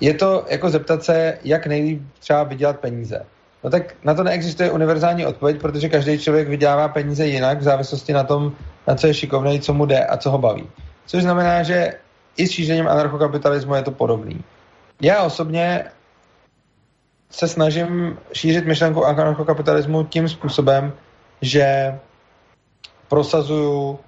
Je 0.01 0.13
to 0.13 0.45
jako 0.49 0.69
zeptat 0.69 1.03
se, 1.03 1.37
jak 1.43 1.67
nejlíp 1.67 2.01
třeba 2.19 2.43
vydělat 2.43 2.79
peníze. 2.79 3.25
No 3.63 3.69
tak 3.69 3.95
na 4.03 4.13
to 4.13 4.23
neexistuje 4.23 4.71
univerzální 4.71 5.25
odpověď, 5.25 5.61
protože 5.61 5.89
každý 5.89 6.19
člověk 6.19 6.47
vydělává 6.47 6.87
peníze 6.87 7.27
jinak 7.27 7.59
v 7.59 7.63
závislosti 7.63 8.13
na 8.13 8.23
tom, 8.23 8.51
na 8.87 8.95
co 8.95 9.07
je 9.07 9.13
šikovný, 9.13 9.59
co 9.59 9.73
mu 9.73 9.85
jde 9.85 10.05
a 10.05 10.17
co 10.17 10.31
ho 10.31 10.37
baví. 10.37 10.69
Což 11.05 11.23
znamená, 11.23 11.63
že 11.63 11.93
i 12.37 12.47
s 12.47 12.51
šířením 12.51 12.87
anarchokapitalismu 12.87 13.75
je 13.75 13.81
to 13.81 13.91
podobný. 13.91 14.43
Já 15.01 15.23
osobně 15.23 15.85
se 17.29 17.47
snažím 17.47 18.17
šířit 18.33 18.65
myšlenku 18.65 19.05
anarchokapitalismu 19.05 20.03
tím 20.03 20.29
způsobem, 20.29 20.93
že 21.41 21.99
prosazuju, 23.07 23.99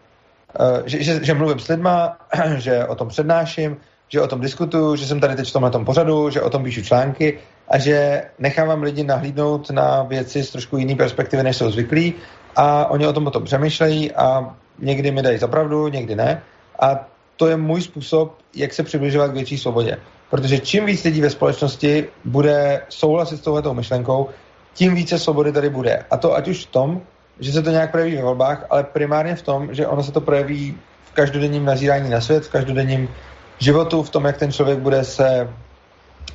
eh, 0.59 0.83
že, 0.85 1.03
že, 1.03 1.25
že 1.25 1.33
mluvím 1.33 1.59
s 1.59 1.67
lidma, 1.67 2.17
že 2.57 2.85
o 2.85 2.95
tom 2.95 3.07
přednáším, 3.07 3.77
že 4.13 4.21
o 4.21 4.27
tom 4.27 4.41
diskutuju, 4.41 4.95
že 4.95 5.05
jsem 5.05 5.19
tady 5.19 5.35
teď 5.35 5.49
v 5.49 5.53
tomhle 5.53 5.71
pořadu, 5.85 6.29
že 6.29 6.41
o 6.41 6.49
tom 6.49 6.63
píšu 6.63 6.81
články 6.81 7.39
a 7.67 7.77
že 7.77 8.23
nechávám 8.39 8.83
lidi 8.83 9.03
nahlídnout 9.03 9.69
na 9.69 10.03
věci 10.03 10.43
z 10.43 10.51
trošku 10.51 10.77
jiný 10.77 10.95
perspektivy, 10.95 11.43
než 11.43 11.57
jsou 11.57 11.71
zvyklí 11.71 12.13
a 12.55 12.85
oni 12.85 13.07
o 13.07 13.13
tom 13.13 13.23
potom 13.23 13.43
přemýšlejí 13.43 14.11
a 14.11 14.55
někdy 14.79 15.11
mi 15.11 15.21
dají 15.21 15.37
zapravdu, 15.37 15.87
někdy 15.87 16.15
ne. 16.15 16.41
A 16.79 17.09
to 17.37 17.47
je 17.47 17.57
můj 17.57 17.81
způsob, 17.81 18.37
jak 18.55 18.73
se 18.73 18.83
přibližovat 18.83 19.31
k 19.31 19.33
větší 19.33 19.57
svobodě. 19.57 19.97
Protože 20.29 20.59
čím 20.59 20.85
víc 20.85 21.03
lidí 21.03 21.21
ve 21.21 21.29
společnosti 21.29 22.07
bude 22.25 22.81
souhlasit 22.89 23.37
s 23.37 23.41
touhletou 23.41 23.73
myšlenkou, 23.73 24.29
tím 24.73 24.95
více 24.95 25.19
svobody 25.19 25.51
tady 25.51 25.69
bude. 25.69 26.05
A 26.11 26.17
to 26.17 26.35
ať 26.35 26.47
už 26.47 26.65
v 26.65 26.71
tom, 26.71 27.01
že 27.39 27.51
se 27.51 27.61
to 27.61 27.69
nějak 27.69 27.91
projeví 27.91 28.15
ve 28.15 28.21
volbách, 28.21 28.65
ale 28.69 28.83
primárně 28.83 29.35
v 29.35 29.41
tom, 29.41 29.73
že 29.73 29.87
ono 29.87 30.03
se 30.03 30.11
to 30.11 30.21
projeví 30.21 30.77
v 31.03 31.11
každodenním 31.13 31.65
nazírání 31.65 32.09
na 32.09 32.21
svět, 32.21 32.45
v 32.45 32.49
každodenním 32.49 33.09
životu, 33.59 34.03
v 34.03 34.09
tom, 34.09 34.25
jak 34.25 34.37
ten 34.37 34.51
člověk 34.51 34.79
bude 34.79 35.03
se 35.03 35.49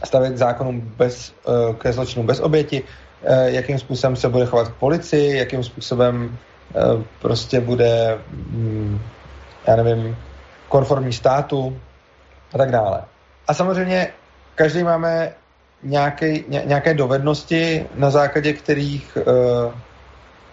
stavět 0.05 0.33
k 0.33 0.37
zákonům 0.37 0.81
bez, 0.97 1.35
eh, 1.49 1.75
ke 1.75 1.93
zločinu 1.93 2.27
bez 2.27 2.41
oběti, 2.41 2.83
eh, 3.23 3.51
jakým 3.51 3.79
způsobem 3.79 4.17
se 4.17 4.29
bude 4.29 4.47
chovat 4.47 4.69
k 4.69 4.75
policii, 4.75 5.37
jakým 5.37 5.65
způsobem 5.65 6.39
eh, 6.69 7.03
prostě 7.21 7.61
bude, 7.61 8.19
hm, 8.31 9.01
já 9.67 9.77
nevím, 9.77 10.17
konformní 10.69 11.13
státu 11.13 11.81
a 12.55 12.59
tak 12.59 12.71
dále. 12.71 13.03
A 13.49 13.55
samozřejmě 13.55 14.09
každý 14.55 14.83
máme 14.83 15.33
nějaké, 15.83 16.39
nějaké 16.49 16.95
dovednosti, 16.95 17.87
na 17.95 18.11
základě 18.11 18.53
kterých 18.53 19.19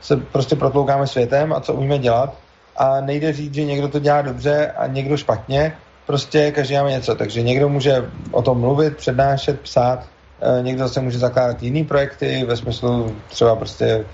se 0.02 0.18
prostě 0.18 0.56
protloukáme 0.56 1.08
světem 1.08 1.54
a 1.54 1.60
co 1.60 1.74
umíme 1.74 1.98
dělat. 1.98 2.38
A 2.78 3.02
nejde 3.02 3.34
říct, 3.34 3.54
že 3.54 3.64
někdo 3.64 3.88
to 3.88 4.00
dělá 4.00 4.22
dobře 4.22 4.72
a 4.78 4.88
někdo 4.88 5.18
špatně. 5.18 5.76
Prostě 6.06 6.52
každý 6.52 6.76
máme 6.76 6.92
něco. 6.92 7.16
Takže 7.16 7.42
někdo 7.42 7.70
může 7.70 8.10
o 8.32 8.42
tom 8.42 8.60
mluvit, 8.60 8.98
přednášet, 8.98 9.60
psát, 9.62 10.00
uh, 10.00 10.66
někdo 10.66 10.88
zase 10.88 11.02
může 11.02 11.20
zakládat 11.20 11.64
jiný 11.64 11.84
projekty 11.84 12.46
ve 12.48 12.58
smyslu 12.58 13.16
třeba 13.30 13.56
prostě 13.56 14.06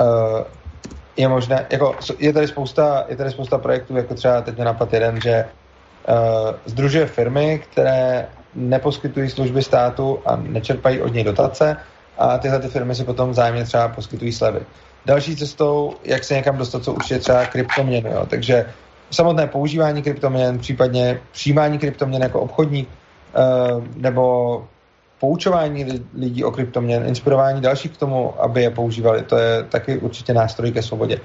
uh, 0.00 0.40
je 1.16 1.28
možné, 1.28 1.66
jako 1.70 1.96
je 2.18 2.32
tady 2.32 2.48
spousta, 2.48 3.04
je 3.08 3.16
tady 3.16 3.30
spousta 3.30 3.58
projektů, 3.58 3.96
jako 3.96 4.14
třeba 4.14 4.40
teď 4.40 4.56
mě 4.56 4.64
napad 4.64 4.92
jeden, 4.92 5.20
že 5.20 5.44
uh, 6.08 6.50
združuje 6.64 7.06
firmy, 7.06 7.62
které 7.70 8.28
neposkytují 8.54 9.30
služby 9.30 9.62
státu 9.62 10.18
a 10.26 10.36
nečerpají 10.36 11.00
od 11.00 11.14
něj 11.14 11.24
dotace 11.24 11.76
a 12.18 12.38
tyhle 12.38 12.58
ty 12.58 12.68
firmy 12.68 12.94
si 12.94 13.04
potom 13.04 13.30
vzájemně 13.30 13.64
třeba 13.64 13.88
poskytují 13.88 14.32
slevy. 14.32 14.60
Další 15.06 15.36
cestou, 15.36 15.94
jak 16.04 16.24
se 16.24 16.34
někam 16.34 16.58
dostat, 16.58 16.84
jsou 16.84 16.92
určitě 16.92 17.18
třeba 17.18 17.46
kryptoměny. 17.46 18.10
Jo. 18.10 18.26
Takže 18.26 18.66
samotné 19.10 19.46
používání 19.46 20.02
kryptoměn, 20.02 20.58
případně 20.58 21.20
přijímání 21.32 21.78
kryptoměn 21.78 22.22
jako 22.22 22.40
obchodník, 22.40 22.88
uh, 22.88 23.84
nebo 23.96 24.64
poučování 25.20 26.04
lidí 26.14 26.44
o 26.44 26.50
kryptoměn, 26.50 27.06
inspirování 27.06 27.60
dalších 27.60 27.92
k 27.92 27.96
tomu, 27.96 28.34
aby 28.40 28.62
je 28.62 28.70
používali, 28.70 29.22
to 29.22 29.36
je 29.36 29.62
taky 29.62 29.98
určitě 29.98 30.34
nástroj 30.34 30.72
ke 30.72 30.82
svobodě. 30.82 31.20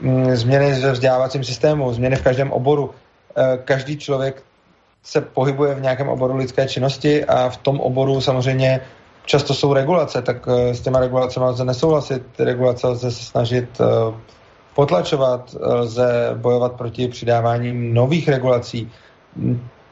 Mm, 0.00 0.36
změny 0.36 0.80
ve 0.80 0.92
vzdělávacím 0.92 1.44
systému, 1.44 1.92
změny 1.92 2.16
v 2.16 2.22
každém 2.22 2.52
oboru. 2.52 2.90
Eh, 3.36 3.58
každý 3.64 3.96
člověk 3.96 4.42
se 5.02 5.20
pohybuje 5.20 5.74
v 5.74 5.80
nějakém 5.80 6.08
oboru 6.08 6.36
lidské 6.36 6.68
činnosti 6.68 7.24
a 7.24 7.48
v 7.48 7.56
tom 7.56 7.80
oboru 7.80 8.20
samozřejmě 8.20 8.80
často 9.24 9.54
jsou 9.54 9.72
regulace, 9.72 10.22
tak 10.22 10.48
eh, 10.48 10.74
s 10.74 10.80
těma 10.80 11.00
regulacemi 11.00 11.46
lze 11.46 11.64
nesouhlasit, 11.64 12.22
regulace 12.38 12.86
lze 12.86 13.10
se 13.10 13.24
snažit 13.24 13.80
eh, 13.80 13.84
potlačovat, 14.78 15.56
lze 15.60 16.30
bojovat 16.34 16.72
proti 16.72 17.08
přidávání 17.08 17.92
nových 17.94 18.28
regulací. 18.28 18.90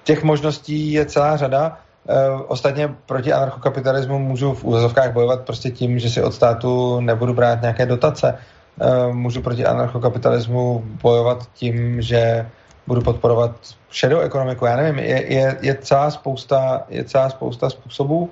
Těch 0.05 0.23
možností 0.23 0.93
je 0.93 1.05
celá 1.07 1.37
řada 1.37 1.79
Uh, 2.07 2.43
ostatně 2.47 2.95
proti 3.07 3.33
anarchokapitalismu 3.33 4.19
můžu 4.19 4.55
v 4.55 4.65
úzovkách 4.65 5.13
bojovat 5.13 5.41
prostě 5.41 5.71
tím, 5.71 5.99
že 5.99 6.11
si 6.11 6.23
od 6.23 6.35
státu 6.35 7.01
nebudu 7.01 7.35
brát 7.35 7.63
nějaké 7.63 7.87
dotace. 7.87 8.39
Uh, 8.79 9.15
můžu 9.15 9.43
proti 9.43 9.67
anarchokapitalismu 9.67 10.83
bojovat 11.03 11.51
tím, 11.55 12.03
že 12.03 12.47
budu 12.87 13.03
podporovat 13.03 13.51
šedou 13.91 14.19
ekonomiku. 14.19 14.67
Já 14.67 14.77
nevím, 14.77 14.99
je, 14.99 15.33
je, 15.33 15.57
je, 15.61 15.75
celá 15.75 16.11
spousta, 16.11 16.87
je 16.89 17.05
celá 17.05 17.31
spousta 17.31 17.71
způsobů 17.71 18.31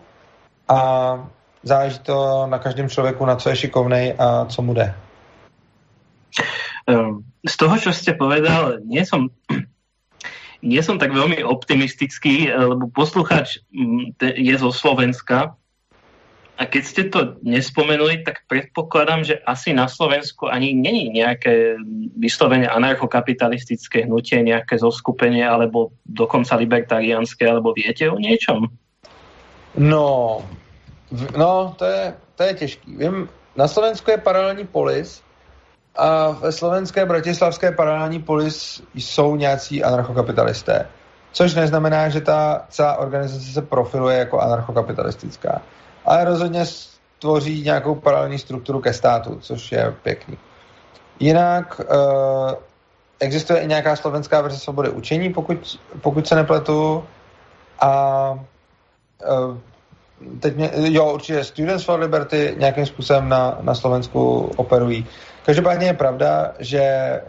a 0.68 0.78
záleží 1.62 1.98
to 1.98 2.46
na 2.46 2.58
každém 2.58 2.88
člověku, 2.88 3.26
na 3.26 3.36
co 3.36 3.48
je 3.48 3.56
šikovný 3.56 4.12
a 4.18 4.46
co 4.46 4.62
mu 4.62 4.74
jde. 4.74 4.94
Ehm, 6.84 7.24
z 7.44 7.54
toho, 7.56 7.74
čo 7.80 7.90
ste 7.92 8.12
povedal, 8.12 8.84
nie 8.84 9.04
som 9.08 9.32
nie 10.64 10.80
som 10.80 10.96
tak 10.96 11.12
veľmi 11.12 11.44
optimistický, 11.44 12.48
eh, 12.48 12.52
lebo 12.52 12.92
posluchač 12.92 13.64
mm, 13.72 14.20
je 14.20 14.54
zo 14.56 14.70
Slovenska 14.72 15.56
a 16.54 16.70
keď 16.70 16.82
ste 16.86 17.02
to 17.10 17.34
nespomenuli, 17.42 18.22
tak 18.22 18.46
predpokladám, 18.46 19.26
že 19.26 19.42
asi 19.42 19.74
na 19.74 19.90
Slovensku 19.90 20.46
ani 20.46 20.70
není 20.70 21.10
nejaké 21.10 21.74
vyslovene 22.14 22.70
anarchokapitalistické 22.70 24.06
hnutie, 24.06 24.38
nejaké 24.38 24.78
zoskupenie 24.78 25.42
alebo 25.42 25.98
dokonca 26.06 26.54
libertariánske, 26.54 27.42
alebo 27.42 27.74
viete 27.74 28.06
o 28.06 28.22
niečom? 28.22 28.70
No, 29.74 30.06
no 31.34 31.74
to 31.74 31.84
je, 31.90 32.04
to 32.38 32.40
je 32.46 32.52
těžký. 32.54 32.88
Vím, 33.02 33.26
na 33.58 33.66
Slovensku 33.66 34.14
je 34.14 34.22
paralelní 34.22 34.70
polis, 34.70 35.26
a 35.96 36.30
ve 36.30 36.52
slovenské 36.52 37.06
bratislavské 37.06 37.72
paralelní 37.72 38.22
polis 38.22 38.82
jsou 38.94 39.36
nějací 39.36 39.84
anarchokapitalisté. 39.84 40.86
Což 41.32 41.54
neznamená, 41.54 42.08
že 42.08 42.20
ta 42.20 42.64
celá 42.68 42.96
organizace 42.96 43.52
se 43.52 43.62
profiluje 43.62 44.18
jako 44.18 44.40
anarchokapitalistická. 44.40 45.62
Ale 46.04 46.24
rozhodně 46.24 46.64
tvoří 47.18 47.62
nějakou 47.62 47.94
paralelní 47.94 48.38
strukturu 48.38 48.80
ke 48.80 48.92
státu, 48.92 49.38
což 49.40 49.72
je 49.72 49.94
pěkný. 50.02 50.38
Jinak 51.20 51.80
uh, 51.80 52.52
existuje 53.20 53.60
i 53.60 53.66
nějaká 53.66 53.96
slovenská 53.96 54.40
verze 54.40 54.58
svobody 54.58 54.90
učení, 54.90 55.32
pokud, 55.32 55.80
pokud 56.00 56.26
se 56.26 56.34
nepletu. 56.34 57.04
A 57.80 58.30
uh, 58.32 59.56
teď 60.40 60.56
mě, 60.56 60.70
jo, 60.74 61.12
určitě 61.12 61.44
Students 61.44 61.84
for 61.84 62.00
Liberty 62.00 62.54
nějakým 62.58 62.86
způsobem 62.86 63.28
na, 63.28 63.58
na 63.60 63.74
Slovensku 63.74 64.50
operují. 64.56 65.06
Každopádně 65.46 65.86
je 65.86 65.94
pravda, 65.94 66.52
že 66.58 66.82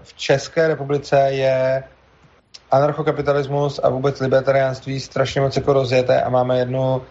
v 0.04 0.14
České 0.14 0.68
republice 0.68 1.20
je 1.30 1.84
anarchokapitalismus 2.72 3.80
a 3.84 3.90
vůbec 3.90 4.20
libertariánství 4.20 5.00
strašně 5.00 5.42
moc 5.42 5.56
jako 5.56 5.74
rozjeté 5.74 6.22
a 6.22 6.30
máme 6.30 6.60
jednu 6.60 7.02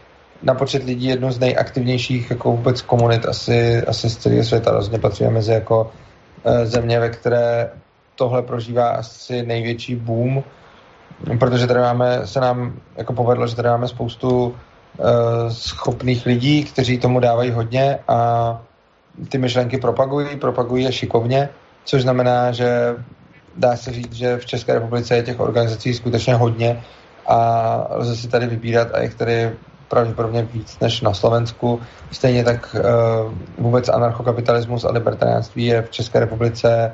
na 0.42 0.54
počet 0.54 0.84
lidí 0.84 1.06
jednu 1.06 1.30
z 1.30 1.38
nejaktivnějších 1.38 2.30
jako 2.30 2.50
vůbec 2.50 2.82
komunit 2.82 3.26
asi, 3.26 3.82
asi 3.82 4.10
z 4.10 4.16
celého 4.16 4.44
světa. 4.44 4.70
Rozhodně 4.70 4.98
patříme 4.98 5.30
mezi 5.30 5.52
jako 5.52 5.90
e, 6.44 6.66
země, 6.66 7.00
ve 7.00 7.08
které 7.08 7.70
tohle 8.14 8.42
prožívá 8.42 8.88
asi 8.88 9.42
největší 9.42 9.96
boom, 9.96 10.44
protože 11.38 11.66
tady 11.66 11.80
máme, 11.80 12.26
se 12.26 12.40
nám 12.40 12.80
jako 12.96 13.12
povedlo, 13.12 13.46
že 13.46 13.56
tady 13.56 13.68
máme 13.68 13.88
spoustu 13.88 14.56
schopných 15.48 16.26
lidí, 16.26 16.64
kteří 16.64 16.98
tomu 16.98 17.20
dávají 17.20 17.50
hodně 17.50 17.98
a 18.08 18.60
ty 19.28 19.38
myšlenky 19.38 19.78
propagují, 19.78 20.36
propagují 20.36 20.84
je 20.84 20.92
šikovně, 20.92 21.48
což 21.84 22.02
znamená, 22.02 22.52
že 22.52 22.96
dá 23.56 23.76
se 23.76 23.92
říct, 23.92 24.12
že 24.12 24.36
v 24.36 24.46
České 24.46 24.74
republice 24.74 25.16
je 25.16 25.22
těch 25.22 25.40
organizací 25.40 25.94
skutečně 25.94 26.34
hodně 26.34 26.82
a 27.26 27.86
lze 27.90 28.16
si 28.16 28.28
tady 28.28 28.46
vybírat 28.46 28.88
a 28.94 29.02
jich 29.02 29.14
tady 29.14 29.52
pravděpodobně 29.88 30.42
víc 30.42 30.78
než 30.80 31.00
na 31.00 31.14
Slovensku. 31.14 31.80
Stejně 32.10 32.44
tak 32.44 32.76
uh, 32.78 33.32
vůbec 33.58 33.88
anarchokapitalismus 33.88 34.84
a 34.84 34.90
libertariánství 34.90 35.66
je 35.66 35.82
v 35.82 35.90
České 35.90 36.20
republice 36.20 36.92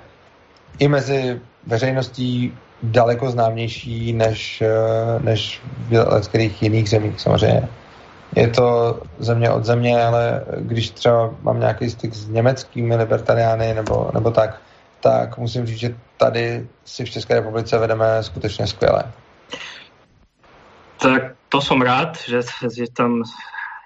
i 0.79 0.89
mezi 0.89 1.41
veřejností 1.67 2.55
daleko 2.83 3.31
známější 3.31 4.13
než, 4.13 4.63
uh, 4.63 5.23
než 5.25 5.61
v 5.89 6.63
jiných 6.63 6.91
zemích 6.91 7.21
samozřejmě 7.21 7.69
je 8.37 8.49
to 8.49 9.01
země 9.19 9.51
od 9.51 9.65
země, 9.65 10.05
ale 10.05 10.45
když 10.57 10.91
třeba 10.91 11.35
mám 11.43 11.61
nějaký 11.61 11.91
styk 11.91 12.15
s 12.15 12.29
německými 12.29 12.97
libertariány 12.97 13.75
nebo, 13.75 14.11
nebo 14.15 14.31
tak, 14.31 14.61
tak 15.01 15.39
musím 15.39 15.67
říct, 15.67 15.79
že 15.79 15.97
tady 16.17 16.67
si 16.85 17.05
v 17.05 17.11
České 17.11 17.35
republice 17.35 17.79
vedeme 17.79 18.23
skutečně 18.23 18.67
skvěle. 18.67 19.03
Tak 21.01 21.23
to 21.49 21.61
som 21.61 21.83
rád, 21.83 22.21
že, 22.29 22.41
že 22.77 22.85
tam 22.93 23.25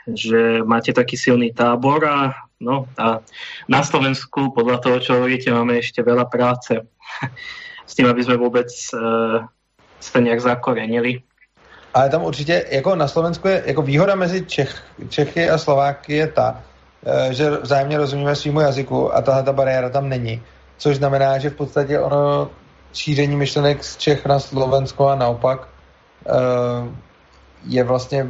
že 0.04 0.60
máte 0.64 0.92
taký 0.92 1.16
silný 1.16 1.52
tábor 1.52 2.04
a, 2.04 2.32
no, 2.60 2.84
a 2.98 3.24
na 3.68 3.80
Slovensku 3.80 4.52
podľa 4.52 4.78
toho, 4.84 4.96
čo 5.00 5.16
hovoríte, 5.16 5.48
máme 5.48 5.80
ešte 5.80 6.04
veľa 6.04 6.28
práce 6.28 6.84
s 7.88 7.92
tím, 7.94 8.06
aby 8.06 8.24
jsme 8.24 8.36
vůbec 8.36 8.68
uh, 8.92 9.48
se 10.00 10.20
nějak 10.20 10.40
zakorenili. 10.40 11.22
Ale 11.94 12.10
tam 12.10 12.24
určitě, 12.24 12.64
jako 12.70 12.94
na 12.94 13.08
Slovensku 13.08 13.48
je, 13.48 13.62
jako 13.66 13.82
výhoda 13.82 14.14
mezi 14.14 14.46
Čech, 14.46 14.82
Čechy 15.08 15.50
a 15.50 15.58
Slováky 15.58 16.16
je 16.16 16.26
ta, 16.26 16.62
eh, 17.06 17.34
že 17.34 17.50
vzájemně 17.50 17.98
rozumíme 17.98 18.36
svýmu 18.36 18.60
jazyku 18.60 19.14
a 19.14 19.22
tahle 19.22 19.42
ta 19.42 19.52
bariéra 19.52 19.88
tam 19.88 20.08
není. 20.08 20.42
Což 20.78 20.96
znamená, 20.96 21.38
že 21.38 21.50
v 21.50 21.54
podstatě 21.54 22.00
ono 22.00 22.50
šíření 22.92 23.36
myšlenek 23.36 23.84
z 23.84 23.96
Čech 23.96 24.26
na 24.26 24.38
Slovensko 24.38 25.08
a 25.08 25.14
naopak 25.14 25.68
eh, 26.26 26.32
je 27.64 27.84
vlastně 27.84 28.26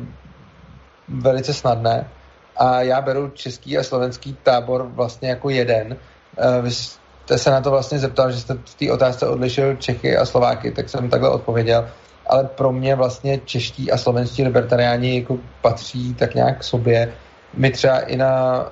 velice 1.08 1.54
snadné. 1.54 2.10
A 2.56 2.80
já 2.82 3.00
beru 3.00 3.30
český 3.34 3.78
a 3.78 3.82
slovenský 3.82 4.36
tábor 4.42 4.82
vlastně 4.82 5.28
jako 5.28 5.50
jeden. 5.50 5.96
Eh, 6.38 6.62
vy 6.62 6.70
jste 6.70 7.38
se 7.38 7.50
na 7.50 7.60
to 7.60 7.70
vlastně 7.70 7.98
zeptal, 7.98 8.30
že 8.30 8.40
jste 8.40 8.54
v 8.54 8.74
té 8.74 8.92
otázce 8.92 9.28
odlišil 9.28 9.76
Čechy 9.76 10.16
a 10.16 10.24
Slováky, 10.24 10.70
tak 10.70 10.88
jsem 10.88 11.08
takhle 11.08 11.30
odpověděl. 11.30 11.88
Ale 12.34 12.44
pro 12.44 12.72
mě 12.72 12.94
vlastně 12.94 13.38
čeští 13.44 13.92
a 13.92 13.96
slovenští 13.98 14.42
libertariáni 14.42 15.18
jako 15.18 15.38
patří 15.62 16.14
tak 16.14 16.34
nějak 16.34 16.58
k 16.58 16.64
sobě. 16.64 17.12
My 17.54 17.70
třeba 17.70 18.00
i 18.00 18.16
na 18.16 18.64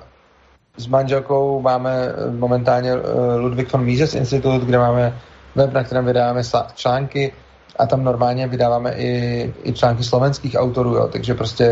s 0.77 0.87
manželkou 0.87 1.61
máme 1.61 2.13
momentálně 2.29 2.91
eh, 2.91 3.35
Ludwig 3.35 3.71
von 3.73 3.85
Mises 3.85 4.15
Institut, 4.15 4.61
kde 4.61 4.77
máme 4.77 5.19
web, 5.55 5.73
na 5.73 5.83
kterém 5.83 6.05
vydáváme 6.05 6.41
články 6.75 7.33
a 7.79 7.85
tam 7.85 8.03
normálně 8.03 8.47
vydáváme 8.47 8.91
i, 8.91 9.53
i 9.63 9.73
články 9.73 10.03
slovenských 10.03 10.55
autorů, 10.55 10.95
jo. 10.95 11.07
takže 11.07 11.33
prostě 11.33 11.65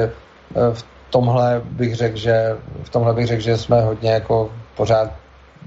eh, 0.56 0.74
v 0.74 0.86
tomhle 1.10 1.62
bych 1.66 1.96
řekl, 1.96 2.18
že 2.18 2.56
v 2.84 2.90
tomhle 2.90 3.14
bych 3.14 3.28
řekl, 3.28 3.42
že 3.42 3.58
jsme 3.58 3.82
hodně 3.82 4.12
jako 4.12 4.52
pořád 4.78 5.12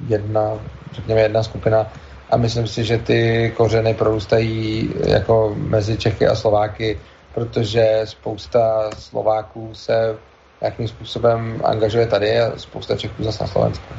jedna, 0.08 0.52
řekněme 0.92 1.20
jedna 1.20 1.42
skupina 1.42 1.86
a 2.30 2.36
myslím 2.36 2.66
si, 2.66 2.84
že 2.84 2.98
ty 2.98 3.52
kořeny 3.56 3.94
prorůstají 3.94 4.90
jako 5.06 5.54
mezi 5.56 5.98
Čechy 5.98 6.26
a 6.26 6.34
Slováky, 6.34 7.00
protože 7.34 8.00
spousta 8.04 8.90
Slováků 8.98 9.74
se 9.74 10.16
nějakým 10.60 10.88
způsobem 10.88 11.60
angažuje 11.64 12.06
tady 12.06 12.40
a 12.40 12.58
spousta 12.58 12.96
Čechů 12.96 13.24
zase 13.24 13.44
na 13.44 13.48
Slovensku. 13.48 13.94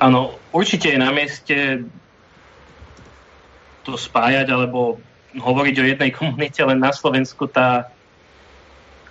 Ano, 0.00 0.34
určitě 0.52 0.88
je 0.88 0.98
na 0.98 1.10
městě 1.10 1.78
to 3.82 3.98
spájať 3.98 4.50
alebo 4.50 4.98
hovoriť 5.40 5.74
o 5.80 5.84
jednej 5.84 6.10
komunite, 6.10 6.64
len 6.64 6.80
na 6.80 6.92
Slovensku 6.92 7.46
tá 7.46 7.86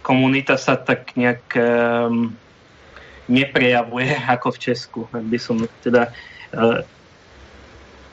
komunita 0.04 0.58
sa 0.58 0.76
tak 0.76 1.16
nejak 1.16 1.42
um, 1.58 2.36
neprejavuje 3.32 4.20
ako 4.36 4.52
v 4.52 4.62
Česku. 4.62 5.00
By 5.10 5.38
som 5.40 5.64
teda 5.82 6.12
uh, 6.54 6.84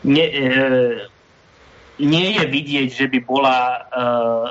nie, 0.03 0.27
uh, 0.29 1.07
nie 1.99 2.39
je 2.39 2.45
vidieť, 2.47 2.89
že 2.91 3.07
by 3.09 3.19
bola 3.23 3.59
uh, 3.91 4.49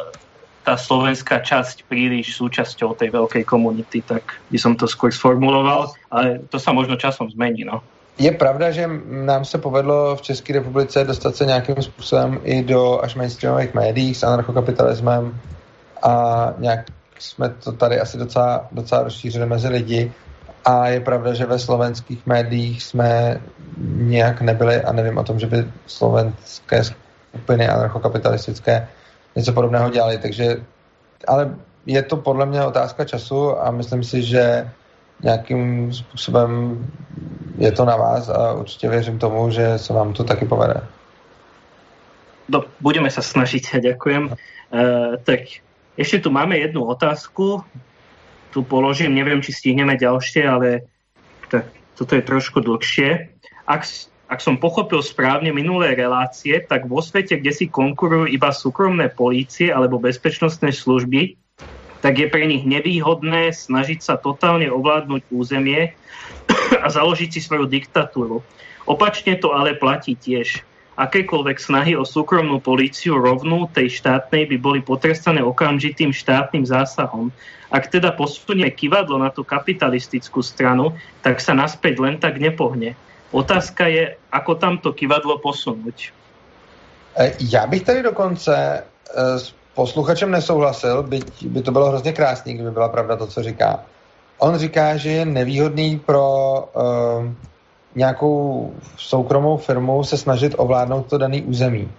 tá 0.61 0.77
slovenská 0.77 1.41
časť 1.41 1.89
príliš 1.89 2.37
súčasťou 2.37 2.93
tej 2.93 3.09
veľkej 3.09 3.43
komunity, 3.43 4.05
tak 4.05 4.21
by 4.53 4.57
som 4.61 4.77
to 4.77 4.85
skôr 4.85 5.09
sformuloval, 5.09 5.91
ale 6.13 6.45
to 6.53 6.61
sa 6.61 6.69
možno 6.69 6.95
časom 6.95 7.29
zmení, 7.33 7.65
no. 7.65 7.81
Je 8.21 8.31
pravda, 8.31 8.71
že 8.71 8.85
nám 9.25 9.45
se 9.45 9.57
povedlo 9.57 10.15
v 10.15 10.21
České 10.21 10.53
republice 10.53 11.03
dostat 11.03 11.35
se 11.35 11.45
nějakým 11.45 11.75
způsobem 11.81 12.39
i 12.43 12.63
do 12.63 13.03
až 13.03 13.15
mainstreamových 13.15 13.73
médií 13.73 14.15
s 14.15 14.23
anarchokapitalismem 14.23 15.39
a 16.03 16.13
nějak 16.57 16.85
jsme 17.19 17.49
to 17.49 17.71
tady 17.71 17.99
asi 17.99 18.17
docela, 18.17 18.67
docela 18.71 19.03
rozšířili 19.03 19.45
mezi 19.45 19.67
lidi 19.67 20.11
a 20.65 20.87
je 20.87 20.99
pravda, 20.99 21.33
že 21.33 21.45
ve 21.45 21.59
slovenských 21.59 22.25
médiích 22.25 22.83
jsme 22.83 23.41
nějak 23.97 24.41
nebyli 24.41 24.81
a 24.81 24.91
nevím 24.91 25.17
o 25.17 25.23
tom, 25.23 25.39
že 25.39 25.47
by 25.47 25.65
slovenské 25.85 26.83
skupiny 26.83 27.69
anarchokapitalistické 27.69 28.87
něco 29.35 29.53
podobného 29.53 29.89
dělali, 29.89 30.17
takže 30.17 30.55
ale 31.27 31.55
je 31.85 32.01
to 32.03 32.17
podle 32.17 32.45
mě 32.45 32.65
otázka 32.65 33.05
času 33.05 33.61
a 33.61 33.71
myslím 33.71 34.03
si, 34.03 34.23
že 34.23 34.69
nějakým 35.23 35.93
způsobem 35.93 36.79
je 37.57 37.71
to 37.71 37.85
na 37.85 37.95
vás 37.95 38.29
a 38.29 38.53
určitě 38.53 38.89
věřím 38.89 39.19
tomu, 39.19 39.51
že 39.51 39.77
se 39.77 39.93
vám 39.93 40.13
to 40.13 40.23
taky 40.23 40.45
povede. 40.45 40.81
No, 42.49 42.63
budeme 42.81 43.09
se 43.09 43.21
snažit, 43.21 43.63
ďakujem. 43.83 44.25
Uh, 44.27 45.15
tak 45.23 45.39
ještě 45.97 46.19
tu 46.19 46.31
máme 46.31 46.57
jednu 46.57 46.85
otázku, 46.85 47.63
tu 48.51 48.67
položím, 48.67 49.15
nevím, 49.15 49.39
či 49.39 49.55
stihneme 49.55 49.95
ďalšie, 49.95 50.43
ale 50.43 50.85
tak 51.47 51.71
toto 51.95 52.13
je 52.15 52.23
trošku 52.23 52.59
dlhšie. 52.59 53.31
Ak, 53.67 53.87
ak 54.27 54.39
som 54.43 54.59
pochopil 54.59 54.99
správne 54.99 55.55
minulé 55.55 55.95
relácie, 55.95 56.59
tak 56.63 56.87
vo 56.87 56.99
svete, 56.99 57.39
kde 57.39 57.51
si 57.55 57.65
konkurujú 57.71 58.27
iba 58.27 58.51
súkromné 58.51 59.11
polície 59.11 59.71
alebo 59.71 59.99
bezpečnostné 59.99 60.75
služby, 60.75 61.39
tak 62.01 62.17
je 62.17 62.27
pre 62.27 62.49
nich 62.49 62.65
nevýhodné 62.65 63.53
snažiť 63.53 64.01
sa 64.01 64.17
totálne 64.17 64.67
ovládnuť 64.67 65.29
územie 65.29 65.93
a 66.83 66.87
založiť 66.89 67.29
si 67.37 67.39
svoju 67.39 67.69
diktatúru. 67.69 68.41
Opačne 68.89 69.37
to 69.37 69.53
ale 69.53 69.77
platí 69.77 70.17
tiež. 70.17 70.65
Akékoľvek 71.01 71.57
snahy 71.57 71.97
o 71.97 72.05
súkromnú 72.05 72.61
políciu 72.61 73.17
rovnú 73.17 73.65
tej 73.73 73.89
štátnej 73.89 74.45
by 74.53 74.57
boli 74.61 74.79
potrestané 74.85 75.41
okamžitým 75.41 76.13
štátnym 76.13 76.61
zásahom. 76.61 77.33
Ak 77.73 77.89
teda 77.89 78.13
posunieme 78.13 78.69
kivadlo 78.69 79.17
na 79.17 79.33
tú 79.33 79.41
kapitalistickú 79.41 80.45
stranu, 80.45 80.93
tak 81.25 81.41
sa 81.41 81.57
naspäť 81.57 81.97
len 81.97 82.21
tak 82.21 82.37
nepohne. 82.37 82.93
Otázka 83.33 83.89
je, 83.89 84.13
ako 84.29 84.51
tam 84.61 84.77
to 84.77 84.93
kivadlo 84.93 85.41
posunúť. 85.41 86.13
E, 87.17 87.33
já 87.39 87.67
bych 87.67 87.83
tady 87.83 88.03
dokonce 88.03 88.53
e, 88.55 88.81
posluchačem 89.73 90.31
nesouhlasil, 90.31 91.03
byť 91.03 91.45
by 91.45 91.61
to 91.61 91.71
bylo 91.71 91.89
hrozně 91.89 92.13
krásný, 92.13 92.53
kdyby 92.53 92.71
byla 92.71 92.89
pravda 92.89 93.15
to, 93.15 93.27
co 93.27 93.43
říká. 93.43 93.83
On 94.37 94.57
říká, 94.57 94.97
že 94.97 95.09
je 95.09 95.25
nevýhodný 95.25 95.99
pro 95.99 96.25
uh, 96.73 97.29
nějakou 97.95 98.71
soukromou 98.97 99.57
firmu 99.57 100.03
se 100.03 100.17
snažit 100.17 100.55
ovládnout 100.57 101.09
to 101.09 101.17
daný 101.17 101.41
území. 101.41 101.91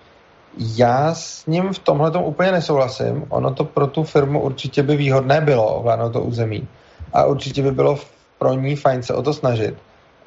Já 0.58 1.14
s 1.14 1.46
ním 1.46 1.72
v 1.72 1.78
tomhle 1.78 2.10
úplně 2.24 2.52
nesouhlasím. 2.52 3.24
Ono 3.28 3.54
to 3.54 3.64
pro 3.64 3.86
tu 3.86 4.02
firmu 4.02 4.40
určitě 4.40 4.82
by 4.82 4.96
výhodné 4.96 5.40
bylo 5.40 5.74
ovládnout 5.74 6.12
to 6.12 6.20
území. 6.20 6.68
A 7.12 7.24
určitě 7.24 7.62
by 7.62 7.70
bylo 7.70 7.98
pro 8.38 8.54
ní 8.54 8.76
fajn 8.76 9.02
se 9.02 9.14
o 9.14 9.22
to 9.22 9.34
snažit. 9.34 9.74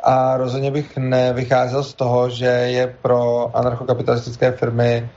A 0.04 0.38
rozhodně 0.38 0.72
bych 0.72 0.98
nevycházel 0.98 1.84
z 1.84 1.94
toho, 1.94 2.30
že 2.30 2.46
je 2.46 2.96
pro 3.02 3.52
anarchokapitalistické 3.58 4.52
firmy 4.52 5.10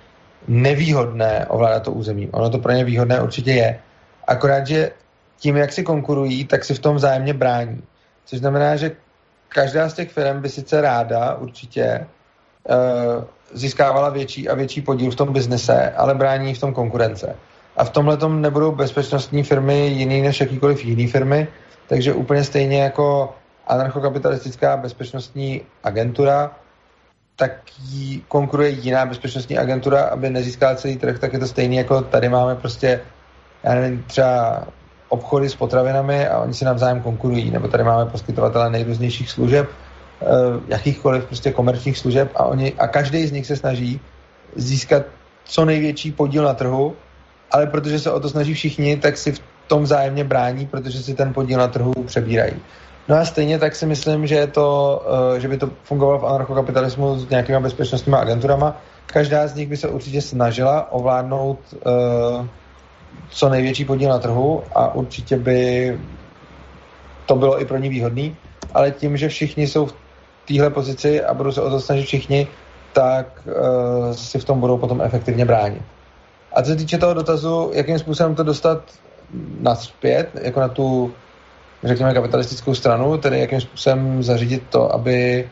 nevýhodné 0.48 1.46
ovládat 1.46 1.82
to 1.82 1.92
území. 1.92 2.28
Ono 2.32 2.50
to 2.50 2.58
pro 2.58 2.72
ně 2.72 2.84
výhodné 2.84 3.22
určitě 3.22 3.52
je. 3.52 3.78
Akorát, 4.26 4.66
že 4.66 4.90
tím, 5.38 5.56
jak 5.56 5.72
si 5.72 5.82
konkurují, 5.82 6.44
tak 6.44 6.64
si 6.64 6.74
v 6.74 6.78
tom 6.78 6.96
vzájemně 6.96 7.34
brání. 7.34 7.82
Což 8.24 8.38
znamená, 8.38 8.76
že 8.76 8.90
každá 9.48 9.88
z 9.88 9.94
těch 9.94 10.10
firm 10.10 10.40
by 10.40 10.48
sice 10.48 10.80
ráda 10.80 11.34
určitě 11.34 12.06
uh, 12.68 13.24
získávala 13.52 14.08
větší 14.08 14.48
a 14.48 14.54
větší 14.54 14.80
podíl 14.82 15.10
v 15.10 15.16
tom 15.16 15.32
biznese, 15.32 15.92
ale 15.96 16.14
brání 16.14 16.54
v 16.54 16.60
tom 16.60 16.74
konkurence. 16.74 17.36
A 17.76 17.84
v 17.84 17.90
tomhle 17.90 18.16
tom 18.16 18.42
nebudou 18.42 18.72
bezpečnostní 18.72 19.42
firmy 19.42 19.86
jiný 19.86 20.22
než 20.22 20.40
jakýkoliv 20.40 20.84
jiný 20.84 21.06
firmy, 21.06 21.48
takže 21.86 22.12
úplně 22.12 22.44
stejně 22.44 22.82
jako 22.82 23.34
anarchokapitalistická 23.66 24.76
bezpečnostní 24.76 25.62
agentura 25.84 26.50
tak 27.38 27.52
jí 27.78 28.24
konkuruje 28.28 28.68
jiná 28.68 29.06
bezpečnostní 29.06 29.58
agentura, 29.58 30.02
aby 30.02 30.30
nezískala 30.30 30.74
celý 30.74 30.96
trh, 30.96 31.18
tak 31.18 31.32
je 31.32 31.38
to 31.38 31.46
stejný 31.46 31.76
jako 31.76 32.02
tady 32.02 32.28
máme 32.28 32.56
prostě, 32.56 33.00
já 33.62 33.74
nevím, 33.74 34.02
třeba 34.02 34.64
obchody 35.09 35.48
s 35.48 35.56
potravinami 35.56 36.28
a 36.28 36.39
oni 36.39 36.55
si 36.55 36.64
navzájem 36.64 37.01
konkurují, 37.01 37.51
nebo 37.51 37.68
tady 37.68 37.85
máme 37.85 38.10
poskytovatele 38.10 38.70
nejrůznějších 38.70 39.30
služeb, 39.30 39.68
eh, 40.22 40.26
jakýchkoliv 40.68 41.24
prostě 41.24 41.52
komerčních 41.52 41.98
služeb 41.98 42.30
a, 42.35 42.44
oni, 42.44 42.72
a 42.78 42.86
každý 42.86 43.26
z 43.26 43.32
nich 43.32 43.47
se 43.47 43.56
snaží 43.56 44.01
získat 44.56 45.02
co 45.44 45.64
největší 45.64 46.12
podíl 46.12 46.44
na 46.44 46.55
trhu, 46.55 46.97
ale 47.51 47.66
protože 47.66 47.98
se 47.98 48.10
o 48.10 48.20
to 48.20 48.28
snaží 48.28 48.55
všichni, 48.55 48.97
tak 48.97 49.16
si 49.16 49.32
v 49.32 49.40
tom 49.66 49.82
vzájemně 49.82 50.24
brání, 50.24 50.66
protože 50.66 51.02
si 51.02 51.14
ten 51.14 51.35
podíl 51.35 51.59
na 51.59 51.68
trhu 51.68 51.93
přebírají. 52.06 52.55
No 53.09 53.16
a 53.16 53.24
stejně 53.24 53.59
tak 53.59 53.76
si 53.76 53.86
myslím, 53.86 54.26
že, 54.26 54.35
je 54.35 54.47
to, 54.47 55.01
eh, 55.36 55.40
že 55.40 55.48
by 55.48 55.56
to 55.56 55.70
fungovalo 55.82 56.18
v 56.18 56.26
anarchokapitalismu 56.26 57.18
s 57.18 57.28
nějakýma 57.28 57.60
bezpečnostními 57.60 58.16
agenturama. 58.16 58.76
Každá 59.06 59.47
z 59.47 59.55
nich 59.55 59.68
by 59.68 59.76
se 59.76 59.89
určitě 59.89 60.22
snažila 60.22 60.93
ovládnout 60.93 61.59
uh, 61.72 62.47
co 63.31 63.49
největší 63.49 63.85
podíl 63.85 64.09
na 64.11 64.19
trhu 64.19 64.62
a 64.74 64.95
určitě 64.95 65.36
by 65.36 65.99
to 67.27 67.35
bylo 67.35 67.61
i 67.61 67.65
pro 67.65 67.78
ní 67.78 67.89
výhodný, 67.89 68.36
ale 68.74 68.90
tím, 68.90 69.16
že 69.16 69.28
všichni 69.28 69.66
jsou 69.66 69.86
v 69.86 69.95
téhle 70.49 70.70
pozici 70.70 71.24
a 71.24 71.35
budou 71.35 71.53
se 71.53 71.62
o 71.62 71.70
to 71.70 71.81
snažit 71.81 72.07
všichni, 72.07 72.49
tak 72.93 73.27
uh, 73.47 74.12
si 74.12 74.39
v 74.39 74.45
tom 74.45 74.61
budou 74.61 74.78
potom 74.78 75.01
efektivně 75.01 75.45
bránit. 75.45 75.82
A 76.53 76.62
co 76.62 76.70
se 76.70 76.77
týče 76.77 76.99
toho 76.99 77.15
dotazu, 77.15 77.70
jakým 77.74 77.99
způsobem 77.99 78.35
to 78.35 78.43
dostat 78.43 78.82
naspět, 79.61 80.28
jako 80.43 80.61
na 80.61 80.69
tu, 80.69 81.12
řekněme, 81.85 82.15
kapitalistickou 82.15 82.74
stranu, 82.74 83.19
tedy 83.19 83.40
jakým 83.40 83.61
způsobem 83.61 84.23
zařídit 84.23 84.62
to, 84.70 84.95
aby 84.95 85.49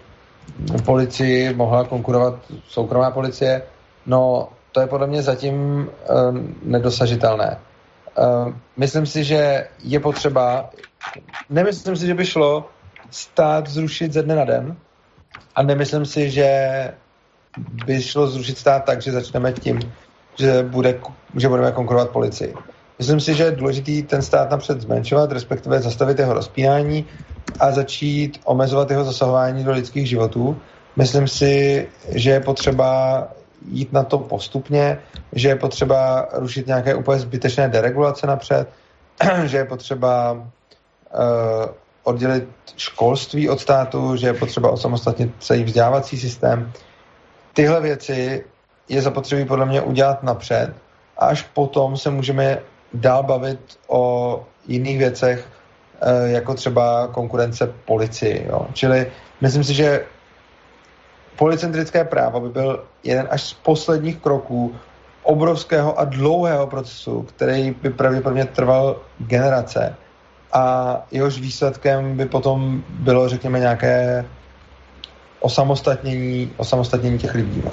policii 0.84 1.54
mohla 1.54 1.84
konkurovat 1.84 2.34
soukromá 2.68 3.10
policie, 3.10 3.62
no 4.06 4.48
to 4.76 4.80
je 4.80 4.86
podle 4.86 5.06
mě 5.06 5.22
zatím 5.22 5.54
uh, 5.54 6.38
nedosažitelné. 6.62 7.56
Uh, 8.18 8.52
myslím 8.76 9.06
si, 9.06 9.24
že 9.24 9.68
je 9.84 10.00
potřeba, 10.00 10.70
nemyslím 11.50 11.96
si, 11.96 12.06
že 12.06 12.14
by 12.14 12.26
šlo 12.26 12.68
stát 13.10 13.68
zrušit 13.68 14.12
ze 14.12 14.22
dne 14.22 14.36
na 14.36 14.44
den 14.44 14.76
a 15.54 15.62
nemyslím 15.62 16.04
si, 16.06 16.30
že 16.30 16.48
by 17.86 18.02
šlo 18.02 18.26
zrušit 18.26 18.58
stát 18.58 18.84
tak, 18.84 19.02
že 19.02 19.12
začneme 19.12 19.52
tím, 19.52 19.80
že, 20.38 20.62
bude, 20.62 21.00
že 21.36 21.48
budeme 21.48 21.72
konkurovat 21.72 22.10
policii. 22.10 22.54
Myslím 22.98 23.20
si, 23.20 23.34
že 23.34 23.44
je 23.44 23.50
důležitý 23.50 24.02
ten 24.02 24.22
stát 24.22 24.50
napřed 24.50 24.80
zmenšovat, 24.80 25.32
respektive 25.32 25.80
zastavit 25.80 26.18
jeho 26.18 26.34
rozpínání 26.34 27.06
a 27.60 27.72
začít 27.72 28.40
omezovat 28.44 28.90
jeho 28.90 29.04
zasahování 29.04 29.64
do 29.64 29.72
lidských 29.72 30.08
životů. 30.08 30.56
Myslím 30.96 31.28
si, 31.28 31.88
že 32.12 32.30
je 32.30 32.40
potřeba 32.40 33.22
jít 33.68 33.92
na 33.92 34.02
to 34.02 34.18
postupně, 34.18 34.98
že 35.32 35.48
je 35.48 35.56
potřeba 35.56 36.28
rušit 36.32 36.66
nějaké 36.66 36.94
úplně 36.94 37.18
zbytečné 37.18 37.68
deregulace 37.68 38.26
napřed, 38.26 38.68
že 39.44 39.56
je 39.56 39.64
potřeba 39.64 40.32
uh, 40.32 40.40
oddělit 42.02 42.48
školství 42.76 43.48
od 43.48 43.60
státu, 43.60 44.16
že 44.16 44.26
je 44.26 44.34
potřeba 44.34 44.70
osamostatnit 44.70 45.30
celý 45.38 45.64
vzdělávací 45.64 46.18
systém. 46.18 46.72
Tyhle 47.52 47.80
věci 47.80 48.44
je 48.88 49.02
zapotřebí 49.02 49.44
podle 49.44 49.66
mě 49.66 49.80
udělat 49.80 50.22
napřed 50.22 50.72
a 51.18 51.26
až 51.26 51.42
potom 51.42 51.96
se 51.96 52.10
můžeme 52.10 52.58
dál 52.94 53.22
bavit 53.22 53.78
o 53.86 54.44
jiných 54.68 54.98
věcech, 54.98 55.48
eh, 56.00 56.30
jako 56.30 56.54
třeba 56.54 57.08
konkurence 57.12 57.72
policii. 57.84 58.46
Jo. 58.48 58.66
Čili 58.72 59.12
myslím 59.40 59.64
si, 59.64 59.74
že 59.74 60.04
policentrické 61.36 62.04
právo 62.04 62.40
by 62.40 62.48
byl 62.48 62.84
jeden 63.04 63.28
až 63.30 63.42
z 63.42 63.52
posledních 63.52 64.18
kroků 64.18 64.74
obrovského 65.22 65.98
a 65.98 66.04
dlouhého 66.04 66.66
procesu, 66.66 67.22
který 67.22 67.70
by 67.82 67.90
pravděpodobně 67.90 68.44
trval 68.44 68.96
generace 69.18 69.96
a 70.52 70.96
jehož 71.10 71.40
výsledkem 71.40 72.16
by 72.16 72.26
potom 72.26 72.82
bylo, 72.88 73.28
řekněme, 73.28 73.58
nějaké 73.58 74.24
osamostatnění, 75.40 76.52
osamostatnění 76.56 77.18
těch 77.18 77.34
lidí. 77.34 77.62
No. 77.64 77.72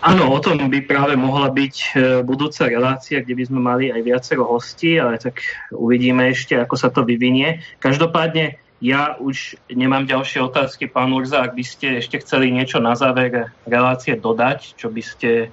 Áno, 0.00 0.32
o 0.32 0.40
tom 0.40 0.72
by 0.72 0.80
práve 0.80 1.12
mohla 1.12 1.52
byť 1.52 1.76
e, 1.76 1.88
budúca 2.24 2.64
relácia, 2.64 3.20
kde 3.20 3.36
by 3.36 3.44
sme 3.44 3.60
mali 3.60 3.92
aj 3.92 4.00
viacero 4.00 4.48
hostí, 4.48 4.96
ale 4.96 5.20
tak 5.20 5.44
uvidíme 5.76 6.32
ešte, 6.32 6.56
ako 6.56 6.72
sa 6.80 6.88
to 6.88 7.04
vyvinie. 7.04 7.60
Každopádne 7.76 8.56
ja 8.80 9.16
už 9.20 9.56
nemám 9.68 10.08
ďalšie 10.08 10.40
otázky, 10.40 10.88
pán 10.88 11.12
Urza, 11.12 11.44
ak 11.44 11.52
by 11.52 11.64
ste 11.64 12.00
ešte 12.00 12.16
chceli 12.24 12.48
niečo 12.48 12.80
na 12.80 12.96
záver 12.96 13.52
relácie 13.68 14.16
dodať, 14.16 14.74
čo 14.80 14.88
by 14.88 15.02
ste 15.04 15.52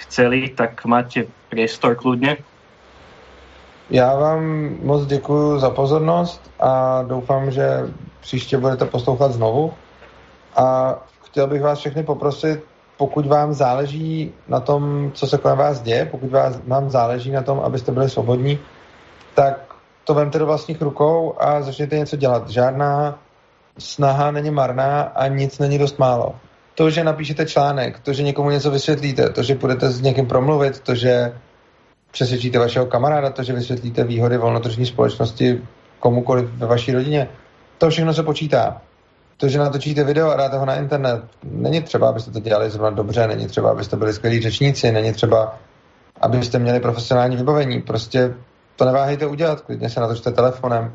chceli, 0.00 0.48
tak 0.48 0.80
máte 0.88 1.28
priestor 1.52 1.94
kľudne. 1.94 2.40
Já 3.90 4.14
vám 4.14 4.76
moc 4.82 5.06
děkuji 5.06 5.58
za 5.58 5.70
pozornost 5.70 6.50
a 6.60 7.02
doufám, 7.02 7.50
že 7.50 7.92
příště 8.20 8.58
budete 8.58 8.84
poslouchat 8.84 9.32
znovu. 9.32 9.74
A 10.56 10.94
chtěl 11.24 11.46
bych 11.46 11.62
vás 11.62 11.78
všechny 11.78 12.02
poprosit, 12.02 12.64
pokud 12.96 13.26
vám 13.26 13.54
záleží 13.54 14.32
na 14.48 14.60
tom, 14.60 15.12
co 15.14 15.26
se 15.26 15.38
kolem 15.38 15.58
vás 15.58 15.80
děje, 15.80 16.08
pokud 16.10 16.30
vás, 16.30 16.60
vám 16.66 16.90
záleží 16.90 17.30
na 17.30 17.42
tom, 17.42 17.60
abyste 17.60 17.92
byli 17.92 18.10
svobodní, 18.10 18.58
tak 19.34 19.73
to 20.04 20.14
vemte 20.14 20.38
do 20.38 20.46
vlastních 20.46 20.82
rukou 20.82 21.34
a 21.38 21.62
začněte 21.62 21.98
něco 21.98 22.16
dělat. 22.16 22.50
Žádná 22.50 23.18
snaha 23.78 24.30
není 24.30 24.50
marná 24.50 25.02
a 25.02 25.26
nic 25.26 25.58
není 25.58 25.78
dost 25.78 25.98
málo. 25.98 26.34
To, 26.74 26.90
že 26.90 27.04
napíšete 27.04 27.46
článek, 27.46 28.00
to, 28.00 28.12
že 28.12 28.22
někomu 28.22 28.50
něco 28.50 28.70
vysvětlíte, 28.70 29.30
to, 29.30 29.42
že 29.42 29.54
budete 29.54 29.90
s 29.90 30.00
někým 30.00 30.26
promluvit, 30.26 30.80
to, 30.80 30.94
že 30.94 31.32
přesvědčíte 32.10 32.58
vašeho 32.58 32.86
kamaráda, 32.86 33.30
to, 33.30 33.42
že 33.42 33.52
vysvětlíte 33.52 34.04
výhody 34.04 34.38
volnotržní 34.38 34.86
společnosti 34.86 35.62
komukoliv 36.00 36.50
ve 36.50 36.66
vaší 36.66 36.92
rodině, 36.92 37.28
to 37.78 37.90
všechno 37.90 38.14
se 38.14 38.22
počítá. 38.22 38.82
To, 39.36 39.48
že 39.48 39.58
natočíte 39.58 40.04
video 40.04 40.30
a 40.30 40.36
dáte 40.36 40.58
ho 40.58 40.66
na 40.66 40.74
internet, 40.74 41.24
není 41.42 41.82
třeba, 41.82 42.08
abyste 42.08 42.30
to 42.30 42.40
dělali 42.40 42.70
zrovna 42.70 42.90
dobře, 42.90 43.26
není 43.26 43.46
třeba, 43.46 43.70
abyste 43.70 43.96
byli 43.96 44.12
skvělí 44.12 44.40
řečníci, 44.40 44.92
není 44.92 45.12
třeba, 45.12 45.58
abyste 46.20 46.58
měli 46.58 46.80
profesionální 46.80 47.36
vybavení. 47.36 47.82
Prostě 47.82 48.34
to 48.76 48.84
neváhejte 48.84 49.26
udělat, 49.26 49.60
klidně 49.60 49.90
se 49.90 50.00
natočte 50.00 50.30
telefonem. 50.30 50.94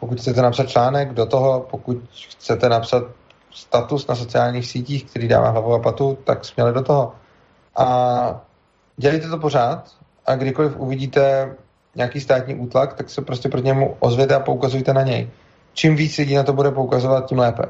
Pokud 0.00 0.20
chcete 0.20 0.42
napsat 0.42 0.68
článek 0.68 1.12
do 1.12 1.26
toho, 1.26 1.66
pokud 1.70 1.96
chcete 2.30 2.68
napsat 2.68 3.04
status 3.50 4.06
na 4.06 4.14
sociálních 4.14 4.66
sítích, 4.66 5.04
který 5.04 5.28
dává 5.28 5.48
hlavu 5.48 5.74
a 5.74 5.78
patu, 5.78 6.18
tak 6.24 6.44
směli 6.44 6.72
do 6.72 6.82
toho. 6.82 7.12
A 7.76 8.40
dělejte 8.96 9.28
to 9.28 9.38
pořád 9.38 9.90
a 10.26 10.34
kdykoliv 10.34 10.76
uvidíte 10.76 11.54
nějaký 11.94 12.20
státní 12.20 12.54
útlak, 12.54 12.94
tak 12.94 13.10
se 13.10 13.22
prostě 13.22 13.48
proti 13.48 13.66
němu 13.66 13.96
ozvěte 14.00 14.34
a 14.34 14.40
poukazujte 14.40 14.94
na 14.94 15.02
něj. 15.02 15.30
Čím 15.72 15.96
víc 15.96 16.18
lidí 16.18 16.34
na 16.34 16.42
to 16.42 16.52
bude 16.52 16.70
poukazovat, 16.70 17.26
tím 17.26 17.38
lépe. 17.38 17.62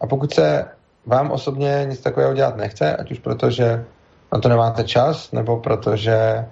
A 0.00 0.06
pokud 0.06 0.34
se 0.34 0.68
vám 1.06 1.30
osobně 1.30 1.86
nic 1.88 2.00
takového 2.00 2.34
dělat 2.34 2.56
nechce, 2.56 2.96
ať 2.96 3.10
už 3.10 3.18
proto, 3.18 3.50
že 3.50 3.84
na 4.32 4.40
to 4.40 4.48
nemáte 4.48 4.84
čas, 4.84 5.32
nebo 5.32 5.56
protože 5.56 6.46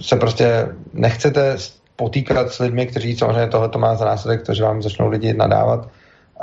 se 0.00 0.16
prostě 0.16 0.68
nechcete 0.92 1.56
potýkat 1.96 2.52
s 2.52 2.58
lidmi, 2.58 2.86
kteří 2.86 3.16
samozřejmě 3.16 3.46
tohle 3.46 3.68
to 3.68 3.78
má 3.78 3.94
za 3.94 4.04
následek, 4.04 4.42
to, 4.42 4.54
že 4.54 4.64
vám 4.64 4.82
začnou 4.82 5.08
lidi 5.08 5.32
nadávat 5.32 5.88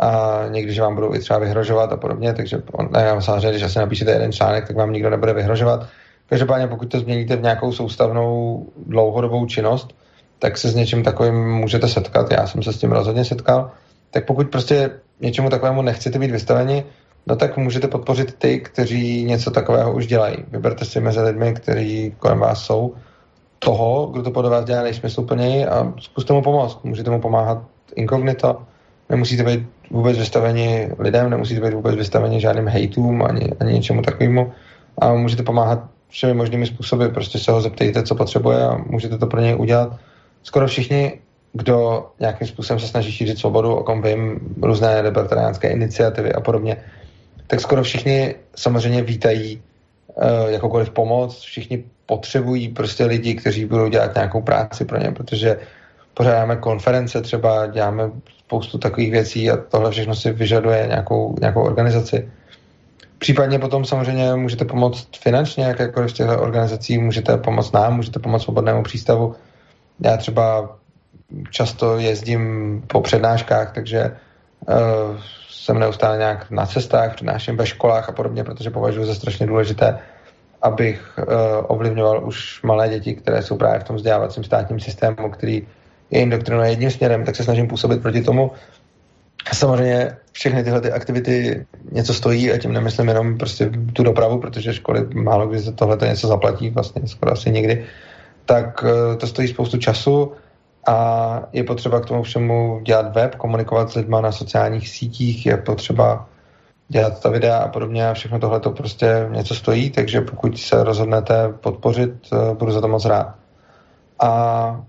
a 0.01 0.39
někdy, 0.49 0.73
že 0.73 0.81
vám 0.81 0.95
budou 0.95 1.15
i 1.15 1.19
třeba 1.19 1.39
vyhrožovat 1.39 1.93
a 1.93 1.97
podobně, 1.97 2.33
takže 2.33 2.61
ne, 2.91 3.15
samozřejmě, 3.19 3.49
když 3.49 3.63
asi 3.63 3.79
napíšete 3.79 4.11
jeden 4.11 4.31
článek, 4.31 4.67
tak 4.67 4.75
vám 4.75 4.93
nikdo 4.93 5.09
nebude 5.09 5.33
vyhrožovat. 5.33 5.87
Každopádně, 6.29 6.67
pokud 6.67 6.91
to 6.91 6.99
změníte 6.99 7.35
v 7.35 7.41
nějakou 7.41 7.71
soustavnou 7.71 8.65
dlouhodobou 8.85 9.45
činnost, 9.45 9.95
tak 10.39 10.57
se 10.57 10.69
s 10.69 10.75
něčím 10.75 11.03
takovým 11.03 11.51
můžete 11.51 11.87
setkat. 11.87 12.31
Já 12.31 12.47
jsem 12.47 12.63
se 12.63 12.73
s 12.73 12.77
tím 12.77 12.91
rozhodně 12.91 13.25
setkal. 13.25 13.71
Tak 14.11 14.25
pokud 14.25 14.49
prostě 14.49 14.89
něčemu 15.19 15.49
takovému 15.49 15.81
nechcete 15.81 16.19
být 16.19 16.31
vystaveni, 16.31 16.85
no 17.27 17.35
tak 17.35 17.57
můžete 17.57 17.87
podpořit 17.87 18.33
ty, 18.33 18.59
kteří 18.59 19.23
něco 19.23 19.51
takového 19.51 19.93
už 19.93 20.07
dělají. 20.07 20.37
Vyberte 20.51 20.85
si 20.85 20.99
mezi 20.99 21.21
lidmi, 21.21 21.53
kteří 21.53 22.15
kolem 22.19 22.39
vás 22.39 22.63
jsou, 22.63 22.93
toho, 23.59 24.07
kdo 24.07 24.23
to 24.23 24.31
podle 24.31 24.49
vás 24.49 24.65
dělá 24.65 24.83
nejsmysluplněji 24.83 25.65
a 25.65 25.93
zkuste 25.99 26.33
mu 26.33 26.41
pomoct. 26.41 26.83
Můžete 26.83 27.11
mu 27.11 27.21
pomáhat 27.21 27.63
inkognito, 27.95 28.61
nemusíte 29.09 29.43
být 29.43 29.67
vůbec 29.91 30.17
vystaveni 30.17 30.89
lidem, 30.99 31.29
nemusíte 31.29 31.61
být 31.61 31.73
vůbec 31.73 31.95
vystaveni 31.95 32.41
žádným 32.41 32.67
hejtům 32.67 33.23
ani, 33.23 33.49
ani 33.59 33.73
něčemu 33.73 34.01
takovému 34.01 34.51
a 34.97 35.13
můžete 35.13 35.43
pomáhat 35.43 35.79
všemi 36.09 36.33
možnými 36.33 36.65
způsoby. 36.65 37.05
Prostě 37.05 37.39
se 37.39 37.51
ho 37.51 37.61
zeptejte, 37.61 38.03
co 38.03 38.15
potřebuje 38.15 38.63
a 38.63 38.77
můžete 38.85 39.17
to 39.17 39.27
pro 39.27 39.41
něj 39.41 39.55
udělat. 39.55 39.95
Skoro 40.43 40.67
všichni, 40.67 41.19
kdo 41.53 42.07
nějakým 42.19 42.47
způsobem 42.47 42.79
se 42.79 42.87
snaží 42.87 43.11
šířit 43.11 43.37
svobodu, 43.37 43.75
o 43.75 43.83
kom 43.83 44.01
vím, 44.01 44.39
různé 44.61 45.01
libertariánské 45.01 45.69
iniciativy 45.69 46.33
a 46.33 46.41
podobně, 46.41 46.77
tak 47.49 47.61
skoro 47.61 47.83
všichni 47.83 48.35
samozřejmě 48.55 49.01
vítají 49.01 49.61
uh, 50.15 50.49
jakoukoliv 50.49 50.89
pomoc, 50.89 51.41
všichni 51.41 51.83
potřebují 52.05 52.69
prostě 52.69 53.05
lidi, 53.05 53.35
kteří 53.35 53.65
budou 53.65 53.89
dělat 53.89 54.15
nějakou 54.15 54.41
práci 54.41 54.85
pro 54.85 54.97
ně, 54.97 55.11
protože 55.11 55.57
pořádáme 56.13 56.55
konference 56.55 57.21
třeba, 57.21 57.67
děláme 57.67 58.11
spoustu 58.39 58.77
takových 58.77 59.11
věcí 59.11 59.49
a 59.49 59.57
tohle 59.57 59.91
všechno 59.91 60.15
si 60.15 60.31
vyžaduje 60.31 60.85
nějakou, 60.87 61.35
nějakou 61.41 61.61
organizaci. 61.61 62.29
Případně 63.17 63.59
potom 63.59 63.85
samozřejmě 63.85 64.35
můžete 64.35 64.65
pomoct 64.65 65.17
finančně, 65.17 65.63
jakékoliv 65.63 66.09
z 66.09 66.13
těchto 66.13 66.41
organizací, 66.41 66.97
můžete 66.97 67.37
pomoct 67.37 67.71
nám, 67.71 67.95
můžete 67.95 68.19
pomoct 68.19 68.43
svobodnému 68.43 68.83
přístavu. 68.83 69.35
Já 69.99 70.17
třeba 70.17 70.77
často 71.49 71.97
jezdím 71.97 72.43
po 72.87 73.01
přednáškách, 73.01 73.71
takže 73.73 74.11
jsem 75.49 75.79
neustále 75.79 76.17
nějak 76.17 76.51
na 76.51 76.65
cestách, 76.65 77.15
přednáším 77.15 77.57
ve 77.57 77.65
školách 77.65 78.09
a 78.09 78.11
podobně, 78.11 78.43
protože 78.43 78.69
považuji 78.69 79.05
za 79.05 79.15
strašně 79.15 79.47
důležité, 79.47 79.99
abych 80.61 81.19
uh, 81.19 81.25
ovlivňoval 81.67 82.27
už 82.27 82.63
malé 82.63 82.89
děti, 82.89 83.15
které 83.15 83.41
jsou 83.41 83.57
právě 83.57 83.79
v 83.79 83.83
tom 83.83 83.95
vzdělávacím 83.95 84.43
státním 84.43 84.79
systému, 84.79 85.29
který 85.29 85.67
je 86.11 86.21
indoktrinuje 86.21 86.69
jedním 86.69 86.91
směrem, 86.91 87.25
tak 87.25 87.35
se 87.35 87.43
snažím 87.43 87.67
působit 87.67 88.01
proti 88.01 88.21
tomu. 88.21 88.51
Samozřejmě 89.53 90.17
všechny 90.31 90.63
tyhle 90.63 90.81
ty 90.81 90.91
aktivity 90.91 91.65
něco 91.91 92.13
stojí 92.13 92.51
a 92.51 92.57
tím 92.57 92.73
nemyslím 92.73 93.07
jenom 93.07 93.37
prostě 93.37 93.71
tu 93.93 94.03
dopravu, 94.03 94.39
protože 94.39 94.73
školy 94.73 95.07
málo 95.13 95.47
kdy 95.47 95.59
za 95.59 95.71
tohle 95.71 95.97
něco 96.07 96.27
zaplatí, 96.27 96.69
vlastně 96.69 97.01
skoro 97.05 97.31
asi 97.31 97.51
nikdy, 97.51 97.85
tak 98.45 98.83
uh, 98.83 99.15
to 99.17 99.27
stojí 99.27 99.47
spoustu 99.47 99.77
času 99.77 100.31
a 100.87 101.41
je 101.53 101.63
potřeba 101.63 101.99
k 101.99 102.05
tomu 102.05 102.23
všemu 102.23 102.81
dělat 102.83 103.15
web, 103.15 103.35
komunikovat 103.35 103.91
s 103.91 103.95
lidmi 103.95 104.15
na 104.21 104.31
sociálních 104.31 104.89
sítích, 104.89 105.45
je 105.45 105.57
potřeba 105.57 106.29
dělat 106.87 107.21
ta 107.21 107.29
videa 107.29 107.57
a 107.57 107.67
podobně 107.67 108.09
a 108.09 108.13
všechno 108.13 108.39
tohle 108.39 108.59
to 108.59 108.71
prostě 108.71 109.27
něco 109.29 109.55
stojí, 109.55 109.89
takže 109.89 110.21
pokud 110.21 110.59
se 110.59 110.83
rozhodnete 110.83 111.49
podpořit, 111.49 112.13
eh, 112.33 112.55
budu 112.55 112.71
za 112.71 112.81
to 112.81 112.87
moc 112.87 113.05
rád. 113.05 113.35
A, 114.19 114.85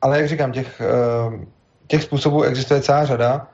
ale 0.00 0.18
jak 0.18 0.28
říkám, 0.28 0.52
těch, 0.52 0.80
eh, 0.80 1.46
těch 1.86 2.02
způsobů 2.02 2.42
existuje 2.42 2.80
celá 2.80 3.04
řada 3.04 3.46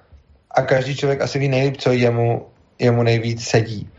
a 0.51 0.63
každý 0.63 0.97
člověk 0.97 1.21
asi 1.21 1.39
ví 1.39 1.49
nejlíp, 1.49 1.77
co 1.77 1.93
jemu, 1.93 2.47
jemu 2.79 3.03
nejvíc 3.03 3.45
sedí. 3.45 3.91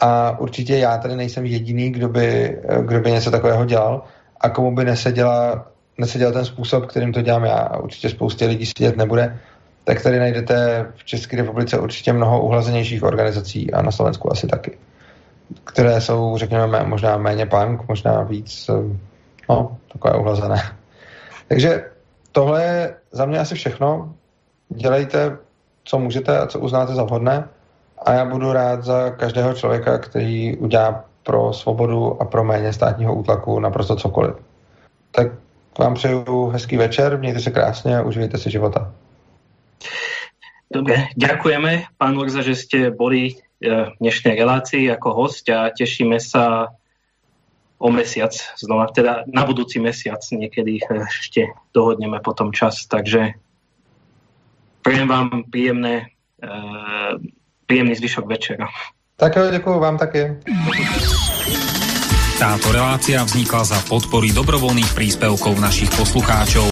A 0.00 0.38
určitě 0.38 0.78
já 0.78 0.98
tady 0.98 1.16
nejsem 1.16 1.44
jediný, 1.44 1.90
kdo 1.90 2.08
by, 2.08 2.58
eh, 2.68 2.82
kdo 2.82 3.00
by 3.00 3.10
něco 3.10 3.30
takového 3.30 3.64
dělal 3.64 4.02
a 4.40 4.48
komu 4.48 4.74
by 4.74 4.84
neseděla, 4.84 5.66
neseděl 5.98 6.32
ten 6.32 6.44
způsob, 6.44 6.86
kterým 6.86 7.12
to 7.12 7.22
dělám 7.22 7.44
já 7.44 7.76
určitě 7.76 8.08
spoustě 8.08 8.46
lidí 8.46 8.66
sedět 8.66 8.96
nebude, 8.96 9.38
tak 9.84 10.02
tady 10.02 10.18
najdete 10.18 10.86
v 10.96 11.04
České 11.04 11.36
republice 11.36 11.78
určitě 11.78 12.12
mnoho 12.12 12.42
uhlazenějších 12.42 13.02
organizací 13.02 13.72
a 13.72 13.82
na 13.82 13.90
Slovensku 13.90 14.32
asi 14.32 14.46
taky, 14.46 14.78
které 15.64 16.00
jsou, 16.00 16.36
řekněme, 16.36 16.84
možná 16.84 17.16
méně 17.16 17.46
punk, 17.46 17.88
možná 17.88 18.22
víc, 18.22 18.68
eh, 18.68 18.96
no, 19.48 19.76
takové 19.92 20.14
uhlazené. 20.14 20.62
Takže 21.48 21.84
tohle 22.32 22.64
je 22.64 22.94
za 23.12 23.26
mě 23.26 23.38
asi 23.38 23.54
všechno. 23.54 24.14
Dělejte, 24.68 25.36
co 25.84 25.98
můžete 25.98 26.38
a 26.38 26.46
co 26.46 26.58
uznáte 26.58 26.94
za 26.94 27.02
vhodné 27.02 27.48
a 28.04 28.12
já 28.12 28.24
budu 28.24 28.52
rád 28.52 28.84
za 28.84 29.10
každého 29.10 29.54
člověka, 29.54 29.98
který 29.98 30.56
udělá 30.56 31.04
pro 31.22 31.52
svobodu 31.52 32.22
a 32.22 32.24
pro 32.24 32.44
méně 32.44 32.72
státního 32.72 33.14
útlaku 33.14 33.60
naprosto 33.60 33.96
cokoliv. 33.96 34.34
Tak 35.10 35.26
vám 35.78 35.94
přeju 35.94 36.46
hezký 36.46 36.76
večer, 36.76 37.18
mějte 37.18 37.40
se 37.40 37.50
krásně 37.50 37.98
a 37.98 38.02
užijte 38.02 38.38
si 38.38 38.50
života. 38.50 38.94
Dobre, 40.68 41.08
ďakujeme, 41.16 41.88
pán 41.96 42.12
Lorza, 42.12 42.44
že 42.44 42.52
ste 42.52 42.92
boli 42.92 43.40
v 43.56 43.96
dnešnej 44.04 44.36
relácii 44.36 44.92
ako 44.92 45.16
host 45.16 45.48
a 45.48 45.72
tešíme 45.72 46.20
sa 46.20 46.76
o 47.80 47.88
mesiac 47.88 48.36
znova, 48.60 48.92
teda 48.92 49.24
na 49.32 49.48
budúci 49.48 49.80
mesiac 49.80 50.20
niekedy 50.28 50.84
ešte 51.08 51.48
dohodneme 51.72 52.20
potom 52.20 52.52
čas, 52.52 52.84
takže 52.84 53.40
prejem 54.84 55.08
vám 55.08 55.48
príjemné, 55.48 56.12
príjemný 57.64 57.94
zvyšok 57.96 58.26
večera. 58.28 58.68
Tak 59.16 59.36
jo, 59.36 59.50
děkuji 59.50 59.78
vám 59.78 59.98
taky. 59.98 60.36
Táto 62.38 62.70
relácia 62.70 63.18
vznikla 63.26 63.66
za 63.66 63.78
podpory 63.90 64.30
dobrovoľných 64.30 64.94
príspevkov 64.94 65.58
našich 65.58 65.90
poslucháčov. 65.98 66.66